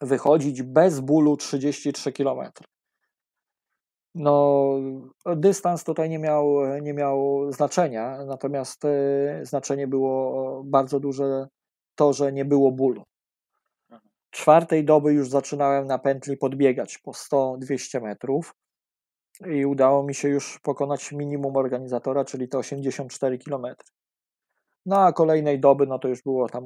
wychodzić 0.00 0.62
bez 0.62 1.00
bólu 1.00 1.36
33 1.36 2.12
km. 2.12 2.50
No, 4.14 4.74
dystans 5.36 5.84
tutaj 5.84 6.10
nie 6.10 6.18
miał, 6.18 6.66
nie 6.82 6.94
miał 6.94 7.46
znaczenia, 7.52 8.24
natomiast 8.24 8.84
y, 8.84 9.40
znaczenie 9.42 9.86
było 9.86 10.62
bardzo 10.64 11.00
duże 11.00 11.48
to, 11.94 12.12
że 12.12 12.32
nie 12.32 12.44
było 12.44 12.72
bólu. 12.72 13.04
Czwartej 14.30 14.84
doby 14.84 15.12
już 15.12 15.28
zaczynałem 15.28 15.86
na 15.86 15.98
pętli 15.98 16.36
podbiegać 16.36 16.98
po 16.98 17.10
100-200 17.10 18.02
metrów 18.02 18.54
i 19.46 19.66
udało 19.66 20.02
mi 20.02 20.14
się 20.14 20.28
już 20.28 20.58
pokonać 20.62 21.12
minimum 21.12 21.56
organizatora, 21.56 22.24
czyli 22.24 22.48
to 22.48 22.58
84 22.58 23.38
km. 23.38 23.66
No 24.86 24.98
a 24.98 25.12
kolejnej 25.12 25.60
doby, 25.60 25.86
no 25.86 25.98
to 25.98 26.08
już 26.08 26.22
było 26.22 26.48
tam 26.48 26.64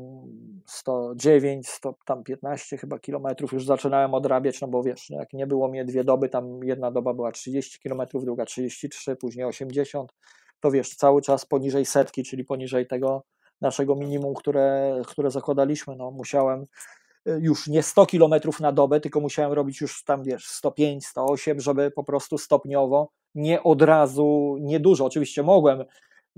109, 0.67 1.69
100, 1.69 1.95
tam 2.07 2.25
15 2.25 2.77
chyba 2.77 2.99
kilometrów, 2.99 3.53
już 3.53 3.67
zaczynałem 3.67 4.15
odrabiać, 4.15 4.61
no 4.61 4.69
bo 4.69 4.83
wiesz, 4.83 5.11
jak 5.11 5.33
nie 5.33 5.47
było 5.47 5.69
mnie 5.69 5.85
dwie 5.85 6.05
doby, 6.05 6.29
tam 6.29 6.65
jedna 6.65 6.91
doba 6.91 7.15
była 7.15 7.33
30 7.33 7.81
kilometrów, 7.81 8.25
druga 8.25 8.45
33, 8.45 9.17
później 9.17 9.47
80, 9.47 10.13
to 10.61 10.71
wiesz, 10.71 10.95
cały 10.95 11.23
czas 11.23 11.47
poniżej 11.47 11.87
setki, 11.87 12.25
czyli 12.25 12.45
poniżej 12.45 12.87
tego 12.87 13.23
naszego 13.61 13.95
minimum, 13.95 14.35
które, 14.35 15.01
które 15.07 15.31
zakładaliśmy, 15.31 15.97
no 15.97 16.11
musiałem 16.11 16.67
y, 17.29 17.39
już 17.41 17.69
nie 17.69 17.83
100 17.83 18.07
kilometrów 18.07 18.61
na 18.61 18.73
dobę, 18.73 19.01
tylko 19.01 19.21
musiałem 19.21 19.53
robić 19.53 19.81
już 19.81 20.05
tam, 20.05 20.23
wiesz, 20.23 20.47
105, 20.47 21.07
108, 21.07 21.61
żeby 21.61 21.91
po 21.91 22.05
prostu 22.05 22.39
stopniowo, 22.39 23.09
nie 23.35 23.63
od 23.63 23.83
razu, 23.83 24.57
nie 24.61 24.81
dużo, 24.81 25.05
oczywiście 25.05 25.43
mogłem 25.43 25.85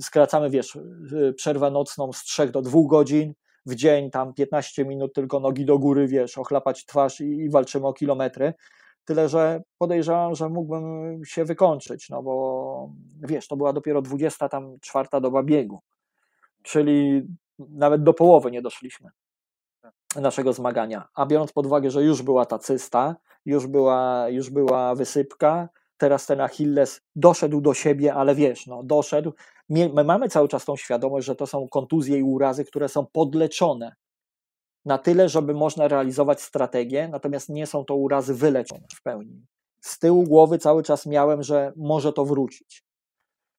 skracamy, 0.00 0.50
wiesz, 0.50 0.76
y, 1.12 1.34
przerwę 1.36 1.70
nocną 1.70 2.12
z 2.12 2.22
3 2.22 2.48
do 2.48 2.62
2 2.62 2.80
godzin, 2.86 3.34
w 3.66 3.74
dzień 3.74 4.10
tam 4.10 4.34
15 4.34 4.84
minut 4.84 5.14
tylko 5.14 5.40
nogi 5.40 5.64
do 5.64 5.78
góry, 5.78 6.08
wiesz, 6.08 6.38
ochlapać 6.38 6.86
twarz 6.86 7.20
i, 7.20 7.24
i 7.24 7.50
walczymy 7.50 7.86
o 7.86 7.92
kilometry. 7.92 8.54
Tyle, 9.04 9.28
że 9.28 9.62
podejrzewam, 9.78 10.34
że 10.34 10.48
mógłbym 10.48 11.20
się 11.24 11.44
wykończyć, 11.44 12.08
no 12.10 12.22
bo 12.22 12.90
wiesz, 13.28 13.48
to 13.48 13.56
była 13.56 13.72
dopiero 13.72 14.02
20 14.02 14.48
tam 14.48 14.80
czwarta 14.80 15.20
doba 15.20 15.42
biegu, 15.42 15.80
czyli 16.62 17.22
nawet 17.58 18.02
do 18.02 18.14
połowy 18.14 18.50
nie 18.50 18.62
doszliśmy 18.62 19.10
naszego 20.16 20.52
zmagania. 20.52 21.08
A 21.14 21.26
biorąc 21.26 21.52
pod 21.52 21.66
uwagę, 21.66 21.90
że 21.90 22.02
już 22.02 22.22
była 22.22 22.46
ta 22.46 22.58
cysta, 22.58 23.16
już 23.46 23.66
była, 23.66 24.28
już 24.28 24.50
była 24.50 24.94
wysypka, 24.94 25.68
teraz 25.96 26.26
ten 26.26 26.40
Achilles 26.40 27.00
doszedł 27.16 27.60
do 27.60 27.74
siebie, 27.74 28.14
ale 28.14 28.34
wiesz, 28.34 28.66
no, 28.66 28.82
doszedł. 28.82 29.32
My 29.68 30.04
mamy 30.04 30.28
cały 30.28 30.48
czas 30.48 30.64
tą 30.64 30.76
świadomość, 30.76 31.26
że 31.26 31.36
to 31.36 31.46
są 31.46 31.68
kontuzje 31.68 32.18
i 32.18 32.22
urazy, 32.22 32.64
które 32.64 32.88
są 32.88 33.06
podleczone 33.06 33.92
na 34.84 34.98
tyle, 34.98 35.28
żeby 35.28 35.54
można 35.54 35.88
realizować 35.88 36.42
strategię, 36.42 37.08
natomiast 37.08 37.48
nie 37.48 37.66
są 37.66 37.84
to 37.84 37.96
urazy 37.96 38.34
wyleczone 38.34 38.86
w 38.96 39.02
pełni. 39.02 39.46
Z 39.80 39.98
tyłu 39.98 40.24
głowy 40.24 40.58
cały 40.58 40.82
czas 40.82 41.06
miałem, 41.06 41.42
że 41.42 41.72
może 41.76 42.12
to 42.12 42.24
wrócić. 42.24 42.84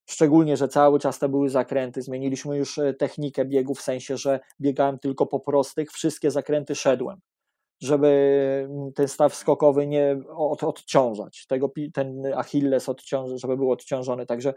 Szczególnie, 0.09 0.57
że 0.57 0.67
cały 0.67 0.99
czas 0.99 1.19
to 1.19 1.29
były 1.29 1.49
zakręty. 1.49 2.01
Zmieniliśmy 2.01 2.57
już 2.57 2.77
e, 2.77 2.93
technikę 2.93 3.45
biegu, 3.45 3.75
w 3.75 3.81
sensie, 3.81 4.17
że 4.17 4.39
biegałem 4.61 4.99
tylko 4.99 5.25
po 5.25 5.39
prostych, 5.39 5.91
wszystkie 5.91 6.31
zakręty 6.31 6.75
szedłem 6.75 7.19
żeby 7.79 8.07
mm, 8.69 8.93
ten 8.93 9.07
staw 9.07 9.35
skokowy 9.35 9.87
nie 9.87 10.17
od, 10.29 10.63
odciążać, 10.63 11.45
tego, 11.47 11.71
ten 11.93 12.33
Achilles 12.35 12.89
odciąż, 12.89 13.41
żeby 13.41 13.57
był 13.57 13.71
odciążony. 13.71 14.25
Także 14.25 14.53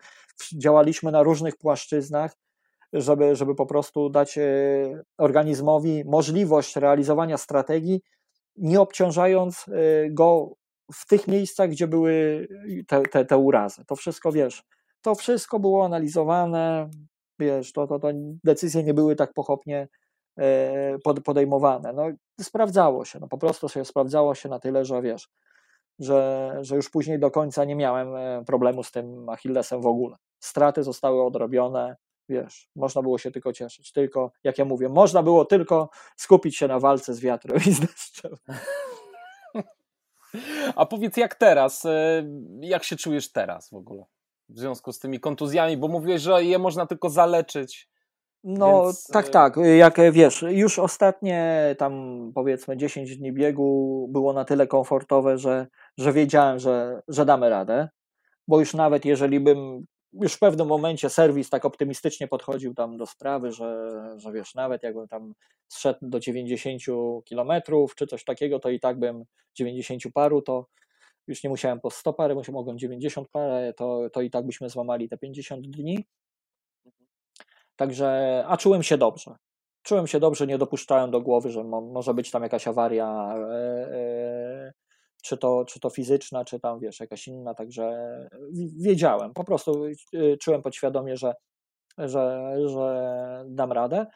działaliśmy 0.58 1.12
na 1.12 1.22
różnych 1.22 1.56
płaszczyznach, 1.56 2.36
żeby, 2.92 3.36
żeby 3.36 3.54
po 3.54 3.66
prostu 3.66 4.10
dać 4.10 4.38
e, 4.38 4.42
organizmowi 5.18 6.04
możliwość 6.04 6.76
realizowania 6.76 7.38
strategii, 7.38 8.00
nie 8.56 8.80
obciążając 8.80 9.66
e, 9.68 9.72
go 10.10 10.54
w 10.94 11.06
tych 11.06 11.28
miejscach, 11.28 11.70
gdzie 11.70 11.86
były 11.86 12.46
te, 12.88 13.02
te, 13.02 13.24
te 13.24 13.36
urazy. 13.36 13.84
To 13.86 13.96
wszystko 13.96 14.32
wiesz, 14.32 14.62
to 15.02 15.14
wszystko 15.14 15.60
było 15.60 15.84
analizowane, 15.84 16.90
wiesz, 17.38 17.72
to, 17.72 17.86
to, 17.86 17.98
to 17.98 18.08
decyzje 18.44 18.82
nie 18.82 18.94
były 18.94 19.16
tak 19.16 19.32
pochopnie 19.32 19.88
podejmowane. 21.24 21.92
No, 21.92 22.06
sprawdzało 22.40 23.04
się, 23.04 23.18
no, 23.20 23.28
po 23.28 23.38
prostu 23.38 23.68
się 23.68 23.84
sprawdzało 23.84 24.34
się 24.34 24.48
na 24.48 24.58
tyle, 24.58 24.84
że 24.84 25.02
wiesz, 25.02 25.28
że, 25.98 26.58
że 26.60 26.76
już 26.76 26.90
później 26.90 27.18
do 27.18 27.30
końca 27.30 27.64
nie 27.64 27.76
miałem 27.76 28.16
e, 28.16 28.44
problemu 28.44 28.82
z 28.82 28.90
tym 28.90 29.28
Achillesem 29.28 29.80
w 29.80 29.86
ogóle. 29.86 30.16
Straty 30.40 30.82
zostały 30.82 31.22
odrobione, 31.22 31.96
wiesz, 32.28 32.68
można 32.76 33.02
było 33.02 33.18
się 33.18 33.30
tylko 33.30 33.52
cieszyć. 33.52 33.92
Tylko, 33.92 34.32
jak 34.44 34.58
ja 34.58 34.64
mówię, 34.64 34.88
można 34.88 35.22
było 35.22 35.44
tylko 35.44 35.90
skupić 36.16 36.56
się 36.56 36.68
na 36.68 36.80
walce 36.80 37.14
z 37.14 37.20
wiatrem 37.20 37.56
i 37.66 37.72
z 37.72 37.80
deszczem. 37.80 38.32
A 40.76 40.86
powiedz, 40.86 41.16
jak 41.16 41.34
teraz? 41.34 41.84
E, 41.84 42.24
jak 42.60 42.84
się 42.84 42.96
czujesz 42.96 43.32
teraz 43.32 43.70
w 43.70 43.74
ogóle? 43.74 44.04
W 44.48 44.58
związku 44.58 44.92
z 44.92 44.98
tymi 44.98 45.20
kontuzjami, 45.20 45.76
bo 45.76 45.88
mówiłeś, 45.88 46.22
że 46.22 46.44
je 46.44 46.58
można 46.58 46.86
tylko 46.86 47.10
zaleczyć 47.10 47.91
no 48.44 48.84
Więc... 48.84 49.06
tak, 49.06 49.28
y, 49.28 49.30
tak. 49.30 49.56
Jak 49.76 50.12
wiesz, 50.12 50.44
już 50.48 50.78
ostatnie 50.78 51.74
tam 51.78 51.92
powiedzmy 52.34 52.76
10 52.76 53.16
dni 53.16 53.32
biegu 53.32 54.08
było 54.12 54.32
na 54.32 54.44
tyle 54.44 54.66
komfortowe, 54.66 55.38
że, 55.38 55.66
że 55.98 56.12
wiedziałem, 56.12 56.58
że, 56.58 57.02
że 57.08 57.24
damy 57.24 57.50
radę. 57.50 57.88
Bo 58.48 58.60
już 58.60 58.74
nawet 58.74 59.04
jeżeli 59.04 59.40
bym 59.40 59.86
już 60.12 60.34
w 60.34 60.38
pewnym 60.38 60.66
momencie 60.66 61.10
serwis 61.10 61.50
tak 61.50 61.64
optymistycznie 61.64 62.28
podchodził 62.28 62.74
tam 62.74 62.96
do 62.96 63.06
sprawy, 63.06 63.52
że, 63.52 63.90
że 64.16 64.32
wiesz, 64.32 64.54
nawet 64.54 64.82
jakbym 64.82 65.08
tam 65.08 65.34
zszedł 65.68 65.98
do 66.02 66.20
90 66.20 66.82
kilometrów 67.24 67.94
czy 67.94 68.06
coś 68.06 68.24
takiego, 68.24 68.58
to 68.58 68.70
i 68.70 68.80
tak 68.80 68.98
bym 68.98 69.24
90 69.54 70.02
paru, 70.14 70.42
to 70.42 70.66
już 71.26 71.44
nie 71.44 71.50
musiałem 71.50 71.80
po 71.80 71.90
100 71.90 72.12
pary, 72.12 72.34
mogłem 72.52 72.78
90 72.78 73.28
parę, 73.28 73.72
to, 73.76 74.10
to 74.12 74.22
i 74.22 74.30
tak 74.30 74.46
byśmy 74.46 74.68
złamali 74.68 75.08
te 75.08 75.18
50 75.18 75.66
dni. 75.66 76.06
Także, 77.82 78.44
a 78.48 78.56
czułem 78.56 78.82
się 78.82 78.98
dobrze. 78.98 79.36
Czułem 79.82 80.06
się 80.06 80.20
dobrze, 80.20 80.46
nie 80.46 80.58
dopuszczałem 80.58 81.10
do 81.10 81.20
głowy, 81.20 81.50
że 81.50 81.64
mo, 81.64 81.80
może 81.80 82.14
być 82.14 82.30
tam 82.30 82.42
jakaś 82.42 82.68
awaria, 82.68 83.34
e, 83.36 83.92
e, 83.92 84.72
czy, 85.22 85.36
to, 85.36 85.64
czy 85.64 85.80
to 85.80 85.90
fizyczna, 85.90 86.44
czy 86.44 86.60
tam 86.60 86.80
wiesz, 86.80 87.00
jakaś 87.00 87.28
inna, 87.28 87.54
także 87.54 88.16
wiedziałem, 88.80 89.32
po 89.32 89.44
prostu 89.44 89.84
e, 89.86 90.36
czułem 90.36 90.62
podświadomie, 90.62 91.16
że, 91.16 91.34
że, 91.98 92.54
że 92.66 93.44
dam 93.46 93.72
radę. 93.72 94.06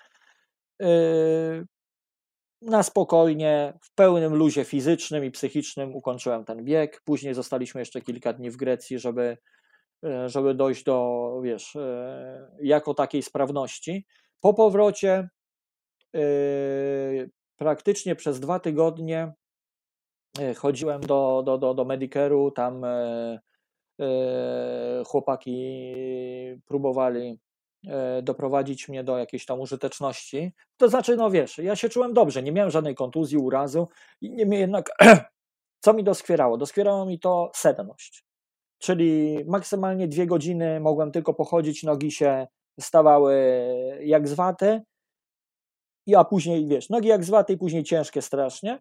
Na 2.62 2.82
spokojnie, 2.82 3.78
w 3.82 3.94
pełnym 3.94 4.34
luzie 4.34 4.64
fizycznym 4.64 5.24
i 5.24 5.30
psychicznym 5.30 5.94
ukończyłem 5.94 6.44
ten 6.44 6.64
bieg. 6.64 7.02
Później 7.05 7.34
zostaliśmy 7.34 7.80
jeszcze 7.80 8.01
kilka 8.01 8.32
dni 8.32 8.51
w 8.51 8.56
Grecji, 8.56 8.98
żeby 8.98 9.36
żeby 10.27 10.55
dojść 10.55 10.85
do, 10.85 11.41
wiesz, 11.43 11.77
e, 11.77 12.51
jako 12.62 12.95
takiej 12.95 13.23
sprawności. 13.23 14.07
Po 14.41 14.55
powrocie 14.55 15.28
e, 16.15 16.20
praktycznie 17.57 18.16
przez 18.16 18.41
dwa 18.41 18.61
tygodnie 18.61 19.33
chodziłem 20.57 21.01
do, 21.01 21.43
do, 21.47 21.59
do, 21.59 21.74
do 21.74 21.85
Medicare'u, 21.85 22.53
tam 22.53 22.83
chłopaki 25.07 25.95
próbowali 26.66 27.39
doprowadzić 28.23 28.89
mnie 28.89 29.05
do 29.05 29.19
jakiejś 29.19 29.47
tam 29.47 29.61
użyteczności. 29.61 30.53
To 30.77 30.89
znaczy, 30.89 31.16
no 31.16 31.31
wiesz, 31.31 31.59
ja 31.59 31.77
się 31.77 31.89
czułem 31.89 32.15
dobrze, 32.15 32.43
nie 32.43 32.53
miałem 32.53 32.70
żadnej 32.70 32.95
kontuzji, 32.95 33.39
urazu 33.39 33.89
niemniej 34.23 34.61
jednak, 34.61 34.91
co 35.85 35.93
mi 35.93 36.05
doskwierało? 36.05 36.57
Doskwierało 36.57 37.07
mi 37.07 37.19
to 37.19 37.51
sedność 37.55 38.26
czyli 38.78 39.39
maksymalnie 39.47 40.09
dwie 40.09 40.27
godziny 40.27 40.81
mogłem 40.81 41.12
tylko 41.12 41.35
pochodzić, 41.35 41.82
nogi 41.82 42.11
się 42.11 42.47
stawały 42.81 43.35
jak 44.01 44.28
zwaty, 44.28 44.82
a 46.16 46.24
później, 46.24 46.66
wiesz, 46.66 46.90
nogi 46.90 47.09
jak 47.09 47.24
zwaty 47.24 47.53
i 47.53 47.59
później 47.59 47.85
ciężkie 47.85 48.23
strasznie, 48.23 48.78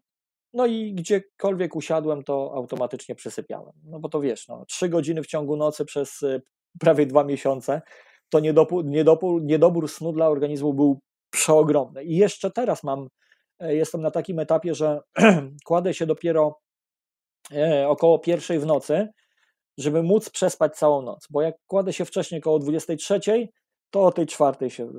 no 0.54 0.66
i 0.66 0.94
gdziekolwiek 0.94 1.76
usiadłem, 1.76 2.24
to 2.24 2.52
automatycznie 2.56 3.16
przysypiałem, 3.16 3.74
no 3.84 4.00
bo 4.00 4.10
to 4.10 4.22
wiesz, 4.22 4.48
no, 4.48 4.66
trzy 4.66 4.90
godziny 4.90 5.24
w 5.24 5.28
ciągu 5.28 5.58
nocy 5.58 5.86
przez 5.86 6.22
y, 6.24 6.42
prawie 6.80 7.06
dwa 7.06 7.24
miesiące, 7.24 7.82
to 8.30 8.40
niedobór 9.42 9.90
snu 9.90 10.14
dla 10.14 10.28
organizmu 10.28 10.74
był 10.74 11.00
przeogromny. 11.30 12.04
I 12.04 12.16
jeszcze 12.18 12.52
teraz 12.52 12.84
mam, 12.84 13.08
e, 13.60 13.76
jestem 13.76 14.02
na 14.02 14.12
takim 14.12 14.40
etapie, 14.40 14.76
że 14.76 15.00
kładę 15.66 15.94
się 15.94 16.06
dopiero 16.06 16.60
e, 17.52 17.90
około 17.90 18.20
pierwszej 18.20 18.60
w 18.60 18.66
nocy, 18.66 19.08
żeby 19.78 20.04
móc 20.04 20.30
przespać 20.30 20.76
całą 20.76 21.02
noc, 21.02 21.28
bo 21.30 21.42
jak 21.42 21.56
kładę 21.68 21.94
się 21.94 22.06
wcześniej 22.06 22.42
około 22.42 22.60
23, 22.60 23.20
to 23.90 24.02
o 24.04 24.12
tej 24.12 24.26
czwartej 24.26 24.70
się 24.70 24.92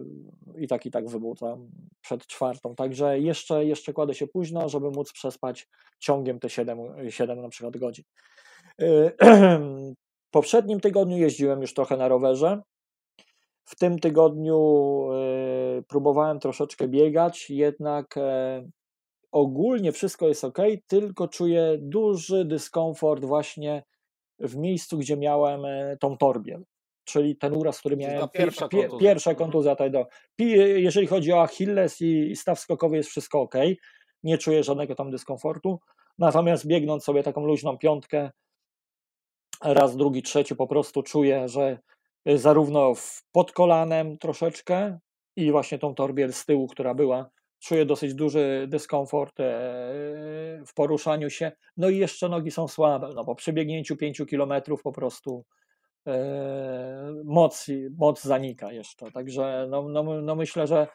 i 0.57 0.69
tak 0.69 0.87
i 0.87 0.91
tak 0.91 1.09
wybudzam 1.09 1.69
przed 2.01 2.27
czwartą, 2.27 2.75
także 2.75 3.21
jeszcze, 3.21 3.65
jeszcze 3.65 3.93
kładę 3.93 4.15
się 4.15 4.27
późno, 4.27 4.69
żeby 4.69 4.91
móc 4.91 5.13
przespać 5.13 5.69
ciągiem 5.99 6.39
te 6.39 6.51
7, 6.51 6.79
7 7.11 7.43
na 7.43 7.49
przykład 7.49 7.77
godzin. 7.77 8.05
W 10.27 10.31
poprzednim 10.31 10.81
tygodniu 10.81 11.19
jeździłem 11.19 11.61
już 11.61 11.75
trochę 11.75 11.97
na 11.97 12.09
rowerze, 12.09 12.63
w 13.65 13.77
tym 13.77 13.99
tygodniu 13.99 14.59
y, 15.79 15.83
próbowałem 15.83 16.41
troszeczkę 16.41 16.89
biegać, 16.89 17.51
jednak 17.51 18.17
e, 18.17 18.69
ogólnie 19.33 19.93
wszystko 19.93 20.29
jest 20.29 20.45
ok, 20.45 20.59
tylko 20.87 21.29
czuję 21.29 21.77
duży 21.81 22.45
dyskomfort 22.45 23.25
właśnie 23.25 23.83
w 24.39 24.57
miejscu, 24.57 24.99
gdzie 24.99 25.17
miałem 25.17 25.65
e, 25.65 25.97
tą 26.01 26.17
torbię. 26.17 26.61
Czyli 27.05 27.37
ten 27.37 27.57
uraz, 27.57 27.79
który 27.79 27.97
miałem. 27.97 28.29
Pierwsza 28.29 28.69
pie, 28.69 28.81
kontuzja. 28.81 29.09
pierwsza 29.09 29.35
kontuzja. 29.35 29.77
Tak. 29.77 29.93
Jeżeli 30.77 31.07
chodzi 31.07 31.33
o 31.33 31.43
Achilles 31.43 32.01
i 32.01 32.37
staw 32.37 32.61
skokowy, 32.61 32.97
jest 32.97 33.09
wszystko 33.09 33.41
ok. 33.41 33.55
Nie 34.23 34.39
czuję 34.39 34.63
żadnego 34.63 34.95
tam 34.95 35.11
dyskomfortu. 35.11 35.81
Natomiast 36.19 36.67
biegnąc 36.67 37.05
sobie 37.05 37.23
taką 37.23 37.47
luźną 37.47 37.79
piątkę, 37.79 38.31
raz, 39.65 39.97
drugi, 39.97 40.23
trzeci, 40.23 40.57
po 40.57 40.67
prostu 40.67 41.03
czuję, 41.03 41.49
że 41.49 41.79
Y, 42.29 42.39
zarówno 42.39 42.93
pod 43.33 43.53
kolanem 43.53 44.19
troszeczkę 44.19 44.99
i 45.37 45.51
właśnie 45.53 45.79
tą 45.79 45.95
torbiel 45.95 46.33
z 46.33 46.45
tyłu, 46.45 46.67
która 46.67 46.95
była. 46.95 47.31
Czuję 47.59 47.87
dosyć 47.87 48.15
duży 48.15 48.67
dyskomfort 48.69 49.41
e, 49.41 49.45
w 50.67 50.75
poruszaniu 50.75 51.31
się. 51.31 51.53
No 51.77 51.89
i 51.89 51.99
jeszcze 51.99 52.29
nogi 52.29 52.51
są 52.51 52.69
słabe, 52.69 53.11
no 53.15 53.25
bo 53.25 53.35
przy 53.35 53.53
biegnięciu 53.53 53.97
5 53.97 54.23
kilometrów 54.29 54.83
po 54.83 54.93
prostu 54.93 55.45
e, 56.07 57.15
moc, 57.25 57.67
moc 57.99 58.23
zanika 58.23 58.73
jeszcze. 58.73 59.11
Także 59.13 59.67
no, 59.71 59.89
no, 59.89 60.23
no 60.23 60.35
myślę, 60.35 60.67
że, 60.67 60.87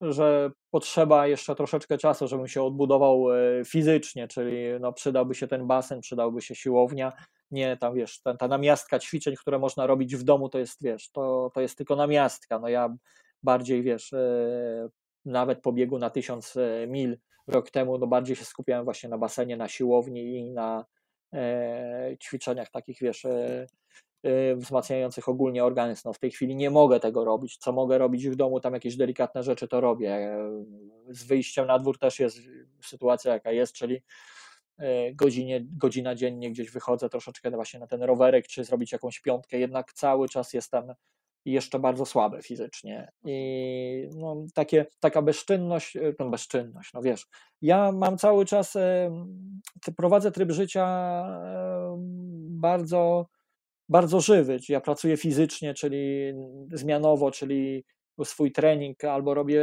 że 0.00 0.50
potrzeba 0.70 1.26
jeszcze 1.26 1.54
troszeczkę 1.54 1.98
czasu, 1.98 2.28
żebym 2.28 2.48
się 2.48 2.62
odbudował 2.62 3.32
e, 3.32 3.64
fizycznie, 3.64 4.28
czyli 4.28 4.56
no 4.80 4.92
przydałby 4.92 5.34
się 5.34 5.48
ten 5.48 5.66
basen, 5.66 6.00
przydałby 6.00 6.42
się 6.42 6.54
siłownia, 6.54 7.12
nie 7.50 7.76
tam 7.76 7.94
wiesz, 7.94 8.20
ta, 8.20 8.34
ta 8.34 8.48
namiastka 8.48 8.98
ćwiczeń, 8.98 9.34
które 9.36 9.58
można 9.58 9.86
robić 9.86 10.16
w 10.16 10.22
domu, 10.22 10.48
to 10.48 10.58
jest 10.58 10.82
wiesz, 10.82 11.10
to, 11.10 11.50
to 11.54 11.60
jest 11.60 11.78
tylko 11.78 11.96
namiastka. 11.96 12.58
No 12.58 12.68
ja 12.68 12.96
bardziej 13.42 13.82
wiesz, 13.82 14.14
nawet 15.28 15.60
po 15.60 15.72
biegu 15.72 15.98
na 15.98 16.10
tysiąc 16.10 16.56
e, 16.56 16.86
mil 16.86 17.18
rok 17.46 17.70
temu, 17.70 17.98
no 17.98 18.06
bardziej 18.06 18.36
się 18.36 18.44
skupiałem 18.44 18.84
właśnie 18.84 19.08
na 19.08 19.18
basenie, 19.18 19.56
na 19.56 19.68
siłowni 19.68 20.38
i 20.38 20.50
na 20.50 20.84
e, 21.32 22.16
ćwiczeniach 22.22 22.70
takich 22.70 22.98
wiesz, 23.00 23.24
e, 23.24 23.66
e, 24.22 24.56
wzmacniających 24.56 25.28
ogólnie 25.28 25.64
organizm. 25.64 26.02
No 26.04 26.12
w 26.12 26.18
tej 26.18 26.30
chwili 26.30 26.56
nie 26.56 26.70
mogę 26.70 27.00
tego 27.00 27.24
robić. 27.24 27.56
Co 27.56 27.72
mogę 27.72 27.98
robić 27.98 28.28
w 28.28 28.36
domu, 28.36 28.60
tam 28.60 28.74
jakieś 28.74 28.96
delikatne 28.96 29.42
rzeczy 29.42 29.68
to 29.68 29.80
robię. 29.80 30.38
Z 31.08 31.24
wyjściem 31.24 31.66
na 31.66 31.78
dwór 31.78 31.98
też 31.98 32.20
jest 32.20 32.38
sytuacja 32.82 33.32
jaka 33.32 33.52
jest, 33.52 33.72
czyli 33.72 34.02
E, 34.78 35.14
godzinie, 35.14 35.60
godzina 35.76 36.14
dziennie 36.14 36.50
gdzieś 36.50 36.70
wychodzę 36.70 37.08
troszeczkę 37.08 37.50
właśnie 37.50 37.80
na 37.80 37.86
ten 37.86 38.02
rowerek, 38.02 38.46
czy 38.46 38.64
zrobić 38.64 38.92
jakąś 38.92 39.20
piątkę, 39.20 39.58
jednak 39.58 39.92
cały 39.92 40.28
czas 40.28 40.52
jestem 40.52 40.94
jeszcze 41.44 41.78
bardzo 41.78 42.06
słaby 42.06 42.42
fizycznie. 42.42 43.08
I 43.24 44.08
no, 44.16 44.44
takie, 44.54 44.86
taka 45.00 45.22
bezczynność, 45.22 45.96
no 46.18 46.30
bezczynność, 46.30 46.92
no 46.94 47.02
wiesz, 47.02 47.26
ja 47.62 47.92
mam 47.92 48.18
cały 48.18 48.44
czas, 48.44 48.76
prowadzę 49.96 50.32
tryb 50.32 50.52
życia 50.52 50.86
bardzo, 52.50 53.26
bardzo 53.88 54.20
żywy, 54.20 54.58
ja 54.68 54.80
pracuję 54.80 55.16
fizycznie, 55.16 55.74
czyli 55.74 56.32
zmianowo, 56.72 57.30
czyli 57.30 57.84
swój 58.24 58.52
trening 58.52 59.04
albo 59.04 59.34
robię 59.34 59.62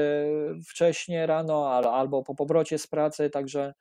wcześniej 0.70 1.26
rano, 1.26 1.70
albo 1.72 2.24
po 2.24 2.36
powrocie 2.36 2.78
z 2.78 2.88
pracy, 2.88 3.30
także 3.30 3.74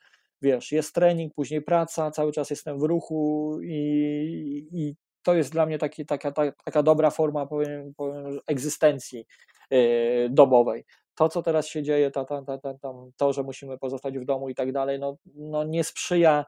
wiesz, 0.43 0.73
jest 0.73 0.95
trening, 0.95 1.35
później 1.35 1.63
praca, 1.63 2.11
cały 2.11 2.33
czas 2.33 2.51
jestem 2.51 2.79
w 2.79 2.83
ruchu 2.83 3.59
i, 3.63 4.69
i 4.73 4.97
to 5.25 5.35
jest 5.35 5.53
dla 5.53 5.67
mnie 5.67 5.79
taki, 5.79 6.07
taka, 6.07 6.33
taka 6.65 6.83
dobra 6.83 7.11
forma 7.11 7.47
powiem, 7.47 7.95
powiem, 7.97 8.41
egzystencji 8.47 9.27
yy, 9.71 10.29
dobowej. 10.31 10.85
To, 11.15 11.29
co 11.29 11.43
teraz 11.43 11.67
się 11.67 11.83
dzieje, 11.83 12.11
ta, 12.11 12.25
ta, 12.25 12.43
ta, 12.43 12.59
ta, 12.59 12.93
to, 13.17 13.33
że 13.33 13.43
musimy 13.43 13.79
pozostać 13.79 14.19
w 14.19 14.25
domu 14.25 14.49
i 14.49 14.55
tak 14.55 14.73
dalej, 14.73 14.99
no, 14.99 15.17
no 15.35 15.65
nie 15.65 15.85
sprzyja 15.85 16.45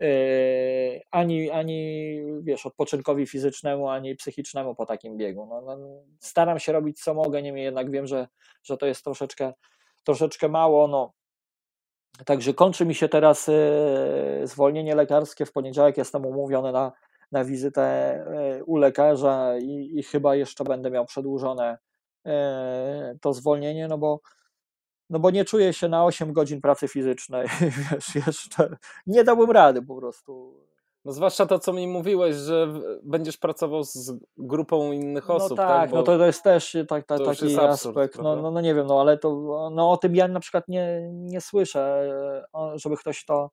yy, 0.00 0.08
ani, 1.10 1.50
ani 1.50 2.20
wiesz, 2.42 2.66
odpoczynkowi 2.66 3.26
fizycznemu, 3.26 3.88
ani 3.88 4.14
psychicznemu 4.16 4.74
po 4.74 4.86
takim 4.86 5.16
biegu. 5.16 5.46
No, 5.46 5.60
no, 5.60 5.78
staram 6.20 6.58
się 6.58 6.72
robić 6.72 7.00
co 7.02 7.14
mogę, 7.14 7.42
niemniej 7.42 7.64
jednak 7.64 7.90
wiem, 7.90 8.06
że, 8.06 8.28
że 8.62 8.76
to 8.76 8.86
jest 8.86 9.04
troszeczkę, 9.04 9.52
troszeczkę 10.04 10.48
mało. 10.48 10.88
No, 10.88 11.12
Także 12.24 12.54
kończy 12.54 12.86
mi 12.86 12.94
się 12.94 13.08
teraz 13.08 13.48
e, 13.48 13.52
zwolnienie 14.46 14.94
lekarskie. 14.94 15.46
W 15.46 15.52
poniedziałek 15.52 15.96
jestem 15.96 16.26
umówiony 16.26 16.72
na, 16.72 16.92
na 17.34 17.44
wizytę 17.44 17.82
e, 17.82 18.64
u 18.64 18.76
lekarza 18.76 19.58
i, 19.58 19.90
i 19.94 20.02
chyba 20.02 20.36
jeszcze 20.36 20.64
będę 20.64 20.90
miał 20.90 21.06
przedłużone 21.06 21.78
e, 22.26 23.16
to 23.20 23.32
zwolnienie, 23.32 23.88
no 23.88 23.98
bo, 23.98 24.20
no 25.10 25.18
bo 25.18 25.30
nie 25.30 25.44
czuję 25.44 25.72
się 25.72 25.88
na 25.88 26.04
8 26.04 26.32
godzin 26.32 26.60
pracy 26.60 26.88
fizycznej. 26.88 27.48
Wiesz, 27.90 28.14
jeszcze 28.14 28.76
nie 29.06 29.24
dałbym 29.24 29.50
rady 29.50 29.82
po 29.82 29.96
prostu. 29.96 30.64
No 31.04 31.12
zwłaszcza 31.12 31.46
to, 31.46 31.58
co 31.58 31.72
mi 31.72 31.88
mówiłeś, 31.88 32.36
że 32.36 32.74
będziesz 33.02 33.36
pracował 33.36 33.84
z 33.84 34.12
grupą 34.36 34.92
innych 34.92 35.28
no 35.28 35.34
osób. 35.34 35.56
Tak, 35.56 35.68
tak, 35.68 35.92
no 35.92 36.02
to, 36.02 36.18
to 36.18 36.26
jest 36.26 36.42
też 36.42 36.76
tak, 36.88 37.06
tak, 37.06 37.18
taki 37.18 37.56
absurd, 37.56 37.96
aspekt. 37.96 38.18
No, 38.22 38.36
no, 38.36 38.50
no 38.50 38.60
nie 38.60 38.74
wiem, 38.74 38.86
no 38.86 39.00
ale 39.00 39.18
to 39.18 39.30
no, 39.72 39.90
o 39.90 39.96
tym 39.96 40.16
ja 40.16 40.28
na 40.28 40.40
przykład 40.40 40.68
nie, 40.68 41.08
nie 41.12 41.40
słyszę, 41.40 42.10
żeby 42.74 42.96
ktoś 42.96 43.24
to 43.24 43.50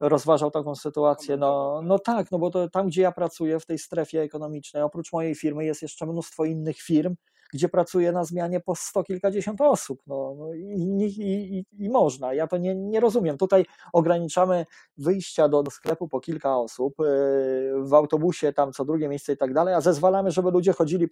rozważał 0.00 0.50
taką 0.50 0.74
sytuację. 0.74 1.36
No, 1.36 1.80
no 1.84 1.98
tak, 1.98 2.30
no 2.30 2.38
bo 2.38 2.50
to 2.50 2.68
tam, 2.68 2.86
gdzie 2.86 3.02
ja 3.02 3.12
pracuję, 3.12 3.60
w 3.60 3.66
tej 3.66 3.78
strefie 3.78 4.22
ekonomicznej, 4.22 4.82
oprócz 4.82 5.12
mojej 5.12 5.34
firmy 5.34 5.64
jest 5.64 5.82
jeszcze 5.82 6.06
mnóstwo 6.06 6.44
innych 6.44 6.76
firm, 6.76 7.14
gdzie 7.52 7.68
pracuje 7.68 8.12
na 8.12 8.24
zmianie 8.24 8.60
po 8.60 8.74
sto 8.74 9.02
kilkadziesiąt 9.02 9.60
osób. 9.60 10.02
No, 10.06 10.34
no 10.38 10.54
i, 10.54 10.60
i, 10.60 11.58
i, 11.58 11.64
i, 11.84 11.90
można. 11.90 12.34
Ja 12.34 12.46
to 12.46 12.56
nie, 12.56 12.74
nie 12.74 13.00
rozumiem. 13.00 13.38
Tutaj 13.38 13.64
ograniczamy 13.92 14.66
wyjścia 14.96 15.48
do, 15.48 15.62
do 15.62 15.70
sklepu 15.70 16.08
po 16.08 16.20
kilka 16.20 16.56
osób, 16.56 16.94
yy, 16.98 17.84
w 17.84 17.94
autobusie 17.94 18.52
tam 18.52 18.72
co 18.72 18.84
drugie 18.84 19.08
miejsce 19.08 19.32
i 19.32 19.36
tak 19.36 19.54
dalej, 19.54 19.74
a 19.74 19.80
zezwalamy, 19.80 20.30
żeby 20.30 20.50
ludzie 20.50 20.72
chodzili, 20.72 21.08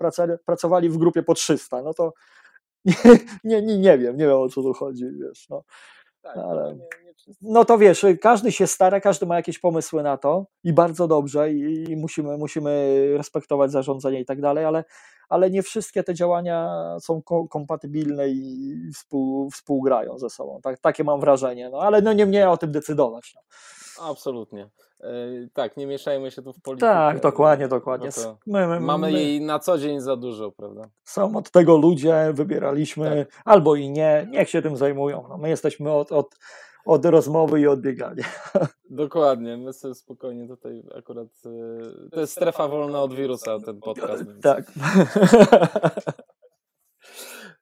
pracowali 0.47 0.89
w 0.89 0.97
grupie 0.97 1.23
po 1.23 1.35
300. 1.35 1.83
No 1.83 1.95
to 1.95 2.13
nie, 2.85 2.95
nie, 3.45 3.63
nie, 3.63 3.79
nie 3.79 3.99
wiem, 3.99 4.17
nie 4.17 4.27
wiem 4.27 4.37
o 4.37 4.49
co 4.49 4.63
tu 4.63 4.73
chodzi, 4.73 5.05
wiesz. 5.11 5.49
No. 5.49 5.65
Tak, 6.23 6.37
ale... 6.37 6.79
No 7.43 7.65
to 7.65 7.79
wiesz, 7.79 8.07
każdy 8.21 8.53
się 8.53 8.67
stara, 8.67 9.01
każdy 9.01 9.27
ma 9.27 9.37
jakieś 9.37 9.59
pomysły 9.59 10.03
na 10.03 10.17
to 10.17 10.47
i 10.65 10.73
bardzo 10.73 11.09
dobrze 11.09 11.53
i, 11.53 11.85
i 11.91 11.97
musimy, 11.97 12.39
musimy 12.39 12.99
respektować 13.17 13.71
zarządzanie 13.71 14.21
i 14.21 14.25
tak 14.25 14.41
dalej, 14.41 14.65
ale, 14.65 14.85
ale 15.29 15.51
nie 15.51 15.63
wszystkie 15.63 16.03
te 16.03 16.15
działania 16.15 16.71
są 17.01 17.23
ko 17.23 17.49
kompatybilne 17.49 18.29
i 18.29 18.75
współ, 18.95 19.51
współgrają 19.51 20.19
ze 20.19 20.31
sobą. 20.31 20.61
Tak, 20.63 20.79
takie 20.79 21.05
mam 21.05 21.21
wrażenie, 21.21 21.71
no 21.71 21.79
ale 21.79 22.03
no 22.03 22.13
nie 22.13 22.27
mnie 22.27 22.51
o 22.51 22.57
tym 22.57 22.73
decydować. 22.73 23.35
No. 23.35 23.41
Absolutnie. 24.11 24.71
Yy, 25.01 25.49
tak, 25.53 25.77
nie 25.77 25.87
mieszajmy 25.87 26.31
się 26.31 26.43
tu 26.43 26.53
w 26.53 26.61
politykę. 26.63 26.93
Tak, 26.93 27.21
dokładnie, 27.21 27.69
dokładnie. 27.69 28.09
My, 28.47 28.67
my, 28.67 28.81
mamy 28.81 29.07
my, 29.07 29.13
jej 29.13 29.41
na 29.41 29.59
co 29.59 29.79
dzień 29.79 30.01
za 30.01 30.17
dużo, 30.17 30.51
prawda? 30.51 30.89
Są 31.05 31.37
od 31.37 31.51
tego 31.51 31.77
ludzie, 31.77 32.31
wybieraliśmy, 32.33 33.27
tak. 33.29 33.43
albo 33.45 33.75
i 33.75 33.91
nie, 33.91 34.27
niech 34.31 34.51
się 34.51 34.63
tym 34.63 34.77
zajmują. 34.77 35.25
No, 35.29 35.39
my 35.39 35.49
jesteśmy 35.49 35.93
od, 35.93 36.13
od, 36.13 36.35
od 36.89 37.05
rozmowy 37.05 37.61
i 37.61 37.67
od 37.67 37.81
biegania. 37.81 38.25
Dokładnie, 38.91 39.57
my 39.57 39.73
sobie 39.73 39.95
spokojnie 39.95 40.49
tutaj 40.49 40.83
akurat, 40.99 41.29
yy, 41.45 42.11
to 42.11 42.21
jest 42.21 42.33
strefa 42.33 42.69
wolna 42.69 43.03
od 43.03 43.15
wirusa 43.15 43.61
ten 43.61 43.81
podcast. 43.81 44.25
Tak. 44.43 44.73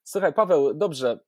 Słuchaj, 0.02 0.32
Paweł, 0.32 0.74
dobrze, 0.74 1.20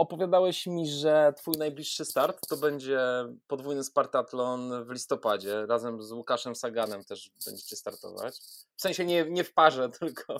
opowiadałeś 0.00 0.66
mi, 0.66 0.88
że 0.88 1.32
twój 1.36 1.54
najbliższy 1.58 2.04
start 2.04 2.48
to 2.48 2.56
będzie 2.56 3.00
podwójny 3.46 3.84
Spartatlon 3.84 4.84
w 4.84 4.90
listopadzie. 4.90 5.66
Razem 5.66 6.02
z 6.02 6.12
Łukaszem 6.12 6.54
Saganem 6.54 7.04
też 7.04 7.30
będziecie 7.46 7.76
startować. 7.76 8.36
W 8.76 8.80
sensie 8.80 9.04
nie, 9.04 9.24
nie 9.30 9.44
w 9.44 9.54
parze, 9.54 9.88
tylko. 10.00 10.36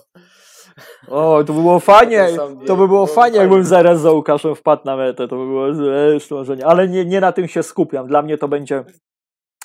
O, 1.07 1.43
to 1.43 1.53
by 1.53 1.61
było 1.61 1.79
fajnie. 1.79 2.27
To 2.67 2.75
by 2.75 2.87
było 2.87 3.07
fajnie, 3.07 3.37
jakbym 3.37 3.63
zaraz 3.63 4.01
za 4.01 4.11
Łukaszem 4.11 4.55
wpadł 4.55 4.81
na 4.85 4.95
metę. 4.95 5.27
To 5.27 5.35
by 5.35 5.45
było 5.45 5.73
zresztą, 5.73 6.43
ale 6.65 6.87
nie, 6.87 7.05
nie 7.05 7.21
na 7.21 7.31
tym 7.31 7.47
się 7.47 7.63
skupiam. 7.63 8.07
Dla 8.07 8.21
mnie 8.21 8.37
to 8.37 8.47
będzie. 8.47 8.83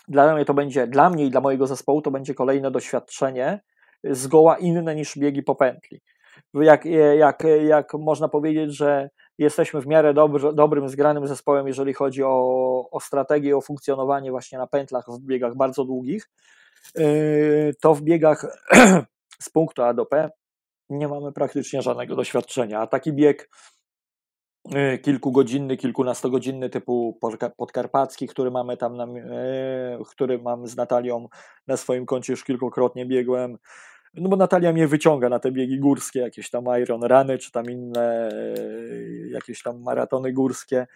Dla 0.09 0.35
mnie 0.35 0.45
to 0.45 0.55
będzie, 0.55 0.87
dla 0.87 1.11
mnie 1.11 1.25
i 1.25 1.31
dla 1.31 1.41
mojego 1.41 1.67
zespołu 1.67 2.03
to 2.03 2.11
będzie 2.11 2.35
kolejne 2.35 2.71
doświadczenie 2.71 3.61
zgoła 4.05 4.59
inne 4.59 4.95
niż 4.95 5.19
biegi 5.19 5.43
po 5.43 5.55
pętli. 5.55 6.01
jak, 6.55 6.85
jak, 7.19 7.43
jak 7.67 7.95
można 7.95 8.29
powiedzieć, 8.29 8.77
że 8.77 9.09
jesteśmy 9.39 9.81
w 9.81 9.87
miarę 9.87 10.15
dobry, 10.15 10.53
dobrym, 10.55 10.89
zgranym 10.89 11.27
zespołem, 11.27 11.67
jeżeli 11.67 11.95
chodzi 11.95 12.23
o, 12.23 12.89
o 12.91 13.01
strategię, 13.01 13.57
o 13.57 13.61
funkcjonowanie 13.61 14.31
właśnie 14.31 14.59
na 14.59 14.67
pętlach 14.67 15.05
w 15.09 15.21
biegach 15.21 15.57
bardzo 15.57 15.85
długich, 15.85 16.31
yy, 16.95 17.75
to 17.81 17.95
w 17.95 18.03
biegach 18.03 18.47
z 19.47 19.51
punktu 19.51 19.83
A 19.83 19.95
do 19.95 20.07
P 20.07 20.31
nie 20.91 21.09
mamy 21.09 21.33
praktycznie 21.33 21.83
żadnego 21.83 22.17
doświadczenia. 22.17 22.81
A 22.81 22.87
taki 22.87 23.13
bieg 23.13 23.51
yy, 24.71 24.99
kilkugodzinny, 24.99 25.77
kilkunastogodzinny 25.77 26.71
typu 26.71 27.19
podkarpacki, 27.57 28.27
który 28.29 28.51
mamy 28.51 28.77
tam, 28.77 28.97
na, 28.97 29.07
yy, 29.07 30.05
który 30.11 30.39
mam 30.39 30.67
z 30.67 30.77
Natalią 30.77 31.29
na 31.67 31.77
swoim 31.77 32.07
koncie 32.07 32.33
już 32.33 32.45
kilkukrotnie 32.45 33.07
biegłem, 33.07 33.59
no 34.17 34.29
bo 34.29 34.37
Natalia 34.37 34.73
mnie 34.73 34.89
wyciąga 34.89 35.29
na 35.29 35.39
te 35.39 35.53
biegi 35.53 35.79
górskie, 35.79 36.21
jakieś 36.21 36.51
tam 36.51 36.65
Iron 36.83 37.03
Rany, 37.03 37.39
czy 37.39 37.53
tam 37.53 37.71
inne 37.71 38.31
jakieś 39.31 39.63
tam 39.63 39.83
maratony 39.83 40.33
górskie, 40.33 40.87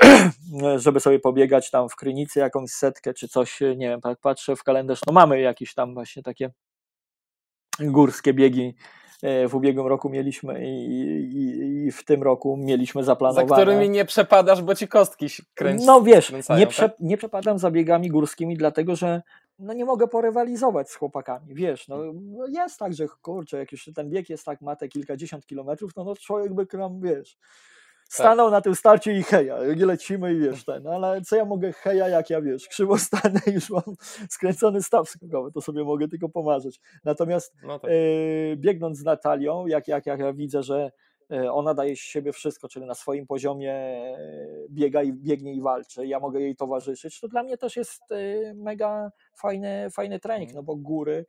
żeby 0.76 1.00
sobie 1.00 1.18
pobiegać 1.18 1.70
tam 1.70 1.88
w 1.88 1.96
Krynicy 1.96 2.38
jakąś 2.38 2.70
setkę, 2.70 3.14
czy 3.14 3.28
coś, 3.28 3.60
nie 3.60 3.88
wiem, 3.88 4.00
tak 4.00 4.18
patrzę 4.20 4.56
w 4.56 4.62
kalendarz, 4.62 5.00
no 5.06 5.12
mamy 5.12 5.40
jakieś 5.40 5.74
tam 5.74 5.94
właśnie 5.94 6.22
takie 6.22 6.50
górskie 7.80 8.34
biegi 8.34 8.74
e, 9.22 9.48
w 9.48 9.54
ubiegłym 9.54 9.86
roku 9.86 10.10
mieliśmy 10.10 10.66
i, 10.66 10.86
i, 11.36 11.86
i, 11.86 11.92
w 11.92 12.04
tym 12.04 12.22
roku 12.22 12.56
mieliśmy 12.56 13.04
zaplanowane. 13.04 13.48
Za 13.48 13.54
którymi 13.54 13.90
nie 13.90 14.04
przepadasz, 14.04 14.62
bo 14.62 14.74
ci 14.74 14.88
kostki 14.88 15.26
kręci. 15.54 15.86
No 15.86 16.02
wiesz, 16.02 16.32
nie, 16.58 16.66
prze, 16.66 16.88
tak? 16.88 17.00
nie 17.00 17.16
przepadam 17.16 17.58
za 17.58 17.70
biegami 17.70 18.08
górskimi, 18.08 18.56
dlatego 18.56 18.96
że 18.96 19.22
no 19.62 19.72
nie 19.72 19.84
mogę 19.84 20.08
porywalizować 20.08 20.90
z 20.90 20.94
chłopakami, 20.94 21.54
wiesz, 21.54 21.88
no, 21.88 21.98
no 22.14 22.46
jest 22.46 22.78
tak, 22.78 22.94
że 22.94 23.06
kurczę, 23.22 23.58
jak 23.58 23.72
już 23.72 23.90
ten 23.94 24.10
bieg 24.10 24.30
jest 24.30 24.44
tak, 24.44 24.60
ma 24.60 24.76
te 24.76 24.88
kilkadziesiąt 24.88 25.46
kilometrów, 25.46 25.96
no, 25.96 26.04
no 26.04 26.16
człowiek 26.16 26.54
by 26.54 26.66
tam, 26.66 27.00
wiesz, 27.00 27.36
tak. 27.36 28.26
stanął 28.26 28.46
tak. 28.46 28.52
na 28.52 28.60
tym 28.60 28.74
starcie 28.74 29.12
i 29.18 29.22
heja, 29.22 29.56
lecimy 29.76 30.34
i 30.34 30.38
wiesz, 30.38 30.64
ten, 30.64 30.86
ale 30.86 31.20
co 31.20 31.36
ja 31.36 31.44
mogę 31.44 31.72
heja, 31.72 32.08
jak 32.08 32.30
ja, 32.30 32.40
wiesz, 32.40 32.68
krzywo 32.68 32.98
stanę 32.98 33.40
już 33.46 33.70
mam 33.70 33.96
skręcony 34.30 34.82
staw 34.82 35.08
skokowy, 35.08 35.52
to 35.52 35.60
sobie 35.60 35.84
mogę 35.84 36.08
tylko 36.08 36.28
pomarzyć. 36.28 36.80
Natomiast 37.04 37.54
no 37.62 37.78
tak. 37.78 37.90
e, 37.90 38.56
biegnąc 38.56 38.98
z 38.98 39.04
Natalią, 39.04 39.66
jak, 39.66 39.88
jak, 39.88 40.06
jak 40.06 40.20
ja 40.20 40.32
widzę, 40.32 40.62
że 40.62 40.92
ona 41.52 41.74
daje 41.74 41.96
z 41.96 41.98
siebie 41.98 42.32
wszystko, 42.32 42.68
czyli 42.68 42.86
na 42.86 42.94
swoim 42.94 43.26
poziomie 43.26 43.74
e, 43.74 44.16
biega 44.70 45.02
i 45.02 45.12
biegnie 45.12 45.54
i 45.54 45.60
walczy. 45.60 46.06
Ja 46.06 46.20
mogę 46.20 46.40
jej 46.40 46.56
towarzyszyć. 46.56 47.20
To 47.20 47.28
dla 47.28 47.42
mnie 47.42 47.58
też 47.58 47.76
jest 47.76 48.02
e, 48.12 48.54
mega 48.54 49.12
fajny, 49.34 49.88
fajny 49.90 50.20
trening, 50.20 50.50
mhm. 50.50 50.56
no 50.56 50.62
bo 50.62 50.76
góry, 50.76 51.26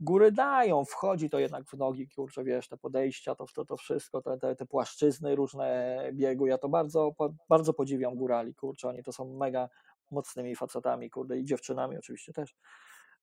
góry 0.00 0.32
dają, 0.32 0.84
wchodzi 0.84 1.30
to 1.30 1.38
jednak 1.38 1.64
w 1.64 1.74
nogi, 1.74 2.08
kurczę, 2.08 2.44
wiesz, 2.44 2.68
te 2.68 2.76
podejścia, 2.76 3.34
to, 3.34 3.46
to, 3.54 3.64
to 3.64 3.76
wszystko, 3.76 4.22
te, 4.22 4.38
te, 4.38 4.56
te 4.56 4.66
płaszczyzny 4.66 5.36
różne 5.36 5.98
biegu, 6.12 6.46
ja 6.46 6.58
to 6.58 6.68
bardzo, 6.68 7.14
bardzo 7.48 7.74
podziwiam 7.74 8.14
górali, 8.16 8.54
kurczę, 8.54 8.88
oni 8.88 9.02
to 9.02 9.12
są 9.12 9.36
mega 9.36 9.68
mocnymi 10.10 10.56
facetami, 10.56 11.10
kurde, 11.10 11.38
i 11.38 11.44
dziewczynami 11.44 11.98
oczywiście 11.98 12.32
też. 12.32 12.54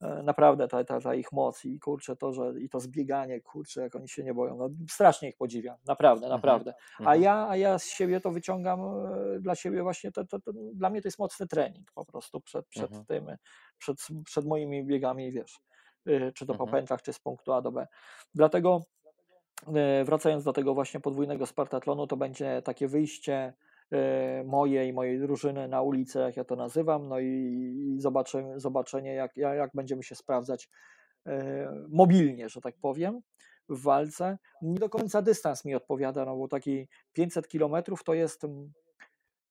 E, 0.03 0.23
naprawdę 0.23 0.67
ta, 0.67 0.83
ta, 0.83 1.01
ta 1.01 1.15
ich 1.15 1.31
moc 1.31 1.65
i 1.65 1.79
kurczę 1.79 2.15
to, 2.15 2.33
że 2.33 2.53
i 2.59 2.69
to 2.69 2.79
zbieganie, 2.79 3.41
kurczę, 3.41 3.81
jak 3.81 3.95
oni 3.95 4.09
się 4.09 4.23
nie 4.23 4.33
boją, 4.33 4.57
no 4.57 4.69
strasznie 4.89 5.29
ich 5.29 5.37
podziwiam, 5.37 5.77
naprawdę, 5.85 6.25
mhm. 6.25 6.37
naprawdę. 6.37 6.73
A 6.97 7.01
mhm. 7.01 7.21
ja, 7.21 7.47
a 7.49 7.57
ja 7.57 7.79
z 7.79 7.85
siebie 7.85 8.21
to 8.21 8.31
wyciągam 8.31 8.79
e, 8.81 9.39
dla 9.39 9.55
siebie 9.55 9.83
właśnie, 9.83 10.11
to, 10.11 10.25
to, 10.25 10.39
to 10.39 10.51
dla 10.73 10.89
mnie 10.89 11.01
to 11.01 11.07
jest 11.07 11.19
mocny 11.19 11.47
trening 11.47 11.91
po 11.91 12.05
prostu 12.05 12.41
przed, 12.41 12.67
przed 12.67 12.91
mhm. 12.91 13.05
tym, 13.05 13.37
przed, 13.77 13.97
przed 14.25 14.45
moimi 14.45 14.85
biegami, 14.85 15.31
wiesz, 15.31 15.59
e, 16.07 16.31
czy 16.31 16.45
to 16.45 16.55
po 16.55 16.67
pętlach, 16.67 17.01
czy 17.01 17.13
z 17.13 17.19
punktu 17.19 17.53
A 17.53 17.61
do 17.61 17.71
B. 17.71 17.87
Dlatego 18.35 18.81
wracając 20.05 20.43
do 20.43 20.53
tego 20.53 20.73
właśnie 20.73 20.99
podwójnego 20.99 21.45
Spartatlonu, 21.45 22.07
to 22.07 22.17
będzie 22.17 22.61
takie 22.61 22.87
wyjście 22.87 23.33
E, 23.33 23.53
moje 24.45 24.87
i 24.87 24.93
mojej 24.93 25.19
drużyny 25.19 25.67
na 25.67 25.81
ulicę, 25.81 26.19
jak 26.19 26.37
ja 26.37 26.43
to 26.43 26.55
nazywam, 26.55 27.07
no 27.07 27.19
i, 27.19 27.95
zobaczenie, 27.97 28.59
zobaczenie 28.59 29.13
jak, 29.13 29.37
jak 29.37 29.71
będziemy 29.73 30.03
się 30.03 30.15
sprawdzać 30.15 30.69
e, 31.25 31.85
mobilnie, 31.89 32.49
że 32.49 32.61
tak 32.61 32.75
powiem, 32.81 33.21
w 33.69 33.81
walce. 33.81 34.37
Nie 34.61 34.79
do 34.79 34.89
końca 34.89 35.21
dystans 35.21 35.65
mi 35.65 35.75
odpowiada, 35.75 36.25
no 36.25 36.37
bo 36.37 36.47
taki 36.47 36.87
500 37.13 37.47
kilometrów 37.47 38.03
to 38.03 38.13
jest 38.13 38.45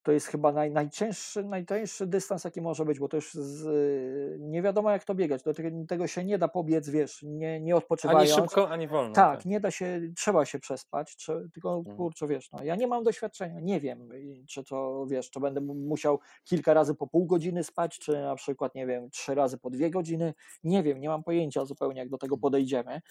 to 0.03 0.13
jest 0.13 0.27
chyba 0.27 0.53
naj, 0.53 0.71
najcięższy, 0.71 1.45
najtańszy 1.45 2.07
dystans, 2.07 2.45
jaki 2.45 2.61
może 2.61 2.85
być, 2.85 2.99
bo 2.99 3.09
to 3.09 3.17
już 3.17 3.35
z, 3.35 4.41
nie 4.41 4.63
wiadomo 4.63 4.91
jak 4.91 5.05
to 5.05 5.15
biegać. 5.15 5.43
Do 5.43 5.55
tego, 5.89 6.07
się 6.07 6.25
nie 6.25 6.39
da 6.39 6.49
pobiec, 6.49 6.89
wiesz, 6.89 7.23
nie, 7.23 7.61
nie 7.61 7.77
odpoczywając. 7.77 8.33
Ani 8.33 8.43
szybko, 8.43 8.71
ani 8.71 8.89
wolno. 8.89 9.15
Tak, 9.15 9.37
tak. 9.37 9.47
nie 9.47 9.61
da 9.61 9.71
się, 9.71 10.01
trzeba 10.17 10.45
się 10.45 10.59
przespać, 10.59 11.17
czy, 11.17 11.49
tylko 11.55 11.77
mhm. 11.77 11.97
kurczę, 11.97 12.27
wiesz, 12.27 12.53
no, 12.53 12.65
ja 12.65 12.77
nie 12.77 12.87
mam 12.87 13.05
doświadczenia, 13.05 13.61
nie 13.61 13.81
wiem, 13.81 14.09
czy 14.49 14.65
to, 14.65 15.07
wiesz, 15.07 15.31
czy 15.31 15.41
będę 15.41 15.61
musiał 15.61 16.21
kilka 16.45 16.75
razy 16.75 16.95
po 16.95 17.07
pół 17.07 17.27
godziny 17.27 17.65
spać, 17.65 17.99
czy 17.99 18.13
na 18.13 18.35
przykład, 18.35 18.75
nie 18.75 18.87
wiem, 18.87 19.11
trzy 19.11 19.35
razy 19.35 19.59
po 19.59 19.71
dwie 19.71 19.91
godziny, 19.91 20.35
nie 20.65 20.83
wiem, 20.83 21.01
nie 21.01 21.09
mam 21.09 21.23
pojęcia 21.23 21.65
zupełnie, 21.65 22.01
jak 22.01 22.09
do 22.09 22.19
tego 22.19 22.35
mhm. 22.35 22.41
podejdziemy, 22.41 23.03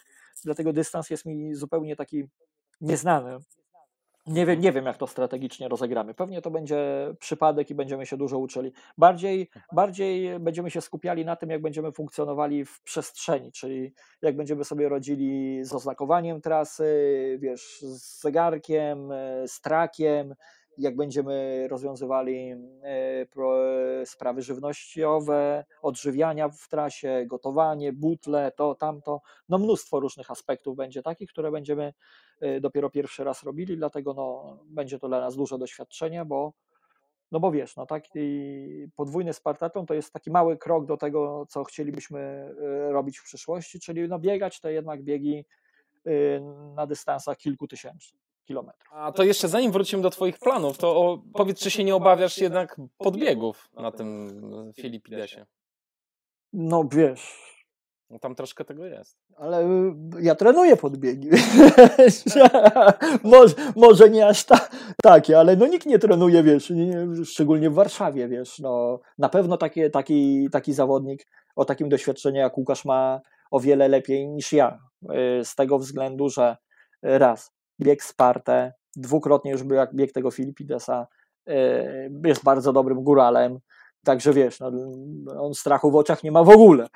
dlatego 0.44 0.74
dystans 0.74 1.10
jest 1.10 1.26
mi 1.26 1.56
zupełnie 1.56 1.96
taki 1.96 2.24
nieznany. 2.82 3.38
Nie 4.28 4.46
wiem, 4.46 4.60
nie 4.60 4.72
wiem, 4.72 4.86
jak 4.86 4.98
to 4.98 5.08
strategicznie 5.08 5.68
rozegramy. 5.68 6.14
Pewnie 6.14 6.42
to 6.42 6.52
będzie 6.52 6.78
przypadek 7.20 7.70
i 7.70 7.76
będziemy 7.76 8.06
się 8.06 8.18
dużo 8.18 8.38
uczyli. 8.40 8.72
Bardziej, 8.98 9.42
mhm. 9.42 9.66
bardziej 9.74 10.40
będziemy 10.40 10.72
się 10.72 10.82
skupiali 10.82 11.26
na 11.26 11.36
tym, 11.36 11.50
jak 11.50 11.62
będziemy 11.62 11.92
funkcjonowali 11.92 12.66
w 12.66 12.82
przestrzeni, 12.82 13.52
czyli 13.52 13.94
jak 14.22 14.36
będziemy 14.36 14.64
sobie 14.64 14.90
rodzili 14.90 15.64
z 15.64 15.74
oznakowaniem 15.74 16.42
trasy, 16.42 17.38
wiesz, 17.42 17.80
z 17.82 18.22
zegarkiem, 18.22 19.10
z 19.48 19.62
trakiem, 19.62 20.36
jak 20.78 20.96
będziemy 20.96 21.68
rozwiązywali 21.68 22.56
e, 22.84 24.06
sprawy 24.06 24.42
żywnościowe, 24.42 25.66
odżywiania 25.82 26.50
w 26.50 26.68
trasie, 26.70 27.26
gotowanie, 27.28 27.94
butle, 27.94 28.52
to, 28.52 28.76
tamto. 28.76 29.22
No 29.50 29.58
mnóstwo 29.58 30.00
różnych 30.00 30.32
aspektów 30.32 30.76
będzie 30.76 31.02
takich, 31.02 31.30
które 31.30 31.52
będziemy 31.52 31.84
e, 31.84 31.94
dopiero 32.62 32.90
pierwszy 32.90 33.24
raz 33.24 33.44
robili, 33.44 33.78
dlatego 33.78 34.14
no, 34.14 34.58
będzie 34.66 35.00
to 35.00 35.08
dla 35.08 35.22
nas 35.22 35.36
duże 35.36 35.58
doświadczenie, 35.58 36.26
bo 36.26 36.54
no 37.32 37.40
bo 37.40 37.52
wiesz, 37.52 37.76
no 37.76 37.86
taki 37.86 38.20
podwójny 38.96 39.34
Spartaton 39.34 39.86
to 39.86 39.94
jest 39.94 40.14
taki 40.14 40.32
mały 40.32 40.58
krok 40.58 40.86
do 40.86 40.98
tego, 40.98 41.46
co 41.50 41.64
chcielibyśmy 41.64 42.20
e, 42.20 42.92
robić 42.92 43.20
w 43.20 43.24
przyszłości, 43.24 43.80
czyli 43.80 44.08
no 44.08 44.20
biegać 44.20 44.60
te 44.60 44.74
jednak 44.74 45.04
biegi 45.04 45.46
na 46.76 46.88
dystansach 46.88 47.38
kilku 47.38 47.68
tysięcy 47.68 48.14
kilometrów. 48.46 48.94
A 48.94 49.12
to 49.12 49.24
jeszcze 49.24 49.48
zanim 49.48 49.72
wrócimy 49.72 50.04
do 50.04 50.10
Twoich 50.10 50.40
planów, 50.40 50.78
to 50.78 50.96
o, 50.96 51.24
powiedz, 51.34 51.60
czy 51.60 51.72
się 51.72 51.84
nie 51.84 51.96
obawiasz 51.96 52.38
jednak 52.38 52.82
podbiegów 52.98 53.70
na 53.74 53.92
tym 53.92 54.30
Filipidesie? 54.76 55.46
No 56.54 56.84
wiesz. 56.92 57.61
No 58.12 58.20
tam 58.20 58.36
troszkę 58.36 58.66
tego 58.66 58.86
jest. 58.86 59.18
Ale 59.38 59.66
y, 59.66 59.94
ja 60.22 60.36
trenuję 60.36 60.78
podbiegi. 60.78 61.30
może, 63.24 63.56
może 63.76 64.10
nie 64.10 64.28
aż 64.28 64.44
ta, 64.44 64.68
takie, 65.04 65.40
ale 65.40 65.56
no 65.56 65.68
nikt 65.68 65.86
nie 65.86 66.00
trenuje, 66.00 66.44
wiesz, 66.44 66.70
nie, 66.70 67.08
szczególnie 67.26 67.70
w 67.70 67.74
Warszawie, 67.74 68.28
wiesz. 68.28 68.60
No, 68.60 69.00
na 69.18 69.30
pewno 69.30 69.58
taki, 69.58 69.92
taki, 69.92 70.50
taki 70.50 70.74
zawodnik 70.74 71.28
o 71.56 71.66
takim 71.66 71.90
doświadczeniu 71.90 72.40
jak 72.40 72.58
Łukasz 72.58 72.86
ma 72.86 73.22
o 73.52 73.60
wiele 73.60 73.88
lepiej 73.88 74.28
niż 74.28 74.54
ja. 74.54 74.80
Y, 75.04 75.46
z 75.46 75.56
tego 75.56 75.80
względu, 75.80 76.30
że 76.30 76.58
raz, 77.02 77.52
bieg 77.82 78.04
Spartę, 78.04 78.74
dwukrotnie 78.96 79.52
już 79.52 79.64
był 79.64 79.78
jak 79.78 79.96
bieg 79.96 80.12
tego 80.12 80.32
Filipidesa, 80.32 81.08
e, 81.48 82.10
jest 82.26 82.44
bardzo 82.44 82.74
dobrym 82.74 83.04
góralem, 83.04 83.60
także 84.04 84.34
wiesz, 84.34 84.60
no, 84.60 84.72
on 85.40 85.54
strachu 85.54 85.92
w 85.92 85.96
oczach 85.96 86.24
nie 86.24 86.32
ma 86.32 86.44
w 86.44 86.50
ogóle. 86.50 86.88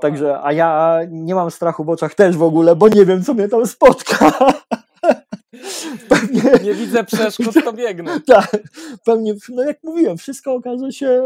Także, 0.00 0.40
a 0.42 0.52
ja 0.52 1.00
nie 1.10 1.34
mam 1.34 1.50
strachu 1.50 1.84
w 1.84 1.88
oczach 1.88 2.14
też 2.14 2.36
w 2.36 2.42
ogóle, 2.42 2.76
bo 2.76 2.88
nie 2.88 3.04
wiem, 3.04 3.24
co 3.24 3.34
mnie 3.34 3.48
tam 3.48 3.66
spotka. 3.66 4.32
Pewnie... 6.08 6.42
Nie 6.64 6.74
widzę 6.74 7.04
przeszkód, 7.04 7.54
to 7.64 7.72
biegnę. 7.72 8.20
tak, 8.26 8.58
pewnie, 9.04 9.34
no 9.48 9.62
jak 9.62 9.82
mówiłem, 9.82 10.16
wszystko 10.16 10.54
okaże 10.54 10.92
się, 10.92 11.22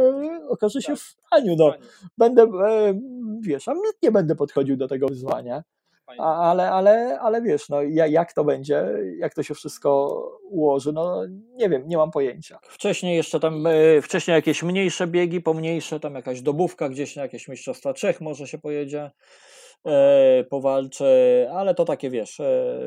okaże 0.48 0.82
się 0.82 0.92
tak. 0.92 0.98
w 0.98 1.16
paniu. 1.30 1.56
No. 1.58 1.74
Będę, 2.18 2.42
e, 2.42 3.00
wiesz, 3.40 3.68
a 3.68 3.72
nie 4.02 4.12
będę 4.12 4.34
podchodził 4.34 4.76
do 4.76 4.88
tego 4.88 5.08
wyzwania 5.08 5.62
ale, 6.18 6.70
ale, 6.70 7.18
ale 7.20 7.42
wiesz, 7.42 7.68
no, 7.68 7.82
jak 7.82 8.32
to 8.32 8.44
będzie, 8.44 8.88
jak 9.18 9.34
to 9.34 9.42
się 9.42 9.54
wszystko 9.54 10.20
ułoży, 10.42 10.92
no 10.92 11.22
nie 11.54 11.68
wiem, 11.68 11.88
nie 11.88 11.96
mam 11.96 12.10
pojęcia. 12.10 12.58
Wcześniej 12.62 13.16
jeszcze 13.16 13.40
tam, 13.40 13.66
e, 13.66 14.02
wcześniej 14.02 14.34
jakieś 14.34 14.62
mniejsze 14.62 15.06
biegi, 15.06 15.40
pomniejsze, 15.40 16.00
tam 16.00 16.14
jakaś 16.14 16.40
dobówka 16.42 16.88
gdzieś 16.88 17.16
na 17.16 17.22
jakieś 17.22 17.48
Mistrzostwa 17.48 17.94
Czech 17.94 18.20
może 18.20 18.46
się 18.46 18.58
pojedzie, 18.58 19.10
e, 19.86 20.44
powalczy, 20.44 21.06
ale 21.52 21.74
to 21.74 21.84
takie 21.84 22.10
wiesz, 22.10 22.40
e, 22.40 22.80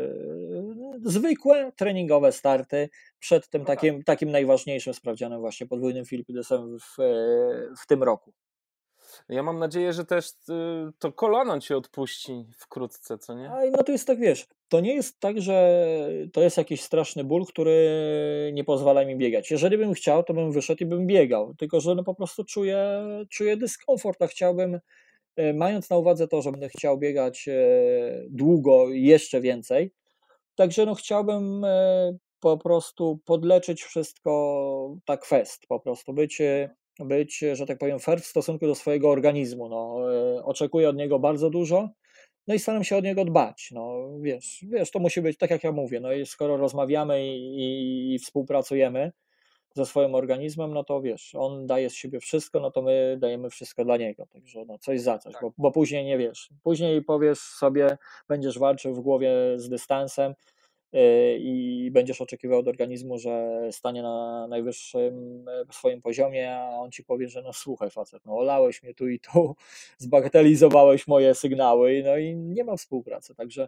zwykłe 1.03 1.71
treningowe 1.75 2.31
starty 2.31 2.89
przed 3.19 3.49
tym 3.49 3.61
no 3.61 3.67
takim, 3.67 3.97
tak. 3.97 4.05
takim 4.05 4.31
najważniejszym 4.31 4.93
sprawdzianem 4.93 5.39
właśnie 5.39 5.67
podwójnym 5.67 6.05
Filipidesem 6.05 6.77
w, 6.79 6.95
w 7.81 7.87
tym 7.87 8.03
roku. 8.03 8.33
Ja 9.29 9.43
mam 9.43 9.59
nadzieję, 9.59 9.93
że 9.93 10.05
też 10.05 10.29
y, 10.29 10.33
to 10.99 11.11
kolano 11.11 11.59
cię 11.59 11.77
odpuści 11.77 12.45
wkrótce, 12.57 13.17
co 13.17 13.33
nie? 13.33 13.51
No 13.71 13.83
to 13.83 13.91
jest 13.91 14.07
tak, 14.07 14.19
wiesz, 14.19 14.47
to 14.69 14.79
nie 14.79 14.95
jest 14.95 15.19
tak, 15.19 15.41
że 15.41 15.79
to 16.33 16.41
jest 16.41 16.57
jakiś 16.57 16.81
straszny 16.81 17.23
ból, 17.23 17.45
który 17.45 18.51
nie 18.53 18.63
pozwala 18.63 19.05
mi 19.05 19.15
biegać. 19.15 19.51
Jeżeli 19.51 19.77
bym 19.77 19.93
chciał, 19.93 20.23
to 20.23 20.33
bym 20.33 20.51
wyszedł 20.51 20.83
i 20.83 20.87
bym 20.87 21.07
biegał, 21.07 21.53
tylko 21.55 21.79
że 21.79 21.95
no 21.95 22.03
po 22.03 22.15
prostu 22.15 22.43
czuję, 22.43 23.03
czuję 23.29 23.57
dyskomfort, 23.57 24.21
a 24.21 24.27
chciałbym, 24.27 24.79
e, 25.35 25.53
mając 25.53 25.89
na 25.89 25.97
uwadze 25.97 26.27
to, 26.27 26.41
że 26.41 26.51
będę 26.51 26.69
chciał 26.69 26.97
biegać 26.97 27.47
e, 27.47 27.53
długo 28.29 28.89
i 28.89 29.03
jeszcze 29.03 29.41
więcej, 29.41 29.91
także 30.55 30.85
no 30.85 30.95
chciałbym 30.95 31.63
e, 31.65 32.17
po 32.39 32.57
prostu 32.57 33.19
podleczyć 33.25 33.83
wszystko 33.83 34.95
tak 35.05 35.25
fest, 35.25 35.67
po 35.67 35.79
prostu 35.79 36.13
być, 36.13 36.41
być, 36.99 37.43
że 37.53 37.65
tak 37.65 37.77
powiem, 37.77 37.99
fair 37.99 38.21
w 38.21 38.25
stosunku 38.25 38.67
do 38.67 38.75
swojego 38.75 39.09
organizmu. 39.09 39.69
No, 39.69 39.99
oczekuję 40.43 40.89
od 40.89 40.95
niego 40.95 41.19
bardzo 41.19 41.49
dużo, 41.49 41.89
no 42.47 42.55
i 42.55 42.59
staram 42.59 42.83
się 42.83 42.97
od 42.97 43.03
niego 43.03 43.25
dbać. 43.25 43.69
No, 43.71 44.09
wiesz, 44.21 44.65
wiesz, 44.69 44.91
to 44.91 44.99
musi 44.99 45.21
być 45.21 45.37
tak, 45.37 45.49
jak 45.49 45.63
ja 45.63 45.71
mówię. 45.71 45.99
No 45.99 46.09
skoro 46.25 46.57
rozmawiamy 46.57 47.27
i, 47.35 48.13
i 48.13 48.19
współpracujemy 48.19 49.11
ze 49.73 49.85
swoim 49.85 50.15
organizmem, 50.15 50.73
no 50.73 50.83
to 50.83 51.01
wiesz, 51.01 51.35
on 51.35 51.67
daje 51.67 51.89
z 51.89 51.93
siebie 51.93 52.19
wszystko, 52.19 52.59
no 52.59 52.71
to 52.71 52.81
my 52.81 53.17
dajemy 53.19 53.49
wszystko 53.49 53.85
dla 53.85 53.97
niego. 53.97 54.25
Także 54.25 54.65
no, 54.65 54.77
coś 54.77 55.01
za 55.01 55.17
coś, 55.17 55.33
tak. 55.33 55.41
bo, 55.41 55.53
bo 55.57 55.71
później 55.71 56.05
nie 56.05 56.17
wiesz. 56.17 56.49
Później 56.63 57.01
powiesz 57.01 57.39
sobie, 57.39 57.97
będziesz 58.27 58.59
walczył 58.59 58.93
w 58.95 58.99
głowie 58.99 59.31
z 59.55 59.69
dystansem, 59.69 60.33
i 61.39 61.89
będziesz 61.91 62.21
oczekiwał 62.21 62.59
od 62.59 62.67
organizmu, 62.67 63.17
że 63.17 63.59
stanie 63.71 64.01
na 64.01 64.47
najwyższym 64.47 65.45
e, 65.49 65.73
swoim 65.73 66.01
poziomie, 66.01 66.55
a 66.55 66.69
on 66.69 66.91
ci 66.91 67.03
powie, 67.03 67.27
że 67.27 67.41
no 67.41 67.53
słuchaj 67.53 67.89
facet, 67.89 68.25
no 68.25 68.37
olałeś 68.37 68.83
mnie 68.83 68.93
tu 68.93 69.07
i 69.07 69.19
tu, 69.19 69.55
zbagatelizowałeś 69.97 71.07
moje 71.07 71.35
sygnały, 71.35 72.03
no 72.05 72.17
i 72.17 72.35
nie 72.35 72.63
ma 72.63 72.75
współpracy, 72.77 73.35
także, 73.35 73.67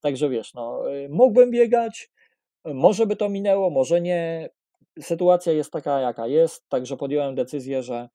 także 0.00 0.28
wiesz, 0.28 0.54
no 0.54 0.94
y, 0.94 1.08
mógłbym 1.08 1.50
biegać, 1.50 2.10
może 2.64 3.06
by 3.06 3.16
to 3.16 3.28
minęło, 3.28 3.70
może 3.70 4.00
nie, 4.00 4.50
sytuacja 5.00 5.52
jest 5.52 5.70
taka 5.70 6.00
jaka 6.00 6.26
jest, 6.26 6.68
także 6.68 6.96
podjąłem 6.96 7.34
decyzję, 7.34 7.82
że 7.82 8.08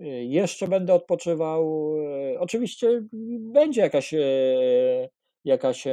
y, 0.00 0.04
jeszcze 0.24 0.68
będę 0.68 0.94
odpoczywał. 0.94 1.94
Oczywiście 2.38 3.02
będzie 3.38 3.80
jakaś 3.80 4.14
jakaś 5.44 5.84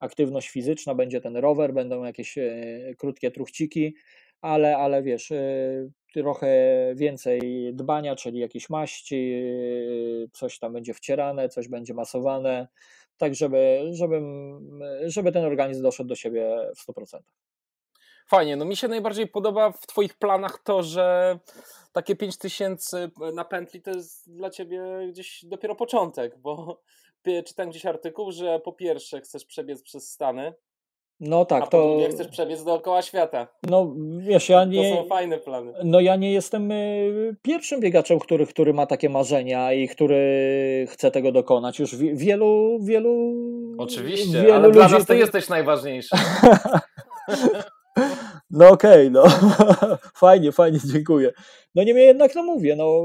aktywność 0.00 0.48
fizyczna, 0.48 0.94
będzie 0.94 1.20
ten 1.20 1.36
rower, 1.36 1.74
będą 1.74 2.04
jakieś 2.04 2.38
e, 2.38 2.50
krótkie 2.98 3.30
truchciki, 3.30 3.94
ale, 4.40 4.76
ale 4.76 5.02
wiesz, 5.02 5.32
e, 5.32 5.88
trochę 6.14 6.48
więcej 6.94 7.70
dbania, 7.74 8.16
czyli 8.16 8.38
jakieś 8.38 8.70
maści, 8.70 9.32
e, 9.34 10.28
coś 10.32 10.58
tam 10.58 10.72
będzie 10.72 10.94
wcierane, 10.94 11.48
coś 11.48 11.68
będzie 11.68 11.94
masowane, 11.94 12.68
tak 13.16 13.34
żeby, 13.34 13.88
żeby, 13.92 14.20
żeby 15.06 15.32
ten 15.32 15.44
organizm 15.44 15.82
doszedł 15.82 16.08
do 16.08 16.14
siebie 16.14 16.56
w 16.76 16.80
100%. 16.80 17.20
Fajnie, 18.28 18.56
no 18.56 18.64
mi 18.64 18.76
się 18.76 18.88
najbardziej 18.88 19.26
podoba 19.26 19.72
w 19.72 19.86
Twoich 19.86 20.14
planach 20.14 20.58
to, 20.58 20.82
że 20.82 21.38
takie 21.92 22.16
5000 22.16 23.10
na 23.34 23.44
pętli 23.44 23.82
to 23.82 23.90
jest 23.90 24.36
dla 24.36 24.50
Ciebie 24.50 24.82
gdzieś 25.08 25.44
dopiero 25.44 25.74
początek, 25.74 26.38
bo 26.38 26.82
czytam 27.46 27.70
gdzieś 27.70 27.86
artykuł, 27.86 28.32
że 28.32 28.60
po 28.60 28.72
pierwsze 28.72 29.20
chcesz 29.20 29.44
przebiec 29.44 29.82
przez 29.82 30.10
Stany, 30.12 30.54
no 31.20 31.44
tak, 31.44 31.62
a 31.62 31.66
po 31.66 31.70
to. 31.70 31.88
drugie 31.88 32.08
chcesz 32.08 32.28
przebiec 32.28 32.64
dookoła 32.64 33.02
świata. 33.02 33.46
No 33.62 33.94
wiesz, 34.18 34.48
ja 34.48 34.64
nie. 34.64 34.90
To 34.90 35.02
są 35.02 35.08
fajne 35.08 35.38
plany. 35.38 35.72
No 35.84 36.00
ja 36.00 36.16
nie 36.16 36.32
jestem 36.32 36.72
y, 36.72 37.36
pierwszym 37.42 37.80
biegaczem, 37.80 38.18
który, 38.18 38.46
który 38.46 38.74
ma 38.74 38.86
takie 38.86 39.08
marzenia 39.08 39.72
i 39.72 39.88
który 39.88 40.86
chce 40.90 41.10
tego 41.10 41.32
dokonać. 41.32 41.78
Już 41.78 41.96
wielu, 41.96 42.78
wielu. 42.82 43.34
Oczywiście, 43.78 44.42
wielu 44.42 44.52
ale 44.52 44.70
dla 44.70 44.88
nas 44.88 45.06
ty 45.06 45.16
jesteś 45.16 45.48
najważniejszy. 45.48 46.16
no 48.50 48.68
okej, 48.68 49.08
okay, 49.08 49.10
no. 49.10 49.24
fajnie, 50.20 50.52
fajnie, 50.52 50.78
dziękuję. 50.92 51.32
No 51.74 51.82
niemniej 51.82 52.06
jednak, 52.06 52.34
no 52.34 52.42
mówię, 52.42 52.76
no 52.76 53.02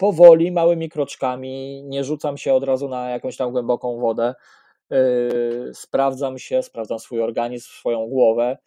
powoli, 0.00 0.52
małymi 0.52 0.88
kroczkami, 0.88 1.82
nie 1.84 2.04
rzucam 2.04 2.38
się 2.38 2.54
od 2.54 2.64
razu 2.64 2.88
na 2.88 3.10
jakąś 3.10 3.36
tam 3.36 3.50
głęboką 3.50 4.00
wodę. 4.00 4.34
Yy, 4.90 5.70
sprawdzam 5.74 6.38
się, 6.38 6.62
sprawdzam 6.62 6.98
swój 6.98 7.20
organizm, 7.20 7.68
swoją 7.68 8.06
głowę 8.06 8.58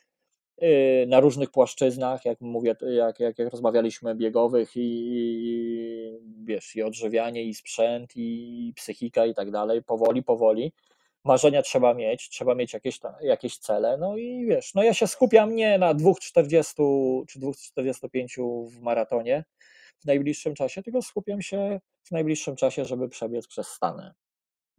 yy, 0.62 1.06
na 1.08 1.20
różnych 1.20 1.52
płaszczyznach, 1.52 2.26
jak 2.26 2.42
mówię, 2.42 2.76
jak, 2.82 3.20
jak, 3.20 3.40
jak 3.40 3.52
rozmawialiśmy, 3.52 4.16
biegowych 4.16 4.76
i, 4.76 4.82
i 4.82 6.20
wiesz, 6.44 6.76
i 6.76 6.84
odżywianie, 6.84 7.44
i 7.44 7.54
sprzęt, 7.54 8.12
i 8.16 8.74
psychika 8.76 9.26
i 9.26 9.34
tak 9.34 9.52
dalej, 9.52 9.84
powoli, 9.84 10.24
powoli. 10.24 10.74
Marzenia 11.24 11.62
trzeba 11.62 11.94
mieć, 11.94 12.30
trzeba 12.30 12.56
mieć 12.56 12.74
jakieś, 12.74 13.00
jakieś 13.22 13.58
cele, 13.58 13.98
no 13.98 14.18
i 14.18 14.46
wiesz, 14.46 14.74
no 14.74 14.84
ja 14.84 14.94
się 14.94 15.08
skupiam 15.08 15.56
nie 15.56 15.78
na 15.78 15.96
2,40 15.96 17.26
czy 17.28 17.40
2,45 17.40 18.70
w 18.70 18.82
maratonie, 18.82 19.44
w 20.04 20.06
najbliższym 20.06 20.56
czasie, 20.56 20.84
tylko 20.84 21.02
skupiam 21.02 21.42
się 21.42 21.80
w 22.04 22.12
najbliższym 22.12 22.56
czasie, 22.56 22.86
żeby 22.86 23.10
przebiec 23.10 23.48
przez 23.48 23.68
Stany. 23.68 24.12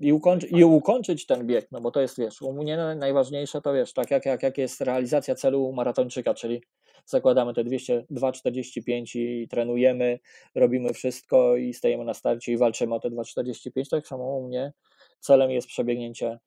I, 0.01 0.13
ukończy, 0.13 0.47
I 0.47 0.65
ukończyć 0.65 1.27
ten 1.27 1.47
bieg, 1.47 1.67
no 1.73 1.81
bo 1.81 1.91
to 1.91 2.01
jest, 2.01 2.19
wiesz, 2.19 2.43
u 2.43 2.53
mnie 2.53 2.77
najważniejsze 2.77 3.61
to, 3.61 3.73
wiesz, 3.73 3.93
tak 3.93 4.11
jak, 4.11 4.27
jak, 4.27 4.43
jak 4.43 4.59
jest 4.59 4.81
realizacja 4.81 5.35
celu 5.35 5.73
maratończyka, 5.73 6.35
czyli 6.35 6.63
zakładamy 7.07 7.55
te 7.55 7.65
245 7.65 9.17
i 9.17 9.49
trenujemy, 9.51 10.19
robimy 10.55 10.93
wszystko 10.93 11.57
i 11.57 11.75
stajemy 11.75 12.05
na 12.05 12.15
starcie 12.15 12.53
i 12.53 12.57
walczymy 12.57 12.95
o 12.95 13.01
te 13.01 13.11
245, 13.11 13.89
tak 13.89 14.07
samo 14.07 14.25
u 14.25 14.47
mnie 14.47 14.73
celem 15.21 15.51
jest 15.51 15.69
przebiegnięcie 15.69 16.39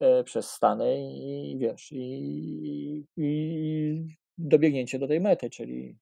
e, 0.00 0.24
przez 0.24 0.50
Stany 0.50 0.96
i 1.14 1.56
wiesz, 1.58 1.92
i, 1.92 3.04
i 3.16 4.16
dobiegnięcie 4.38 4.98
do 4.98 5.08
tej 5.08 5.20
mety, 5.20 5.50
czyli 5.50 5.96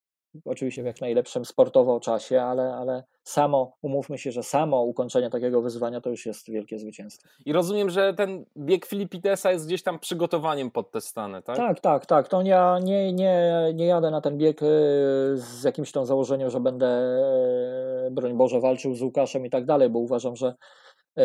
oczywiście 0.45 0.83
w 0.83 0.87
jak 0.87 1.01
najlepszym 1.01 1.45
sportowo 1.45 2.01
czasie, 2.01 2.43
ale, 2.43 2.75
ale 2.75 3.05
samo, 3.23 3.77
umówmy 3.83 4.19
się, 4.19 4.33
że 4.33 4.43
samo 4.43 4.83
ukończenie 4.83 5.31
takiego 5.31 5.63
wyzwania 5.63 6.01
to 6.01 6.11
już 6.11 6.27
jest 6.27 6.51
wielkie 6.51 6.79
zwycięstwo. 6.79 7.29
I 7.47 7.53
rozumiem, 7.53 7.91
że 7.91 8.15
ten 8.15 8.45
bieg 8.57 8.87
Filipidesa 8.87 9.53
jest 9.53 9.67
gdzieś 9.67 9.83
tam 9.83 9.99
przygotowaniem 9.99 10.71
pod 10.71 10.91
te 10.91 11.01
Stany, 11.01 11.43
tak? 11.43 11.57
Tak, 11.57 11.81
tak, 11.81 12.07
tak. 12.07 12.29
To 12.29 12.43
ja 12.43 12.79
nie, 12.83 13.13
nie, 13.13 13.53
nie 13.75 13.87
jadę 13.87 14.11
na 14.11 14.21
ten 14.21 14.39
bieg 14.39 14.63
y, 14.63 14.67
z 15.35 15.65
jakimś 15.65 15.93
tam 15.93 16.07
założeniem, 16.07 16.51
że 16.51 16.61
będę, 16.61 16.87
y, 18.07 18.11
broń 18.11 18.37
Boże, 18.37 18.61
walczył 18.61 18.95
z 18.95 19.03
Łukaszem 19.03 19.47
i 19.47 19.51
tak 19.51 19.65
dalej, 19.65 19.91
bo 19.91 19.99
uważam, 19.99 20.37
że 20.37 20.55
y, 21.19 21.23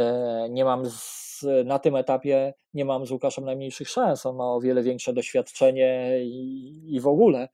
nie 0.50 0.66
mam 0.66 0.86
z, 0.86 1.46
na 1.66 1.80
tym 1.80 1.96
etapie 1.96 2.54
nie 2.74 2.86
mam 2.86 3.06
z 3.06 3.12
Łukaszem 3.12 3.46
najmniejszych 3.46 3.90
szans. 3.90 4.26
On 4.26 4.36
ma 4.36 4.54
o 4.54 4.62
wiele 4.62 4.84
większe 4.84 5.14
doświadczenie 5.14 6.20
i, 6.24 6.96
i 6.96 7.00
w 7.00 7.08
ogóle. 7.08 7.50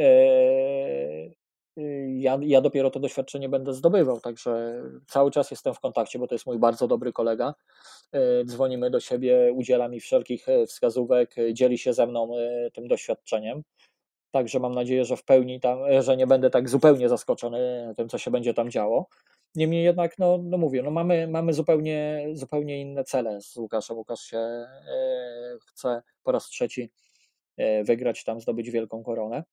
Eee, 0.00 1.34
ja, 2.20 2.38
ja 2.42 2.60
dopiero 2.60 2.90
to 2.90 3.00
doświadczenie 3.00 3.48
będę 3.48 3.74
zdobywał, 3.74 4.20
także 4.20 4.82
cały 5.06 5.30
czas 5.30 5.50
jestem 5.50 5.74
w 5.74 5.80
kontakcie, 5.80 6.18
bo 6.18 6.26
to 6.26 6.34
jest 6.34 6.46
mój 6.46 6.58
bardzo 6.58 6.88
dobry 6.88 7.12
kolega. 7.12 7.54
Eee, 8.12 8.44
dzwonimy 8.46 8.90
do 8.90 9.00
siebie, 9.00 9.52
udziela 9.54 9.88
mi 9.88 10.00
wszelkich 10.00 10.48
e, 10.48 10.66
wskazówek, 10.66 11.34
dzieli 11.52 11.78
się 11.78 11.92
ze 11.92 12.06
mną 12.06 12.38
e, 12.38 12.70
tym 12.70 12.88
doświadczeniem. 12.88 13.62
Także 14.32 14.60
mam 14.60 14.74
nadzieję, 14.74 15.04
że 15.04 15.16
w 15.16 15.24
pełni 15.24 15.60
tam, 15.60 15.84
e, 15.84 16.02
że 16.02 16.16
nie 16.16 16.26
będę 16.26 16.50
tak 16.50 16.68
zupełnie 16.68 17.08
zaskoczony 17.08 17.94
tym, 17.96 18.08
co 18.08 18.18
się 18.18 18.30
będzie 18.30 18.54
tam 18.54 18.70
działo. 18.70 19.08
Niemniej 19.54 19.84
jednak, 19.84 20.18
no, 20.18 20.38
no 20.42 20.58
mówię, 20.58 20.82
no 20.82 20.90
mamy, 20.90 21.28
mamy 21.28 21.52
zupełnie, 21.52 22.28
zupełnie 22.32 22.80
inne 22.80 23.04
cele 23.04 23.40
z 23.40 23.56
Łukaszem. 23.56 23.96
Łukasz 23.96 24.20
się 24.20 24.38
e, 24.38 24.68
chce 25.66 26.02
po 26.22 26.32
raz 26.32 26.46
trzeci 26.46 26.90
wygrać 27.84 28.24
tam, 28.24 28.40
zdobyć 28.40 28.70
wielką 28.70 29.02
koronę 29.02 29.44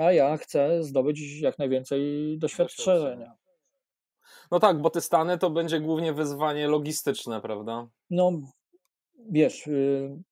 a 0.00 0.12
ja 0.12 0.36
chcę 0.36 0.82
zdobyć 0.84 1.40
jak 1.40 1.58
najwięcej 1.58 2.34
doświadczenia. 2.38 3.34
No 4.50 4.60
tak, 4.60 4.80
bo 4.80 4.90
te 4.90 5.00
Stany 5.00 5.38
to 5.38 5.50
będzie 5.50 5.80
głównie 5.80 6.12
wyzwanie 6.12 6.68
logistyczne, 6.68 7.40
prawda? 7.40 7.88
No, 8.10 8.32
wiesz, 9.30 9.66
y, 9.66 10.22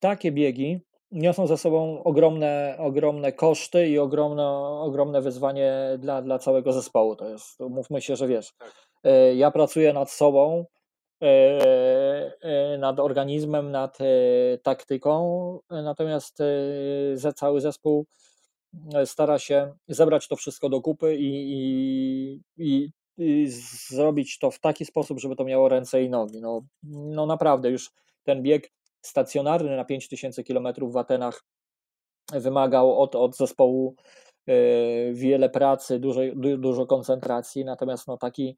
takie 0.00 0.32
biegi 0.32 0.80
niosą 1.10 1.46
za 1.46 1.56
sobą 1.56 2.02
ogromne, 2.02 2.76
ogromne 2.78 3.32
koszty 3.32 3.88
i 3.88 3.98
ogromne, 3.98 4.48
ogromne 4.80 5.22
wyzwanie 5.22 5.72
dla, 5.98 6.22
dla 6.22 6.38
całego 6.38 6.72
zespołu. 6.72 7.16
To 7.16 7.28
jest, 7.28 7.60
mówmy 7.60 8.02
się, 8.02 8.16
że 8.16 8.28
wiesz, 8.28 8.52
tak. 8.58 8.72
Y, 9.06 9.34
ja 9.34 9.50
pracuję 9.50 9.92
nad 9.92 10.10
sobą, 10.10 10.64
y, 11.22 12.78
nad 12.78 13.00
organizmem, 13.00 13.70
nad 13.70 13.98
taktyką, 14.62 15.58
natomiast 15.70 16.38
cały 17.36 17.60
zespół 17.60 18.06
stara 19.04 19.38
się 19.38 19.72
zebrać 19.88 20.28
to 20.28 20.36
wszystko 20.36 20.68
do 20.68 20.80
kupy 20.80 21.16
i, 21.16 21.52
i, 21.52 22.40
i, 22.56 22.90
i, 23.18 23.46
zrobić 23.88 24.38
to 24.38 24.50
w 24.50 24.60
taki 24.60 24.84
sposób, 24.84 25.20
żeby 25.20 25.36
to 25.36 25.44
miało 25.44 25.68
ręce 25.68 26.02
i 26.02 26.10
nogi. 26.10 26.40
No, 26.40 26.60
no 26.82 27.26
naprawdę, 27.26 27.70
już 27.70 27.90
ten 28.24 28.42
bieg 28.42 28.70
stacjonarny 29.02 29.76
na 29.76 29.84
5000 29.84 30.44
km 30.44 30.68
w 30.80 30.96
Atenach 30.96 31.44
wymagał 32.32 33.00
od, 33.00 33.14
od 33.14 33.36
zespołu 33.36 33.94
e, 34.46 34.54
wiele 35.12 35.50
pracy, 35.50 35.98
dużo, 35.98 36.20
dużo 36.58 36.86
koncentracji, 36.86 37.64
natomiast 37.64 38.06
no 38.08 38.16
taki 38.16 38.56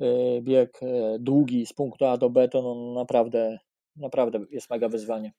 e, 0.00 0.40
bieg 0.42 0.80
e, 0.82 1.18
długi 1.18 1.66
z 1.66 1.72
punktu 1.72 2.04
A 2.06 2.16
do 2.16 2.30
B 2.30 2.48
to 2.48 2.62
no 2.62 2.94
naprawdę 2.94 3.58
naprawdę 3.96 4.40
jest 4.50 4.70
mega 4.70 4.88
wyzwanie. 4.88 5.32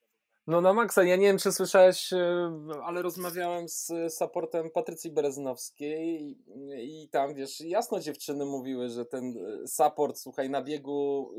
No 0.50 0.62
na 0.62 0.74
maksa, 0.74 1.04
ja 1.04 1.16
nie 1.16 1.28
wiem 1.28 1.38
czy 1.38 1.52
słyszałeś, 1.52 2.14
e, 2.14 2.52
ale 2.84 3.02
rozmawiałem 3.02 3.70
z 3.70 3.92
supportem 4.18 4.70
Patrycji 4.72 5.12
Bereznowskiej 5.12 6.22
i, 6.22 7.04
i 7.04 7.10
tam 7.10 7.36
wiesz, 7.36 7.62
jasno 7.62 8.00
dziewczyny 8.00 8.46
mówiły, 8.46 8.90
że 8.90 9.06
ten 9.06 9.38
e, 9.38 9.68
support, 9.68 10.18
słuchaj, 10.18 10.50
na 10.50 10.62
biegu 10.62 11.32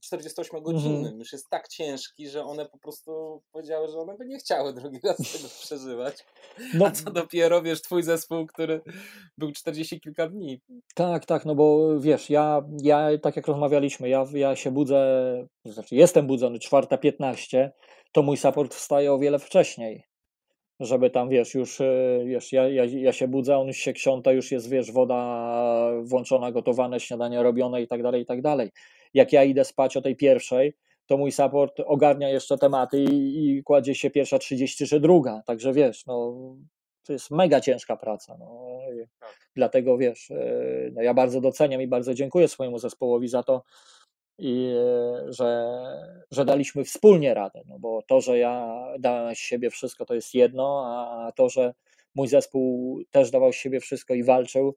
48 0.00 0.62
godzinnym 0.62 1.06
mm. 1.06 1.18
już 1.18 1.32
jest 1.32 1.48
tak 1.50 1.68
ciężki, 1.68 2.28
że 2.28 2.44
one 2.44 2.66
po 2.66 2.78
prostu 2.78 3.42
powiedziały, 3.52 3.88
że 3.88 3.98
one 3.98 4.16
by 4.16 4.26
nie 4.26 4.38
chciały 4.38 4.72
drugi 4.82 5.00
raz 5.04 5.16
tego 5.16 5.48
przeżywać. 5.48 6.26
No. 6.74 6.86
A 6.86 6.90
co 6.90 7.10
dopiero, 7.10 7.62
wiesz, 7.62 7.82
twój 7.82 8.02
zespół, 8.02 8.46
który 8.46 8.80
był 9.38 9.52
40 9.52 10.00
kilka 10.00 10.28
dni. 10.28 10.60
Tak, 10.94 11.26
tak, 11.26 11.44
no 11.44 11.54
bo 11.54 12.00
wiesz, 12.00 12.30
ja, 12.30 12.62
ja 12.82 13.18
tak 13.22 13.36
jak 13.36 13.46
rozmawialiśmy, 13.46 14.08
ja, 14.08 14.24
ja 14.34 14.56
się 14.56 14.70
budzę, 14.70 15.02
znaczy 15.64 15.94
jestem 15.94 16.26
budzony 16.26 16.58
4.15, 16.58 17.70
to 18.12 18.22
mój 18.22 18.36
support 18.36 18.74
wstaje 18.74 19.12
o 19.12 19.18
wiele 19.18 19.38
wcześniej. 19.38 20.04
Żeby 20.80 21.10
tam, 21.10 21.28
wiesz, 21.28 21.54
już, 21.54 21.80
e, 21.80 22.22
wiesz, 22.26 22.52
ja, 22.52 22.68
ja, 22.68 22.84
ja 22.84 23.12
się 23.12 23.28
budzę, 23.28 23.58
on 23.58 23.66
już 23.66 23.76
się 23.76 23.92
ksiąta, 23.92 24.32
już 24.32 24.52
jest, 24.52 24.70
wiesz, 24.70 24.92
woda 24.92 25.90
włączona, 26.02 26.52
gotowane, 26.52 27.00
śniadanie 27.00 27.42
robione 27.42 27.82
i 27.82 27.88
tak 27.88 28.02
dalej, 28.02 28.22
i 28.22 28.26
tak 28.26 28.42
dalej. 28.42 28.70
Jak 29.14 29.32
ja 29.32 29.44
idę 29.44 29.64
spać 29.64 29.96
o 29.96 30.02
tej 30.02 30.16
pierwszej, 30.16 30.74
to 31.06 31.16
mój 31.16 31.32
support 31.32 31.80
ogarnia 31.86 32.28
jeszcze 32.28 32.58
tematy 32.58 33.04
i, 33.04 33.46
i 33.46 33.62
kładzie 33.62 33.94
się 33.94 34.10
pierwsza 34.10 34.38
30 34.38 34.86
czy 34.86 35.00
druga. 35.00 35.42
Także 35.46 35.72
wiesz, 35.72 36.06
no, 36.06 36.34
to 37.06 37.12
jest 37.12 37.30
mega 37.30 37.60
ciężka 37.60 37.96
praca. 37.96 38.36
No. 38.38 38.78
Tak. 39.20 39.36
Dlatego 39.56 39.98
wiesz, 39.98 40.30
e, 40.30 40.90
no 40.92 41.02
ja 41.02 41.14
bardzo 41.14 41.40
doceniam 41.40 41.82
i 41.82 41.86
bardzo 41.86 42.14
dziękuję 42.14 42.48
swojemu 42.48 42.78
zespołowi 42.78 43.28
za 43.28 43.42
to, 43.42 43.62
i 44.44 44.74
że, 45.28 45.72
że 46.30 46.44
daliśmy 46.44 46.84
wspólnie 46.84 47.34
radę, 47.34 47.62
no 47.66 47.78
bo 47.78 48.02
to, 48.06 48.20
że 48.20 48.38
ja 48.38 48.86
dałem 48.98 49.34
z 49.34 49.38
siebie 49.38 49.70
wszystko, 49.70 50.06
to 50.06 50.14
jest 50.14 50.34
jedno, 50.34 50.84
a 50.86 51.32
to, 51.32 51.48
że 51.48 51.74
mój 52.14 52.28
zespół 52.28 52.98
też 53.10 53.30
dawał 53.30 53.52
z 53.52 53.56
siebie 53.56 53.80
wszystko 53.80 54.14
i 54.14 54.24
walczył, 54.24 54.74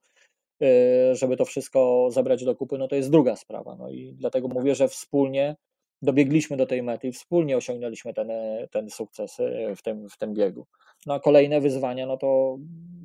y, 0.64 1.16
żeby 1.16 1.38
to 1.38 1.46
wszystko 1.46 2.08
zabrać 2.12 2.46
do 2.46 2.56
kupy, 2.56 2.78
no 2.78 2.88
to 2.88 2.96
jest 2.96 3.12
druga 3.12 3.36
sprawa. 3.36 3.76
No 3.76 3.90
i 3.90 4.14
dlatego 4.14 4.48
mówię, 4.48 4.76
że 4.76 4.88
wspólnie 4.88 5.56
dobiegliśmy 6.02 6.58
do 6.58 6.66
tej 6.66 6.84
mety 6.84 7.08
i 7.08 7.12
wspólnie 7.12 7.58
osiągnęliśmy 7.58 8.14
ten, 8.14 8.32
ten 8.72 8.90
sukces 8.90 9.40
y, 9.40 9.76
w 9.76 9.82
tym, 9.82 10.10
w 10.10 10.18
tym 10.18 10.34
biegu. 10.34 10.66
No 11.06 11.14
a 11.14 11.20
kolejne 11.20 11.62
wyzwania, 11.62 12.06
no 12.06 12.18
to 12.18 12.58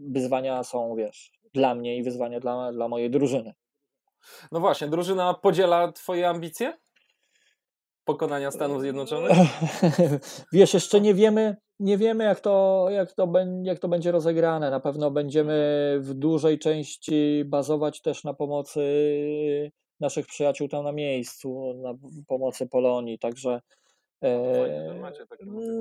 wyzwania 0.08 0.64
są, 0.64 0.94
wiesz, 0.96 1.32
dla 1.54 1.74
mnie 1.74 1.96
i 1.96 2.02
wyzwania 2.02 2.40
dla, 2.40 2.72
dla 2.72 2.88
mojej 2.88 3.10
drużyny. 3.10 3.54
No 4.52 4.60
właśnie, 4.60 4.88
drużyna 4.88 5.34
podziela 5.34 5.92
Twoje 5.92 6.28
ambicje? 6.28 6.78
Pokonania 8.04 8.50
Stanów 8.50 8.80
Zjednoczonych? 8.80 9.32
Wiesz, 10.52 10.74
jeszcze 10.74 11.00
nie 11.00 11.14
wiemy, 11.14 11.56
nie 11.80 11.98
wiemy 11.98 12.24
jak, 12.24 12.40
to, 12.40 12.86
jak, 12.90 13.12
to, 13.12 13.32
jak 13.62 13.78
to 13.78 13.88
będzie 13.88 14.12
rozegrane. 14.12 14.70
Na 14.70 14.80
pewno 14.80 15.10
będziemy 15.10 15.96
w 16.00 16.14
dużej 16.14 16.58
części 16.58 17.42
bazować 17.46 18.02
też 18.02 18.24
na 18.24 18.34
pomocy 18.34 18.80
naszych 20.00 20.26
przyjaciół 20.26 20.68
tam 20.68 20.84
na 20.84 20.92
miejscu, 20.92 21.74
na 21.82 21.94
pomocy 22.26 22.68
Polonii, 22.68 23.18
także 23.18 23.60
e, 24.22 24.94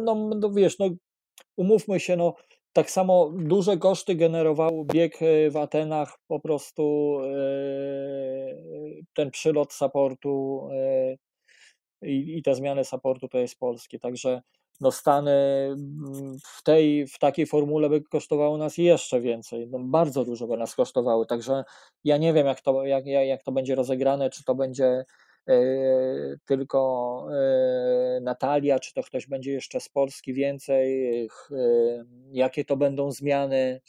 no, 0.03 0.29
no 0.39 0.49
wiesz, 0.51 0.79
no 0.79 0.89
umówmy 1.57 1.99
się, 1.99 2.15
no 2.15 2.33
tak 2.79 2.91
samo 2.91 3.31
duże 3.35 3.77
koszty 3.77 4.15
generował 4.15 4.85
bieg 4.85 5.21
e, 5.21 5.49
w 5.49 5.57
Atenach, 5.57 6.19
po 6.27 6.39
prostu 6.39 7.17
e, 7.23 7.29
ten 9.13 9.31
przylot 9.31 9.73
supportu 9.73 10.67
e, 10.71 11.15
i, 12.07 12.37
i 12.37 12.43
te 12.43 12.55
zmiany 12.55 12.85
supportu 12.85 13.27
to 13.27 13.37
jest 13.37 13.59
polskie. 13.59 13.99
Także 13.99 14.41
no 14.81 14.91
Stany 14.91 15.31
mm, 15.31 16.37
w 16.57 16.63
tej, 16.63 17.07
w 17.07 17.19
takiej 17.19 17.45
formule 17.45 17.89
by 17.89 18.01
kosztowało 18.01 18.57
nas 18.57 18.77
jeszcze 18.77 19.21
więcej, 19.21 19.67
no 19.67 19.79
bardzo 19.79 20.25
dużo 20.25 20.47
by 20.47 20.57
nas 20.57 20.75
kosztowały, 20.75 21.25
także 21.25 21.63
ja 22.03 22.17
nie 22.17 22.33
wiem 22.33 22.47
jak 22.47 22.61
to, 22.61 22.85
jak, 22.85 23.05
jak 23.05 23.43
to 23.43 23.51
będzie 23.51 23.75
rozegrane, 23.75 24.29
czy 24.29 24.43
to 24.43 24.55
będzie 24.55 25.05
tylko 26.45 27.27
e, 27.31 28.19
Natalia, 28.21 28.79
czy 28.79 28.93
to 28.93 29.03
ktoś 29.03 29.27
będzie 29.27 29.51
jeszcze 29.51 29.79
z 29.79 29.89
Polski 29.89 30.33
więcej, 30.33 31.15
e, 31.25 31.27
jakie 32.31 32.65
to 32.65 32.77
będą 32.77 33.11
zmiany, 33.11 33.81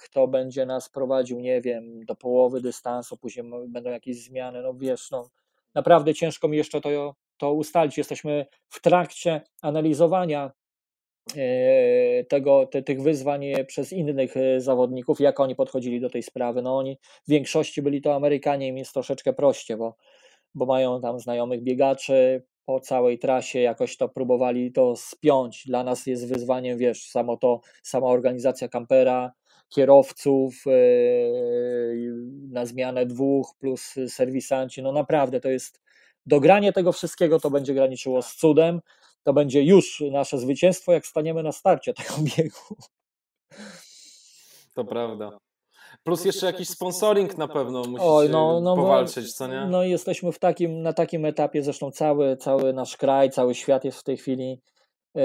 kto 0.00 0.28
będzie 0.28 0.66
nas 0.66 0.88
prowadził, 0.88 1.40
nie 1.40 1.60
wiem, 1.60 2.04
do 2.04 2.14
połowy 2.14 2.60
dystansu, 2.60 3.16
później 3.16 3.46
będą 3.68 3.90
jakieś 3.90 4.24
zmiany, 4.24 4.62
no 4.62 4.74
wiesz, 4.74 5.10
no 5.10 5.30
naprawdę 5.74 6.14
ciężko 6.14 6.48
mi 6.48 6.56
jeszcze 6.56 6.80
to, 6.80 7.14
to 7.36 7.52
ustalić. 7.52 7.98
Jesteśmy 7.98 8.46
w 8.68 8.80
trakcie 8.80 9.42
analizowania 9.62 10.52
tego, 12.28 12.66
te, 12.66 12.82
tych 12.82 13.02
wyzwań 13.02 13.44
przez 13.66 13.92
innych 13.92 14.34
zawodników, 14.58 15.20
jak 15.20 15.40
oni 15.40 15.54
podchodzili 15.54 16.00
do 16.00 16.10
tej 16.10 16.22
sprawy. 16.22 16.62
No 16.62 16.78
oni 16.78 16.98
w 17.26 17.30
większości 17.30 17.82
byli 17.82 18.02
to 18.02 18.14
Amerykanie, 18.14 18.68
im 18.68 18.78
jest 18.78 18.92
troszeczkę 18.92 19.32
prościej, 19.32 19.76
bo 19.76 19.96
bo 20.54 20.66
mają 20.66 21.00
tam 21.00 21.20
znajomych 21.20 21.62
biegaczy 21.62 22.42
po 22.64 22.80
całej 22.80 23.18
trasie, 23.18 23.60
jakoś 23.60 23.96
to 23.96 24.08
próbowali 24.08 24.72
to 24.72 24.96
spiąć. 24.96 25.66
Dla 25.66 25.84
nas 25.84 26.06
jest 26.06 26.28
wyzwaniem, 26.28 26.78
wiesz, 26.78 27.08
samo 27.08 27.36
to, 27.36 27.60
sama 27.82 28.06
organizacja 28.06 28.68
kampera, 28.68 29.32
kierowców 29.68 30.54
yy, 30.66 32.12
na 32.50 32.66
zmianę 32.66 33.06
dwóch 33.06 33.54
plus 33.58 33.94
serwisanci. 34.08 34.82
No 34.82 34.92
naprawdę 34.92 35.40
to 35.40 35.48
jest 35.48 35.80
dogranie 36.26 36.72
tego 36.72 36.92
wszystkiego 36.92 37.40
to 37.40 37.50
będzie 37.50 37.74
graniczyło 37.74 38.22
z 38.22 38.34
cudem. 38.34 38.80
To 39.28 39.32
będzie 39.32 39.62
już 39.62 40.02
nasze 40.10 40.38
zwycięstwo, 40.38 40.92
jak 40.92 41.06
staniemy 41.06 41.42
na 41.42 41.52
starcie 41.52 41.94
tego 41.94 42.14
biegu. 42.36 42.76
To 44.74 44.84
prawda. 44.84 45.38
Plus 46.04 46.24
jeszcze 46.24 46.46
jakiś 46.46 46.68
sponsoring 46.68 47.38
na 47.38 47.48
pewno 47.48 47.82
musi 47.84 48.04
Oj, 48.06 48.30
no, 48.30 48.60
no, 48.60 48.76
powalczyć, 48.76 49.32
co 49.32 49.46
nie? 49.46 49.66
No 49.66 49.84
i 49.84 49.90
jesteśmy 49.90 50.32
w 50.32 50.38
takim, 50.38 50.82
na 50.82 50.92
takim 50.92 51.24
etapie, 51.24 51.62
zresztą 51.62 51.90
cały, 51.90 52.36
cały 52.36 52.72
nasz 52.72 52.96
kraj, 52.96 53.30
cały 53.30 53.54
świat 53.54 53.84
jest 53.84 53.98
w 53.98 54.04
tej 54.04 54.16
chwili 54.16 54.60
yy, 55.14 55.22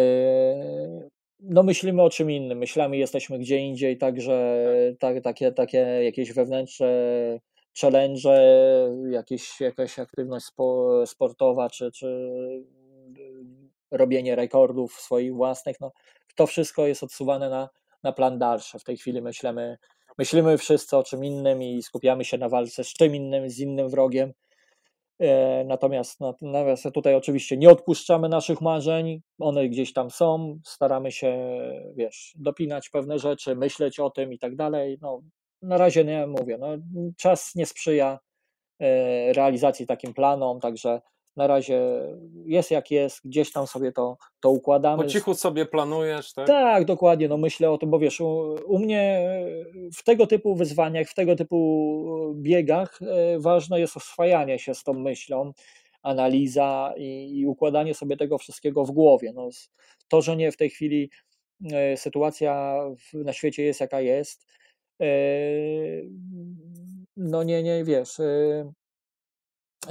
no 1.39 1.63
myślimy 1.63 2.01
o 2.01 2.09
czym 2.09 2.31
innym, 2.31 2.57
myślami 2.57 2.99
jesteśmy 2.99 3.39
gdzie 3.39 3.57
indziej, 3.57 3.97
także 3.97 4.65
tak, 4.99 5.23
takie, 5.23 5.51
takie 5.51 5.77
jakieś 5.77 6.34
wewnętrzne 6.34 6.89
challenge, 7.81 8.19
jakieś, 9.09 9.61
jakaś 9.61 9.99
aktywność 9.99 10.45
spo, 10.45 11.03
sportowa, 11.05 11.69
czy, 11.69 11.91
czy 11.91 12.30
robienie 13.94 14.36
rekordów 14.36 14.94
swoich 14.94 15.36
własnych, 15.36 15.80
no, 15.82 15.91
to 16.36 16.48
wszystko 16.48 16.88
jest 16.88 17.03
odsuwane 17.03 17.49
na, 17.49 17.70
na 18.03 18.11
plan 18.11 18.40
dalszy. 18.40 18.80
W 18.80 18.84
tej 18.84 18.98
chwili 18.98 19.22
myślimy 19.22 19.78
myślimy 20.18 20.57
wszyscy 20.57 20.98
o 20.98 21.03
czym 21.03 21.26
innym 21.26 21.64
i 21.64 21.84
skupiamy 21.84 22.26
się 22.26 22.38
na 22.38 22.49
walce 22.49 22.84
z 22.84 22.94
czym 22.94 23.15
innym, 23.15 23.49
z 23.49 23.60
innym 23.60 23.90
wrogiem. 23.90 24.34
E, 25.20 25.64
natomiast, 25.65 26.20
natomiast 26.20 26.84
tutaj 26.94 27.15
oczywiście 27.15 27.57
nie 27.57 27.70
odpuszczamy 27.70 28.30
naszych 28.30 28.61
marzeń, 28.61 29.22
one 29.40 29.70
gdzieś 29.70 29.94
tam 29.94 30.11
są, 30.11 30.60
staramy 30.65 31.11
się, 31.11 31.60
wiesz, 31.95 32.34
dopinać 32.36 32.90
pewne 32.90 33.20
rzeczy, 33.20 33.56
myśleć 33.56 33.99
o 33.99 34.10
tym 34.10 34.34
i 34.34 34.40
tak 34.40 34.56
dalej. 34.56 34.98
No, 35.02 35.22
na 35.61 35.78
razie 35.78 36.06
nie 36.06 36.28
mówię, 36.28 36.57
no, 36.57 36.68
czas 37.18 37.56
nie 37.56 37.65
sprzyja 37.65 38.20
e, 38.80 39.34
realizacji 39.34 39.88
takim 39.88 40.14
planom, 40.14 40.60
także 40.60 41.02
na 41.35 41.47
razie 41.47 41.81
jest 42.45 42.72
jak 42.72 42.91
jest, 42.91 43.19
gdzieś 43.26 43.51
tam 43.51 43.68
sobie 43.68 43.91
to, 43.91 44.18
to 44.39 44.49
układamy. 44.49 45.03
Po 45.03 45.10
cichu 45.10 45.34
sobie 45.34 45.65
planujesz, 45.65 46.34
tak? 46.34 46.47
Tak, 46.47 46.85
dokładnie, 46.85 47.27
no 47.27 47.38
myślę 47.38 47.72
o 47.72 47.77
tym, 47.77 47.89
bo 47.89 47.99
wiesz, 47.99 48.22
u, 48.22 48.55
u 48.65 48.80
mnie 48.80 49.30
w 49.93 50.03
tego 50.03 50.27
typu 50.27 50.55
wyzwaniach, 50.55 51.07
w 51.07 51.14
tego 51.14 51.35
typu 51.35 52.34
biegach 52.35 52.99
e, 53.01 53.39
ważne 53.39 53.80
jest 53.80 53.97
oswajanie 53.97 54.60
się 54.60 54.73
z 54.73 54.84
tą 54.84 54.93
myślą, 54.93 55.53
analiza 56.03 56.93
i, 56.97 57.39
i 57.39 57.47
układanie 57.47 57.93
sobie 57.93 58.18
tego 58.18 58.38
wszystkiego 58.38 58.85
w 58.85 58.91
głowie. 58.91 59.34
No, 59.35 59.49
to, 60.07 60.22
że 60.22 60.35
nie 60.35 60.51
w 60.51 60.57
tej 60.57 60.69
chwili 60.69 61.10
e, 61.72 61.97
sytuacja 61.97 62.80
na 63.14 63.34
świecie 63.34 63.64
jest 63.64 63.80
jaka 63.80 64.01
jest, 64.01 64.47
e, 65.01 65.05
no 67.18 67.43
nie, 67.43 67.64
nie, 67.64 67.84
wiesz 67.84 68.18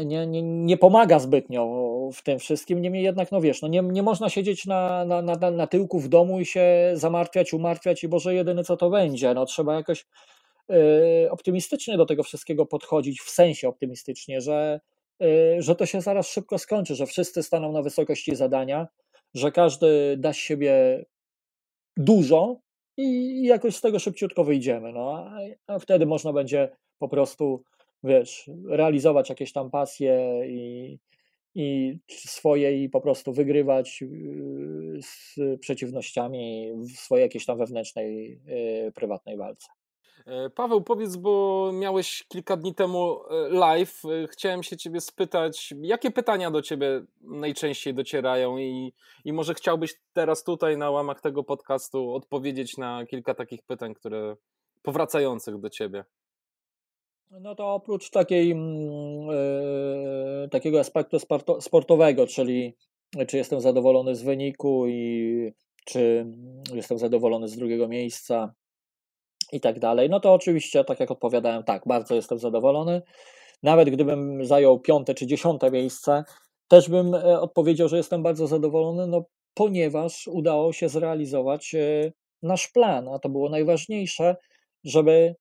nie, 0.00 0.26
nie, 0.26 0.42
nie 0.42 0.76
pomaga 0.76 1.18
zbytnio 1.18 1.92
w 2.12 2.22
tym 2.22 2.38
wszystkim. 2.38 2.82
Niemniej 2.82 3.04
jednak, 3.04 3.32
no 3.32 3.40
wiesz, 3.40 3.62
no 3.62 3.68
nie, 3.68 3.82
nie 3.82 4.02
można 4.02 4.30
siedzieć 4.30 4.66
na, 4.66 5.04
na, 5.04 5.22
na, 5.22 5.50
na 5.50 5.66
tyłku 5.66 6.00
w 6.00 6.08
domu 6.08 6.40
i 6.40 6.46
się 6.46 6.92
zamartwiać, 6.94 7.52
umartwiać 7.52 8.04
i 8.04 8.08
Boże, 8.08 8.34
jedyne 8.34 8.64
co 8.64 8.76
to 8.76 8.90
będzie. 8.90 9.34
No 9.34 9.46
trzeba 9.46 9.74
jakoś 9.74 10.06
y, 10.70 11.30
optymistycznie 11.30 11.96
do 11.96 12.06
tego 12.06 12.22
wszystkiego 12.22 12.66
podchodzić, 12.66 13.20
w 13.20 13.30
sensie 13.30 13.68
optymistycznie, 13.68 14.40
że, 14.40 14.80
y, 15.22 15.56
że 15.62 15.76
to 15.76 15.86
się 15.86 16.00
zaraz 16.00 16.28
szybko 16.28 16.58
skończy, 16.58 16.94
że 16.94 17.06
wszyscy 17.06 17.42
staną 17.42 17.72
na 17.72 17.82
wysokości 17.82 18.36
zadania, 18.36 18.88
że 19.34 19.52
każdy 19.52 20.16
da 20.18 20.32
z 20.32 20.36
siebie 20.36 21.04
dużo 21.96 22.56
i 22.96 23.42
jakoś 23.42 23.76
z 23.76 23.80
tego 23.80 23.98
szybciutko 23.98 24.44
wyjdziemy. 24.44 24.92
No, 24.92 25.14
a, 25.14 25.38
a 25.66 25.78
wtedy 25.78 26.06
można 26.06 26.32
będzie 26.32 26.76
po 26.98 27.08
prostu 27.08 27.62
wiesz, 28.04 28.50
realizować 28.68 29.28
jakieś 29.28 29.52
tam 29.52 29.70
pasje 29.70 30.42
i, 30.46 30.98
i 31.54 31.98
swoje 32.08 32.84
i 32.84 32.88
po 32.88 33.00
prostu 33.00 33.32
wygrywać 33.32 34.00
yy, 34.00 35.02
z 35.02 35.36
przeciwnościami 35.60 36.72
w 36.94 36.98
swojej 36.98 37.22
jakiejś 37.22 37.46
tam 37.46 37.58
wewnętrznej, 37.58 38.40
yy, 38.84 38.92
prywatnej 38.92 39.36
walce. 39.36 39.68
E, 40.26 40.50
Paweł, 40.50 40.80
powiedz, 40.80 41.16
bo 41.16 41.70
miałeś 41.74 42.24
kilka 42.28 42.56
dni 42.56 42.74
temu 42.74 43.20
e, 43.30 43.48
live. 43.48 44.02
E, 44.04 44.28
chciałem 44.28 44.62
się 44.62 44.76
Ciebie 44.76 45.00
spytać, 45.00 45.74
jakie 45.80 46.10
pytania 46.10 46.50
do 46.50 46.62
Ciebie 46.62 47.04
najczęściej 47.20 47.94
docierają, 47.94 48.58
i, 48.58 48.92
i 49.24 49.32
może 49.32 49.54
chciałbyś 49.54 49.94
teraz 50.12 50.44
tutaj 50.44 50.76
na 50.76 50.90
łamach 50.90 51.20
tego 51.20 51.44
podcastu 51.44 52.14
odpowiedzieć 52.14 52.76
na 52.76 53.06
kilka 53.06 53.34
takich 53.34 53.62
pytań, 53.62 53.94
które 53.94 54.36
powracających 54.82 55.58
do 55.58 55.70
Ciebie. 55.70 56.04
No 57.40 57.54
to 57.54 57.74
oprócz 57.74 58.10
takiej, 58.10 58.48
yy, 58.48 60.48
takiego 60.50 60.80
aspektu 60.80 61.18
sportowego, 61.60 62.26
czyli 62.26 62.76
czy 63.28 63.36
jestem 63.36 63.60
zadowolony 63.60 64.14
z 64.14 64.22
wyniku 64.22 64.88
i 64.88 65.52
czy 65.84 66.26
jestem 66.74 66.98
zadowolony 66.98 67.48
z 67.48 67.56
drugiego 67.56 67.88
miejsca 67.88 68.54
i 69.52 69.60
tak 69.60 69.78
dalej, 69.78 70.10
no 70.10 70.20
to 70.20 70.34
oczywiście, 70.34 70.84
tak 70.84 71.00
jak 71.00 71.10
odpowiadałem, 71.10 71.64
tak, 71.64 71.82
bardzo 71.86 72.14
jestem 72.14 72.38
zadowolony. 72.38 73.02
Nawet 73.62 73.90
gdybym 73.90 74.44
zajął 74.44 74.80
piąte 74.80 75.14
czy 75.14 75.26
dziesiąte 75.26 75.70
miejsce, 75.70 76.24
też 76.68 76.88
bym 76.88 77.14
e, 77.14 77.40
odpowiedział, 77.40 77.88
że 77.88 77.96
jestem 77.96 78.22
bardzo 78.22 78.46
zadowolony, 78.46 79.06
no 79.06 79.24
ponieważ 79.54 80.28
udało 80.28 80.72
się 80.72 80.88
zrealizować 80.88 81.74
e, 81.74 82.12
nasz 82.42 82.68
plan, 82.68 83.08
a 83.08 83.18
to 83.18 83.28
było 83.28 83.48
najważniejsze, 83.48 84.36
żeby 84.84 85.34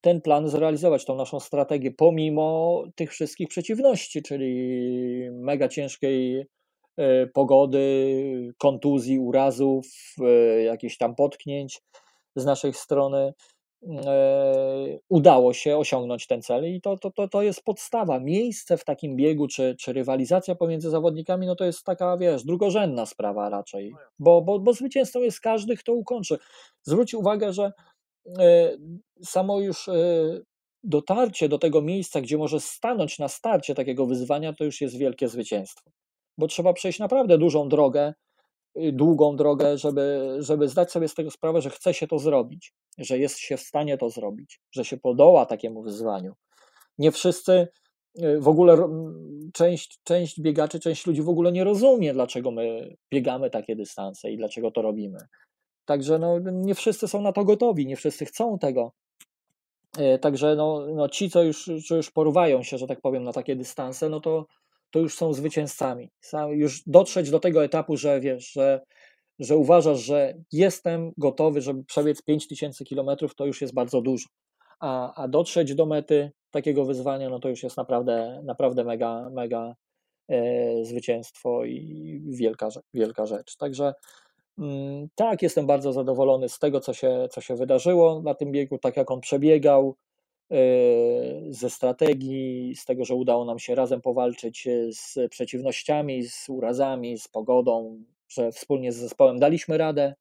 ten 0.00 0.20
plan 0.20 0.48
zrealizować, 0.48 1.04
tą 1.04 1.16
naszą 1.16 1.40
strategię, 1.40 1.90
pomimo 1.90 2.84
tych 2.94 3.10
wszystkich 3.10 3.48
przeciwności, 3.48 4.22
czyli 4.22 5.30
mega 5.32 5.68
ciężkiej 5.68 6.46
e, 6.96 7.26
pogody, 7.26 8.54
kontuzji, 8.58 9.18
urazów, 9.18 9.86
e, 10.20 10.62
jakichś 10.62 10.96
tam 10.96 11.14
potknięć 11.14 11.82
z 12.36 12.44
naszej 12.44 12.72
strony. 12.72 13.34
E, 14.06 14.98
udało 15.08 15.52
się 15.52 15.76
osiągnąć 15.76 16.26
ten 16.26 16.42
cel 16.42 16.74
i 16.74 16.80
to, 16.80 16.98
to, 16.98 17.10
to, 17.10 17.28
to 17.28 17.42
jest 17.42 17.62
podstawa. 17.64 18.20
Miejsce 18.20 18.76
w 18.76 18.84
takim 18.84 19.16
biegu, 19.16 19.48
czy, 19.48 19.76
czy 19.80 19.92
rywalizacja 19.92 20.54
pomiędzy 20.54 20.90
zawodnikami, 20.90 21.46
no 21.46 21.56
to 21.56 21.64
jest 21.64 21.84
taka, 21.84 22.16
wiesz, 22.16 22.44
drugorzędna 22.44 23.06
sprawa 23.06 23.48
raczej, 23.48 23.90
no 23.90 23.98
bo, 24.18 24.42
bo, 24.42 24.58
bo 24.58 24.72
zwycięzcą 24.72 25.20
jest 25.20 25.40
każdy, 25.40 25.76
kto 25.76 25.92
ukończy. 25.92 26.38
Zwróć 26.82 27.14
uwagę, 27.14 27.52
że 27.52 27.72
samo 29.22 29.60
już 29.60 29.88
e, 29.88 29.94
dotarcie 30.84 31.48
do 31.48 31.58
tego 31.58 31.82
miejsca, 31.82 32.20
gdzie 32.20 32.38
może 32.38 32.60
stanąć 32.60 33.18
na 33.18 33.28
starcie 33.28 33.74
takiego 33.74 34.06
wyzwania, 34.06 34.52
to 34.52 34.64
już 34.64 34.80
jest 34.80 34.98
wielkie 34.98 35.28
zwycięstwo. 35.28 35.90
Bo 36.38 36.46
trzeba 36.46 36.72
przejść 36.72 36.98
naprawdę 36.98 37.38
dużą 37.38 37.68
drogę, 37.68 38.14
y, 38.78 38.92
długą 38.92 39.36
drogę, 39.36 39.78
żeby, 39.78 40.36
żeby 40.38 40.68
zdać 40.68 40.90
sobie 40.90 41.08
z 41.08 41.14
tego 41.14 41.30
sprawę, 41.30 41.60
że 41.60 41.70
chce 41.70 41.94
się 41.94 42.06
to 42.06 42.18
zrobić, 42.18 42.74
że 42.98 43.18
jest 43.18 43.38
się 43.38 43.56
w 43.56 43.60
stanie 43.60 43.98
to 43.98 44.10
zrobić, 44.10 44.60
że 44.72 44.84
się 44.84 44.96
podoła 44.96 45.46
takiemu 45.46 45.82
wyzwaniu. 45.82 46.32
Nie 46.98 47.12
wszyscy, 47.12 47.68
y, 48.22 48.40
w 48.40 48.48
ogóle 48.48 48.88
część, 49.52 50.00
część 50.04 50.40
biegaczy, 50.40 50.80
część 50.80 51.06
ludzi 51.06 51.22
w 51.22 51.28
ogóle 51.28 51.52
nie 51.52 51.64
rozumie, 51.64 52.12
dlaczego 52.12 52.50
my 52.50 52.96
biegamy 53.12 53.50
takie 53.50 53.76
dystanse 53.76 54.30
i 54.30 54.36
dlaczego 54.36 54.70
to 54.70 54.82
robimy. 54.82 55.18
Także 55.86 56.18
no, 56.18 56.38
nie 56.38 56.74
wszyscy 56.74 57.08
są 57.08 57.22
na 57.22 57.32
to 57.32 57.44
gotowi, 57.44 57.86
nie 57.86 57.96
wszyscy 57.96 58.26
chcą 58.26 58.58
tego. 58.58 58.92
E, 59.98 60.18
także 60.18 60.56
no, 60.56 60.86
no 60.94 61.08
ci, 61.08 61.30
co 61.30 61.42
już, 61.42 61.70
co 61.88 61.96
już 61.96 62.10
porywają 62.10 62.62
się, 62.62 62.78
że 62.78 62.86
tak 62.86 63.00
powiem, 63.00 63.24
na 63.24 63.32
takie 63.32 63.56
dystanse, 63.56 64.08
no 64.08 64.20
to, 64.20 64.46
to 64.90 64.98
już 64.98 65.14
są 65.14 65.32
zwycięzcami. 65.32 66.10
Już 66.50 66.82
dotrzeć 66.86 67.30
do 67.30 67.40
tego 67.40 67.64
etapu, 67.64 67.96
że 67.96 68.20
wiesz, 68.20 68.52
że, 68.52 68.80
że 69.38 69.56
uważasz, 69.56 70.00
że 70.00 70.34
jestem 70.52 71.12
gotowy, 71.18 71.60
żeby 71.60 71.84
przebiec 71.84 72.22
5000 72.22 72.84
kilometrów, 72.84 73.34
to 73.34 73.46
już 73.46 73.60
jest 73.60 73.74
bardzo 73.74 74.02
dużo. 74.02 74.26
A, 74.80 75.22
a 75.22 75.28
dotrzeć 75.28 75.74
do 75.74 75.86
mety 75.86 76.32
takiego 76.50 76.84
wyzwania, 76.84 77.28
no 77.28 77.40
to 77.40 77.48
już 77.48 77.62
jest 77.62 77.76
naprawdę, 77.76 78.42
naprawdę 78.44 78.84
mega, 78.84 79.30
mega 79.30 79.74
e, 80.28 80.84
zwycięstwo 80.84 81.64
i 81.64 82.22
wielka, 82.26 82.68
wielka 82.94 83.26
rzecz. 83.26 83.56
Także 83.56 83.94
tak, 85.14 85.42
jestem 85.42 85.66
bardzo 85.66 85.92
zadowolony 85.92 86.48
z 86.48 86.58
tego, 86.58 86.80
co 86.80 86.92
się, 86.92 87.28
co 87.30 87.40
się 87.40 87.56
wydarzyło 87.56 88.22
na 88.22 88.34
tym 88.34 88.52
biegu, 88.52 88.78
tak 88.78 88.96
jak 88.96 89.10
on 89.10 89.20
przebiegał, 89.20 89.96
e, 90.50 90.56
ze 91.50 91.70
strategii, 91.70 92.76
z 92.76 92.84
tego, 92.84 93.04
że 93.04 93.14
udało 93.14 93.44
nam 93.44 93.58
się 93.58 93.74
razem 93.74 94.00
powalczyć 94.00 94.66
e, 94.66 94.92
z 94.92 95.18
przeciwnościami, 95.30 96.22
z 96.22 96.48
urazami, 96.48 97.18
z 97.18 97.28
pogodą, 97.28 98.02
że 98.28 98.52
wspólnie 98.52 98.92
z 98.92 98.96
zespołem 98.96 99.38
daliśmy 99.38 99.78
radę 99.78 100.14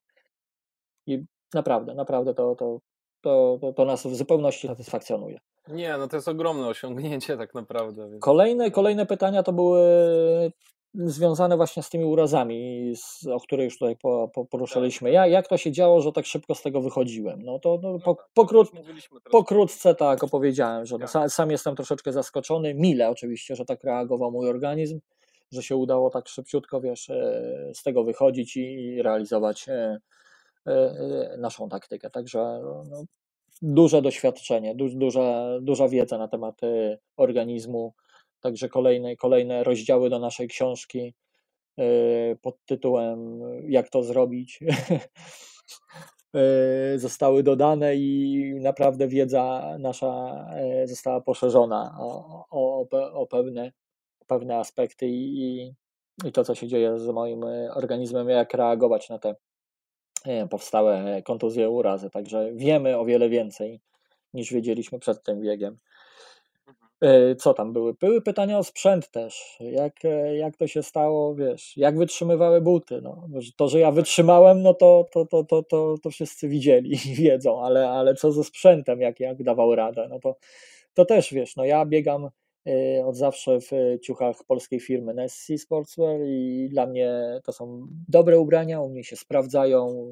i 1.07 1.23
naprawdę, 1.53 1.93
naprawdę 1.93 2.33
to, 2.33 2.55
to, 2.55 2.79
to, 3.21 3.57
to, 3.61 3.73
to 3.73 3.85
nas 3.85 4.07
w 4.07 4.15
zupełności 4.15 4.67
satysfakcjonuje. 4.67 5.39
Nie, 5.67 5.97
no 5.97 6.07
to 6.07 6.15
jest 6.15 6.27
ogromne 6.27 6.67
osiągnięcie 6.67 7.37
tak 7.37 7.53
naprawdę. 7.53 8.09
Więc... 8.09 8.23
Kolejne, 8.23 8.71
kolejne 8.71 9.05
pytania 9.05 9.43
to 9.43 9.53
były 9.53 9.81
związane 10.97 11.57
właśnie 11.57 11.83
z 11.83 11.89
tymi 11.89 12.05
urazami, 12.05 12.91
z, 12.95 13.27
o 13.27 13.39
których 13.39 13.65
już 13.65 13.77
tutaj 13.77 13.95
po, 13.97 14.31
po 14.33 14.45
poruszaliśmy. 14.45 15.11
Ja, 15.11 15.27
jak 15.27 15.47
to 15.47 15.57
się 15.57 15.71
działo, 15.71 16.01
że 16.01 16.11
tak 16.11 16.25
szybko 16.25 16.55
z 16.55 16.61
tego 16.61 16.81
wychodziłem? 16.81 17.41
No 17.41 17.59
to 17.59 17.79
no, 17.83 17.93
no 17.93 17.99
po, 17.99 18.15
tak, 18.15 18.25
pokrót, 18.33 18.71
pokrótce 19.31 19.95
tak 19.95 20.23
opowiedziałem, 20.23 20.85
że 20.85 20.97
no, 20.97 21.07
sam, 21.07 21.29
sam, 21.29 21.51
jestem 21.51 21.75
troszeczkę 21.75 22.13
zaskoczony, 22.13 22.73
mile 22.73 23.09
oczywiście, 23.09 23.55
że 23.55 23.65
tak 23.65 23.83
reagował 23.83 24.31
mój 24.31 24.49
organizm, 24.49 24.99
że 25.51 25.63
się 25.63 25.75
udało 25.75 26.09
tak 26.09 26.27
szybciutko, 26.27 26.81
wiesz, 26.81 27.09
e, 27.09 27.71
z 27.73 27.83
tego 27.83 28.03
wychodzić 28.03 28.57
i 28.57 29.01
realizować 29.01 29.69
e, 29.69 29.99
e, 30.67 31.35
naszą 31.37 31.69
taktykę. 31.69 32.09
Także 32.09 32.61
no, 32.89 33.03
duże 33.61 34.01
doświadczenie, 34.01 34.75
du, 34.75 34.89
duża, 34.89 35.45
duża 35.61 35.87
wiedza 35.87 36.17
na 36.17 36.27
temat 36.27 36.61
organizmu, 37.17 37.93
Także 38.45 38.69
kolejne, 38.69 39.15
kolejne 39.15 39.63
rozdziały 39.63 40.09
do 40.09 40.19
naszej 40.19 40.47
książki 40.47 41.13
e, 41.77 41.83
pod 42.35 42.65
tytułem 42.65 43.39
Jak 43.67 43.89
to 43.89 44.03
zrobić 44.03 44.59
e, 46.35 46.99
zostały 46.99 47.43
dodane 47.43 47.95
i 47.95 48.53
naprawdę 48.61 49.07
wiedza 49.07 49.75
nasza 49.79 50.45
e, 50.55 50.87
została 50.87 51.21
poszerzona 51.21 51.97
o, 51.99 52.45
o, 52.49 52.87
o 53.13 53.27
pewne, 53.27 53.71
pewne 54.27 54.57
aspekty 54.57 55.07
i, 55.07 55.61
i 56.25 56.31
to, 56.31 56.43
co 56.43 56.55
się 56.55 56.67
dzieje 56.67 56.99
z 56.99 57.07
moim 57.07 57.43
organizmem, 57.73 58.29
jak 58.29 58.53
reagować 58.53 59.09
na 59.09 59.19
te 59.19 59.35
powstałe 60.49 61.21
kontuzje, 61.23 61.69
urazy. 61.69 62.09
Także 62.09 62.53
wiemy 62.53 62.97
o 62.97 63.05
wiele 63.05 63.29
więcej 63.29 63.81
niż 64.33 64.53
wiedzieliśmy 64.53 64.99
przed 64.99 65.23
tym 65.23 65.41
biegiem. 65.41 65.77
E, 67.01 67.35
co 67.35 67.53
tam 67.53 67.73
były? 67.73 67.93
Były 67.93 68.21
pytania 68.21 68.57
o 68.57 68.63
sprzęt 68.63 69.11
też. 69.11 69.57
Jak, 69.59 70.05
e, 70.05 70.37
jak 70.37 70.57
to 70.57 70.67
się 70.67 70.83
stało, 70.83 71.35
wiesz, 71.35 71.77
jak 71.77 71.97
wytrzymywały 71.97 72.61
buty. 72.61 73.01
No, 73.01 73.27
to, 73.57 73.67
że 73.67 73.79
ja 73.79 73.91
wytrzymałem, 73.91 74.61
no 74.61 74.73
to, 74.73 75.05
to, 75.11 75.25
to, 75.25 75.43
to, 75.43 75.63
to, 75.63 75.95
to 76.03 76.09
wszyscy 76.09 76.47
widzieli 76.49 76.91
i 76.91 77.15
wiedzą, 77.23 77.61
ale, 77.61 77.89
ale 77.89 78.15
co 78.15 78.31
ze 78.31 78.43
sprzętem, 78.43 79.01
jak, 79.01 79.19
jak 79.19 79.43
dawał 79.43 79.75
radę, 79.75 80.07
no 80.09 80.19
to, 80.19 80.35
to 80.93 81.05
też 81.05 81.33
wiesz, 81.33 81.55
no 81.55 81.65
ja 81.65 81.85
biegam 81.85 82.29
e, 82.67 83.05
od 83.05 83.17
zawsze 83.17 83.59
w 83.59 83.71
ciuchach 84.03 84.43
polskiej 84.47 84.79
firmy 84.79 85.13
Nessie 85.13 85.57
Sportswear 85.57 86.19
i 86.25 86.67
dla 86.69 86.85
mnie 86.87 87.11
to 87.43 87.51
są 87.53 87.87
dobre 88.07 88.39
ubrania, 88.39 88.81
u 88.81 88.89
mnie 88.89 89.03
się 89.03 89.15
sprawdzają, 89.15 90.07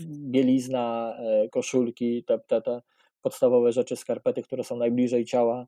bielizna, 0.00 1.16
koszulki, 1.50 2.24
te, 2.24 2.38
te, 2.38 2.62
te 2.62 2.80
podstawowe 3.22 3.72
rzeczy, 3.72 3.96
skarpety, 3.96 4.42
które 4.42 4.64
są 4.64 4.76
najbliżej 4.76 5.24
ciała. 5.24 5.66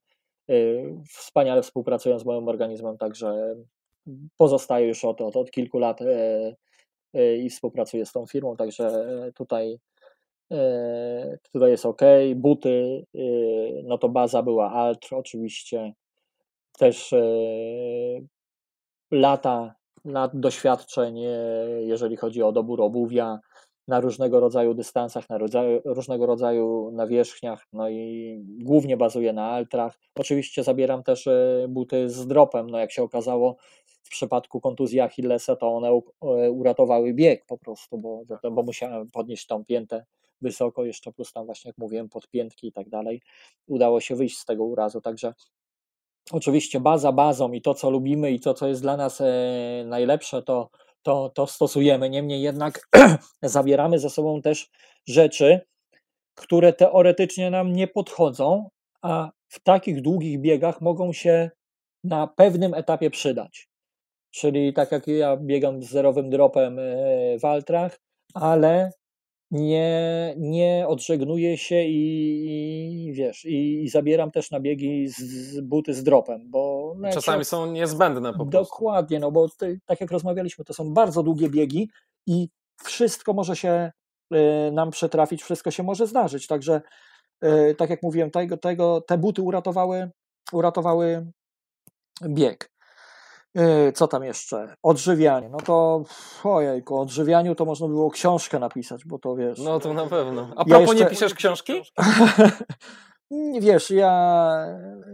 Y, 0.50 0.94
wspaniale 1.08 1.62
współpracują 1.62 2.18
z 2.18 2.24
moim 2.24 2.48
organizmem, 2.48 2.98
także 2.98 3.56
pozostaję 4.36 4.88
już 4.88 5.04
od, 5.04 5.20
od, 5.20 5.36
od 5.36 5.50
kilku 5.50 5.78
lat 5.78 6.00
y, 6.00 6.56
y, 7.16 7.36
i 7.36 7.50
współpracuję 7.50 8.06
z 8.06 8.12
tą 8.12 8.26
firmą, 8.26 8.56
także 8.56 9.06
tutaj, 9.34 9.78
tutaj 11.52 11.70
jest 11.70 11.86
ok. 11.86 12.02
Buty, 12.36 13.04
no 13.84 13.98
to 13.98 14.08
baza 14.08 14.42
była 14.42 14.72
Altr 14.72 15.14
oczywiście, 15.14 15.92
też 16.78 17.14
lata, 19.10 19.74
lat 20.04 20.40
doświadczeń, 20.40 21.18
jeżeli 21.80 22.16
chodzi 22.16 22.42
o 22.42 22.52
dobór 22.52 22.82
obuwia, 22.82 23.38
na 23.88 24.00
różnego 24.00 24.40
rodzaju 24.40 24.74
dystansach, 24.74 25.28
na 25.28 25.38
rodzaju, 25.38 25.80
różnego 25.84 26.26
rodzaju 26.26 26.90
nawierzchniach, 26.92 27.66
no 27.72 27.88
i 27.88 28.44
głównie 28.44 28.96
bazuję 28.96 29.32
na 29.32 29.50
altrach. 29.50 29.98
Oczywiście 30.14 30.64
zabieram 30.64 31.02
też 31.02 31.26
e, 31.26 31.66
buty 31.68 32.08
z 32.08 32.26
dropem, 32.26 32.70
no 32.70 32.78
jak 32.78 32.92
się 32.92 33.02
okazało 33.02 33.56
w 33.84 34.08
przypadku 34.08 34.60
kontuzji 34.60 35.00
Achillesa, 35.00 35.56
to 35.56 35.68
one 35.76 35.88
e, 35.88 36.50
uratowały 36.50 37.14
bieg 37.14 37.46
po 37.46 37.58
prostu, 37.58 37.98
bo, 37.98 38.22
bo 38.52 38.62
musiałem 38.62 39.10
podnieść 39.10 39.46
tą 39.46 39.64
piętę 39.64 40.04
wysoko, 40.40 40.84
jeszcze 40.84 41.12
plus 41.12 41.32
tam 41.32 41.46
właśnie 41.46 41.68
jak 41.68 41.78
mówiłem 41.78 42.08
podpiętki 42.08 42.66
i 42.66 42.72
tak 42.72 42.88
dalej. 42.88 43.22
Udało 43.66 44.00
się 44.00 44.16
wyjść 44.16 44.38
z 44.38 44.44
tego 44.44 44.64
urazu, 44.64 45.00
także 45.00 45.34
oczywiście 46.32 46.80
baza 46.80 47.12
bazą 47.12 47.52
i 47.52 47.62
to, 47.62 47.74
co 47.74 47.90
lubimy 47.90 48.32
i 48.32 48.40
to, 48.40 48.54
co 48.54 48.68
jest 48.68 48.82
dla 48.82 48.96
nas 48.96 49.20
e, 49.20 49.84
najlepsze, 49.86 50.42
to, 50.42 50.70
to, 51.02 51.30
to 51.34 51.46
stosujemy. 51.46 52.10
Niemniej 52.10 52.42
jednak 52.42 52.88
zabieramy 53.42 53.98
ze 53.98 54.10
sobą 54.10 54.42
też 54.42 54.70
rzeczy, 55.08 55.60
które 56.34 56.72
teoretycznie 56.72 57.50
nam 57.50 57.72
nie 57.72 57.88
podchodzą, 57.88 58.68
a 59.02 59.30
w 59.48 59.60
takich 59.60 60.02
długich 60.02 60.40
biegach 60.40 60.80
mogą 60.80 61.12
się 61.12 61.50
na 62.04 62.26
pewnym 62.26 62.74
etapie 62.74 63.10
przydać. 63.10 63.68
Czyli 64.30 64.72
tak 64.72 64.92
jak 64.92 65.06
ja 65.06 65.36
biegam 65.36 65.82
z 65.82 65.90
zerowym 65.90 66.30
dropem 66.30 66.78
e, 66.78 66.82
w 67.38 67.44
altrach, 67.44 68.00
ale 68.34 68.90
nie, 69.50 70.34
nie 70.36 70.84
odżegnuję 70.88 71.58
się 71.58 71.84
i, 71.84 73.06
i 73.06 73.12
wiesz, 73.12 73.44
i, 73.44 73.84
i, 73.84 73.88
zabieram 73.88 74.30
też 74.30 74.50
na 74.50 74.60
biegi 74.60 75.08
z, 75.08 75.18
z 75.18 75.60
buty 75.60 75.94
z 75.94 76.02
dropem, 76.02 76.50
bo 76.50 76.94
no 76.98 77.12
czasami 77.12 77.44
są 77.44 77.72
niezbędne 77.72 78.32
po 78.32 78.46
prostu. 78.46 78.50
Dokładnie, 78.50 79.20
no 79.20 79.32
bo 79.32 79.48
ty, 79.48 79.80
tak 79.86 80.00
jak 80.00 80.10
rozmawialiśmy, 80.10 80.64
to 80.64 80.74
są 80.74 80.94
bardzo 80.94 81.22
długie 81.22 81.50
biegi 81.50 81.90
i 82.26 82.48
wszystko 82.82 83.32
może 83.32 83.56
się 83.56 83.92
y, 84.34 84.72
nam 84.72 84.90
przetrafić, 84.90 85.42
wszystko 85.42 85.70
się 85.70 85.82
może 85.82 86.06
zdarzyć, 86.06 86.46
także 86.46 86.82
y, 87.44 87.74
tak 87.74 87.90
jak 87.90 88.02
mówiłem, 88.02 88.30
tego, 88.30 88.56
tego, 88.56 89.00
te 89.00 89.18
buty 89.18 89.42
uratowały, 89.42 90.10
uratowały 90.52 91.26
bieg. 92.28 92.69
Yy, 93.54 93.92
co 93.92 94.08
tam 94.08 94.24
jeszcze? 94.24 94.74
Odżywianie. 94.82 95.48
No 95.48 95.58
to 95.58 96.02
ojejku, 96.44 96.96
o 96.96 97.00
odżywianiu 97.00 97.54
to 97.54 97.64
można 97.64 97.88
było 97.88 98.10
książkę 98.10 98.58
napisać, 98.58 99.04
bo 99.04 99.18
to 99.18 99.36
wiesz. 99.36 99.58
No 99.58 99.80
to 99.80 99.94
na 99.94 100.06
pewno. 100.06 100.42
A 100.56 100.64
propos, 100.64 100.68
ja 100.68 100.80
jeszcze... 100.80 100.94
nie 100.96 101.06
piszesz 101.06 101.34
książki? 101.34 101.82
wiesz, 103.60 103.90
ja 103.90 104.66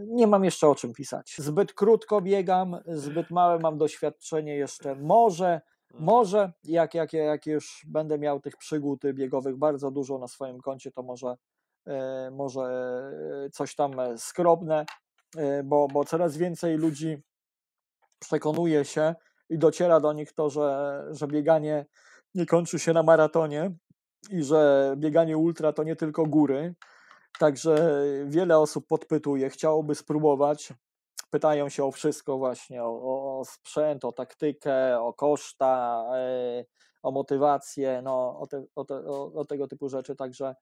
nie 0.07 0.27
mam 0.27 0.45
jeszcze 0.45 0.69
o 0.69 0.75
czym 0.75 0.93
pisać. 0.93 1.35
Zbyt 1.39 1.73
krótko 1.73 2.21
biegam, 2.21 2.77
zbyt 2.87 3.31
małe 3.31 3.59
mam 3.59 3.79
doświadczenie 3.79 4.57
jeszcze. 4.57 4.95
Może, 4.95 5.61
może 5.95 6.53
jak, 6.65 6.95
jak, 6.95 7.13
jak 7.13 7.47
już 7.47 7.87
będę 7.89 8.19
miał 8.19 8.41
tych 8.41 8.57
przygód 8.57 9.03
biegowych 9.13 9.57
bardzo 9.57 9.91
dużo 9.91 10.19
na 10.19 10.29
swoim 10.29 10.61
koncie, 10.61 10.91
to 10.91 11.03
może, 11.03 11.37
e, 11.87 12.31
może 12.31 12.63
coś 13.53 13.75
tam 13.75 13.93
skrobne, 14.17 14.87
e, 15.37 15.63
bo, 15.63 15.89
bo 15.89 16.05
coraz 16.05 16.37
więcej 16.37 16.77
ludzi 16.77 17.23
przekonuje 18.19 18.85
się 18.85 19.15
i 19.49 19.59
dociera 19.59 20.01
do 20.01 20.13
nich 20.13 20.33
to, 20.33 20.51
że, 20.51 21.05
że 21.11 21.27
bieganie 21.27 21.87
nie 22.35 22.47
kończy 22.47 22.79
się 22.79 22.93
na 22.93 23.03
maratonie 23.03 23.71
i 24.31 24.43
że 24.43 24.95
bieganie 24.97 25.37
ultra 25.37 25.73
to 25.73 25.83
nie 25.83 25.97
tylko 25.97 26.27
góry. 26.27 26.75
Także 27.39 28.03
wiele 28.27 28.59
osób 28.59 28.87
podpytuje, 28.87 29.51
chciałoby 29.51 29.95
spróbować. 29.95 30.73
Pytają 31.31 31.69
się 31.69 31.85
o 31.85 31.93
wszystko 31.93 32.39
właśnie, 32.39 32.85
o, 32.85 33.39
o 33.39 33.45
sprzęt, 33.45 34.05
o 34.05 34.13
taktykę, 34.13 35.01
o 35.01 35.13
koszta, 35.13 36.05
e, 36.15 36.65
o 37.03 37.11
motywację, 37.11 38.03
no, 38.03 38.39
o, 38.41 38.47
te, 38.47 38.65
o, 38.75 38.85
te, 38.85 38.95
o, 39.35 39.45
tego 39.45 39.69
typu 39.69 39.89
rzeczy. 39.89 40.17
Także 40.17 40.55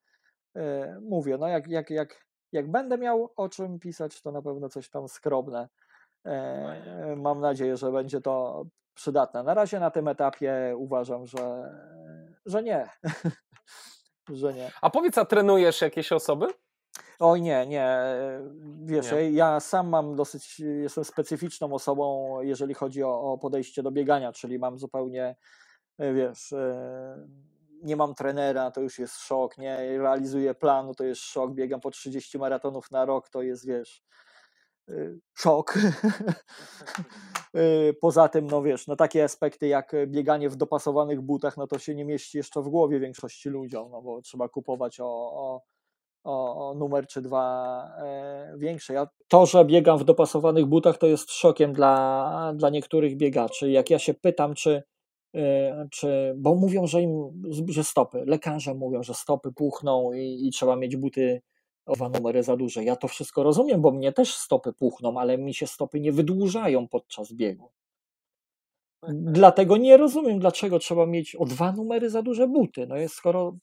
e, 0.56 0.98
mówię, 1.00 1.38
no 1.38 1.48
jak, 1.48 1.68
jak, 1.68 1.90
jak, 1.90 2.24
jak 2.52 2.70
będę 2.70 2.98
miał 2.98 3.32
o 3.36 3.48
czym 3.48 3.78
pisać, 3.78 4.22
to 4.22 4.32
na 4.32 4.42
pewno 4.42 4.68
coś 4.68 4.88
tam 4.90 5.08
skromne 5.08 5.68
E, 5.68 5.93
mam 7.16 7.40
nadzieję, 7.40 7.76
że 7.76 7.92
będzie 7.92 8.20
to 8.20 8.64
przydatne. 8.94 9.42
Na 9.42 9.54
razie 9.54 9.80
na 9.80 9.90
tym 9.90 10.08
etapie 10.08 10.74
uważam, 10.76 11.26
że, 11.26 11.74
że 12.46 12.62
nie. 12.62 12.88
że 14.40 14.54
nie. 14.54 14.70
A 14.82 14.90
powiedz, 14.90 15.18
a 15.18 15.24
trenujesz 15.24 15.80
jakieś 15.80 16.12
osoby? 16.12 16.46
Oj 17.18 17.42
nie, 17.42 17.66
nie. 17.66 17.98
Wiesz, 18.84 19.12
nie. 19.12 19.30
ja 19.30 19.60
sam 19.60 19.88
mam 19.88 20.16
dosyć, 20.16 20.60
jestem 20.60 21.04
specyficzną 21.04 21.72
osobą, 21.72 22.36
jeżeli 22.40 22.74
chodzi 22.74 23.02
o, 23.02 23.20
o 23.20 23.38
podejście 23.38 23.82
do 23.82 23.90
biegania, 23.90 24.32
czyli 24.32 24.58
mam 24.58 24.78
zupełnie, 24.78 25.36
e, 25.98 26.12
wiesz, 26.12 26.52
e, 26.52 27.28
nie 27.82 27.96
mam 27.96 28.14
trenera, 28.14 28.70
to 28.70 28.80
już 28.80 28.98
jest 28.98 29.16
szok, 29.16 29.58
nie 29.58 29.98
realizuję 29.98 30.54
planu, 30.54 30.94
to 30.94 31.04
jest 31.04 31.20
szok, 31.20 31.52
biegam 31.52 31.80
po 31.80 31.90
30 31.90 32.38
maratonów 32.38 32.90
na 32.90 33.04
rok, 33.04 33.28
to 33.28 33.42
jest, 33.42 33.66
wiesz, 33.66 34.02
szok. 35.34 35.74
Y, 37.56 37.94
poza 38.00 38.28
tym, 38.28 38.46
no 38.46 38.62
wiesz, 38.62 38.86
no 38.86 38.96
takie 38.96 39.24
aspekty 39.24 39.66
jak 39.66 39.92
bieganie 40.06 40.50
w 40.50 40.56
dopasowanych 40.56 41.20
butach, 41.20 41.56
no 41.56 41.66
to 41.66 41.78
się 41.78 41.94
nie 41.94 42.04
mieści 42.04 42.38
jeszcze 42.38 42.62
w 42.62 42.68
głowie 42.68 43.00
większości 43.00 43.48
ludziom, 43.48 43.90
no 43.90 44.02
bo 44.02 44.22
trzeba 44.22 44.48
kupować 44.48 45.00
o, 45.00 45.06
o, 45.06 45.60
o, 46.24 46.74
numer 46.74 47.06
czy 47.06 47.22
dwa 47.22 47.86
e, 47.98 48.54
większe. 48.58 48.94
Ja, 48.94 49.08
to, 49.28 49.46
że 49.46 49.64
biegam 49.64 49.98
w 49.98 50.04
dopasowanych 50.04 50.66
butach, 50.66 50.98
to 50.98 51.06
jest 51.06 51.30
szokiem 51.30 51.72
dla, 51.72 52.52
dla 52.56 52.70
niektórych 52.70 53.16
biegaczy. 53.16 53.70
Jak 53.70 53.90
ja 53.90 53.98
się 53.98 54.14
pytam, 54.14 54.54
czy, 54.54 54.82
czy 55.90 56.34
bo 56.36 56.54
mówią, 56.54 56.86
że 56.86 57.02
im, 57.02 57.42
że 57.68 57.84
stopy, 57.84 58.24
lekarze 58.26 58.74
mówią, 58.74 59.02
że 59.02 59.14
stopy 59.14 59.52
puchną 59.52 60.12
i, 60.12 60.46
i 60.46 60.50
trzeba 60.50 60.76
mieć 60.76 60.96
buty 60.96 61.42
o 61.86 61.94
dwa 61.94 62.08
numery 62.08 62.42
za 62.42 62.56
duże. 62.56 62.84
Ja 62.84 62.96
to 62.96 63.08
wszystko 63.08 63.42
rozumiem, 63.42 63.80
bo 63.80 63.90
mnie 63.90 64.12
też 64.12 64.34
stopy 64.34 64.72
puchną, 64.72 65.20
ale 65.20 65.38
mi 65.38 65.54
się 65.54 65.66
stopy 65.66 66.00
nie 66.00 66.12
wydłużają 66.12 66.88
podczas 66.88 67.32
biegu. 67.32 67.70
Dlatego 69.12 69.76
nie 69.76 69.96
rozumiem, 69.96 70.38
dlaczego 70.38 70.78
trzeba 70.78 71.06
mieć 71.06 71.36
o 71.36 71.44
dwa 71.44 71.72
numery 71.72 72.10
za 72.10 72.22
duże 72.22 72.48
buty. 72.48 72.86
No 72.86 72.96
jest, 72.96 73.14
skoro 73.14 73.56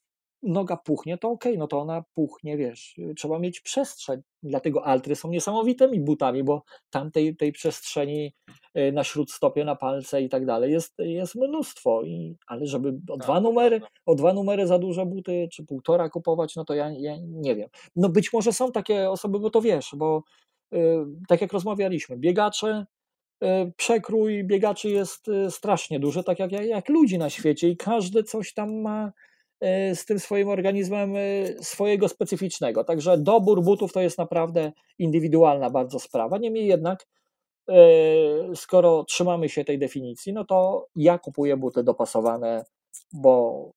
noga 0.43 0.77
puchnie, 0.77 1.17
to 1.17 1.29
okej, 1.29 1.51
okay, 1.51 1.59
no 1.59 1.67
to 1.67 1.79
ona 1.79 2.03
puchnie, 2.13 2.57
wiesz, 2.57 2.95
trzeba 3.17 3.39
mieć 3.39 3.59
przestrzeń. 3.59 4.21
Dlatego 4.43 4.85
altry 4.85 5.15
są 5.15 5.29
niesamowitymi 5.29 5.99
butami, 5.99 6.43
bo 6.43 6.63
tam 6.89 7.11
tej, 7.11 7.35
tej 7.35 7.51
przestrzeni 7.51 8.33
y, 8.77 8.91
na 8.91 9.03
śródstopie, 9.03 9.65
na 9.65 9.75
palce 9.75 10.21
i 10.21 10.29
tak 10.29 10.45
dalej 10.45 10.71
jest, 10.71 10.93
jest 10.99 11.35
mnóstwo. 11.35 12.03
I, 12.03 12.37
ale 12.47 12.65
żeby 12.65 12.89
o 13.09 13.17
dwa 13.17 13.33
tak, 13.33 13.43
numery, 13.43 13.81
o 14.05 14.15
dwa 14.15 14.33
numery 14.33 14.67
za 14.67 14.79
duże 14.79 15.05
buty, 15.05 15.47
czy 15.51 15.65
półtora 15.65 16.09
kupować, 16.09 16.55
no 16.55 16.65
to 16.65 16.73
ja, 16.73 16.91
ja 16.97 17.15
nie 17.21 17.55
wiem. 17.55 17.69
No 17.95 18.09
być 18.09 18.33
może 18.33 18.53
są 18.53 18.71
takie 18.71 19.09
osoby, 19.09 19.39
bo 19.39 19.49
to 19.49 19.61
wiesz, 19.61 19.89
bo 19.95 20.23
yy, 20.71 21.07
tak 21.27 21.41
jak 21.41 21.53
rozmawialiśmy, 21.53 22.17
biegacze, 22.17 22.85
y, 23.43 23.47
przekrój 23.77 24.43
biegaczy 24.43 24.89
jest 24.89 25.25
strasznie 25.49 25.99
duży, 25.99 26.23
tak 26.23 26.39
jak, 26.39 26.51
jak 26.51 26.89
ludzi 26.89 27.17
na 27.17 27.29
świecie 27.29 27.69
i 27.69 27.77
każdy 27.77 28.23
coś 28.23 28.53
tam 28.53 28.81
ma 28.81 29.11
E, 29.11 29.11
z 29.95 30.05
tym 30.05 30.19
swoim 30.19 30.49
organizmem 30.49 31.15
e, 31.15 31.19
swojego 31.63 32.09
specyficznego. 32.09 32.83
Także 32.83 33.17
dobór 33.17 33.63
butów 33.63 33.93
to 33.93 34.01
jest 34.01 34.17
naprawdę 34.17 34.71
indywidualna 34.99 35.69
bardzo 35.69 35.99
sprawa. 35.99 36.37
Niemniej 36.37 36.67
jednak, 36.67 37.07
e, 37.69 37.75
skoro 38.55 39.03
trzymamy 39.03 39.49
się 39.49 39.65
tej 39.65 39.79
definicji, 39.79 40.33
no 40.33 40.45
to 40.45 40.87
ja 40.95 41.17
kupuję 41.17 41.57
buty 41.57 41.83
dopasowane, 41.83 42.63
bo 43.13 43.71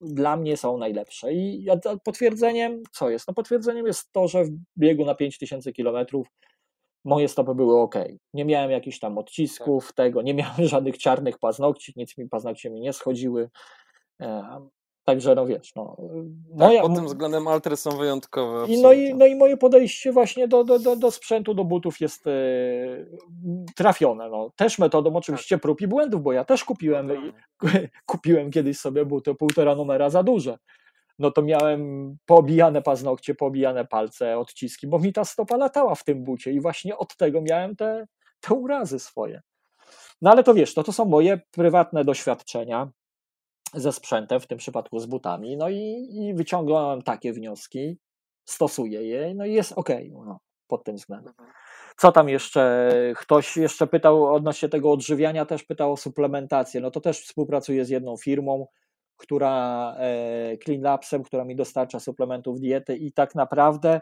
dla 0.00 0.36
mnie 0.36 0.56
są 0.56 0.78
najlepsze. 0.78 1.32
I 1.32 1.66
potwierdzeniem, 2.04 2.82
co 2.92 3.10
jest? 3.10 3.28
No 3.28 3.34
potwierdzeniem 3.34 3.86
jest 3.86 4.12
to, 4.12 4.28
że 4.28 4.44
w 4.44 4.50
biegu 4.78 5.04
na 5.04 5.14
5000 5.14 5.72
km 5.72 6.06
moje 7.04 7.28
stopy 7.28 7.54
były 7.54 7.80
ok. 7.80 7.94
Nie 8.34 8.44
miałem 8.44 8.70
jakichś 8.70 8.98
tam 8.98 9.18
odcisków, 9.18 9.86
tak. 9.86 9.94
tego, 9.94 10.22
nie 10.22 10.34
miałem 10.34 10.64
żadnych 10.74 10.98
czarnych 10.98 11.38
paznokci, 11.38 11.92
nic 11.96 12.18
mi 12.18 12.28
paznokcie 12.28 12.70
mi 12.70 12.80
nie 12.80 12.92
schodziły. 12.92 13.50
Także 15.08 15.34
no 15.34 15.46
wiesz, 15.46 15.74
no. 15.74 15.96
Tak, 16.58 16.68
moja, 16.68 16.82
pod 16.82 16.94
tym 16.94 17.06
względem 17.06 17.48
altry 17.48 17.76
są 17.76 17.90
wyjątkowe. 17.90 18.66
I 18.66 18.82
no, 18.82 18.92
i, 18.92 19.14
no 19.14 19.26
i 19.26 19.34
moje 19.34 19.56
podejście 19.56 20.12
właśnie 20.12 20.48
do, 20.48 20.64
do, 20.64 20.78
do, 20.78 20.96
do 20.96 21.10
sprzętu, 21.10 21.54
do 21.54 21.64
butów 21.64 22.00
jest 22.00 22.26
e, 22.26 22.30
trafione. 23.76 24.30
No. 24.30 24.50
Też 24.56 24.78
metodą 24.78 25.16
oczywiście 25.16 25.56
tak. 25.56 25.62
prób 25.62 25.80
i 25.80 25.86
błędów, 25.86 26.22
bo 26.22 26.32
ja 26.32 26.44
też 26.44 26.64
kupiłem, 26.64 27.06
no, 27.06 27.14
kupiłem 28.06 28.50
kiedyś 28.50 28.78
sobie 28.78 29.04
buty 29.04 29.34
półtora 29.34 29.74
numera 29.74 30.10
za 30.10 30.22
duże. 30.22 30.58
No 31.18 31.30
to 31.30 31.42
miałem 31.42 32.16
poobijane 32.26 32.82
paznokcie, 32.82 33.34
poobijane 33.34 33.84
palce, 33.84 34.38
odciski, 34.38 34.86
bo 34.86 34.98
mi 34.98 35.12
ta 35.12 35.24
stopa 35.24 35.56
latała 35.56 35.94
w 35.94 36.04
tym 36.04 36.24
bucie 36.24 36.52
i 36.52 36.60
właśnie 36.60 36.98
od 36.98 37.16
tego 37.16 37.42
miałem 37.42 37.76
te, 37.76 38.06
te 38.40 38.54
urazy 38.54 38.98
swoje. 38.98 39.40
No 40.22 40.30
ale 40.30 40.44
to 40.44 40.54
wiesz, 40.54 40.74
to, 40.74 40.82
to 40.82 40.92
są 40.92 41.04
moje 41.04 41.40
prywatne 41.50 42.04
doświadczenia 42.04 42.90
ze 43.74 43.92
sprzętem, 43.92 44.40
w 44.40 44.46
tym 44.46 44.58
przypadku 44.58 44.98
z 44.98 45.06
butami, 45.06 45.56
no 45.56 45.68
i, 45.68 46.08
i 46.10 46.34
wyciągałem 46.34 47.02
takie 47.02 47.32
wnioski, 47.32 47.98
stosuję 48.44 49.02
je, 49.02 49.34
no 49.34 49.46
i 49.46 49.52
jest 49.52 49.72
ok 49.72 49.88
no, 50.10 50.40
pod 50.66 50.84
tym 50.84 50.96
względem. 50.96 51.34
Mhm. 51.38 51.58
Co 51.96 52.12
tam 52.12 52.28
jeszcze? 52.28 52.90
Ktoś 53.16 53.56
jeszcze 53.56 53.86
pytał 53.86 54.34
odnośnie 54.34 54.68
tego 54.68 54.92
odżywiania, 54.92 55.46
też 55.46 55.64
pytał 55.64 55.92
o 55.92 55.96
suplementację. 55.96 56.80
No 56.80 56.90
to 56.90 57.00
też 57.00 57.20
współpracuję 57.20 57.84
z 57.84 57.88
jedną 57.88 58.16
firmą, 58.16 58.66
która 59.16 59.94
e, 59.98 60.58
Clean 60.64 60.82
Labsem, 60.82 61.22
która 61.22 61.44
mi 61.44 61.56
dostarcza 61.56 62.00
suplementów 62.00 62.60
diety 62.60 62.96
i 62.96 63.12
tak 63.12 63.34
naprawdę 63.34 64.00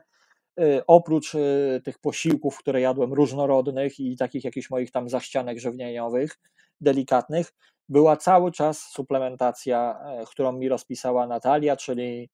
e, 0.60 0.82
oprócz 0.86 1.34
e, 1.34 1.80
tych 1.84 1.98
posiłków, 1.98 2.58
które 2.58 2.80
jadłem 2.80 3.12
różnorodnych 3.12 4.00
i 4.00 4.16
takich 4.16 4.44
jakichś 4.44 4.70
moich 4.70 4.90
tam 4.90 5.08
zaścianek 5.08 5.58
żywieniowych, 5.58 6.38
delikatnych, 6.80 7.52
była 7.88 8.16
cały 8.16 8.52
czas 8.52 8.80
suplementacja, 8.80 9.98
e, 10.04 10.24
którą 10.26 10.52
mi 10.52 10.68
rozpisała 10.68 11.26
Natalia, 11.26 11.76
czyli 11.76 12.30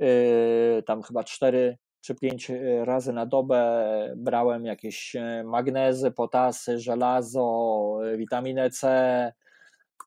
e, 0.00 0.82
tam 0.82 1.02
chyba 1.02 1.24
cztery, 1.24 1.78
czy 2.00 2.14
pięć 2.14 2.50
e, 2.50 2.84
razy 2.84 3.12
na 3.12 3.26
dobę 3.26 3.86
brałem 4.16 4.64
jakieś 4.64 5.16
magnezy, 5.44 6.10
potasy, 6.10 6.78
żelazo, 6.78 7.98
witaminę 8.16 8.70
C, 8.70 9.32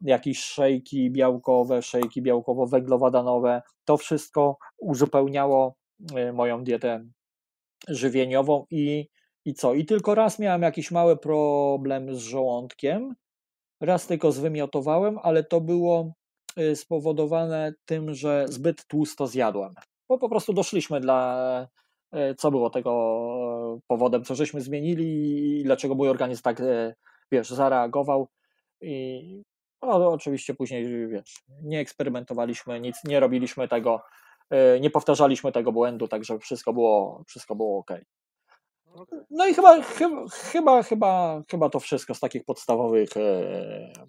jakieś 0.01 0.39
szejki 0.39 1.11
białkowe, 1.11 1.81
szejki 1.81 2.21
białkowo-węglowodanowe. 2.21 3.61
To 3.85 3.97
wszystko 3.97 4.57
uzupełniało 4.77 5.75
moją 6.33 6.63
dietę 6.63 7.05
żywieniową 7.87 8.65
i, 8.71 9.07
i 9.45 9.53
co? 9.53 9.73
I 9.73 9.85
tylko 9.85 10.15
raz 10.15 10.39
miałem 10.39 10.61
jakiś 10.61 10.91
mały 10.91 11.17
problem 11.17 12.15
z 12.15 12.17
żołądkiem. 12.17 13.15
Raz 13.81 14.07
tylko 14.07 14.31
zwymiotowałem, 14.31 15.19
ale 15.23 15.43
to 15.43 15.61
było 15.61 16.13
spowodowane 16.75 17.73
tym, 17.85 18.13
że 18.13 18.45
zbyt 18.47 18.85
tłusto 18.85 19.27
zjadłem. 19.27 19.73
Bo 20.09 20.17
po 20.17 20.29
prostu 20.29 20.53
doszliśmy 20.53 20.99
dla 20.99 21.67
E, 22.11 22.35
co 22.35 22.51
było 22.51 22.69
tego 22.69 22.91
e, 23.77 23.79
powodem, 23.87 24.23
co 24.23 24.35
żeśmy 24.35 24.61
zmienili 24.61 25.59
i 25.59 25.63
dlaczego 25.63 25.95
mój 25.95 26.09
organizm 26.09 26.41
tak, 26.41 26.61
wiesz, 27.31 27.49
zareagował. 27.49 28.27
I 28.81 29.43
no, 29.81 30.09
oczywiście 30.09 30.53
później, 30.53 31.07
wiesz, 31.07 31.43
nie 31.63 31.79
eksperymentowaliśmy, 31.79 32.79
nic, 32.79 33.03
nie 33.03 33.19
robiliśmy 33.19 33.67
tego, 33.67 34.01
nie 34.81 34.89
powtarzaliśmy 34.89 35.51
tego 35.51 35.71
błędu, 35.71 36.07
także 36.07 36.39
wszystko 36.39 36.73
było, 36.73 37.23
wszystko 37.27 37.55
było 37.55 37.79
ok. 37.79 37.91
No 39.29 39.47
i 39.47 39.53
chyba, 39.53 39.81
chyba, 39.81 40.83
chyba, 40.83 41.43
chyba, 41.51 41.69
to 41.69 41.79
wszystko 41.79 42.15
z 42.15 42.19
takich 42.19 42.45
podstawowych, 42.45 43.09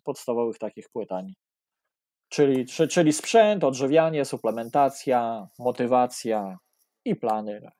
podstawowych 0.04 0.58
takich 0.58 0.88
pytań. 0.88 1.32
Czyli, 2.28 2.66
czyli 2.66 3.12
sprzęt, 3.12 3.64
odżywianie, 3.64 4.24
suplementacja, 4.24 5.48
motywacja 5.58 6.58
i 7.04 7.16
plany. 7.16 7.70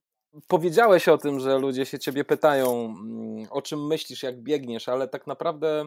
Powiedziałeś 0.49 1.09
o 1.09 1.19
tym, 1.19 1.41
że 1.41 1.59
ludzie 1.59 1.87
się 1.87 1.99
ciebie 1.99 2.25
pytają, 2.25 2.85
mm, 2.85 3.47
o 3.51 3.63
czym 3.63 3.87
myślisz, 3.87 4.23
jak 4.23 4.43
biegniesz, 4.43 4.89
ale 4.89 5.09
tak 5.09 5.27
naprawdę 5.27 5.87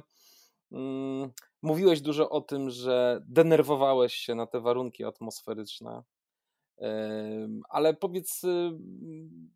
mm, 0.71 1.31
mówiłeś 1.61 2.01
dużo 2.01 2.29
o 2.29 2.41
tym, 2.41 2.69
że 2.69 3.21
denerwowałeś 3.27 4.13
się 4.13 4.35
na 4.35 4.47
te 4.47 4.59
warunki 4.59 5.03
atmosferyczne. 5.03 6.03
Ale 7.69 7.93
powiedz, 7.93 8.43
y, 8.43 8.71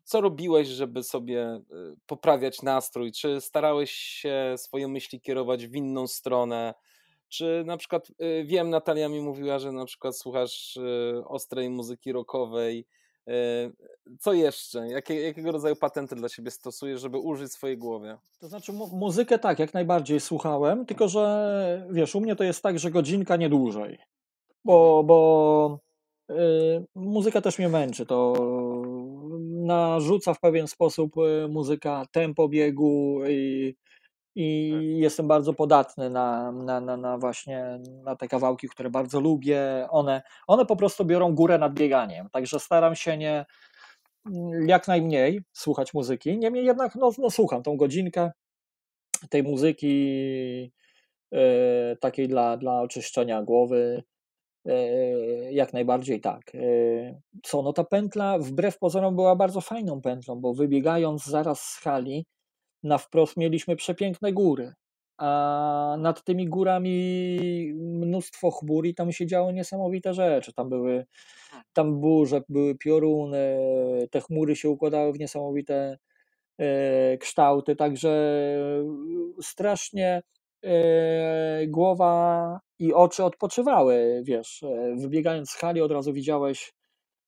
co 0.04 0.20
robiłeś, 0.20 0.68
żeby 0.68 1.02
sobie 1.02 1.56
y, 1.56 1.96
poprawiać 2.06 2.62
nastrój? 2.62 3.12
Czy 3.12 3.40
starałeś 3.40 3.90
się 3.90 4.54
swoje 4.56 4.88
myśli 4.88 5.20
kierować 5.20 5.66
w 5.66 5.74
inną 5.74 6.06
stronę? 6.06 6.74
Czy 7.28 7.62
na 7.66 7.76
przykład, 7.76 8.10
y, 8.10 8.44
wiem, 8.44 8.70
Natalia 8.70 9.08
mi 9.08 9.20
mówiła, 9.20 9.58
że 9.58 9.72
na 9.72 9.84
przykład 9.84 10.16
słuchasz 10.16 10.78
ostrej 11.24 11.70
muzyki 11.70 12.12
rockowej, 12.12 12.86
co 14.20 14.32
jeszcze? 14.32 14.88
Jakie, 14.88 15.20
jakiego 15.20 15.52
rodzaju 15.52 15.76
patenty 15.76 16.16
dla 16.16 16.28
siebie 16.28 16.50
stosujesz, 16.50 17.00
żeby 17.00 17.18
użyć 17.18 17.52
swojej 17.52 17.78
głowy? 17.78 18.18
To 18.40 18.48
znaczy, 18.48 18.72
mu 18.72 18.86
muzykę 18.86 19.38
tak, 19.38 19.58
jak 19.58 19.74
najbardziej 19.74 20.20
słuchałem, 20.20 20.86
tylko 20.86 21.08
że 21.08 21.88
wiesz, 21.90 22.14
u 22.14 22.20
mnie 22.20 22.36
to 22.36 22.44
jest 22.44 22.62
tak, 22.62 22.78
że 22.78 22.90
godzinka 22.90 23.36
nie 23.36 23.48
dłużej. 23.48 23.98
Bo, 24.64 25.04
bo 25.04 25.87
muzyka 26.94 27.40
też 27.40 27.58
mnie 27.58 27.68
męczy. 27.68 28.06
To 28.06 28.32
narzuca 29.50 30.34
w 30.34 30.40
pewien 30.40 30.68
sposób 30.68 31.16
y, 31.16 31.48
muzyka 31.48 32.06
tempo 32.12 32.48
biegu 32.48 33.20
i 33.28 33.74
i 34.40 34.70
tak. 34.72 34.82
jestem 34.82 35.28
bardzo 35.28 35.54
podatny 35.54 36.10
na, 36.10 36.52
na, 36.52 36.80
na, 36.80 36.96
na, 36.96 37.18
właśnie 37.18 37.78
na 38.04 38.16
te 38.16 38.28
kawałki, 38.28 38.68
które 38.68 38.90
bardzo 38.90 39.20
lubię. 39.20 39.86
One, 39.90 40.22
one 40.46 40.66
po 40.66 40.76
prostu 40.76 41.04
biorą 41.04 41.34
górę 41.34 41.58
nad 41.58 41.74
bieganiem, 41.74 42.28
także 42.30 42.60
staram 42.60 42.94
się 42.94 43.16
nie 43.16 43.44
jak 44.66 44.88
najmniej 44.88 45.40
słuchać 45.52 45.94
muzyki. 45.94 46.38
Niemniej 46.38 46.64
jednak 46.64 46.94
no, 46.94 47.10
no 47.18 47.30
słucham 47.30 47.62
tą 47.62 47.76
godzinkę 47.76 48.30
tej 49.30 49.42
muzyki 49.42 49.94
yy, 51.30 51.96
takiej 52.00 52.28
dla, 52.28 52.56
dla 52.56 52.80
oczyszczenia 52.80 53.42
głowy. 53.42 54.02
Yy, 54.68 55.52
jak 55.52 55.72
najbardziej 55.72 56.20
tak. 56.20 56.54
Yy, 56.54 57.20
co, 57.42 57.62
no 57.62 57.72
ta 57.72 57.84
pętla 57.84 58.38
wbrew 58.38 58.78
pozorom 58.78 59.16
była 59.16 59.36
bardzo 59.36 59.60
fajną 59.60 60.00
pętlą, 60.00 60.36
bo 60.40 60.54
wybiegając 60.54 61.24
zaraz 61.24 61.60
z 61.62 61.78
hali, 61.78 62.26
na 62.82 62.98
wprost 62.98 63.36
mieliśmy 63.36 63.76
przepiękne 63.76 64.32
góry, 64.32 64.72
a 65.18 65.96
nad 65.98 66.24
tymi 66.24 66.48
górami 66.48 67.72
mnóstwo 67.74 68.50
chmur 68.50 68.86
i 68.86 68.94
tam 68.94 69.12
się 69.12 69.26
działy 69.26 69.52
niesamowite 69.52 70.14
rzeczy. 70.14 70.52
Tam 70.52 70.68
były 70.68 71.06
tam 71.72 72.00
burze, 72.00 72.42
były 72.48 72.74
pioruny, 72.74 73.56
te 74.10 74.20
chmury 74.20 74.56
się 74.56 74.70
układały 74.70 75.12
w 75.12 75.18
niesamowite 75.18 75.98
e, 76.58 77.18
kształty, 77.18 77.76
także 77.76 78.38
strasznie 79.42 80.08
e, 80.08 80.22
głowa 81.68 82.60
i 82.78 82.94
oczy 82.94 83.24
odpoczywały, 83.24 84.22
wiesz, 84.24 84.62
e, 84.62 84.94
wybiegając 84.96 85.50
z 85.50 85.54
hali 85.54 85.80
od 85.80 85.92
razu 85.92 86.12
widziałeś 86.12 86.72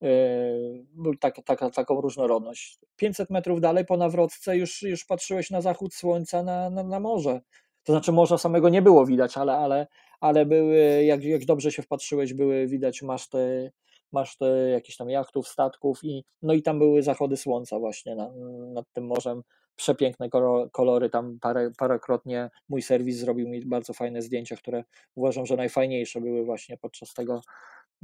Yy, 0.01 1.17
tak, 1.19 1.35
tak, 1.45 1.73
taką 1.75 2.01
różnorodność. 2.01 2.79
500 2.95 3.29
metrów 3.29 3.61
dalej 3.61 3.85
po 3.85 3.97
nawrotce 3.97 4.57
już, 4.57 4.81
już 4.81 5.05
patrzyłeś 5.05 5.49
na 5.49 5.61
zachód 5.61 5.93
słońca 5.93 6.43
na, 6.43 6.69
na, 6.69 6.83
na 6.83 6.99
morze. 6.99 7.41
To 7.83 7.93
znaczy 7.93 8.11
morza 8.11 8.37
samego 8.37 8.69
nie 8.69 8.81
było 8.81 9.05
widać, 9.05 9.37
ale, 9.37 9.53
ale, 9.53 9.87
ale 10.19 10.45
były, 10.45 11.03
jak, 11.03 11.23
jak 11.23 11.45
dobrze 11.45 11.71
się 11.71 11.81
wpatrzyłeś, 11.81 12.33
były 12.33 12.67
widać 12.67 13.01
maszty, 13.01 13.71
maszty 14.11 14.69
jakichś 14.71 14.97
tam 14.97 15.09
jachtów, 15.09 15.47
statków 15.47 16.03
i 16.03 16.23
no 16.41 16.53
i 16.53 16.61
tam 16.61 16.79
były 16.79 17.03
zachody 17.03 17.37
słońca 17.37 17.79
właśnie 17.79 18.15
na, 18.15 18.31
nad 18.73 18.85
tym 18.93 19.05
morzem. 19.05 19.41
Przepiękne 19.75 20.29
kolory, 20.71 21.09
tam 21.09 21.39
parę, 21.41 21.71
parokrotnie 21.77 22.49
mój 22.69 22.81
serwis 22.81 23.17
zrobił 23.17 23.49
mi 23.49 23.65
bardzo 23.65 23.93
fajne 23.93 24.21
zdjęcia, 24.21 24.55
które 24.55 24.83
uważam, 25.15 25.45
że 25.45 25.55
najfajniejsze 25.55 26.21
były 26.21 26.45
właśnie 26.45 26.77
podczas 26.77 27.13
tego, 27.13 27.41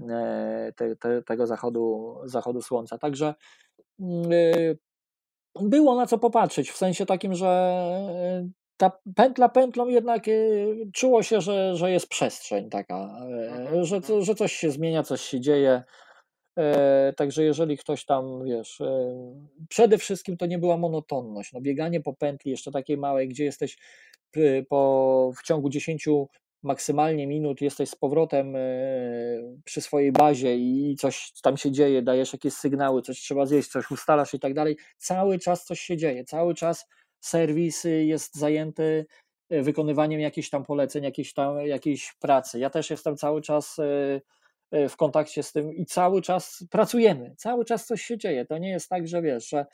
E, 0.10 0.74
te, 0.76 0.96
te, 0.96 1.24
tego 1.24 1.48
zachodu, 1.48 2.16
zachodu 2.24 2.62
słońca. 2.62 2.98
Także 2.98 3.34
mm, 4.00 4.32
y, 4.32 4.78
było 5.62 5.96
na 5.96 6.06
co 6.06 6.18
popatrzeć, 6.18 6.72
w 6.72 6.78
sensie 6.78 7.06
takim, 7.06 7.34
że 7.34 7.48
e, 7.48 8.50
ta 8.78 8.92
pętla 9.16 9.50
pętlą 9.50 9.88
jednak 9.88 10.24
czuło 10.94 11.24
się, 11.24 11.42
że, 11.42 11.76
że 11.76 11.92
jest 11.92 12.08
przestrzeń 12.08 12.70
taka, 12.70 12.96
e, 12.96 13.52
mhm, 13.52 13.86
że, 13.86 13.96
mhm. 13.96 14.22
że 14.22 14.36
coś 14.36 14.54
się 14.54 14.72
zmienia, 14.72 15.04
coś 15.04 15.22
się 15.22 15.40
dzieje. 15.40 15.84
Także 17.16 17.44
jeżeli 17.44 17.78
ktoś 17.78 18.06
tam, 18.06 18.46
wiesz, 18.46 18.82
przede 19.70 19.98
wszystkim 19.98 20.38
to 20.38 20.46
nie 20.46 20.60
była 20.60 20.78
monotonność. 20.78 21.54
No 21.54 21.62
bieganie 21.62 22.02
po 22.02 22.14
pętli 22.14 22.52
jeszcze 22.52 22.72
takiej 22.72 22.98
małej, 22.98 23.28
gdzie 23.28 23.44
jesteś 23.44 23.78
po, 24.70 25.32
w 25.38 25.44
ciągu 25.44 25.70
10 25.70 26.08
maksymalnie 26.64 27.28
minut 27.28 27.62
jesteś 27.62 27.90
z 27.90 27.96
powrotem 27.96 28.56
e, 28.56 28.60
przy 29.64 29.82
swojej 29.82 30.12
bazie 30.12 30.56
i 30.56 30.96
coś 31.00 31.32
tam 31.44 31.58
się 31.58 31.72
dzieje, 31.72 32.02
dajesz 32.02 32.34
jakieś 32.34 32.54
sygnały, 32.54 33.02
coś 33.02 33.20
trzeba 33.20 33.46
zjeść, 33.46 33.70
coś 33.70 33.92
ustalasz 33.92 34.34
i 34.34 34.40
tak 34.40 34.54
dalej, 34.54 34.78
cały 34.98 35.40
czas 35.40 35.66
coś 35.66 35.80
się 35.80 35.98
dzieje, 35.98 36.24
cały 36.24 36.56
czas 36.56 36.86
serwis 37.20 37.84
jest 37.84 38.36
zajęty 38.36 39.06
e, 39.50 39.62
wykonywaniem 39.62 40.20
jakichś 40.20 40.50
tam 40.50 40.66
poleceń, 40.66 41.04
jakiejś 41.04 41.34
tam 41.34 41.68
jakiejś 41.68 42.14
pracy. 42.20 42.60
Ja 42.60 42.70
też 42.70 42.90
jestem 42.90 43.18
cały 43.18 43.42
czas 43.42 43.80
e, 43.80 44.22
w 44.72 44.96
kontakcie 44.96 45.44
z 45.44 45.52
tym 45.52 45.74
i 45.74 45.86
cały 45.86 46.22
czas 46.22 46.64
pracujemy, 46.72 47.36
cały 47.38 47.66
czas 47.66 47.86
coś 47.86 48.02
się 48.02 48.18
dzieje. 48.18 48.46
To 48.46 48.58
nie 48.58 48.70
jest 48.70 48.90
tak, 48.90 49.08
że 49.08 49.22
wiesz, 49.22 49.50
że, 49.50 49.66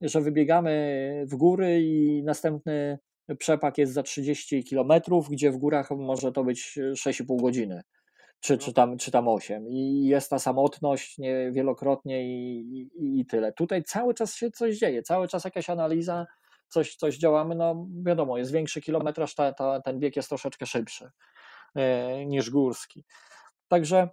że 0.00 0.20
wybiegamy 0.20 1.24
w 1.26 1.36
góry 1.36 1.82
i 1.82 2.22
następny 2.22 2.98
przepak 3.38 3.78
jest 3.78 3.92
za 3.92 4.02
30 4.02 4.64
km, 4.64 4.92
gdzie 5.30 5.50
w 5.50 5.56
górach 5.56 5.90
może 5.90 6.32
to 6.32 6.44
być 6.44 6.78
6,5 6.78 7.40
godziny, 7.40 7.82
czy, 8.40 8.58
czy, 8.58 8.72
tam, 8.72 8.98
czy 8.98 9.10
tam 9.10 9.28
8. 9.28 9.68
I 9.68 10.04
jest 10.04 10.30
ta 10.30 10.38
samotność 10.38 11.18
nie, 11.18 11.50
wielokrotnie 11.52 12.22
i, 12.22 12.60
i, 12.94 13.20
i 13.20 13.26
tyle. 13.26 13.52
Tutaj 13.52 13.82
cały 13.84 14.14
czas 14.14 14.34
się 14.34 14.50
coś 14.50 14.78
dzieje, 14.78 15.02
cały 15.02 15.28
czas 15.28 15.44
jakaś 15.44 15.70
analiza, 15.70 16.26
coś, 16.68 16.96
coś 16.96 17.18
działamy. 17.18 17.54
No 17.54 17.86
wiadomo, 18.04 18.38
jest 18.38 18.52
większy 18.52 18.80
kilometraż, 18.80 19.34
ta, 19.34 19.52
ta, 19.52 19.80
ten 19.80 19.98
bieg 19.98 20.16
jest 20.16 20.28
troszeczkę 20.28 20.66
szybszy 20.66 21.10
e, 21.74 22.26
niż 22.26 22.50
górski. 22.50 23.04
Także 23.68 24.08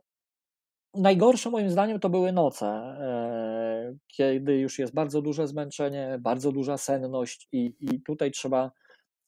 Najgorsze 0.97 1.49
moim 1.49 1.69
zdaniem 1.69 1.99
to 1.99 2.09
były 2.09 2.31
noce, 2.31 2.65
e, 2.67 3.95
kiedy 4.07 4.57
już 4.57 4.79
jest 4.79 4.93
bardzo 4.93 5.21
duże 5.21 5.47
zmęczenie, 5.47 6.17
bardzo 6.19 6.51
duża 6.51 6.77
senność, 6.77 7.47
i, 7.51 7.73
i 7.79 8.01
tutaj 8.01 8.31
trzeba 8.31 8.71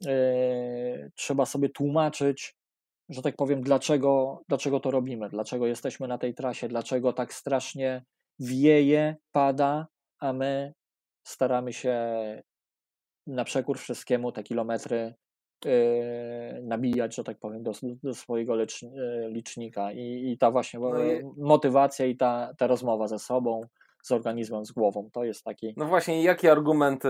E, 0.06 1.10
trzeba 1.16 1.46
sobie 1.46 1.70
tłumaczyć, 1.70 2.56
że 3.10 3.22
tak 3.22 3.36
powiem, 3.36 3.62
dlaczego, 3.62 4.42
dlaczego 4.48 4.80
to 4.80 4.92
robimy, 4.92 5.30
dlaczego 5.30 5.68
jesteśmy 5.68 6.08
na 6.08 6.18
tej 6.18 6.34
trasie, 6.34 6.68
dlaczego 6.68 7.14
tak 7.14 7.34
strasznie 7.34 8.06
wieje, 8.40 9.16
pada, 9.32 9.88
a 10.20 10.34
my 10.34 10.74
staramy 11.24 11.74
się 11.74 11.96
na 13.28 13.44
przekór 13.44 13.80
wszystkiemu 13.80 14.32
te 14.32 14.44
kilometry 14.44 15.14
nabijać, 16.64 17.16
że 17.16 17.24
tak 17.24 17.40
powiem, 17.40 17.64
do, 17.64 17.72
do 18.04 18.14
swojego 18.14 18.56
licz, 18.56 18.82
yy, 18.82 18.90
licznika. 19.30 19.92
I, 19.92 20.32
I, 20.32 20.38
ta 20.38 20.52
właśnie 20.52 20.80
no 20.80 21.04
i... 21.04 21.24
motywacja 21.38 22.06
i 22.06 22.16
ta, 22.16 22.54
ta 22.58 22.68
rozmowa 22.68 23.08
ze 23.08 23.20
sobą 23.20 23.62
z 24.04 24.12
organizmem, 24.12 24.66
z 24.66 24.72
głową. 24.72 25.10
To 25.14 25.24
jest 25.24 25.44
taki. 25.44 25.74
No 25.78 25.86
właśnie, 25.86 26.24
jakie 26.24 26.52
argumenty 26.52 27.10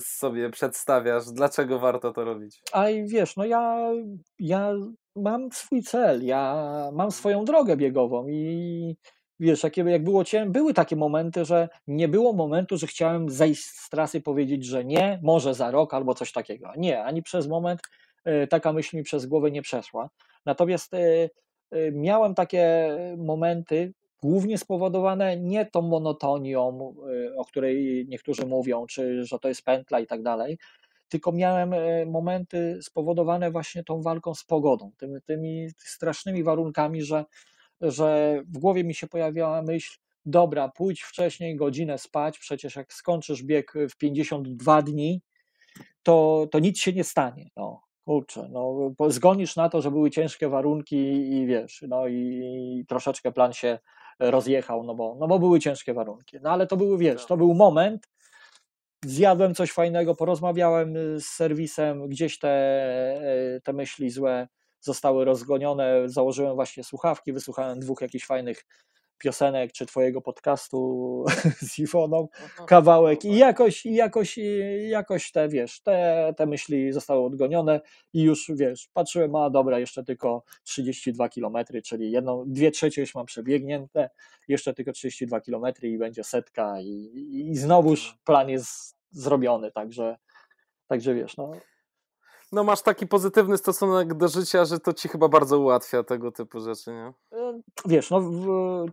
sobie 0.00 0.50
przedstawiasz? 0.50 1.24
Dlaczego 1.32 1.78
warto 1.78 2.12
to 2.12 2.24
robić? 2.24 2.62
A 2.72 2.90
i 2.90 3.08
wiesz, 3.08 3.36
no 3.36 3.44
ja, 3.44 3.90
ja 4.38 4.74
mam 5.16 5.48
swój 5.52 5.82
cel, 5.82 6.24
ja 6.24 6.90
mam 6.92 7.10
swoją 7.10 7.44
drogę 7.44 7.76
biegową 7.76 8.28
i 8.28 8.96
wiesz, 9.40 9.62
jakie, 9.62 9.82
jak 9.82 10.04
było 10.04 10.24
cię, 10.24 10.46
były 10.46 10.74
takie 10.74 10.96
momenty, 10.96 11.44
że 11.44 11.68
nie 11.86 12.08
było 12.08 12.32
momentu, 12.32 12.76
że 12.76 12.86
chciałem 12.86 13.30
zejść 13.30 13.64
z 13.64 13.90
trasy, 13.90 14.20
powiedzieć, 14.20 14.64
że 14.64 14.84
nie, 14.84 15.20
może 15.22 15.54
za 15.54 15.70
rok 15.70 15.94
albo 15.94 16.14
coś 16.14 16.32
takiego. 16.32 16.72
Nie, 16.76 17.04
ani 17.04 17.22
przez 17.22 17.48
moment 17.48 17.80
e, 18.24 18.46
taka 18.46 18.72
myśl 18.72 18.96
mi 18.96 19.02
przez 19.02 19.26
głowę 19.26 19.50
nie 19.50 19.62
przeszła. 19.62 20.10
Natomiast 20.46 20.94
e, 20.94 20.98
e, 21.70 21.92
miałem 21.92 22.34
takie 22.34 22.88
momenty, 23.16 23.92
głównie 24.22 24.58
spowodowane 24.58 25.36
nie 25.36 25.66
tą 25.66 25.82
monotonią, 25.82 26.94
o 27.36 27.44
której 27.44 28.06
niektórzy 28.08 28.46
mówią, 28.46 28.86
czy 28.86 29.24
że 29.24 29.38
to 29.38 29.48
jest 29.48 29.64
pętla 29.64 30.00
i 30.00 30.06
tak 30.06 30.22
dalej, 30.22 30.58
tylko 31.08 31.32
miałem 31.32 31.74
momenty 32.06 32.78
spowodowane 32.82 33.50
właśnie 33.50 33.84
tą 33.84 34.02
walką 34.02 34.34
z 34.34 34.44
pogodą, 34.44 34.90
tymi, 34.98 35.22
tymi 35.22 35.68
strasznymi 35.78 36.42
warunkami, 36.42 37.02
że 37.02 37.24
że 37.80 38.40
w 38.46 38.58
głowie 38.58 38.84
mi 38.84 38.94
się 38.94 39.06
pojawiała 39.06 39.62
myśl, 39.62 39.98
dobra, 40.26 40.68
pójdź 40.68 41.02
wcześniej 41.02 41.56
godzinę 41.56 41.98
spać, 41.98 42.38
przecież 42.38 42.76
jak 42.76 42.92
skończysz 42.92 43.42
bieg 43.42 43.74
w 43.90 43.96
52 43.96 44.82
dni, 44.82 45.22
to, 46.02 46.46
to 46.50 46.58
nic 46.58 46.78
się 46.78 46.92
nie 46.92 47.04
stanie. 47.04 47.50
No, 47.56 47.80
kurczę, 48.04 48.48
no, 48.52 48.92
zgonisz 49.08 49.56
na 49.56 49.68
to, 49.68 49.82
że 49.82 49.90
były 49.90 50.10
ciężkie 50.10 50.48
warunki 50.48 50.96
i 51.32 51.46
wiesz, 51.46 51.84
no 51.88 52.06
i, 52.06 52.14
i 52.14 52.84
troszeczkę 52.86 53.32
plan 53.32 53.52
się 53.52 53.78
rozjechał, 54.18 54.84
no 54.84 54.94
bo, 54.94 55.16
no 55.20 55.28
bo 55.28 55.38
były 55.38 55.60
ciężkie 55.60 55.94
warunki. 55.94 56.36
No 56.42 56.50
ale 56.50 56.66
to 56.66 56.76
były, 56.76 56.98
wiesz, 56.98 57.26
to 57.26 57.36
był 57.36 57.54
moment, 57.54 58.08
zjadłem 59.04 59.54
coś 59.54 59.72
fajnego, 59.72 60.14
porozmawiałem 60.14 60.94
z 61.20 61.24
serwisem, 61.24 62.08
gdzieś 62.08 62.38
te, 62.38 63.60
te 63.64 63.72
myśli 63.72 64.10
złe 64.10 64.48
zostały 64.80 65.24
rozgonione. 65.24 66.02
Założyłem 66.06 66.54
właśnie 66.54 66.84
słuchawki, 66.84 67.32
wysłuchałem 67.32 67.80
dwóch 67.80 68.00
jakichś 68.00 68.26
fajnych 68.26 68.64
piosenek, 69.18 69.72
czy 69.72 69.86
twojego 69.86 70.20
podcastu 70.20 71.24
z 71.70 71.78
Iwoną, 71.78 72.28
kawałek 72.66 73.24
i 73.24 73.36
jakoś, 73.36 73.86
i 73.86 73.94
jakoś, 73.94 74.38
i 74.38 74.88
jakoś 74.88 75.32
te, 75.32 75.48
wiesz, 75.48 75.80
te, 75.80 76.34
te 76.36 76.46
myśli 76.46 76.92
zostały 76.92 77.24
odgonione 77.24 77.80
i 78.12 78.22
już, 78.22 78.50
wiesz, 78.54 78.88
patrzyłem, 78.92 79.36
a 79.36 79.50
dobra, 79.50 79.78
jeszcze 79.78 80.04
tylko 80.04 80.42
32 80.64 81.28
km, 81.28 81.56
czyli 81.84 82.10
jedną, 82.10 82.44
dwie 82.46 82.70
trzecie 82.70 83.00
już 83.00 83.14
mam 83.14 83.26
przebiegnięte, 83.26 84.10
jeszcze 84.48 84.74
tylko 84.74 84.92
32 84.92 85.40
km 85.40 85.64
i 85.82 85.98
będzie 85.98 86.24
setka 86.24 86.80
i, 86.80 87.48
i 87.50 87.56
znowuż 87.56 88.18
plan 88.24 88.48
jest 88.48 88.96
zrobiony, 89.10 89.72
także, 89.72 90.16
także 90.86 91.14
wiesz, 91.14 91.36
no 91.36 91.52
no 92.52 92.64
masz 92.64 92.82
taki 92.82 93.06
pozytywny 93.06 93.58
stosunek 93.58 94.14
do 94.14 94.28
życia, 94.28 94.64
że 94.64 94.80
to 94.80 94.92
ci 94.92 95.08
chyba 95.08 95.28
bardzo 95.28 95.58
ułatwia 95.58 96.02
tego 96.02 96.32
typu 96.32 96.60
rzeczy, 96.60 96.90
nie? 96.90 97.12
Wiesz, 97.86 98.10
no 98.10 98.20
w, 98.20 98.46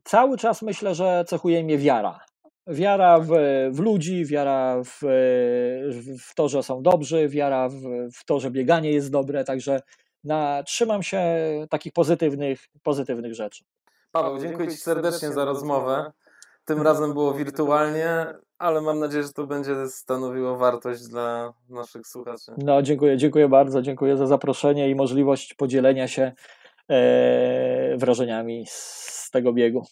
cały 0.03 0.38
czas 0.38 0.61
myślę, 0.61 0.95
że 0.95 1.26
cechuje 1.27 1.64
mnie 1.64 1.77
wiara. 1.77 2.19
Wiara 2.68 3.19
w, 3.19 3.30
w 3.72 3.80
ludzi, 3.80 4.26
wiara 4.26 4.82
w, 4.84 4.99
w 6.19 6.36
to, 6.36 6.49
że 6.49 6.64
są 6.64 6.82
dobrzy, 6.82 7.30
wiara 7.30 7.69
w, 7.69 7.82
w 8.14 8.26
to, 8.26 8.40
że 8.40 8.52
bieganie 8.52 8.91
jest 8.91 9.11
dobre, 9.11 9.44
także 9.44 9.82
na, 10.23 10.64
trzymam 10.64 11.03
się 11.03 11.22
takich 11.69 11.94
pozytywnych, 11.94 12.60
pozytywnych 12.84 13.34
rzeczy. 13.34 13.64
Paweł, 14.11 14.40
dziękuję 14.40 14.68
Ci 14.68 14.77
serdecznie 14.77 15.32
za 15.32 15.45
rozmowę. 15.45 16.11
Tym 16.65 16.82
razem 16.82 17.14
było 17.14 17.34
wirtualnie, 17.44 18.26
ale 18.57 18.82
mam 18.82 18.99
nadzieję, 18.99 19.23
że 19.23 19.34
to 19.34 19.48
będzie 19.48 19.88
stanowiło 19.88 20.57
wartość 20.57 21.07
dla 21.07 21.53
naszych 21.69 22.07
słuchaczy. 22.07 22.52
No, 22.57 22.82
dziękuję, 22.82 23.18
dziękuję 23.18 23.49
bardzo. 23.49 23.82
Dziękuję 23.82 24.18
za 24.18 24.27
zaproszenie 24.27 24.90
i 24.90 24.95
możliwość 24.95 25.53
podzielenia 25.53 26.07
się 26.07 26.32
e, 26.90 27.98
wrażeniami 27.98 28.65
z 28.68 29.30
tego 29.32 29.53
biegu. 29.53 29.86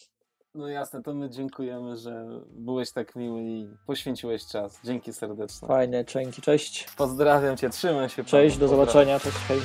No 0.54 0.68
jasne, 0.68 1.02
to 1.02 1.14
my 1.14 1.30
dziękujemy, 1.30 1.96
że 1.96 2.26
byłeś 2.50 2.92
tak 2.92 3.16
miły 3.16 3.42
i 3.42 3.68
poświęciłeś 3.86 4.46
czas. 4.46 4.80
Dzięki 4.84 5.12
serdecznie. 5.12 5.68
Fajne, 5.68 6.04
dzięki, 6.04 6.42
cześć. 6.42 6.86
Pozdrawiam 6.96 7.56
Cię, 7.56 7.70
trzymaj 7.70 8.08
się. 8.08 8.24
Cześć, 8.24 8.58
do 8.58 8.68
zobaczenia, 8.68 9.20
cześć, 9.20 9.36
hej. 9.36 9.60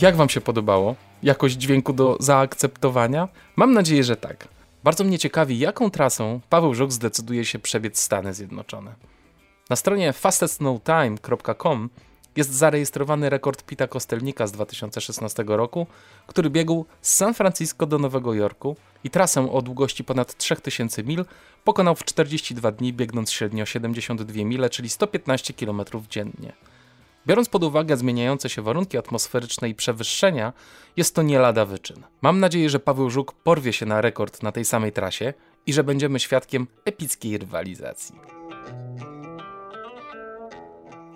Jak 0.00 0.16
Wam 0.16 0.28
się 0.28 0.40
podobało? 0.40 0.94
Jakość 1.22 1.56
dźwięku 1.56 1.92
do 1.92 2.16
zaakceptowania? 2.20 3.28
Mam 3.56 3.72
nadzieję, 3.72 4.04
że 4.04 4.16
tak. 4.16 4.48
Bardzo 4.84 5.04
mnie 5.04 5.18
ciekawi, 5.18 5.58
jaką 5.58 5.90
trasą 5.90 6.40
Paweł 6.50 6.74
Żuk 6.74 6.92
zdecyduje 6.92 7.44
się 7.44 7.58
przebiec 7.58 7.98
Stany 7.98 8.34
Zjednoczone. 8.34 8.94
Na 9.70 9.76
stronie 9.76 10.12
fastestknowtime.com 10.12 11.90
jest 12.36 12.52
zarejestrowany 12.52 13.30
rekord 13.30 13.62
Pita 13.62 13.86
Kostelnika 13.86 14.46
z 14.46 14.52
2016 14.52 15.44
roku, 15.46 15.86
który 16.26 16.50
biegł 16.50 16.84
z 17.00 17.14
San 17.14 17.34
Francisco 17.34 17.86
do 17.86 17.98
Nowego 17.98 18.34
Jorku 18.34 18.76
i 19.04 19.10
trasę 19.10 19.52
o 19.52 19.62
długości 19.62 20.04
ponad 20.04 20.36
3000 20.36 21.02
mil 21.02 21.24
pokonał 21.64 21.94
w 21.94 22.04
42 22.04 22.72
dni, 22.72 22.92
biegnąc 22.92 23.30
średnio 23.30 23.66
72 23.66 24.44
mile, 24.44 24.70
czyli 24.70 24.88
115 24.88 25.54
km 25.54 25.82
dziennie. 26.10 26.52
Biorąc 27.26 27.48
pod 27.48 27.64
uwagę 27.64 27.96
zmieniające 27.96 28.48
się 28.48 28.62
warunki 28.62 28.98
atmosferyczne 28.98 29.68
i 29.68 29.74
przewyższenia, 29.74 30.52
jest 30.96 31.14
to 31.14 31.22
nie 31.22 31.38
lada 31.38 31.64
wyczyn. 31.64 32.02
Mam 32.22 32.40
nadzieję, 32.40 32.70
że 32.70 32.80
Paweł 32.80 33.10
Żuk 33.10 33.32
porwie 33.32 33.72
się 33.72 33.86
na 33.86 34.00
rekord 34.00 34.42
na 34.42 34.52
tej 34.52 34.64
samej 34.64 34.92
trasie 34.92 35.34
i 35.66 35.72
że 35.72 35.84
będziemy 35.84 36.20
świadkiem 36.20 36.66
epickiej 36.84 37.38
rywalizacji. 37.38 38.14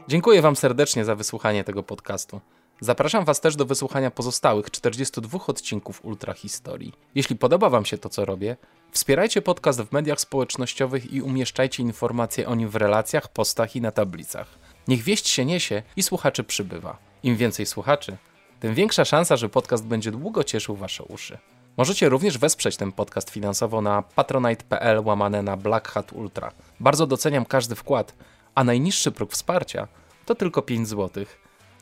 Dziękuję 0.09 0.43
Wam 0.43 0.57
serdecznie 0.57 1.05
za 1.05 1.15
wysłuchanie 1.15 1.65
tego 1.65 1.83
podcastu. 1.83 2.41
Zapraszam 2.81 3.25
Was 3.25 3.41
też 3.41 3.57
do 3.57 3.67
wysłuchania 3.67 4.11
pozostałych 4.11 4.71
42 4.71 5.39
odcinków 5.47 6.05
Ultra 6.05 6.33
Historii. 6.33 6.93
Jeśli 7.15 7.37
podoba 7.37 7.71
Wam 7.71 7.85
się 7.85 7.99
to, 7.99 8.09
co 8.09 8.25
robię, 8.25 8.57
wspierajcie 8.91 9.43
podcast 9.43 9.81
w 9.81 9.93
mediach 9.93 10.21
społecznościowych 10.21 11.13
i 11.13 11.23
umieszczajcie 11.23 11.83
informacje 11.83 12.49
o 12.49 12.55
nim 12.55 12.69
w 12.69 12.77
relacjach, 12.77 13.29
postach 13.29 13.77
i 13.77 13.81
na 13.81 13.91
tablicach. 13.91 14.60
Niech 14.89 15.03
wieść 15.03 15.29
się 15.29 15.45
niesie 15.45 15.83
i 15.97 16.03
słuchaczy 16.03 16.45
przybywa. 16.45 16.99
Im 17.23 17.37
więcej 17.37 17.67
słuchaczy, 17.67 18.17
tym 18.61 18.75
większa 18.75 19.05
szansa, 19.05 19.37
że 19.37 19.49
podcast 19.49 19.87
będzie 19.87 20.11
długo 20.11 20.45
cieszył 20.45 20.77
Wasze 20.77 21.05
uszy. 21.05 21.39
Możecie 21.77 22.09
również 22.09 22.39
wesprzeć 22.39 22.77
ten 22.77 22.93
podcast 22.93 23.31
finansowo 23.31 23.81
na 23.83 24.03
patronite.pl 24.03 25.01
łamane 25.05 25.43
na 25.43 25.57
Black 25.57 25.89
Hat 25.89 26.13
Ultra. 26.13 26.53
Bardzo 26.81 27.07
doceniam 27.07 27.45
każdy 27.45 27.75
wkład, 27.75 28.15
a 28.55 28.65
najniższy 28.65 29.13
próg 29.13 29.33
wsparcia 29.33 29.89
to 30.27 30.35
tylko 30.35 30.63
5 30.63 30.89
zł, 30.89 31.25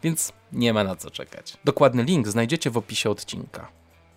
więc 0.03 0.33
nie 0.53 0.73
ma 0.73 0.85
na 0.85 0.97
co 0.97 1.11
czekać. 1.11 1.57
Dokładny 1.65 2.03
link 2.03 2.29
znajdziecie 2.29 2.71
w 2.71 2.77
opisie 2.77 3.11
odcinka. 3.11 3.69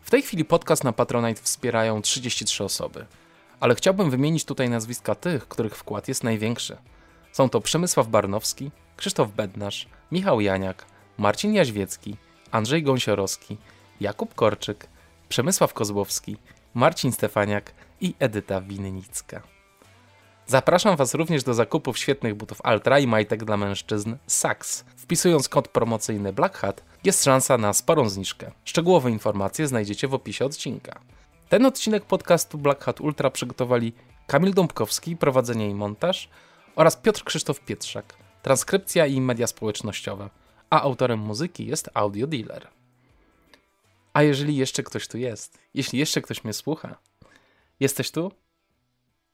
W 0.02 0.10
tej 0.10 0.22
chwili 0.22 0.46
podcast 0.46 0.84
na 0.84 0.94
Patronite 0.94 1.42
wspierają 1.42 2.02
33 2.02 2.64
osoby, 2.64 3.06
ale 3.60 3.76
chciałbym 3.76 4.10
wymienić 4.10 4.46
tutaj 4.46 4.70
nazwiska 4.70 5.16
tych, 5.16 5.48
których 5.48 5.76
wkład 5.76 6.08
jest 6.08 6.24
największy. 6.24 6.78
Są 7.32 7.50
to 7.50 7.62
Przemysław 7.62 8.08
Barnowski, 8.08 8.72
Krzysztof 8.98 9.32
Bednarz, 9.32 9.88
Michał 10.12 10.42
Janiak, 10.42 10.86
Marcin 11.18 11.54
Jaźwiecki, 11.54 12.18
Andrzej 12.52 12.84
Gąsiorowski, 12.84 13.58
Jakub 14.02 14.36
Korczyk, 14.36 14.88
Przemysław 15.30 15.74
Kozłowski, 15.74 16.38
Marcin 16.74 17.12
Stefaniak 17.12 17.74
i 18.02 18.14
Edyta 18.20 18.62
Winnicka. 18.62 19.42
Zapraszam 20.48 20.96
Was 20.96 21.14
również 21.14 21.44
do 21.44 21.54
zakupów 21.54 21.98
świetnych 21.98 22.36
butów 22.36 22.62
Altra 22.64 23.00
i 23.00 23.08
majtek 23.08 23.44
dla 23.44 23.58
mężczyzn 23.58 24.16
Sax. 24.28 24.86
Wpisując 24.96 25.50
kod 25.50 25.68
promocyjny 25.68 26.34
Black 26.34 26.58
Hat 26.58 26.84
jest 27.04 27.24
szansa 27.24 27.58
na 27.58 27.74
sporą 27.74 28.10
zniżkę. 28.10 28.52
Szczegółowe 28.66 29.12
informacje 29.12 29.68
znajdziecie 29.68 30.08
w 30.08 30.14
opisie 30.14 30.46
odcinka. 30.46 31.00
Ten 31.50 31.66
odcinek 31.66 32.06
podcastu 32.06 32.58
Black 32.58 32.84
Hat 32.84 33.02
Ultra 33.02 33.30
przygotowali 33.30 33.94
Kamil 34.28 34.54
Dąbkowski, 34.54 35.16
prowadzenie 35.16 35.70
i 35.70 35.74
montaż 35.74 36.30
oraz 36.76 36.98
Piotr 36.98 37.24
Krzysztof 37.24 37.60
Pietrzak, 37.60 38.18
transkrypcja 38.42 39.06
i 39.06 39.22
media 39.22 39.48
społecznościowe, 39.48 40.30
a 40.70 40.82
autorem 40.82 41.20
muzyki 41.20 41.66
jest 41.66 41.90
Audio 41.94 42.28
Dealer. 42.28 42.68
A 44.14 44.24
jeżeli 44.24 44.56
jeszcze 44.56 44.84
ktoś 44.84 45.08
tu 45.08 45.18
jest, 45.18 45.58
jeśli 45.74 46.00
jeszcze 46.00 46.22
ktoś 46.22 46.44
mnie 46.44 46.54
słucha, 46.54 47.00
jesteś 47.80 48.12
tu? 48.12 48.32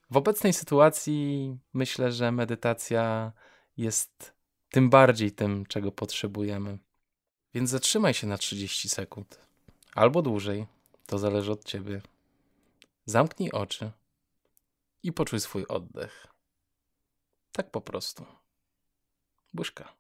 W 0.09 0.17
obecnej 0.17 0.53
sytuacji 0.53 1.57
myślę, 1.73 2.11
że 2.11 2.31
medytacja 2.31 3.31
jest 3.77 4.33
tym 4.69 4.89
bardziej 4.89 5.31
tym, 5.31 5.65
czego 5.65 5.91
potrzebujemy. 5.91 6.77
Więc 7.53 7.69
zatrzymaj 7.69 8.13
się 8.13 8.27
na 8.27 8.37
30 8.37 8.89
sekund, 8.89 9.39
albo 9.95 10.21
dłużej, 10.21 10.65
to 11.05 11.17
zależy 11.17 11.51
od 11.51 11.65
ciebie. 11.65 12.01
Zamknij 13.05 13.51
oczy 13.51 13.91
i 15.03 15.13
poczuj 15.13 15.39
swój 15.39 15.65
oddech. 15.67 16.27
Tak 17.57 17.71
po 17.71 17.81
prostu. 17.81 18.25
Buźka. 19.53 19.93